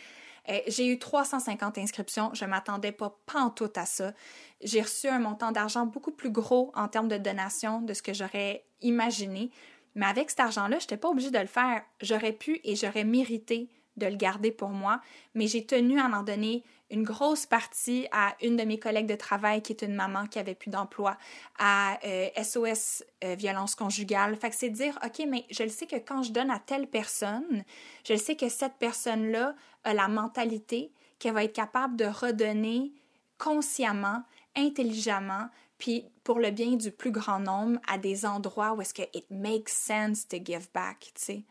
euh, 0.48 0.58
j'ai 0.66 0.88
eu 0.88 0.98
350 0.98 1.78
inscriptions. 1.78 2.30
Je 2.34 2.44
m'attendais 2.44 2.92
pas 2.92 3.16
tout 3.56 3.72
à 3.76 3.86
ça. 3.86 4.12
J'ai 4.60 4.82
reçu 4.82 5.08
un 5.08 5.20
montant 5.20 5.52
d'argent 5.52 5.86
beaucoup 5.86 6.10
plus 6.10 6.30
gros 6.30 6.72
en 6.74 6.88
termes 6.88 7.08
de 7.08 7.16
donation 7.16 7.80
de 7.80 7.94
ce 7.94 8.02
que 8.02 8.12
j'aurais 8.12 8.64
imaginé. 8.82 9.50
Mais 9.94 10.06
avec 10.06 10.30
cet 10.30 10.40
argent-là, 10.40 10.78
je 10.80 10.84
n'étais 10.84 10.96
pas 10.96 11.08
obligée 11.08 11.30
de 11.30 11.38
le 11.38 11.46
faire. 11.46 11.82
J'aurais 12.00 12.32
pu 12.32 12.60
et 12.64 12.76
j'aurais 12.76 13.04
mérité 13.04 13.70
de 13.96 14.06
le 14.06 14.16
garder 14.16 14.50
pour 14.50 14.70
moi, 14.70 15.00
mais 15.34 15.46
j'ai 15.46 15.64
tenu 15.64 16.00
à 16.00 16.06
en 16.06 16.22
donner 16.22 16.64
une 16.90 17.02
grosse 17.02 17.46
partie 17.46 18.06
à 18.12 18.34
une 18.42 18.56
de 18.56 18.62
mes 18.62 18.78
collègues 18.78 19.06
de 19.06 19.14
travail 19.14 19.62
qui 19.62 19.72
est 19.72 19.82
une 19.82 19.94
maman 19.94 20.26
qui 20.26 20.38
avait 20.38 20.54
plus 20.54 20.70
d'emploi, 20.70 21.16
à 21.58 21.98
SOS 22.40 23.02
euh, 23.24 23.32
euh, 23.32 23.34
violence 23.34 23.74
conjugale. 23.74 24.36
Fait 24.36 24.50
que 24.50 24.56
c'est 24.56 24.70
dire, 24.70 24.98
OK, 25.04 25.24
mais 25.28 25.44
je 25.50 25.62
le 25.62 25.70
sais 25.70 25.86
que 25.86 25.96
quand 25.96 26.22
je 26.22 26.32
donne 26.32 26.50
à 26.50 26.58
telle 26.58 26.86
personne, 26.86 27.64
je 28.06 28.12
le 28.12 28.18
sais 28.18 28.36
que 28.36 28.48
cette 28.48 28.74
personne-là 28.78 29.54
a 29.84 29.94
la 29.94 30.08
mentalité 30.08 30.92
qu'elle 31.18 31.34
va 31.34 31.44
être 31.44 31.54
capable 31.54 31.96
de 31.96 32.04
redonner 32.04 32.92
consciemment, 33.38 34.22
intelligemment, 34.56 35.48
puis 35.78 36.06
pour 36.22 36.38
le 36.38 36.50
bien 36.50 36.76
du 36.76 36.90
plus 36.90 37.10
grand 37.10 37.40
nombre 37.40 37.80
à 37.88 37.98
des 37.98 38.24
endroits 38.24 38.72
où 38.74 38.80
est-ce 38.80 38.94
que 38.94 39.02
it 39.12 39.26
makes 39.30 39.70
sense 39.70 40.28
to 40.28 40.36
give 40.42 40.68
back, 40.72 41.12
tu 41.14 41.22
sais. 41.22 41.42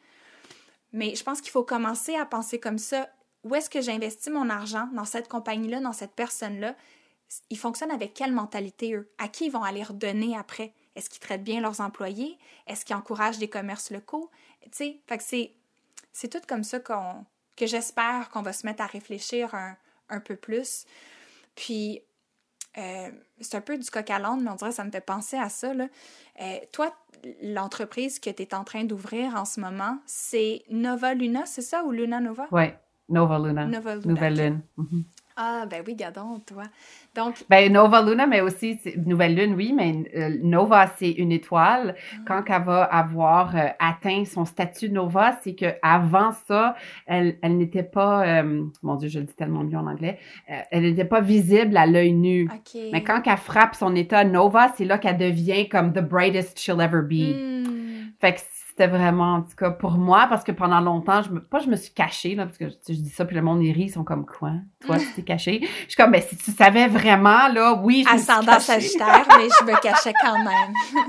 Mais 0.93 1.15
je 1.15 1.23
pense 1.23 1.41
qu'il 1.41 1.51
faut 1.51 1.63
commencer 1.63 2.15
à 2.15 2.25
penser 2.25 2.59
comme 2.59 2.77
ça 2.77 3.09
où 3.43 3.55
est-ce 3.55 3.69
que 3.69 3.81
j'investis 3.81 4.31
mon 4.31 4.49
argent 4.49 4.87
dans 4.93 5.05
cette 5.05 5.27
compagnie-là, 5.27 5.81
dans 5.81 5.93
cette 5.93 6.13
personne-là? 6.13 6.75
Ils 7.49 7.57
fonctionnent 7.57 7.91
avec 7.91 8.13
quelle 8.13 8.31
mentalité, 8.31 8.93
eux? 8.93 9.11
À 9.17 9.27
qui 9.27 9.47
ils 9.47 9.51
vont 9.51 9.63
aller 9.63 9.83
redonner 9.83 10.37
après? 10.37 10.71
Est-ce 10.95 11.09
qu'ils 11.09 11.19
traitent 11.19 11.43
bien 11.43 11.59
leurs 11.59 11.81
employés? 11.81 12.37
Est-ce 12.67 12.85
qu'ils 12.85 12.95
encouragent 12.95 13.39
des 13.39 13.49
commerces 13.49 13.91
locaux? 13.91 14.29
Tu 14.61 14.69
sais, 14.71 14.99
c'est, 15.19 15.51
c'est 16.13 16.29
tout 16.29 16.41
comme 16.47 16.63
ça 16.63 16.79
qu'on, 16.79 17.25
que 17.57 17.65
j'espère 17.65 18.29
qu'on 18.29 18.43
va 18.43 18.53
se 18.53 18.65
mettre 18.65 18.83
à 18.83 18.85
réfléchir 18.85 19.53
un, 19.55 19.75
un 20.09 20.19
peu 20.19 20.35
plus. 20.35 20.85
Puis, 21.55 22.01
euh, 22.77 23.09
c'est 23.39 23.55
un 23.55 23.61
peu 23.61 23.77
du 23.77 23.89
coq 23.89 24.09
à 24.09 24.19
l'âne, 24.19 24.41
mais 24.43 24.49
on 24.49 24.55
dirait 24.55 24.71
que 24.71 24.75
ça 24.75 24.83
me 24.83 24.91
fait 24.91 25.01
penser 25.01 25.37
à 25.37 25.49
ça. 25.49 25.73
Là. 25.73 25.87
Euh, 26.41 26.57
toi, 26.71 26.93
l'entreprise 27.41 28.19
que 28.19 28.29
tu 28.29 28.43
es 28.43 28.55
en 28.55 28.63
train 28.63 28.83
d'ouvrir 28.83 29.35
en 29.35 29.45
ce 29.45 29.59
moment, 29.59 29.99
c'est 30.05 30.63
Nova 30.69 31.13
Luna, 31.13 31.45
c'est 31.45 31.61
ça, 31.61 31.83
ou 31.83 31.91
Luna 31.91 32.19
Nova? 32.19 32.47
Oui, 32.51 32.65
Nova 33.09 33.37
Luna. 33.39 33.65
Nouvelle 33.65 34.35
Lune. 34.35 34.61
Mhm. 34.77 35.03
Ah, 35.35 35.65
ben 35.69 35.83
oui, 35.85 35.95
gardons, 35.95 36.39
toi. 36.45 36.63
Donc. 37.15 37.43
Ben, 37.49 37.71
Nova 37.71 38.01
Luna, 38.03 38.27
mais 38.27 38.41
aussi, 38.41 38.79
Nouvelle 39.05 39.35
Lune, 39.35 39.55
oui, 39.55 39.73
mais 39.73 40.03
euh, 40.15 40.37
Nova, 40.43 40.87
c'est 40.97 41.09
une 41.09 41.31
étoile. 41.31 41.95
Ah. 41.97 42.17
Quand 42.27 42.43
elle 42.47 42.63
va 42.63 42.83
avoir 42.83 43.55
euh, 43.55 43.67
atteint 43.79 44.25
son 44.25 44.45
statut 44.45 44.89
Nova, 44.89 45.37
c'est 45.41 45.55
que 45.55 45.73
avant 45.81 46.31
ça, 46.47 46.75
elle, 47.07 47.37
elle 47.41 47.57
n'était 47.57 47.83
pas, 47.83 48.41
euh, 48.41 48.63
mon 48.83 48.95
Dieu, 48.95 49.09
je 49.09 49.19
le 49.19 49.25
dis 49.25 49.33
tellement 49.33 49.63
mieux 49.63 49.77
en 49.77 49.87
anglais, 49.87 50.19
elle 50.47 50.83
n'était 50.83 51.05
pas 51.05 51.21
visible 51.21 51.75
à 51.77 51.85
l'œil 51.85 52.13
nu. 52.13 52.49
Mais 52.91 53.03
quand 53.03 53.21
elle 53.25 53.37
frappe 53.37 53.75
son 53.75 53.95
état 53.95 54.23
Nova, 54.23 54.71
c'est 54.75 54.85
là 54.85 54.97
qu'elle 54.97 55.17
devient 55.17 55.67
comme 55.67 55.93
the 55.93 56.01
brightest 56.01 56.59
she'll 56.59 56.81
ever 56.81 57.01
be. 57.01 57.35
Hmm. 57.35 58.11
Fait 58.19 58.33
que 58.33 58.39
c'était 58.73 58.87
vraiment, 58.87 59.35
en 59.35 59.41
tout 59.43 59.55
cas, 59.55 59.69
pour 59.69 59.91
moi, 59.91 60.25
parce 60.27 60.43
que 60.43 60.51
pendant 60.51 60.79
longtemps, 60.79 61.21
je 61.21 61.29
me, 61.29 61.39
pas 61.39 61.59
je 61.59 61.67
me 61.67 61.75
suis 61.75 61.93
cachée, 61.93 62.33
là, 62.33 62.45
parce 62.45 62.57
que 62.57 62.69
je, 62.69 62.93
dis 62.93 63.09
ça, 63.09 63.23
puis 63.23 63.35
le 63.35 63.43
monde, 63.43 63.61
ils 63.61 63.71
rit, 63.71 63.83
ils 63.83 63.89
sont 63.91 64.03
comme, 64.03 64.25
quoi? 64.25 64.53
Toi, 64.83 64.97
tu 64.97 65.13
t'es 65.13 65.21
cachée? 65.21 65.59
Je 65.61 65.89
suis 65.89 65.95
comme, 65.95 66.11
ben, 66.11 66.23
si 66.23 66.35
tu 66.37 66.49
savais 66.49 66.87
vraiment, 66.87 67.49
là, 67.49 67.75
oui, 67.75 68.03
je 68.07 68.15
Ascendant 68.15 68.59
Sagittaire, 68.59 69.27
mais 69.37 69.47
je 69.59 69.63
me 69.63 69.79
cachais 69.79 70.13
quand 70.19 70.39
même. 70.39 71.05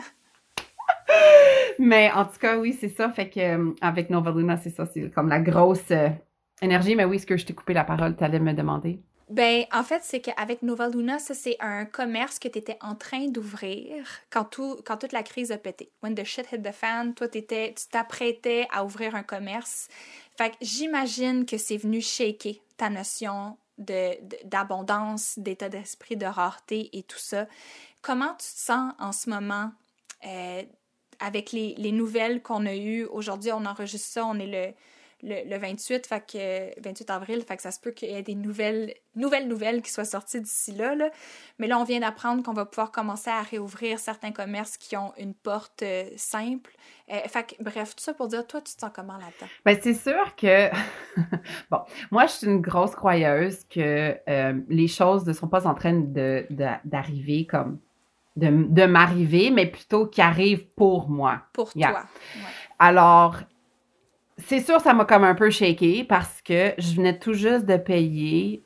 mais 1.78 2.12
en 2.12 2.26
tout 2.26 2.38
cas, 2.38 2.58
oui, 2.58 2.76
c'est 2.78 2.90
ça. 2.90 3.08
Fait 3.08 3.30
que, 3.30 3.40
euh, 3.40 3.74
avec 3.80 4.10
Nova 4.10 4.30
Luna, 4.30 4.58
c'est 4.58 4.68
ça, 4.68 4.84
c'est 4.84 5.10
comme 5.10 5.30
la 5.30 5.40
grosse 5.40 5.90
euh, 5.90 6.10
énergie. 6.60 6.94
Mais 6.96 7.06
oui, 7.06 7.16
est-ce 7.16 7.26
que 7.26 7.38
je 7.38 7.46
t'ai 7.46 7.54
coupé 7.54 7.72
la 7.72 7.84
parole? 7.84 8.14
Tu 8.14 8.24
allais 8.24 8.40
me 8.40 8.52
demander. 8.52 9.00
Ben, 9.30 9.64
en 9.72 9.82
fait, 9.82 10.02
c'est 10.02 10.20
qu'avec 10.20 10.62
Nova 10.62 10.88
Luna, 10.88 11.18
ça, 11.18 11.32
c'est 11.32 11.56
un 11.60 11.86
commerce 11.86 12.38
que 12.38 12.48
tu 12.48 12.58
étais 12.58 12.76
en 12.82 12.94
train 12.94 13.28
d'ouvrir 13.28 14.06
quand, 14.28 14.44
tout, 14.44 14.76
quand 14.84 14.98
toute 14.98 15.12
la 15.12 15.22
crise 15.22 15.50
a 15.50 15.56
pété. 15.56 15.90
When 16.02 16.14
the 16.14 16.24
shit 16.24 16.46
hit 16.52 16.62
the 16.62 16.72
fan, 16.72 17.14
toi, 17.14 17.26
étais, 17.32 17.74
tu 17.74 17.88
t'apprêtais 17.88 18.66
à 18.70 18.84
ouvrir 18.84 19.14
un 19.14 19.22
commerce. 19.22 19.88
Fait 20.36 20.50
que 20.50 20.56
j'imagine 20.60 21.46
que 21.46 21.56
c'est 21.56 21.78
venu 21.78 22.02
shaker 22.02 22.56
ta 22.76 22.90
notion 22.90 23.56
de, 23.78 24.12
d'abondance, 24.44 25.38
d'état 25.38 25.70
d'esprit, 25.70 26.16
de 26.16 26.26
rareté 26.26 26.90
et 26.92 27.02
tout 27.02 27.18
ça. 27.18 27.46
Comment 28.02 28.32
tu 28.32 28.46
te 28.46 28.60
sens 28.60 28.92
en 28.98 29.12
ce 29.12 29.30
moment 29.30 29.72
euh, 30.26 30.62
avec 31.18 31.52
les 31.52 31.92
nouvelles 31.92 32.42
qu'on 32.42 32.66
a 32.66 32.74
eues? 32.74 33.04
Aujourd'hui, 33.06 33.52
on 33.52 33.64
enregistre 33.64 34.12
ça, 34.12 34.26
on 34.26 34.38
est 34.38 34.46
le 34.46 34.74
le, 35.24 35.58
28, 35.58 36.06
fait 36.06 36.20
que, 36.20 36.80
28 36.80 37.10
avril, 37.10 37.42
fait 37.46 37.56
que 37.56 37.62
ça 37.62 37.70
se 37.70 37.80
peut 37.80 37.90
qu'il 37.90 38.10
y 38.10 38.14
ait 38.14 38.22
des 38.22 38.34
nouvelles, 38.34 38.94
nouvelles 39.16 39.48
nouvelles 39.48 39.80
qui 39.80 39.90
soient 39.90 40.04
sorties 40.04 40.40
d'ici 40.40 40.72
là, 40.72 40.94
là, 40.94 41.08
Mais 41.58 41.66
là, 41.66 41.78
on 41.78 41.84
vient 41.84 42.00
d'apprendre 42.00 42.42
qu'on 42.42 42.52
va 42.52 42.66
pouvoir 42.66 42.92
commencer 42.92 43.30
à 43.30 43.40
réouvrir 43.40 43.98
certains 43.98 44.32
commerces 44.32 44.76
qui 44.76 44.96
ont 44.96 45.12
une 45.18 45.34
porte 45.34 45.82
euh, 45.82 46.04
simple. 46.16 46.72
Euh, 47.10 47.20
fait 47.26 47.56
que, 47.56 47.62
bref, 47.62 47.96
tout 47.96 48.02
ça 48.02 48.12
pour 48.12 48.28
dire, 48.28 48.46
toi, 48.46 48.60
tu 48.60 48.74
te 48.74 48.80
sens 48.80 48.90
comment 48.94 49.14
là-dedans? 49.14 49.50
Ben, 49.64 49.78
c'est 49.80 49.94
sûr 49.94 50.36
que, 50.36 50.68
bon, 51.70 51.80
moi, 52.10 52.26
je 52.26 52.32
suis 52.32 52.46
une 52.46 52.60
grosse 52.60 52.94
croyeuse 52.94 53.64
que 53.64 54.16
euh, 54.28 54.60
les 54.68 54.88
choses 54.88 55.26
ne 55.26 55.32
sont 55.32 55.48
pas 55.48 55.66
en 55.66 55.74
train 55.74 55.94
d'arriver 55.94 56.46
de, 56.50 56.66
d'arriver 56.84 57.46
comme 57.46 57.78
de, 58.36 58.48
de 58.50 58.86
m'arriver, 58.86 59.50
mais 59.50 59.66
plutôt 59.66 60.06
qui 60.06 60.20
arrivent 60.20 60.66
pour 60.76 61.08
moi. 61.08 61.42
Pour 61.52 61.72
toi. 61.72 62.04
Alors, 62.78 63.36
c'est 64.38 64.60
sûr, 64.60 64.80
ça 64.80 64.94
m'a 64.94 65.04
comme 65.04 65.24
un 65.24 65.34
peu 65.34 65.50
shaké 65.50 66.04
parce 66.04 66.42
que 66.42 66.72
je 66.78 66.94
venais 66.96 67.18
tout 67.18 67.34
juste 67.34 67.66
de 67.66 67.76
payer 67.76 68.64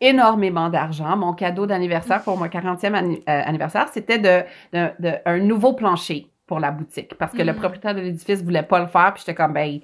énormément 0.00 0.68
d'argent. 0.68 1.16
Mon 1.16 1.32
cadeau 1.32 1.66
d'anniversaire 1.66 2.22
pour 2.22 2.36
mon 2.36 2.46
40e 2.46 2.94
euh, 2.94 3.20
anniversaire, 3.26 3.88
c'était 3.92 4.18
de, 4.18 4.42
un 5.24 5.38
nouveau 5.38 5.74
plancher 5.74 6.28
pour 6.46 6.60
la 6.60 6.70
boutique 6.70 7.14
parce 7.14 7.32
que 7.32 7.42
le 7.42 7.52
mm. 7.52 7.56
propriétaire 7.56 7.94
de 7.94 8.00
l'édifice 8.00 8.42
voulait 8.42 8.62
pas 8.62 8.80
le 8.80 8.88
faire. 8.88 9.12
Puis 9.14 9.22
j'étais 9.24 9.34
comme, 9.34 9.52
ben, 9.52 9.80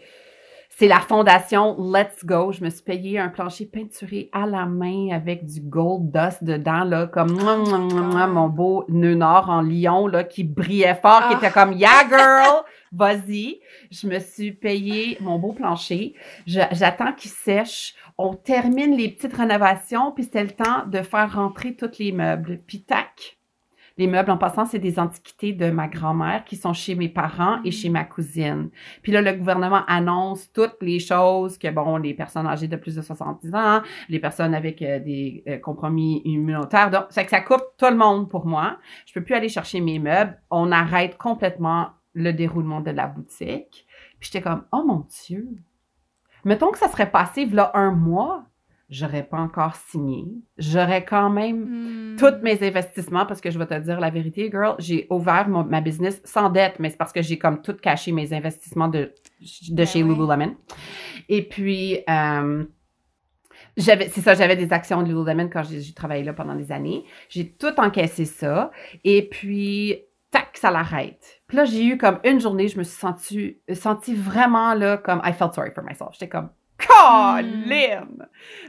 c'est 0.79 0.87
la 0.87 1.01
fondation 1.01 1.77
Let's 1.77 2.25
Go. 2.25 2.53
Je 2.53 2.63
me 2.63 2.71
suis 2.71 2.85
payé 2.85 3.19
un 3.19 3.31
plancher 3.31 3.67
peinturé 3.67 4.31
à 4.33 4.47
la 4.47 4.65
main 4.65 5.09
avec 5.11 5.45
du 5.45 5.61
gold 5.61 6.13
dust 6.13 6.45
dedans, 6.45 6.85
là, 6.85 7.09
comme 7.09 7.37
oh 7.37 8.27
mon 8.29 8.49
beau 8.49 8.85
nœud 8.89 9.17
nord 9.17 9.51
en 9.51 9.61
lion, 9.61 10.07
là, 10.07 10.23
qui 10.23 10.45
brillait 10.45 10.95
fort, 10.95 11.27
qui 11.27 11.35
ah. 11.35 11.39
était 11.39 11.51
comme 11.51 11.73
Yeah, 11.73 12.09
girl, 12.09 12.63
vas-y. 12.93 13.59
Je 13.91 14.07
me 14.07 14.21
suis 14.21 14.53
payé 14.53 15.19
mon 15.21 15.41
beau 15.41 15.53
plancher. 15.53 16.15
J'attends 16.47 17.13
qu'il 17.13 17.33
sèche. 17.33 17.97
On 18.17 18.35
termine 18.35 18.97
les 18.97 19.09
petites 19.09 19.35
rénovations, 19.35 20.13
puis 20.13 20.25
c'était 20.25 20.45
le 20.45 20.51
temps 20.51 20.87
de 20.87 21.03
faire 21.03 21.35
rentrer 21.35 21.75
tous 21.75 21.99
les 21.99 22.13
meubles. 22.13 22.61
Puis 22.69 22.83
tac, 22.83 23.38
les 23.99 24.07
meubles, 24.07 24.31
en 24.31 24.39
passant, 24.39 24.65
c'est 24.65 24.79
des 24.79 25.01
antiquités 25.01 25.53
de 25.53 25.71
ma 25.71 25.89
grand-mère 25.89 26.45
qui 26.45 26.55
sont 26.55 26.73
chez 26.73 26.95
mes 26.95 27.09
parents 27.09 27.59
et 27.65 27.73
chez 27.73 27.89
ma 27.89 28.05
cousine. 28.05 28.71
Puis 29.03 29.11
là, 29.11 29.21
le 29.21 29.33
gouvernement 29.33 29.85
annonce 29.89 30.53
toutes 30.53 30.77
les 30.81 31.01
choses 31.01 31.59
que, 31.59 31.69
bon, 31.69 31.97
les 31.97 32.15
personnes 32.15 32.47
âgées 32.47 32.69
de 32.69 32.77
plus 32.77 32.95
de 32.95 33.03
70 33.03 33.53
ans, 33.55 33.83
les 34.09 34.21
personnes 34.21 34.55
avec 34.55 34.81
euh, 34.83 35.01
des 35.01 35.43
euh, 35.49 35.59
compromis 35.59 36.23
immunitaires. 36.25 36.91
Donc, 36.91 37.07
c'est 37.11 37.25
que 37.25 37.31
ça 37.31 37.41
coupe 37.41 37.65
tout 37.77 37.91
le 37.91 37.97
monde 37.97 38.31
pour 38.31 38.47
moi. 38.47 38.79
Je 39.05 39.13
peux 39.13 39.23
plus 39.23 39.35
aller 39.35 39.49
chercher 39.49 39.81
mes 39.81 39.99
meubles. 39.99 40.41
On 40.49 40.71
arrête 40.71 41.19
complètement 41.19 41.89
le 42.15 42.33
déroulement 42.33 42.81
de 42.81 42.93
la 42.93 43.09
boutique. 43.09 43.85
Puis 44.21 44.31
j'étais 44.31 44.43
comme, 44.43 44.65
oh 44.71 44.85
mon 44.87 45.07
Dieu. 45.27 45.49
Mettons 46.45 46.71
que 46.71 46.79
ça 46.79 46.89
serait 46.89 47.11
passé, 47.11 47.47
là, 47.47 47.73
un 47.75 47.91
mois 47.91 48.45
j'aurais 48.91 49.23
pas 49.23 49.39
encore 49.39 49.77
signé. 49.77 50.25
J'aurais 50.57 51.05
quand 51.05 51.29
même 51.31 52.15
hmm. 52.15 52.17
tous 52.17 52.43
mes 52.43 52.63
investissements 52.67 53.27
parce 53.27 53.41
que 53.41 53.51
je 53.51 53.59
vais 53.59 53.67
te 53.67 53.79
dire 53.79 54.01
la 54.01 54.11
vérité, 54.11 54.51
girl, 54.51 54.77
j'ai 54.79 55.07
ouvert 55.11 55.49
ma 55.49 55.81
business 55.81 56.21
sans 56.25 56.49
dette, 56.49 56.79
mais 56.79 56.91
c'est 56.91 56.97
parce 56.97 57.13
que 57.13 57.23
j'ai 57.23 57.39
comme 57.39 57.61
tout 57.61 57.75
caché 57.75 58.13
mes 58.13 58.33
investissements 58.33 58.89
de, 58.89 59.13
de 59.41 59.75
ben 59.75 59.87
chez 59.87 60.03
Lululemon. 60.03 60.57
Et 61.29 61.43
puis, 61.43 61.99
euh, 62.09 62.65
j'avais, 63.77 64.09
c'est 64.09 64.23
ça, 64.23 64.35
j'avais 64.35 64.57
des 64.57 64.73
actions 64.73 65.03
de 65.03 65.09
Lululemon 65.09 65.51
quand 65.53 65.63
j'ai, 65.65 65.93
travaillé 65.93 66.25
là 66.25 66.33
pendant 66.33 66.55
des 66.55 66.73
années. 66.73 67.05
J'ai 67.29 67.53
tout 67.53 67.79
encaissé 67.79 68.25
ça. 68.25 68.71
Et 69.05 69.29
puis, 69.29 69.99
tac, 70.31 70.57
ça 70.57 70.71
l'arrête. 70.71 71.43
Puis 71.47 71.59
là, 71.59 71.67
j'ai 71.67 71.85
eu 71.85 71.99
comme 71.99 72.21
une 72.25 72.41
journée, 72.41 72.69
je 72.69 72.79
me 72.79 72.85
suis 72.85 72.99
sentie, 72.99 73.59
sentie 73.75 74.15
vraiment 74.15 74.73
là, 74.73 74.97
comme 74.97 75.21
I 75.25 75.33
felt 75.33 75.53
sorry 75.53 75.71
for 75.75 75.85
myself. 75.85 76.11
J'étais 76.13 76.29
comme, 76.29 76.49
Colin! 76.89 78.09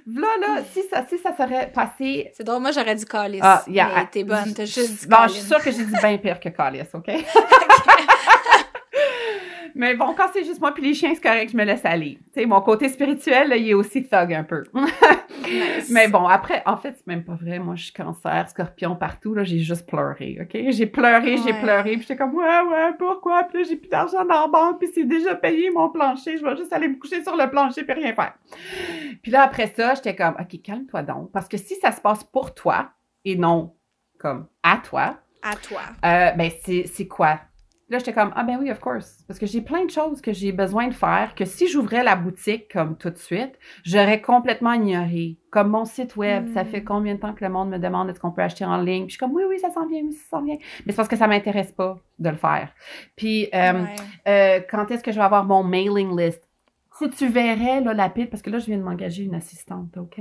Là, 0.08 0.28
là, 0.42 0.64
si 0.74 0.82
ça, 0.90 1.06
si 1.08 1.18
ça 1.20 1.36
serait 1.36 1.72
passé. 1.72 2.32
C'est 2.36 2.44
drôle, 2.44 2.62
moi 2.62 2.72
j'aurais 2.72 2.96
dit 2.96 3.06
Calis. 3.06 3.40
Ah, 3.42 3.64
yeah, 3.68 4.06
t'es 4.12 4.24
bonne, 4.24 4.54
t'as 4.54 4.66
juste 4.66 5.02
dit 5.02 5.08
Bon, 5.08 5.28
je 5.28 5.34
suis 5.34 5.44
sûre 5.48 5.62
que 5.64 5.72
j'ai 5.72 5.86
dit 5.86 5.94
bien 6.02 6.18
pire 6.18 6.40
que 6.40 6.50
Calis, 6.50 6.82
OK? 6.94 7.08
Mais 9.80 9.96
bon, 9.96 10.14
quand 10.14 10.26
c'est 10.34 10.44
juste 10.44 10.60
moi 10.60 10.74
puis 10.74 10.84
les 10.84 10.94
chiens, 10.94 11.16
c'est 11.16 11.24
correct, 11.24 11.52
je 11.54 11.56
me 11.56 11.64
laisse 11.64 11.86
aller. 11.86 12.20
Tu 12.34 12.42
sais, 12.42 12.46
mon 12.46 12.60
côté 12.60 12.90
spirituel, 12.90 13.48
là, 13.48 13.56
il 13.56 13.70
est 13.70 13.74
aussi 13.74 14.06
thug 14.06 14.34
un 14.34 14.44
peu. 14.44 14.66
Mais 15.90 16.10
bon, 16.10 16.28
après, 16.28 16.62
en 16.66 16.76
fait, 16.76 16.96
c'est 16.98 17.08
même 17.08 17.24
pas 17.24 17.36
vrai. 17.36 17.60
Moi, 17.60 17.76
je 17.76 17.86
suis 17.86 17.94
cancer, 17.94 18.50
scorpion 18.50 18.98
partout. 18.98 19.34
Là, 19.34 19.46
j'ai 19.46 19.60
juste 19.60 19.88
pleuré, 19.88 20.38
OK? 20.42 20.72
J'ai 20.72 20.86
pleuré, 20.86 21.38
j'ai 21.38 21.54
pleuré. 21.54 21.92
Puis 21.94 22.02
j'étais 22.02 22.18
comme, 22.18 22.36
ouais, 22.36 22.44
ouais, 22.44 22.92
pourquoi? 23.00 23.44
Puis 23.44 23.60
là, 23.60 23.70
j'ai 23.70 23.78
plus 23.78 23.88
d'argent 23.88 24.26
dans 24.26 24.42
la 24.42 24.48
banque. 24.48 24.80
Puis 24.80 24.90
c'est 24.94 25.06
déjà 25.06 25.36
payé 25.36 25.72
mon 25.72 25.88
plancher. 25.88 26.38
Je 26.38 26.44
vais 26.44 26.58
juste 26.58 26.74
aller 26.74 26.90
me 26.90 26.98
coucher 26.98 27.24
sur 27.24 27.38
le 27.38 27.50
plancher 27.50 27.86
puis 27.86 27.94
rien 27.94 28.14
faire. 28.14 28.34
Puis 29.24 29.32
là, 29.32 29.44
après 29.44 29.68
ça, 29.68 29.94
j'étais 29.94 30.14
comme, 30.14 30.36
OK, 30.38 30.62
calme-toi 30.62 31.04
donc. 31.04 31.32
Parce 31.32 31.48
que 31.48 31.56
si 31.56 31.76
ça 31.76 31.94
se 31.94 32.02
passe 32.02 32.26
pour 32.26 32.54
toi 32.54 32.90
et 33.24 33.38
non 33.38 33.78
comme 34.18 34.48
à 34.62 34.76
toi, 34.76 35.20
à 35.42 35.56
toi. 35.56 35.84
Euh, 36.04 36.32
ben, 36.32 36.52
c'est 36.66 37.08
quoi? 37.08 37.40
Là, 37.90 37.98
j'étais 37.98 38.14
comme, 38.14 38.32
ah 38.36 38.44
ben 38.44 38.58
oui, 38.60 38.70
of 38.70 38.80
course. 38.80 39.24
Parce 39.28 39.40
que 39.40 39.48
j'ai 39.48 39.62
plein 39.62 39.86
de 39.86 39.90
choses 39.90 40.22
que 40.22 40.32
j'ai 40.32 40.52
besoin 40.52 40.88
de 40.88 40.94
faire 40.94 41.34
que 41.36 41.46
si 41.46 41.68
j'ouvrais 41.68 42.04
la 42.04 42.16
boutique 42.16 42.72
comme 42.72 42.96
tout 42.98 43.10
de 43.10 43.18
suite, 43.18 43.58
j'aurais 43.84 44.22
complètement 44.22 44.74
ignoré. 44.74 45.38
Comme 45.50 45.70
mon 45.70 45.86
site 45.86 46.16
web, 46.16 46.54
ça 46.54 46.66
fait 46.66 46.82
hmm. 46.82 46.86
combien 46.86 47.16
de 47.16 47.20
temps 47.20 47.34
que 47.34 47.44
le 47.44 47.50
monde 47.50 47.70
me 47.70 47.80
demande 47.80 48.10
est-ce 48.10 48.20
qu'on 48.20 48.32
peut 48.32 48.44
acheter 48.44 48.64
en 48.66 48.78
ligne? 48.78 49.06
Puis 49.06 49.10
je 49.10 49.14
suis 49.14 49.18
comme, 49.18 49.34
oui, 49.34 49.44
oui, 49.50 49.58
ça 49.60 49.72
s'en 49.72 49.88
vient, 49.88 50.02
oui, 50.04 50.14
ça 50.14 50.38
s'en 50.38 50.44
vient. 50.44 50.58
Mais 50.86 50.92
c'est 50.92 50.98
parce 50.98 51.08
que 51.08 51.16
ça 51.16 51.28
m'intéresse 51.28 51.72
pas 51.72 52.00
de 52.20 52.30
le 52.30 52.36
faire. 52.36 52.70
Puis, 53.16 53.50
euh, 53.54 53.86
euh, 54.28 54.60
quand 54.70 54.92
est-ce 54.92 55.04
que 55.04 55.12
je 55.12 55.18
vais 55.18 55.26
avoir 55.26 55.46
mon 55.46 55.64
mailing 55.64 56.16
list? 56.16 56.49
Si 57.00 57.10
tu 57.10 57.28
verrais 57.28 57.82
là, 57.82 57.94
la 57.94 58.10
pile, 58.10 58.30
parce 58.30 58.42
que 58.42 58.50
là, 58.50 58.60
je 58.60 58.66
viens 58.66 58.78
de 58.78 58.84
m'engager 58.84 59.24
une 59.24 59.36
assistante, 59.36 59.98
OK? 59.98 60.20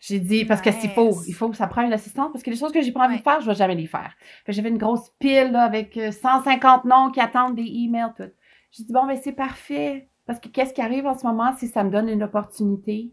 J'ai 0.00 0.18
dit, 0.18 0.44
parce 0.44 0.60
que 0.60 0.72
s'il 0.72 0.90
faut, 0.90 1.12
il 1.26 1.32
faut, 1.32 1.52
ça 1.52 1.66
prend 1.68 1.82
une 1.82 1.92
assistante, 1.92 2.32
parce 2.32 2.42
que 2.42 2.50
les 2.50 2.56
choses 2.56 2.72
que 2.72 2.82
j'ai 2.82 2.92
pas 2.92 3.06
envie 3.06 3.18
de 3.18 3.22
faire, 3.22 3.40
je 3.40 3.46
vais 3.46 3.54
jamais 3.54 3.76
les 3.76 3.86
faire. 3.86 4.12
J'avais 4.48 4.68
une 4.68 4.78
grosse 4.78 5.10
pile 5.18 5.52
là, 5.52 5.62
avec 5.62 5.98
150 5.98 6.84
euh, 6.84 6.88
noms 6.88 7.10
qui 7.10 7.20
attendent 7.20 7.54
des 7.54 7.66
emails, 7.66 8.12
tout. 8.16 8.30
J'ai 8.72 8.84
dit, 8.84 8.92
bon, 8.92 9.06
ben 9.06 9.18
c'est 9.22 9.32
parfait. 9.32 10.08
Parce 10.26 10.40
que 10.40 10.48
qu'est-ce 10.48 10.72
qui 10.72 10.80
arrive 10.80 11.06
en 11.06 11.16
ce 11.16 11.26
moment, 11.26 11.54
si 11.56 11.68
ça 11.68 11.84
me 11.84 11.90
donne 11.90 12.08
une 12.08 12.22
opportunité 12.22 13.12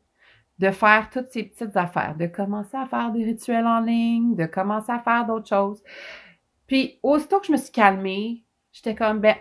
de 0.59 0.71
faire 0.71 1.09
toutes 1.09 1.29
ces 1.29 1.43
petites 1.43 1.77
affaires, 1.77 2.15
de 2.17 2.27
commencer 2.27 2.77
à 2.77 2.85
faire 2.85 3.11
des 3.11 3.23
rituels 3.23 3.65
en 3.65 3.79
ligne, 3.79 4.35
de 4.35 4.45
commencer 4.45 4.91
à 4.91 4.99
faire 4.99 5.25
d'autres 5.25 5.47
choses. 5.47 5.81
Puis, 6.67 6.99
aussitôt 7.01 7.39
que 7.39 7.47
je 7.47 7.51
me 7.53 7.57
suis 7.57 7.71
calmée, 7.71 8.43
j'étais 8.71 8.93
comme, 8.93 9.19
ben, 9.19 9.35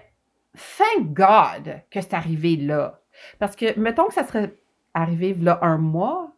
thank 0.79 1.13
God 1.13 1.83
que 1.91 2.01
c'est 2.01 2.15
arrivé 2.15 2.57
là. 2.57 3.01
Parce 3.39 3.57
que, 3.57 3.79
mettons 3.79 4.07
que 4.07 4.15
ça 4.15 4.25
serait 4.25 4.55
arrivé 4.95 5.35
là 5.35 5.59
un 5.63 5.79
mois, 5.79 6.33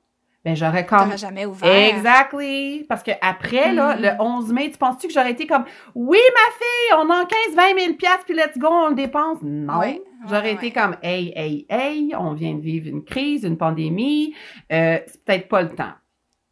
ben 0.45 0.57
j'aurais 0.57 0.87
comme. 0.87 1.17
jamais 1.19 1.45
ouvert. 1.45 1.95
Exactly. 1.95 2.85
Parce 2.89 3.03
que 3.03 3.11
après, 3.21 3.73
là, 3.73 3.97
mm-hmm. 3.97 4.17
le 4.17 4.23
11 4.23 4.53
mai, 4.53 4.71
tu 4.71 4.79
penses-tu 4.79 5.09
que 5.09 5.13
j'aurais 5.13 5.33
été 5.33 5.47
comme, 5.47 5.65
oui, 5.95 6.19
ma 6.33 6.53
fille, 6.55 6.97
on 6.99 7.11
a 7.11 7.27
15, 7.27 7.57
20 7.57 7.79
000 7.79 7.95
piastres, 7.95 8.25
puis 8.25 8.35
let's 8.35 8.57
go, 8.57 8.69
on 8.71 8.89
le 8.89 8.95
dépense? 8.95 9.39
Non. 9.43 9.81
J'aurais 10.29 10.53
été 10.53 10.71
comme, 10.71 10.97
hey, 11.03 11.33
hey, 11.37 11.67
hey, 11.69 12.15
on 12.19 12.33
vient 12.33 12.55
de 12.55 12.61
vivre 12.61 12.89
une 12.89 13.05
crise, 13.05 13.45
une 13.45 13.57
pandémie, 13.57 14.35
euh, 14.73 14.99
c'est 15.07 15.25
peut-être 15.25 15.49
pas 15.49 15.63
le 15.63 15.71
temps. 15.71 15.93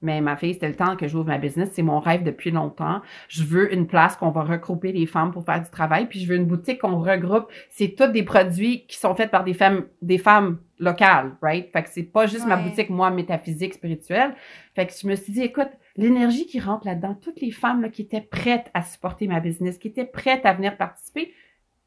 Mais 0.01 0.20
ma 0.20 0.36
fille, 0.36 0.55
c'était 0.55 0.68
le 0.68 0.76
temps 0.76 0.96
que 0.96 1.09
j'ouvre 1.09 1.26
ma 1.26 1.38
business. 1.38 1.70
C'est 1.72 1.82
mon 1.82 1.99
rêve 1.99 2.22
depuis 2.22 2.53
longtemps. 2.53 3.01
Je 3.28 3.42
veux 3.42 3.72
une 3.74 3.88
place 3.88 4.16
qu'on 4.16 4.30
va 4.30 4.42
regrouper 4.42 4.92
les 4.92 5.07
femmes 5.07 5.32
pour 5.32 5.44
faire 5.44 5.61
du 5.61 5.70
travail. 5.70 6.07
Puis 6.07 6.20
je 6.20 6.28
veux 6.28 6.36
une 6.36 6.46
boutique 6.46 6.80
qu'on 6.80 7.01
regroupe. 7.01 7.46
C'est 7.70 7.96
tous 7.96 8.07
des 8.07 8.22
produits 8.22 8.86
qui 8.86 8.96
sont 8.96 9.14
faits 9.16 9.30
par 9.30 9.42
des 9.42 9.55
femmes, 9.55 9.86
des 10.01 10.18
femmes 10.18 10.59
locales, 10.78 11.36
right? 11.42 11.72
Fait 11.72 11.82
que 11.82 11.88
c'est 11.90 12.05
pas 12.05 12.26
juste 12.26 12.46
ma 12.46 12.57
boutique, 12.57 12.90
moi, 12.90 13.11
métaphysique, 13.11 13.74
spirituelle. 13.74 14.34
Fait 14.76 14.86
que 14.86 14.92
je 14.92 15.09
me 15.09 15.16
suis 15.16 15.32
dit, 15.32 15.42
écoute, 15.42 15.70
l'énergie 15.96 16.46
qui 16.46 16.61
rentre 16.61 16.86
là-dedans, 16.86 17.18
toutes 17.20 17.40
les 17.40 17.51
femmes 17.51 17.82
là, 17.82 17.88
qui 17.88 18.03
étaient 18.03 18.20
prêtes 18.20 18.70
à 18.74 18.82
supporter 18.82 19.26
ma 19.26 19.40
business, 19.40 19.78
qui 19.78 19.88
étaient 19.88 20.05
prêtes 20.05 20.46
à 20.46 20.53
venir 20.53 20.76
participer, 20.76 21.32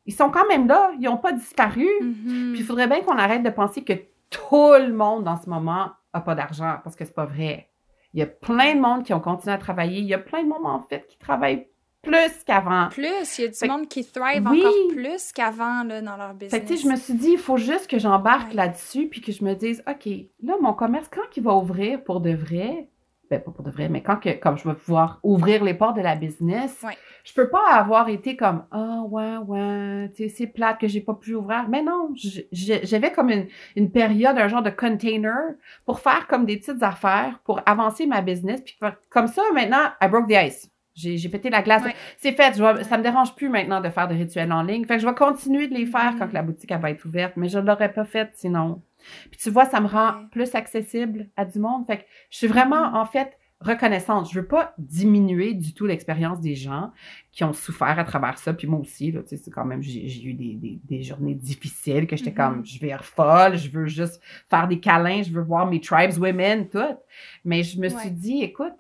ils 0.06 0.14
sont 0.14 0.30
quand 0.30 0.48
même 0.50 0.68
là. 0.68 0.92
Ils 1.00 1.06
n'ont 1.06 1.18
pas 1.18 1.32
disparu. 1.32 1.86
Mm-hmm. 1.86 2.52
Puis 2.52 2.60
il 2.60 2.64
faudrait 2.66 2.88
bien 2.88 3.02
qu'on 3.02 3.18
arrête 3.18 3.44
de 3.44 3.50
penser 3.50 3.84
que 3.84 3.94
tout 4.30 4.74
le 4.74 4.92
monde 4.92 5.28
en 5.28 5.38
ce 5.38 5.50
moment 5.50 5.92
a 6.14 6.22
pas 6.22 6.36
d'argent 6.36 6.78
parce 6.84 6.96
que 6.96 7.06
c'est 7.06 7.16
pas 7.16 7.26
vrai. 7.26 7.71
Il 8.14 8.20
y 8.20 8.24
a 8.24 8.28
plein 8.28 8.76
de 8.76 8.80
monde 8.80 9.04
qui 9.04 9.14
ont 9.14 9.20
continué 9.20 9.54
à 9.54 9.58
travailler. 9.58 10.00
Il 10.00 10.06
y 10.06 10.14
a 10.14 10.20
plein 10.20 10.44
de 10.44 10.50
monde, 10.50 10.66
en 10.66 10.82
fait, 10.82 11.08
qui 11.08 11.18
travaillent 11.18 11.68
plus 12.02 12.44
qu'avant. 12.46 12.90
Plus, 12.90 13.38
il 13.38 13.42
y 13.42 13.48
a 13.48 13.48
du 13.50 13.72
monde 13.72 13.88
qui 13.88 14.04
thrive 14.04 14.46
encore 14.46 14.74
plus 14.90 15.32
qu'avant 15.32 15.86
dans 15.86 16.18
leur 16.18 16.34
business. 16.34 16.52
Fait 16.52 16.66
que, 16.66 16.76
je 16.76 16.88
me 16.88 16.96
suis 16.96 17.14
dit, 17.14 17.32
il 17.34 17.38
faut 17.38 17.58
juste 17.58 17.88
que 17.88 18.00
j'embarque 18.00 18.54
là-dessus 18.54 19.08
puis 19.08 19.22
que 19.22 19.32
je 19.32 19.44
me 19.44 19.54
dise, 19.54 19.84
OK, 19.88 20.12
là, 20.44 20.56
mon 20.62 20.74
commerce, 20.74 21.08
quand 21.10 21.38
il 21.38 21.44
va 21.44 21.54
ouvrir 21.56 22.04
pour 22.04 22.20
de 22.22 22.32
vrai, 22.32 22.90
ben 23.32 23.42
pas 23.42 23.52
pour 23.52 23.64
de 23.64 23.72
vrai, 23.72 23.88
mais 23.88 24.02
quand 24.02 24.18
que, 24.18 24.38
comme 24.38 24.58
je 24.58 24.68
vais 24.68 24.76
pouvoir 24.76 25.20
ouvrir 25.24 25.64
les 25.64 25.74
portes 25.74 25.96
de 25.96 26.02
la 26.02 26.16
business, 26.16 26.86
je 27.24 27.34
peux 27.34 27.50
pas 27.50 27.74
avoir 27.74 28.10
été 28.10 28.36
comme 28.36 28.66
ah 28.72 29.04
ouais 29.10 29.38
ouais, 29.38 30.12
tu 30.16 30.24
sais 30.24 30.30
c'est 30.30 30.48
plate 30.48 30.80
que 30.80 30.88
j'ai 30.88 31.02
pas 31.02 31.14
pu 31.14 31.34
ouvrir. 31.34 31.68
Mais 31.70 31.82
non, 31.82 32.14
j'avais 32.52 33.12
comme 33.12 33.30
une, 33.30 33.48
une 33.76 33.92
période, 33.92 34.38
un 34.38 34.48
genre 34.50 34.62
de 34.62 34.70
container 34.70 35.56
pour 35.86 36.00
faire 36.00 36.28
comme 36.28 36.46
des 36.46 36.58
petites 36.58 36.84
affaires 36.84 37.40
pour 37.46 37.62
avancer 37.66 38.06
ma 38.06 38.22
business 38.22 38.62
puis 38.62 38.78
comme 39.10 39.28
ça 39.28 39.44
maintenant 39.54 39.92
I 40.02 40.08
broke 40.10 40.28
the 40.28 40.34
ice. 40.34 40.70
J'ai 40.94 41.30
pété 41.30 41.50
la 41.50 41.62
glace. 41.62 41.84
C'est 42.18 42.34
fait. 42.34 42.54
Je 42.58 42.64
vais, 42.64 42.84
ça 42.84 42.98
me 42.98 43.04
dérange 43.04 43.34
plus 43.36 43.48
maintenant 43.48 43.80
de 43.80 43.90
faire 43.90 44.10
des 44.10 44.16
rituels 44.16 44.52
en 44.52 44.62
ligne. 44.62 44.86
Fait 44.86 44.96
que 44.96 45.02
je 45.02 45.08
vais 45.08 45.16
continuer 45.16 45.68
de 45.68 45.74
les 45.74 45.86
faire 45.86 46.16
quand 46.20 46.28
mm. 46.28 46.34
la 46.34 46.44
boutique 46.44 46.72
va 46.74 46.92
être 46.92 47.06
ouverte, 47.06 47.34
mais 47.38 47.48
je 47.48 47.60
ne 47.60 47.66
l'aurais 47.66 47.94
pas 47.94 48.04
fait 48.04 48.30
sinon. 48.34 48.82
Puis 49.30 49.40
tu 49.40 49.50
vois, 49.50 49.66
ça 49.66 49.80
me 49.80 49.88
rend 49.88 50.26
plus 50.32 50.56
accessible 50.56 51.30
à 51.36 51.46
du 51.46 51.60
monde. 51.60 51.86
Fait 51.88 51.98
que 51.98 52.04
je 52.30 52.38
suis 52.38 52.48
vraiment, 52.48 52.92
mm. 52.92 52.96
en 52.96 53.06
fait, 53.06 53.38
reconnaissante. 53.62 54.30
Je 54.30 54.40
veux 54.40 54.48
pas 54.48 54.74
diminuer 54.78 55.54
du 55.54 55.74
tout 55.74 55.86
l'expérience 55.86 56.42
des 56.42 56.56
gens 56.56 56.92
qui 57.32 57.44
ont 57.44 57.54
souffert 57.54 57.98
à 58.00 58.04
travers 58.04 58.38
ça. 58.38 58.54
Puis 58.54 58.68
moi 58.68 58.80
aussi, 58.80 59.12
là, 59.12 59.22
tu 59.22 59.30
sais, 59.30 59.38
c'est 59.38 59.52
quand 59.52 59.66
même, 59.66 59.82
j'ai 59.82 60.24
eu 60.24 60.34
des, 60.34 60.56
des, 60.56 60.80
des, 60.84 61.04
journées 61.04 61.36
difficiles 61.36 62.08
que 62.08 62.16
j'étais 62.16 62.34
comme, 62.34 62.62
mm-hmm. 62.62 62.74
je 62.74 62.80
vais 62.80 62.90
être 62.90 63.04
folle, 63.04 63.58
je 63.58 63.70
veux 63.70 63.86
juste 63.86 64.20
faire 64.50 64.68
des 64.68 64.80
câlins, 64.80 65.22
je 65.22 65.32
veux 65.32 65.44
voir 65.44 65.68
mes 65.68 65.80
tribes 65.80 66.18
women, 66.18 66.68
tout. 66.70 66.98
Mais 67.46 67.64
je 67.64 67.80
me 67.80 67.90
suis 67.90 68.12
dit, 68.12 68.42
écoute, 68.42 68.74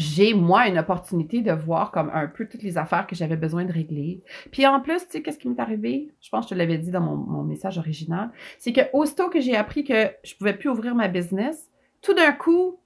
j'ai, 0.00 0.34
moi, 0.34 0.66
une 0.66 0.78
opportunité 0.78 1.42
de 1.42 1.52
voir 1.52 1.90
comme 1.90 2.10
un 2.12 2.26
peu 2.26 2.48
toutes 2.48 2.62
les 2.62 2.78
affaires 2.78 3.06
que 3.06 3.14
j'avais 3.14 3.36
besoin 3.36 3.64
de 3.64 3.72
régler. 3.72 4.22
Puis 4.50 4.66
en 4.66 4.80
plus, 4.80 5.00
tu 5.00 5.10
sais, 5.10 5.22
qu'est-ce 5.22 5.38
qui 5.38 5.48
m'est 5.48 5.60
arrivé? 5.60 6.12
Je 6.20 6.30
pense 6.30 6.46
que 6.46 6.50
je 6.50 6.54
te 6.54 6.58
l'avais 6.58 6.78
dit 6.78 6.90
dans 6.90 7.00
mon, 7.00 7.42
message 7.44 7.78
original. 7.78 8.30
C'est 8.58 8.72
que 8.72 8.80
aussitôt 8.92 9.28
que 9.28 9.40
j'ai 9.40 9.56
appris 9.56 9.84
que 9.84 10.10
je 10.24 10.34
pouvais 10.34 10.54
plus 10.54 10.68
ouvrir 10.68 10.94
ma 10.94 11.08
business, 11.08 11.68
tout 12.00 12.14
d'un 12.14 12.32
coup, 12.32 12.80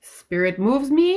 Spirit 0.00 0.58
moves 0.58 0.90
me. 0.90 1.14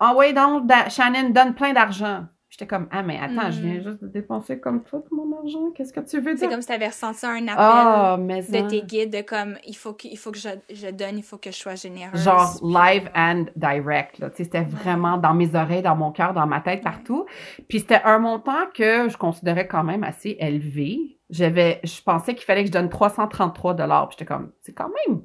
Ah 0.00 0.14
ouais, 0.14 0.32
donc, 0.32 0.70
Shannon 0.88 1.30
donne 1.30 1.54
plein 1.54 1.72
d'argent. 1.72 2.26
J'étais 2.58 2.70
comme, 2.74 2.88
ah, 2.90 3.04
mais 3.04 3.20
attends, 3.20 3.52
je 3.52 3.60
viens 3.60 3.74
mm. 3.74 3.84
juste 3.84 4.02
de 4.02 4.08
dépenser 4.08 4.58
comme 4.58 4.82
toi 4.82 5.00
mon 5.12 5.38
argent. 5.38 5.70
Qu'est-ce 5.76 5.92
que 5.92 6.00
tu 6.00 6.18
veux 6.18 6.34
dire? 6.34 6.40
C'est 6.40 6.48
comme 6.48 6.60
si 6.60 6.66
tu 6.66 6.72
avais 6.72 6.88
ressenti 6.88 7.24
un 7.24 7.46
appel 7.46 8.44
de 8.50 8.68
tes 8.68 8.82
guides, 8.82 9.12
de 9.12 9.20
comme, 9.20 9.56
il 9.64 9.76
faut 9.76 9.92
que, 9.92 10.08
il 10.08 10.18
faut 10.18 10.32
que 10.32 10.38
je, 10.38 10.48
je, 10.74 10.90
donne, 10.90 11.18
il 11.18 11.22
faut 11.22 11.38
que 11.38 11.52
je 11.52 11.56
sois 11.56 11.76
généreuse. 11.76 12.20
Genre 12.20 12.58
live 12.64 13.08
and 13.14 13.44
direct, 13.54 14.18
là. 14.18 14.30
Tu 14.30 14.38
sais, 14.38 14.44
c'était 14.44 14.64
vraiment 14.64 15.18
dans 15.18 15.34
mes 15.34 15.54
oreilles, 15.54 15.82
dans 15.82 15.94
mon 15.94 16.10
cœur, 16.10 16.34
dans 16.34 16.48
ma 16.48 16.60
tête, 16.60 16.82
partout. 16.82 17.26
Puis 17.68 17.78
c'était 17.78 18.02
un 18.02 18.18
montant 18.18 18.66
que 18.74 19.08
je 19.08 19.16
considérais 19.16 19.68
quand 19.68 19.84
même 19.84 20.02
assez 20.02 20.36
élevé. 20.40 21.20
J'avais, 21.30 21.78
je 21.84 22.02
pensais 22.02 22.34
qu'il 22.34 22.44
fallait 22.44 22.62
que 22.62 22.68
je 22.68 22.72
donne 22.72 22.88
333 22.88 23.74
dollars. 23.74 24.08
Puis 24.08 24.16
j'étais 24.18 24.34
comme, 24.34 24.50
c'est 24.62 24.72
quand 24.72 24.90
même 25.06 25.22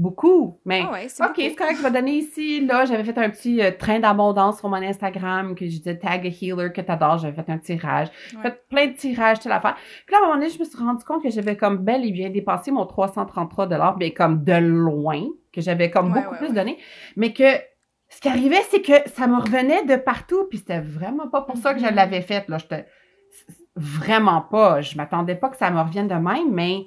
beaucoup. 0.00 0.58
Mais 0.64 0.82
ah 0.82 1.26
OK, 1.26 1.34
c'est 1.36 1.54
correct, 1.54 1.76
je 1.76 1.82
vais 1.82 1.90
donner 1.90 2.14
ici. 2.14 2.64
Là, 2.64 2.86
j'avais 2.86 3.04
fait 3.04 3.16
un 3.18 3.28
petit 3.28 3.62
euh, 3.62 3.70
train 3.70 4.00
d'abondance 4.00 4.58
sur 4.58 4.68
mon 4.68 4.76
Instagram 4.76 5.54
que 5.54 5.66
je 5.66 5.76
disais 5.76 5.98
tag 5.98 6.26
a 6.26 6.30
healer 6.30 6.72
que 6.72 6.80
t'adores. 6.80 7.18
J'avais 7.18 7.34
fait 7.34 7.52
un 7.52 7.58
tirage. 7.58 8.08
J'ai 8.30 8.38
fait 8.38 8.66
plein 8.68 8.86
de 8.86 8.92
tirages, 8.94 9.38
toute 9.38 9.50
l'affaire. 9.50 9.76
Puis 10.06 10.12
là, 10.12 10.18
à 10.18 10.20
un 10.22 10.26
moment 10.26 10.40
donné, 10.40 10.50
je 10.50 10.58
me 10.58 10.64
suis 10.64 10.78
rendu 10.78 11.04
compte 11.04 11.22
que 11.22 11.30
j'avais 11.30 11.56
comme 11.56 11.78
bel 11.78 12.04
et 12.04 12.12
bien 12.12 12.30
dépassé 12.30 12.70
mon 12.70 12.86
333 12.86 13.68
mais 13.98 14.12
comme 14.12 14.42
de 14.42 14.54
loin, 14.54 15.22
que 15.52 15.60
j'avais 15.60 15.90
comme 15.90 16.12
beaucoup 16.12 16.36
plus 16.36 16.54
donné. 16.54 16.78
Mais 17.16 17.34
que 17.34 17.58
ce 18.08 18.20
qui 18.20 18.28
arrivait, 18.28 18.62
c'est 18.70 18.80
que 18.80 19.08
ça 19.10 19.26
me 19.26 19.36
revenait 19.36 19.84
de 19.84 19.96
partout. 19.96 20.46
Puis 20.48 20.58
c'était 20.58 20.80
vraiment 20.80 21.28
pas 21.28 21.42
pour 21.42 21.58
ça 21.58 21.74
que 21.74 21.80
je 21.80 21.84
mm-hmm. 21.84 21.94
l'avais 21.94 22.22
fait. 22.22 22.48
Là, 22.48 22.56
j'étais 22.56 22.86
vraiment 23.76 24.40
pas. 24.40 24.80
Je 24.80 24.96
m'attendais 24.96 25.34
pas 25.34 25.50
que 25.50 25.58
ça 25.58 25.70
me 25.70 25.80
revienne 25.80 26.08
de 26.08 26.14
même, 26.14 26.50
mais 26.52 26.86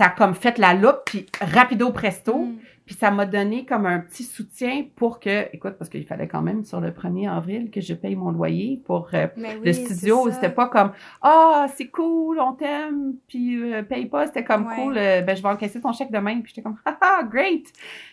ça 0.00 0.06
a 0.06 0.10
comme 0.10 0.34
fait 0.34 0.56
la 0.56 0.72
loupe, 0.72 1.02
puis 1.04 1.26
rapido 1.42 1.92
presto. 1.92 2.38
Mm. 2.38 2.58
Puis 2.86 2.96
ça 2.98 3.12
m'a 3.12 3.24
donné 3.24 3.66
comme 3.66 3.86
un 3.86 4.00
petit 4.00 4.24
soutien 4.24 4.84
pour 4.96 5.20
que, 5.20 5.54
écoute, 5.54 5.74
parce 5.78 5.88
qu'il 5.88 6.04
fallait 6.04 6.26
quand 6.26 6.42
même 6.42 6.64
sur 6.64 6.80
le 6.80 6.90
1er 6.90 7.30
avril 7.30 7.70
que 7.70 7.80
je 7.80 7.94
paye 7.94 8.16
mon 8.16 8.32
loyer 8.32 8.82
pour 8.84 9.10
euh, 9.14 9.28
le 9.36 9.72
studio. 9.72 10.28
C'était 10.32 10.50
pas 10.50 10.66
comme 10.66 10.90
Ah, 11.22 11.66
c'est 11.76 11.86
cool, 11.86 12.40
on 12.40 12.54
t'aime, 12.54 13.14
puis 13.28 13.62
euh, 13.62 13.84
paye 13.84 14.06
pas. 14.06 14.26
C'était 14.26 14.42
comme 14.42 14.68
cool, 14.74 14.98
euh, 14.98 15.20
ben 15.20 15.36
je 15.36 15.42
vais 15.42 15.48
encaisser 15.48 15.80
ton 15.80 15.92
chèque 15.92 16.10
demain. 16.10 16.40
Puis 16.40 16.48
j'étais 16.48 16.62
comme 16.62 16.78
Ah, 16.84 17.22
great! 17.22 17.66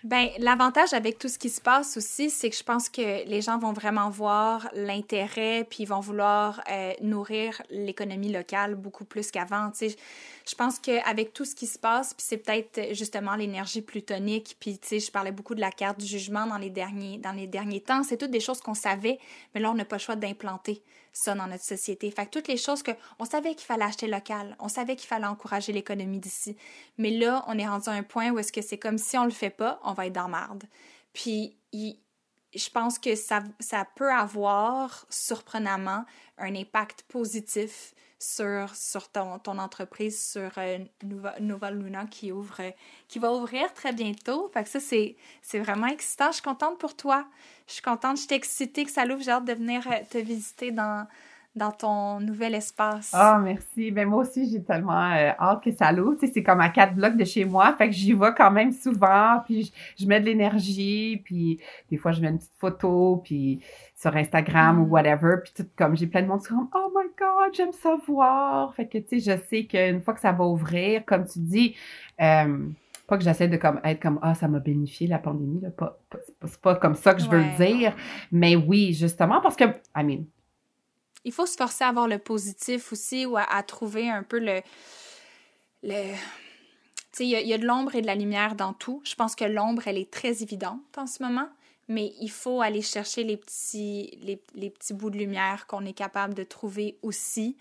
Ben, 0.04 0.28
l'avantage 0.38 0.94
avec 0.94 1.18
tout 1.18 1.30
ce 1.30 1.40
qui 1.40 1.50
se 1.50 1.62
passe 1.62 1.98
aussi, 1.98 2.30
c'est 2.30 2.52
que 2.52 2.56
je 2.56 2.64
pense 2.64 2.88
que 2.88 3.28
les 3.28 3.42
gens 3.42 3.58
vont 3.58 3.74
vraiment 3.74 4.12
voir 4.12 4.68
l'intérêt, 4.76 5.66
puis 5.68 5.84
ils 5.84 5.88
vont 5.88 6.02
vouloir 6.02 6.62
nourrir 7.02 7.64
l'économie 7.72 8.32
locale 8.32 8.76
beaucoup 8.76 9.06
plus 9.06 9.32
qu'avant. 9.32 9.72
Tu 9.72 9.90
sais, 9.90 9.96
je 10.48 10.56
pense 10.56 10.80
qu'avec 10.80 11.34
tout 11.34 11.44
ce 11.44 11.56
qui 11.56 11.68
se 11.68 11.78
passe, 11.78 12.14
puis 12.14 12.26
c'est 12.28 12.38
peut-être 12.38 12.94
justement 12.94 13.36
l'énergie 13.36 13.82
plutonique, 13.82 14.56
puis 14.60 14.80
tu 14.80 14.88
sais, 14.88 15.00
je 15.00 15.12
parlais 15.12 15.34
beaucoup 15.34 15.56
de 15.56 15.60
la 15.60 15.72
carte 15.72 16.00
du 16.00 16.06
jugement 16.06 16.48
dans 16.48 16.58
les 16.58 16.70
derniers, 16.70 17.18
dans 17.18 17.34
les 17.34 17.48
derniers 17.48 17.82
temps. 17.82 18.04
C'est 18.04 18.16
toutes 18.16 18.32
des 18.32 18.40
choses 18.40 18.62
qu'on 18.62 18.74
savait, 18.74 19.20
mais 19.54 19.60
là, 19.60 19.70
on 19.72 19.74
n'a 19.74 19.84
pas 19.84 19.98
le 19.98 20.02
choix 20.02 20.16
d'implanter 20.16 20.82
ça 21.12 21.36
dans 21.36 21.48
notre 21.48 21.64
société. 21.64 22.10
Fait 22.12 22.26
que 22.28 22.32
toutes 22.32 22.48
les 22.48 22.56
choses 22.56 22.82
que 22.82 22.92
on 23.20 23.26
savait 23.26 23.56
qu'il 23.56 23.66
fallait 23.66 23.84
acheter 23.84 24.08
local, 24.08 24.56
on 24.60 24.70
savait 24.70 24.96
qu'il 24.96 25.08
fallait 25.08 25.26
encourager 25.26 25.74
l'économie 25.74 26.20
d'ici, 26.20 26.56
mais 26.98 27.12
là, 27.12 27.44
on 27.48 27.58
est 27.58 27.68
rendu 27.68 27.90
à 27.90 27.94
un 27.94 28.04
point 28.04 28.30
où 28.32 28.40
est-ce 28.40 28.54
que 28.54 28.62
c'est 28.62 28.78
comme 28.78 28.98
si 28.98 29.18
on 29.18 29.26
le 29.26 29.32
fait 29.32 29.50
pas, 29.50 29.82
on 29.84 29.94
va 29.94 30.08
être 30.08 30.14
dans 30.14 30.30
marde. 30.30 30.64
Puis 31.12 31.58
je 31.74 32.70
pense 32.70 33.00
que 33.00 33.16
ça, 33.16 33.44
ça 33.60 33.86
peut 33.96 34.12
avoir 34.12 35.06
surprenamment 35.10 36.06
un 36.38 36.56
impact 36.56 37.04
positif 37.04 37.94
sur, 38.20 38.76
sur 38.76 39.10
ton, 39.10 39.40
ton 39.40 39.58
entreprise, 39.60 40.32
sur 40.32 40.52
euh, 40.58 40.80
Nova, 41.40 41.72
Luna 41.72 42.06
qui 42.06 42.32
ouvre, 42.32 42.62
qui 43.08 43.20
va 43.20 43.32
ouvrir 43.32 43.74
très 43.74 43.94
bientôt. 43.94 44.50
Fait 44.54 44.64
que 44.64 44.70
ça, 44.70 44.80
c'est, 44.80 45.16
c'est 45.42 45.60
vraiment 45.60 45.88
excitant. 45.88 46.28
Je 46.28 46.36
suis 46.36 46.44
contente 46.44 46.80
pour 46.80 46.96
toi. 46.96 47.28
Je 47.68 47.74
suis 47.74 47.82
contente, 47.82 48.18
je 48.18 48.24
suis 48.24 48.36
excitée 48.36 48.86
que 48.86 48.92
ça 48.92 49.06
l'ouvre. 49.06 49.22
J'ai 49.22 49.32
hâte 49.32 49.46
de 49.46 49.54
venir 49.54 49.86
euh, 49.88 50.04
te 50.10 50.18
visiter 50.18 50.72
dans, 50.72 51.08
dans 51.58 51.72
ton 51.72 52.20
nouvel 52.20 52.56
espace. 52.56 53.12
Ah, 53.14 53.40
merci. 53.44 53.92
Ben, 53.92 54.08
moi 54.08 54.22
aussi, 54.22 54.50
j'ai 54.50 54.64
tellement 54.64 55.12
euh, 55.12 55.32
hâte 55.40 55.64
que 55.64 55.72
ça 55.72 55.92
l'ouvre. 55.92 56.18
c'est 56.22 56.44
comme 56.44 56.62
à 56.62 56.70
quatre 56.70 56.96
blocs 56.96 57.18
de 57.18 57.26
chez 57.26 57.44
moi. 57.44 57.76
Fait 57.78 57.90
que 57.90 57.96
j'y 57.96 58.14
vais 58.14 58.34
quand 58.36 58.52
même 58.52 58.72
souvent. 58.72 59.42
Puis 59.46 59.74
je, 60.00 60.06
mets 60.06 60.20
de 60.20 60.26
l'énergie. 60.26 61.22
Puis 61.26 61.60
des 61.92 61.98
fois, 61.98 62.12
je 62.12 62.22
mets 62.22 62.30
une 62.30 62.38
petite 62.38 62.58
photo. 62.58 63.22
Puis 63.24 63.60
sur 63.96 64.16
Instagram 64.16 64.80
ou 64.80 64.86
mm. 64.86 64.92
whatever. 64.92 65.36
Puis 65.44 65.54
tout 65.56 65.68
comme, 65.76 65.98
j'ai 65.98 66.08
plein 66.08 66.22
de 66.22 66.28
monde 66.28 66.42
qui 66.42 66.48
comme, 66.48 66.70
oh 66.74 66.92
my 66.96 67.10
God, 67.18 67.54
j'aime 67.54 67.74
ça 67.74 67.98
voir. 68.08 68.74
Fait 68.76 68.88
que, 68.88 68.98
tu 69.00 69.20
sais, 69.20 69.32
je 69.36 69.42
sais 69.50 69.66
qu'une 69.66 70.02
fois 70.02 70.14
que 70.14 70.22
ça 70.22 70.32
va 70.32 70.46
ouvrir, 70.46 71.04
comme 71.06 71.26
tu 71.26 71.40
dis, 71.40 71.76
euh, 72.22 72.68
pas 73.08 73.18
que 73.18 73.24
j'essaie 73.24 73.48
de 73.48 73.58
comme 73.58 73.80
être 73.84 74.02
comme 74.02 74.20
ah 74.22 74.36
ça 74.36 74.48
m'a 74.48 74.60
bénéficié 74.60 75.08
la 75.08 75.18
pandémie 75.18 75.62
là 75.62 75.70
pas, 75.72 75.98
c'est 76.46 76.60
pas 76.60 76.76
comme 76.76 76.96
ça 76.96 77.14
que 77.14 77.22
je 77.22 77.30
veux 77.30 77.40
le 77.40 77.58
dire 77.58 77.96
mais 78.34 78.56
oui 78.56 78.94
justement 78.94 79.40
parce 79.40 79.56
que 79.56 79.64
I 79.96 80.04
mean 80.04 80.26
il 81.24 81.32
faut 81.32 81.46
se 81.46 81.56
forcer 81.56 81.84
à 81.84 81.90
avoir 81.90 82.08
le 82.08 82.20
positif 82.20 82.92
aussi 82.92 83.26
ou 83.26 83.38
à, 83.38 83.64
trouver 83.64 84.10
un 84.10 84.24
peu 84.24 84.40
le. 84.40 84.62
le 85.84 86.14
tu 87.12 87.24
sais, 87.24 87.28
il 87.28 87.48
y, 87.48 87.54
a 87.54 87.58
de 87.58 87.66
l'ombre 87.66 87.96
et 87.96 88.02
de 88.02 88.06
la 88.06 88.16
lumière 88.16 88.56
dans 88.56 88.74
tout. 88.74 89.02
Je 89.04 89.16
pense 89.16 89.36
que 89.36 89.46
l'ombre, 89.46 89.88
elle 89.88 89.98
est 89.98 90.12
très 90.12 90.44
évidente 90.44 90.98
en 90.98 91.08
ce 91.08 91.24
moment, 91.24 91.50
mais 91.88 92.14
il 92.22 92.30
faut 92.30 92.62
aller 92.62 92.82
chercher 92.82 93.24
les 93.24 93.38
petits, 93.38 94.20
les, 94.22 94.70
petits 94.70 94.94
bouts 94.94 95.10
de 95.10 95.18
lumière 95.18 95.66
qu'on 95.66 95.86
est 95.86 95.94
capable 95.94 96.36
de 96.36 96.44
trouver 96.44 97.00
aussi. 97.02 97.58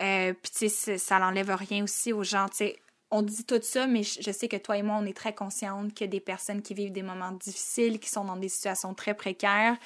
Euh, 0.00 0.32
puis, 0.34 0.52
tu 0.52 0.68
sais, 0.68 0.98
ça 0.98 1.18
n'enlève 1.18 1.50
rien 1.50 1.82
aussi 1.82 2.12
aux 2.12 2.22
gens. 2.22 2.48
Tu 2.48 2.58
sais, 2.58 2.78
on 3.10 3.22
dit 3.22 3.44
tout 3.44 3.60
ça, 3.60 3.86
mais 3.86 4.02
je 4.04 4.30
sais 4.30 4.48
que 4.48 4.56
toi 4.56 4.78
et 4.78 4.82
moi, 4.82 4.96
on 4.98 5.04
est 5.04 5.16
très 5.16 5.34
conscientes 5.34 5.92
qu'il 5.92 6.06
y 6.06 6.08
a 6.08 6.10
des 6.10 6.20
personnes 6.20 6.62
qui 6.62 6.72
vivent 6.72 6.92
des 6.92 7.02
moments 7.02 7.32
difficiles, 7.32 7.98
qui 7.98 8.08
sont 8.08 8.24
dans 8.24 8.36
des 8.36 8.48
situations 8.48 8.94
très 8.94 9.14
précaires. 9.14 9.76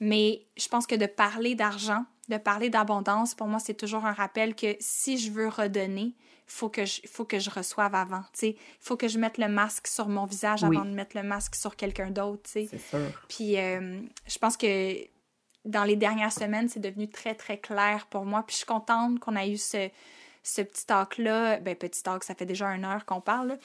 Mais 0.00 0.42
je 0.56 0.68
pense 0.68 0.86
que 0.86 0.94
de 0.94 1.06
parler 1.06 1.54
d'argent, 1.54 2.04
de 2.28 2.36
parler 2.36 2.70
d'abondance, 2.70 3.34
pour 3.34 3.46
moi, 3.46 3.58
c'est 3.58 3.74
toujours 3.74 4.04
un 4.04 4.12
rappel 4.12 4.54
que 4.54 4.76
si 4.80 5.18
je 5.18 5.30
veux 5.30 5.48
redonner, 5.48 6.14
faut 6.46 6.68
que 6.68 6.84
je, 6.84 7.02
faut 7.06 7.24
que 7.24 7.38
je 7.38 7.50
reçoive 7.50 7.94
avant. 7.94 8.22
Il 8.42 8.56
faut 8.80 8.96
que 8.96 9.08
je 9.08 9.18
mette 9.18 9.38
le 9.38 9.48
masque 9.48 9.86
sur 9.86 10.08
mon 10.08 10.24
visage 10.24 10.64
avant 10.64 10.84
de 10.84 10.90
mettre 10.90 11.16
le 11.16 11.22
masque 11.22 11.54
sur 11.54 11.76
quelqu'un 11.76 12.10
d'autre. 12.10 12.42
C'est 12.44 12.66
sûr. 12.66 12.98
Puis 13.28 13.58
euh, 13.58 14.00
je 14.26 14.38
pense 14.38 14.56
que 14.56 14.96
dans 15.64 15.84
les 15.84 15.96
dernières 15.96 16.32
semaines, 16.32 16.68
c'est 16.68 16.80
devenu 16.80 17.08
très, 17.08 17.34
très 17.34 17.58
clair 17.58 18.06
pour 18.06 18.24
moi. 18.24 18.42
Puis 18.46 18.54
je 18.54 18.58
suis 18.58 18.66
contente 18.66 19.20
qu'on 19.20 19.36
ait 19.36 19.50
eu 19.50 19.58
ce, 19.58 19.90
ce 20.42 20.62
petit 20.62 20.86
talk-là. 20.86 21.60
Ben, 21.60 21.76
petit 21.76 22.02
talk, 22.02 22.24
ça 22.24 22.34
fait 22.34 22.46
déjà 22.46 22.68
une 22.68 22.84
heure 22.84 23.04
qu'on 23.04 23.20
parle, 23.20 23.58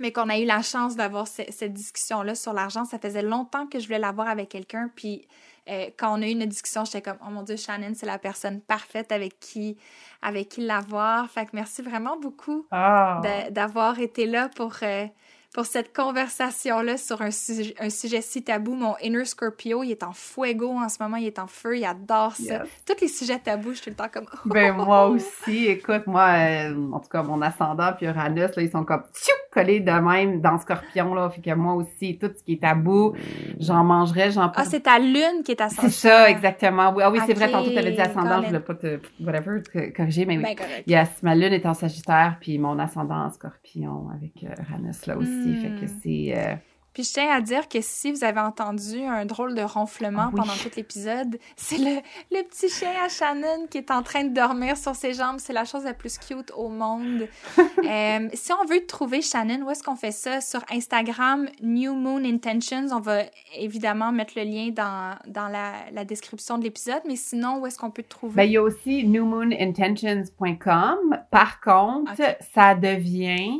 mais 0.00 0.12
qu'on 0.12 0.28
a 0.28 0.38
eu 0.38 0.44
la 0.44 0.62
chance 0.62 0.96
d'avoir 0.96 1.26
cette 1.26 1.72
discussion-là 1.72 2.34
sur 2.34 2.52
l'argent. 2.52 2.84
Ça 2.84 2.98
faisait 2.98 3.22
longtemps 3.22 3.66
que 3.66 3.78
je 3.78 3.86
voulais 3.86 3.98
l'avoir 3.98 4.28
avec 4.28 4.48
quelqu'un. 4.48 4.90
Puis 4.94 5.26
euh, 5.68 5.86
quand 5.96 6.18
on 6.18 6.22
a 6.22 6.26
eu 6.26 6.32
une 6.32 6.46
discussion, 6.46 6.84
j'étais 6.84 7.02
comme, 7.02 7.18
oh 7.26 7.30
mon 7.30 7.42
Dieu, 7.42 7.56
Shannon, 7.56 7.92
c'est 7.94 8.06
la 8.06 8.18
personne 8.18 8.60
parfaite 8.60 9.12
avec 9.12 9.38
qui, 9.38 9.76
avec 10.20 10.48
qui 10.48 10.62
l'avoir. 10.62 11.30
Fait 11.30 11.46
que 11.46 11.50
merci 11.54 11.82
vraiment 11.82 12.18
beaucoup 12.18 12.66
ah. 12.70 13.20
d'avoir 13.50 13.98
été 14.00 14.26
là 14.26 14.48
pour, 14.54 14.74
euh, 14.82 15.06
pour 15.54 15.66
cette 15.66 15.94
conversation-là 15.94 16.96
sur 16.96 17.22
un 17.22 17.30
sujet, 17.30 17.76
un 17.78 17.88
sujet 17.88 18.20
si 18.20 18.42
tabou. 18.42 18.74
Mon 18.74 18.96
inner 19.00 19.24
Scorpio, 19.24 19.84
il 19.84 19.92
est 19.92 20.02
en 20.02 20.12
fuego 20.12 20.72
en 20.72 20.88
ce 20.88 21.00
moment, 21.00 21.16
il 21.16 21.26
est 21.26 21.38
en 21.38 21.46
feu, 21.46 21.78
il 21.78 21.84
adore 21.84 22.34
ça. 22.34 22.64
Tous 22.84 23.00
les 23.00 23.06
sujets 23.06 23.38
tabous, 23.38 23.70
je 23.70 23.74
suis 23.76 23.84
tout 23.84 23.90
le 23.90 23.96
temps 23.96 24.10
comme. 24.12 24.26
ben, 24.46 24.74
moi 24.74 25.06
aussi, 25.06 25.66
écoute, 25.66 26.08
moi, 26.08 26.28
euh, 26.36 26.90
en 26.92 26.98
tout 26.98 27.08
cas, 27.08 27.22
mon 27.22 27.40
ascendant 27.40 27.92
puis 27.96 28.06
Uranus, 28.06 28.56
là, 28.56 28.62
ils 28.62 28.70
sont 28.70 28.84
comme 28.84 29.04
collés 29.52 29.78
de 29.78 29.92
même 29.92 30.40
dans 30.40 30.58
Scorpion, 30.58 31.14
là. 31.14 31.30
Fait 31.30 31.40
que 31.40 31.54
moi 31.54 31.74
aussi, 31.74 32.18
tout 32.18 32.30
ce 32.36 32.42
qui 32.42 32.54
est 32.54 32.60
tabou, 32.60 33.14
j'en 33.60 33.84
mangerais, 33.84 34.32
j'en 34.32 34.50
Ah, 34.56 34.64
c'est 34.64 34.80
ta 34.80 34.98
lune 34.98 35.42
qui 35.44 35.52
est 35.52 35.60
ascendant. 35.60 35.88
C'est 35.88 36.08
ça, 36.08 36.28
exactement. 36.28 36.92
Oui, 36.92 37.04
ah 37.06 37.12
oui, 37.12 37.20
c'est 37.24 37.34
vrai, 37.34 37.48
tantôt, 37.48 37.70
tu 37.70 37.78
avais 37.78 37.92
dit 37.92 38.00
ascendant, 38.00 38.42
je 38.42 38.48
voulais 38.48 38.60
pas 38.60 38.74
te, 38.74 38.98
whatever, 39.20 39.62
corriger, 39.96 40.26
mais 40.26 40.38
oui. 40.38 40.42
Ben, 40.42 40.56
yes, 40.88 41.22
ma 41.22 41.36
lune 41.36 41.52
est 41.52 41.64
en 41.64 41.74
Sagittaire, 41.74 42.38
puis 42.40 42.58
mon 42.58 42.76
ascendant 42.80 43.26
en 43.26 43.30
Scorpion 43.30 44.08
avec 44.12 44.32
euh, 44.42 44.62
Uranus, 44.62 45.06
là 45.06 45.16
aussi. 45.16 45.43
Fait 45.52 45.68
que 45.68 45.86
hmm. 45.86 46.00
c'est. 46.02 46.34
Euh, 46.36 46.54
Puis 46.92 47.04
je 47.04 47.12
tiens 47.12 47.30
à 47.30 47.40
dire 47.40 47.68
que 47.68 47.80
si 47.80 48.10
vous 48.12 48.24
avez 48.24 48.40
entendu 48.40 49.02
un 49.02 49.24
drôle 49.26 49.54
de 49.54 49.62
ronflement 49.62 50.30
pendant 50.30 50.52
tout 50.52 50.70
l'épisode, 50.76 51.38
c'est 51.56 51.78
le, 51.78 52.00
le, 52.30 52.42
petit 52.44 52.68
chien 52.68 52.92
à 53.04 53.08
Shannon 53.08 53.66
qui 53.68 53.78
est 53.78 53.90
en 53.90 54.02
train 54.02 54.24
de 54.24 54.32
dormir 54.32 54.76
sur 54.76 54.94
ses 54.94 55.12
jambes. 55.12 55.38
C'est 55.38 55.52
la 55.52 55.64
chose 55.64 55.82
la 55.84 55.94
plus 55.94 56.18
cute 56.18 56.52
au 56.56 56.68
monde. 56.68 57.26
euh, 57.58 58.28
si 58.32 58.52
on 58.52 58.64
veut 58.66 58.86
trouver 58.86 59.22
Shannon, 59.22 59.66
où 59.66 59.70
est-ce 59.70 59.82
qu'on 59.82 59.96
fait 59.96 60.12
ça? 60.12 60.40
Sur 60.40 60.60
Instagram, 60.70 61.48
New 61.60 61.94
Moon 61.94 62.24
Intentions. 62.24 62.86
On 62.92 63.00
va 63.00 63.22
évidemment 63.58 64.12
mettre 64.12 64.34
le 64.36 64.44
lien 64.44 64.68
dans, 64.70 65.16
dans 65.26 65.48
la, 65.48 65.72
la 65.92 66.04
description 66.04 66.58
de 66.58 66.64
l'épisode, 66.64 67.02
mais 67.08 67.16
sinon, 67.16 67.58
où 67.58 67.66
est-ce 67.66 67.78
qu'on 67.78 67.90
peut 67.90 68.04
te 68.04 68.10
trouver? 68.10 68.36
Ben, 68.36 68.44
il 68.44 68.52
y 68.52 68.56
a 68.56 68.62
aussi 68.62 69.04
newmoonintentions.com. 69.04 71.18
Par 71.30 71.60
contre, 71.60 72.12
ça 72.54 72.76
devient 72.76 73.58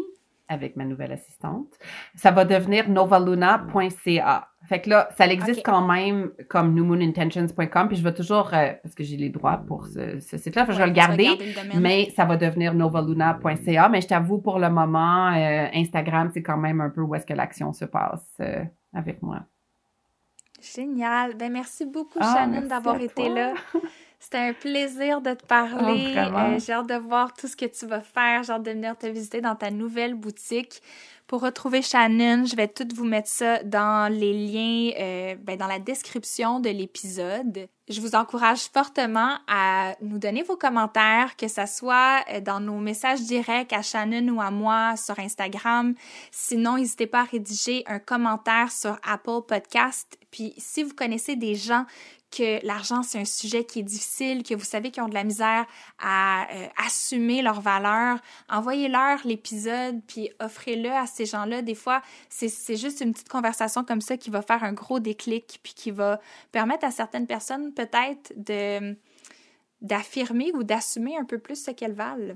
avec 0.49 0.77
ma 0.77 0.85
nouvelle 0.85 1.13
assistante. 1.13 1.79
Ça 2.15 2.31
va 2.31 2.45
devenir 2.45 2.89
novaluna.ca. 2.89 4.49
Fait 4.67 4.81
que 4.81 4.91
là, 4.91 5.09
ça 5.17 5.27
existe 5.27 5.63
quand 5.65 5.87
même 5.87 6.31
comme 6.49 6.75
newmoonintentions.com, 6.75 7.89
puis 7.89 7.97
je 7.97 8.03
vais 8.03 8.15
toujours, 8.15 8.53
euh, 8.55 8.73
parce 8.83 8.95
que 8.95 9.05
j'ai 9.05 9.17
les 9.17 9.29
droits 9.29 9.59
pour 9.59 9.87
ce, 9.87 10.19
site-là, 10.21 10.67
je 10.69 10.79
vais 10.79 10.87
le 10.87 10.93
garder, 10.93 11.39
mais 11.79 12.11
ça 12.17 12.25
va 12.25 12.37
devenir 12.37 12.75
novaluna.ca. 12.75 13.89
Mais 13.89 14.01
je 14.01 14.09
t'avoue, 14.09 14.39
pour 14.39 14.59
le 14.59 14.71
moment, 14.71 15.33
euh, 15.33 15.67
Instagram, 15.75 16.31
c'est 16.33 16.43
quand 16.43 16.57
même 16.57 16.81
un 16.81 16.91
peu 16.91 17.03
où 17.03 17.15
est-ce 17.15 17.27
que 17.27 17.35
l'action 17.35 17.73
se 17.73 17.85
passe 17.85 18.27
euh, 18.41 18.65
avec 18.95 19.23
moi. 19.23 19.41
Génial. 20.61 21.37
Ben 21.37 21.53
merci 21.53 21.85
beaucoup, 21.85 22.19
ah, 22.21 22.35
Shannon, 22.35 22.67
d'avoir 22.67 22.99
été 23.01 23.29
là. 23.29 23.53
C'était 24.25 24.39
un 24.39 24.55
plaisir 24.55 25.21
de 25.21 25.35
te 25.35 25.45
parler. 25.45 26.15
Oh, 26.17 26.35
euh, 26.35 26.59
j'ai 26.59 26.73
hâte 26.73 26.89
de 26.89 26.95
voir 26.95 27.35
tout 27.35 27.47
ce 27.47 27.55
que 27.55 27.67
tu 27.67 27.85
vas 27.85 28.01
faire. 28.01 28.43
J'ai 28.43 28.55
hâte 28.55 28.63
de 28.63 28.71
venir 28.71 28.97
te 28.97 29.07
visiter 29.07 29.43
dans 29.43 29.55
ta 29.55 29.71
nouvelle 29.71 30.15
boutique. 30.15 30.81
Pour 31.27 31.43
retrouver 31.43 31.83
Shannon, 31.83 32.47
je 32.47 32.57
vais 32.57 32.69
tout 32.69 32.89
vous 32.95 33.05
mettre 33.05 33.29
ça 33.29 33.63
dans 33.65 34.11
les 34.11 34.33
liens, 34.33 34.93
euh, 34.99 35.35
ben, 35.43 35.59
dans 35.59 35.67
la 35.67 35.79
description 35.79 36.59
de 36.59 36.71
l'épisode. 36.71 37.69
Je 37.87 38.01
vous 38.01 38.15
encourage 38.15 38.61
fortement 38.73 39.37
à 39.47 39.95
nous 40.01 40.19
donner 40.19 40.43
vos 40.43 40.57
commentaires, 40.57 41.37
que 41.37 41.49
ce 41.49 41.67
soit 41.67 42.25
euh, 42.33 42.41
dans 42.41 42.61
nos 42.61 42.79
messages 42.79 43.21
directs 43.21 43.75
à 43.75 43.83
Shannon 43.83 44.27
ou 44.35 44.41
à 44.41 44.51
moi 44.51 44.97
sur 44.97 45.19
Instagram. 45.19 45.95
Sinon, 46.31 46.79
n'hésitez 46.79 47.07
pas 47.07 47.21
à 47.21 47.25
rédiger 47.25 47.85
un 47.87 47.99
commentaire 47.99 48.73
sur 48.73 48.99
Apple 49.07 49.43
Podcast. 49.47 50.19
Puis, 50.31 50.55
si 50.57 50.83
vous 50.83 50.95
connaissez 50.95 51.37
des 51.37 51.55
gens 51.55 51.85
que 52.35 52.65
l'argent, 52.67 53.03
c'est 53.03 53.19
un 53.19 53.25
sujet 53.25 53.65
qui 53.65 53.81
est 53.81 53.85
difficile, 53.85 54.43
que 54.43 54.55
vous 54.55 54.65
savez 54.65 54.91
qu'ils 54.91 55.03
ont 55.03 55.09
de 55.09 55.15
la 55.15 55.25
misère 55.25 55.67
à 55.99 56.47
euh, 56.53 56.67
assumer 56.85 57.43
leurs 57.43 57.61
valeurs, 57.61 58.19
envoyez-leur 58.49 59.21
l'épisode, 59.25 60.01
puis 60.07 60.31
offrez-le 60.41 60.91
à 60.91 61.07
ces 61.07 61.27
gens-là. 61.27 61.63
Des 61.63 61.75
fois, 61.75 62.03
c'est 62.29 62.77
juste 62.77 63.01
une 63.01 63.13
petite 63.13 63.29
conversation 63.29 63.85
comme 63.85 64.01
ça 64.01 64.17
qui 64.17 64.31
va 64.31 64.43
faire 64.43 64.65
un 64.65 64.73
gros 64.73 65.01
déclic, 65.01 65.61
puis 65.63 65.75
qui 65.75 65.91
va 65.91 66.21
permettre 66.51 66.85
à 66.85 66.91
certaines 66.91 67.27
personnes 67.27 67.73
peut-être 67.73 68.33
d'affirmer 69.81 70.51
ou 70.55 70.65
d'assumer 70.65 71.17
un 71.17 71.25
peu 71.25 71.39
plus 71.39 71.63
ce 71.63 71.71
qu'elles 71.71 71.95
valent. 71.95 72.35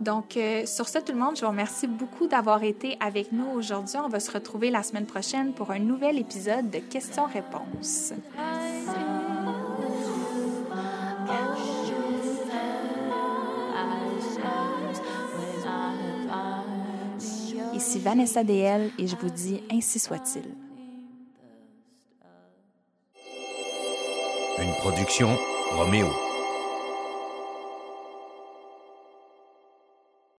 Donc, 0.00 0.36
euh, 0.36 0.66
sur 0.66 0.88
ce, 0.88 0.98
tout 0.98 1.12
le 1.12 1.18
monde, 1.18 1.36
je 1.36 1.42
vous 1.42 1.50
remercie 1.50 1.86
beaucoup 1.86 2.26
d'avoir 2.26 2.62
été 2.64 2.96
avec 3.00 3.32
nous 3.32 3.46
aujourd'hui. 3.54 3.96
On 4.04 4.08
va 4.08 4.20
se 4.20 4.30
retrouver 4.30 4.70
la 4.70 4.82
semaine 4.82 5.06
prochaine 5.06 5.52
pour 5.52 5.70
un 5.70 5.78
nouvel 5.78 6.18
épisode 6.18 6.70
de 6.70 6.78
questions-réponses. 6.78 8.12
Ici 17.74 17.98
Vanessa 17.98 18.44
DL 18.44 18.90
et 18.98 19.06
je 19.06 19.16
vous 19.16 19.30
dis 19.30 19.62
ainsi 19.70 19.98
soit-il. 19.98 20.44
Une 24.58 24.72
production 24.74 25.36
Roméo. 25.72 26.31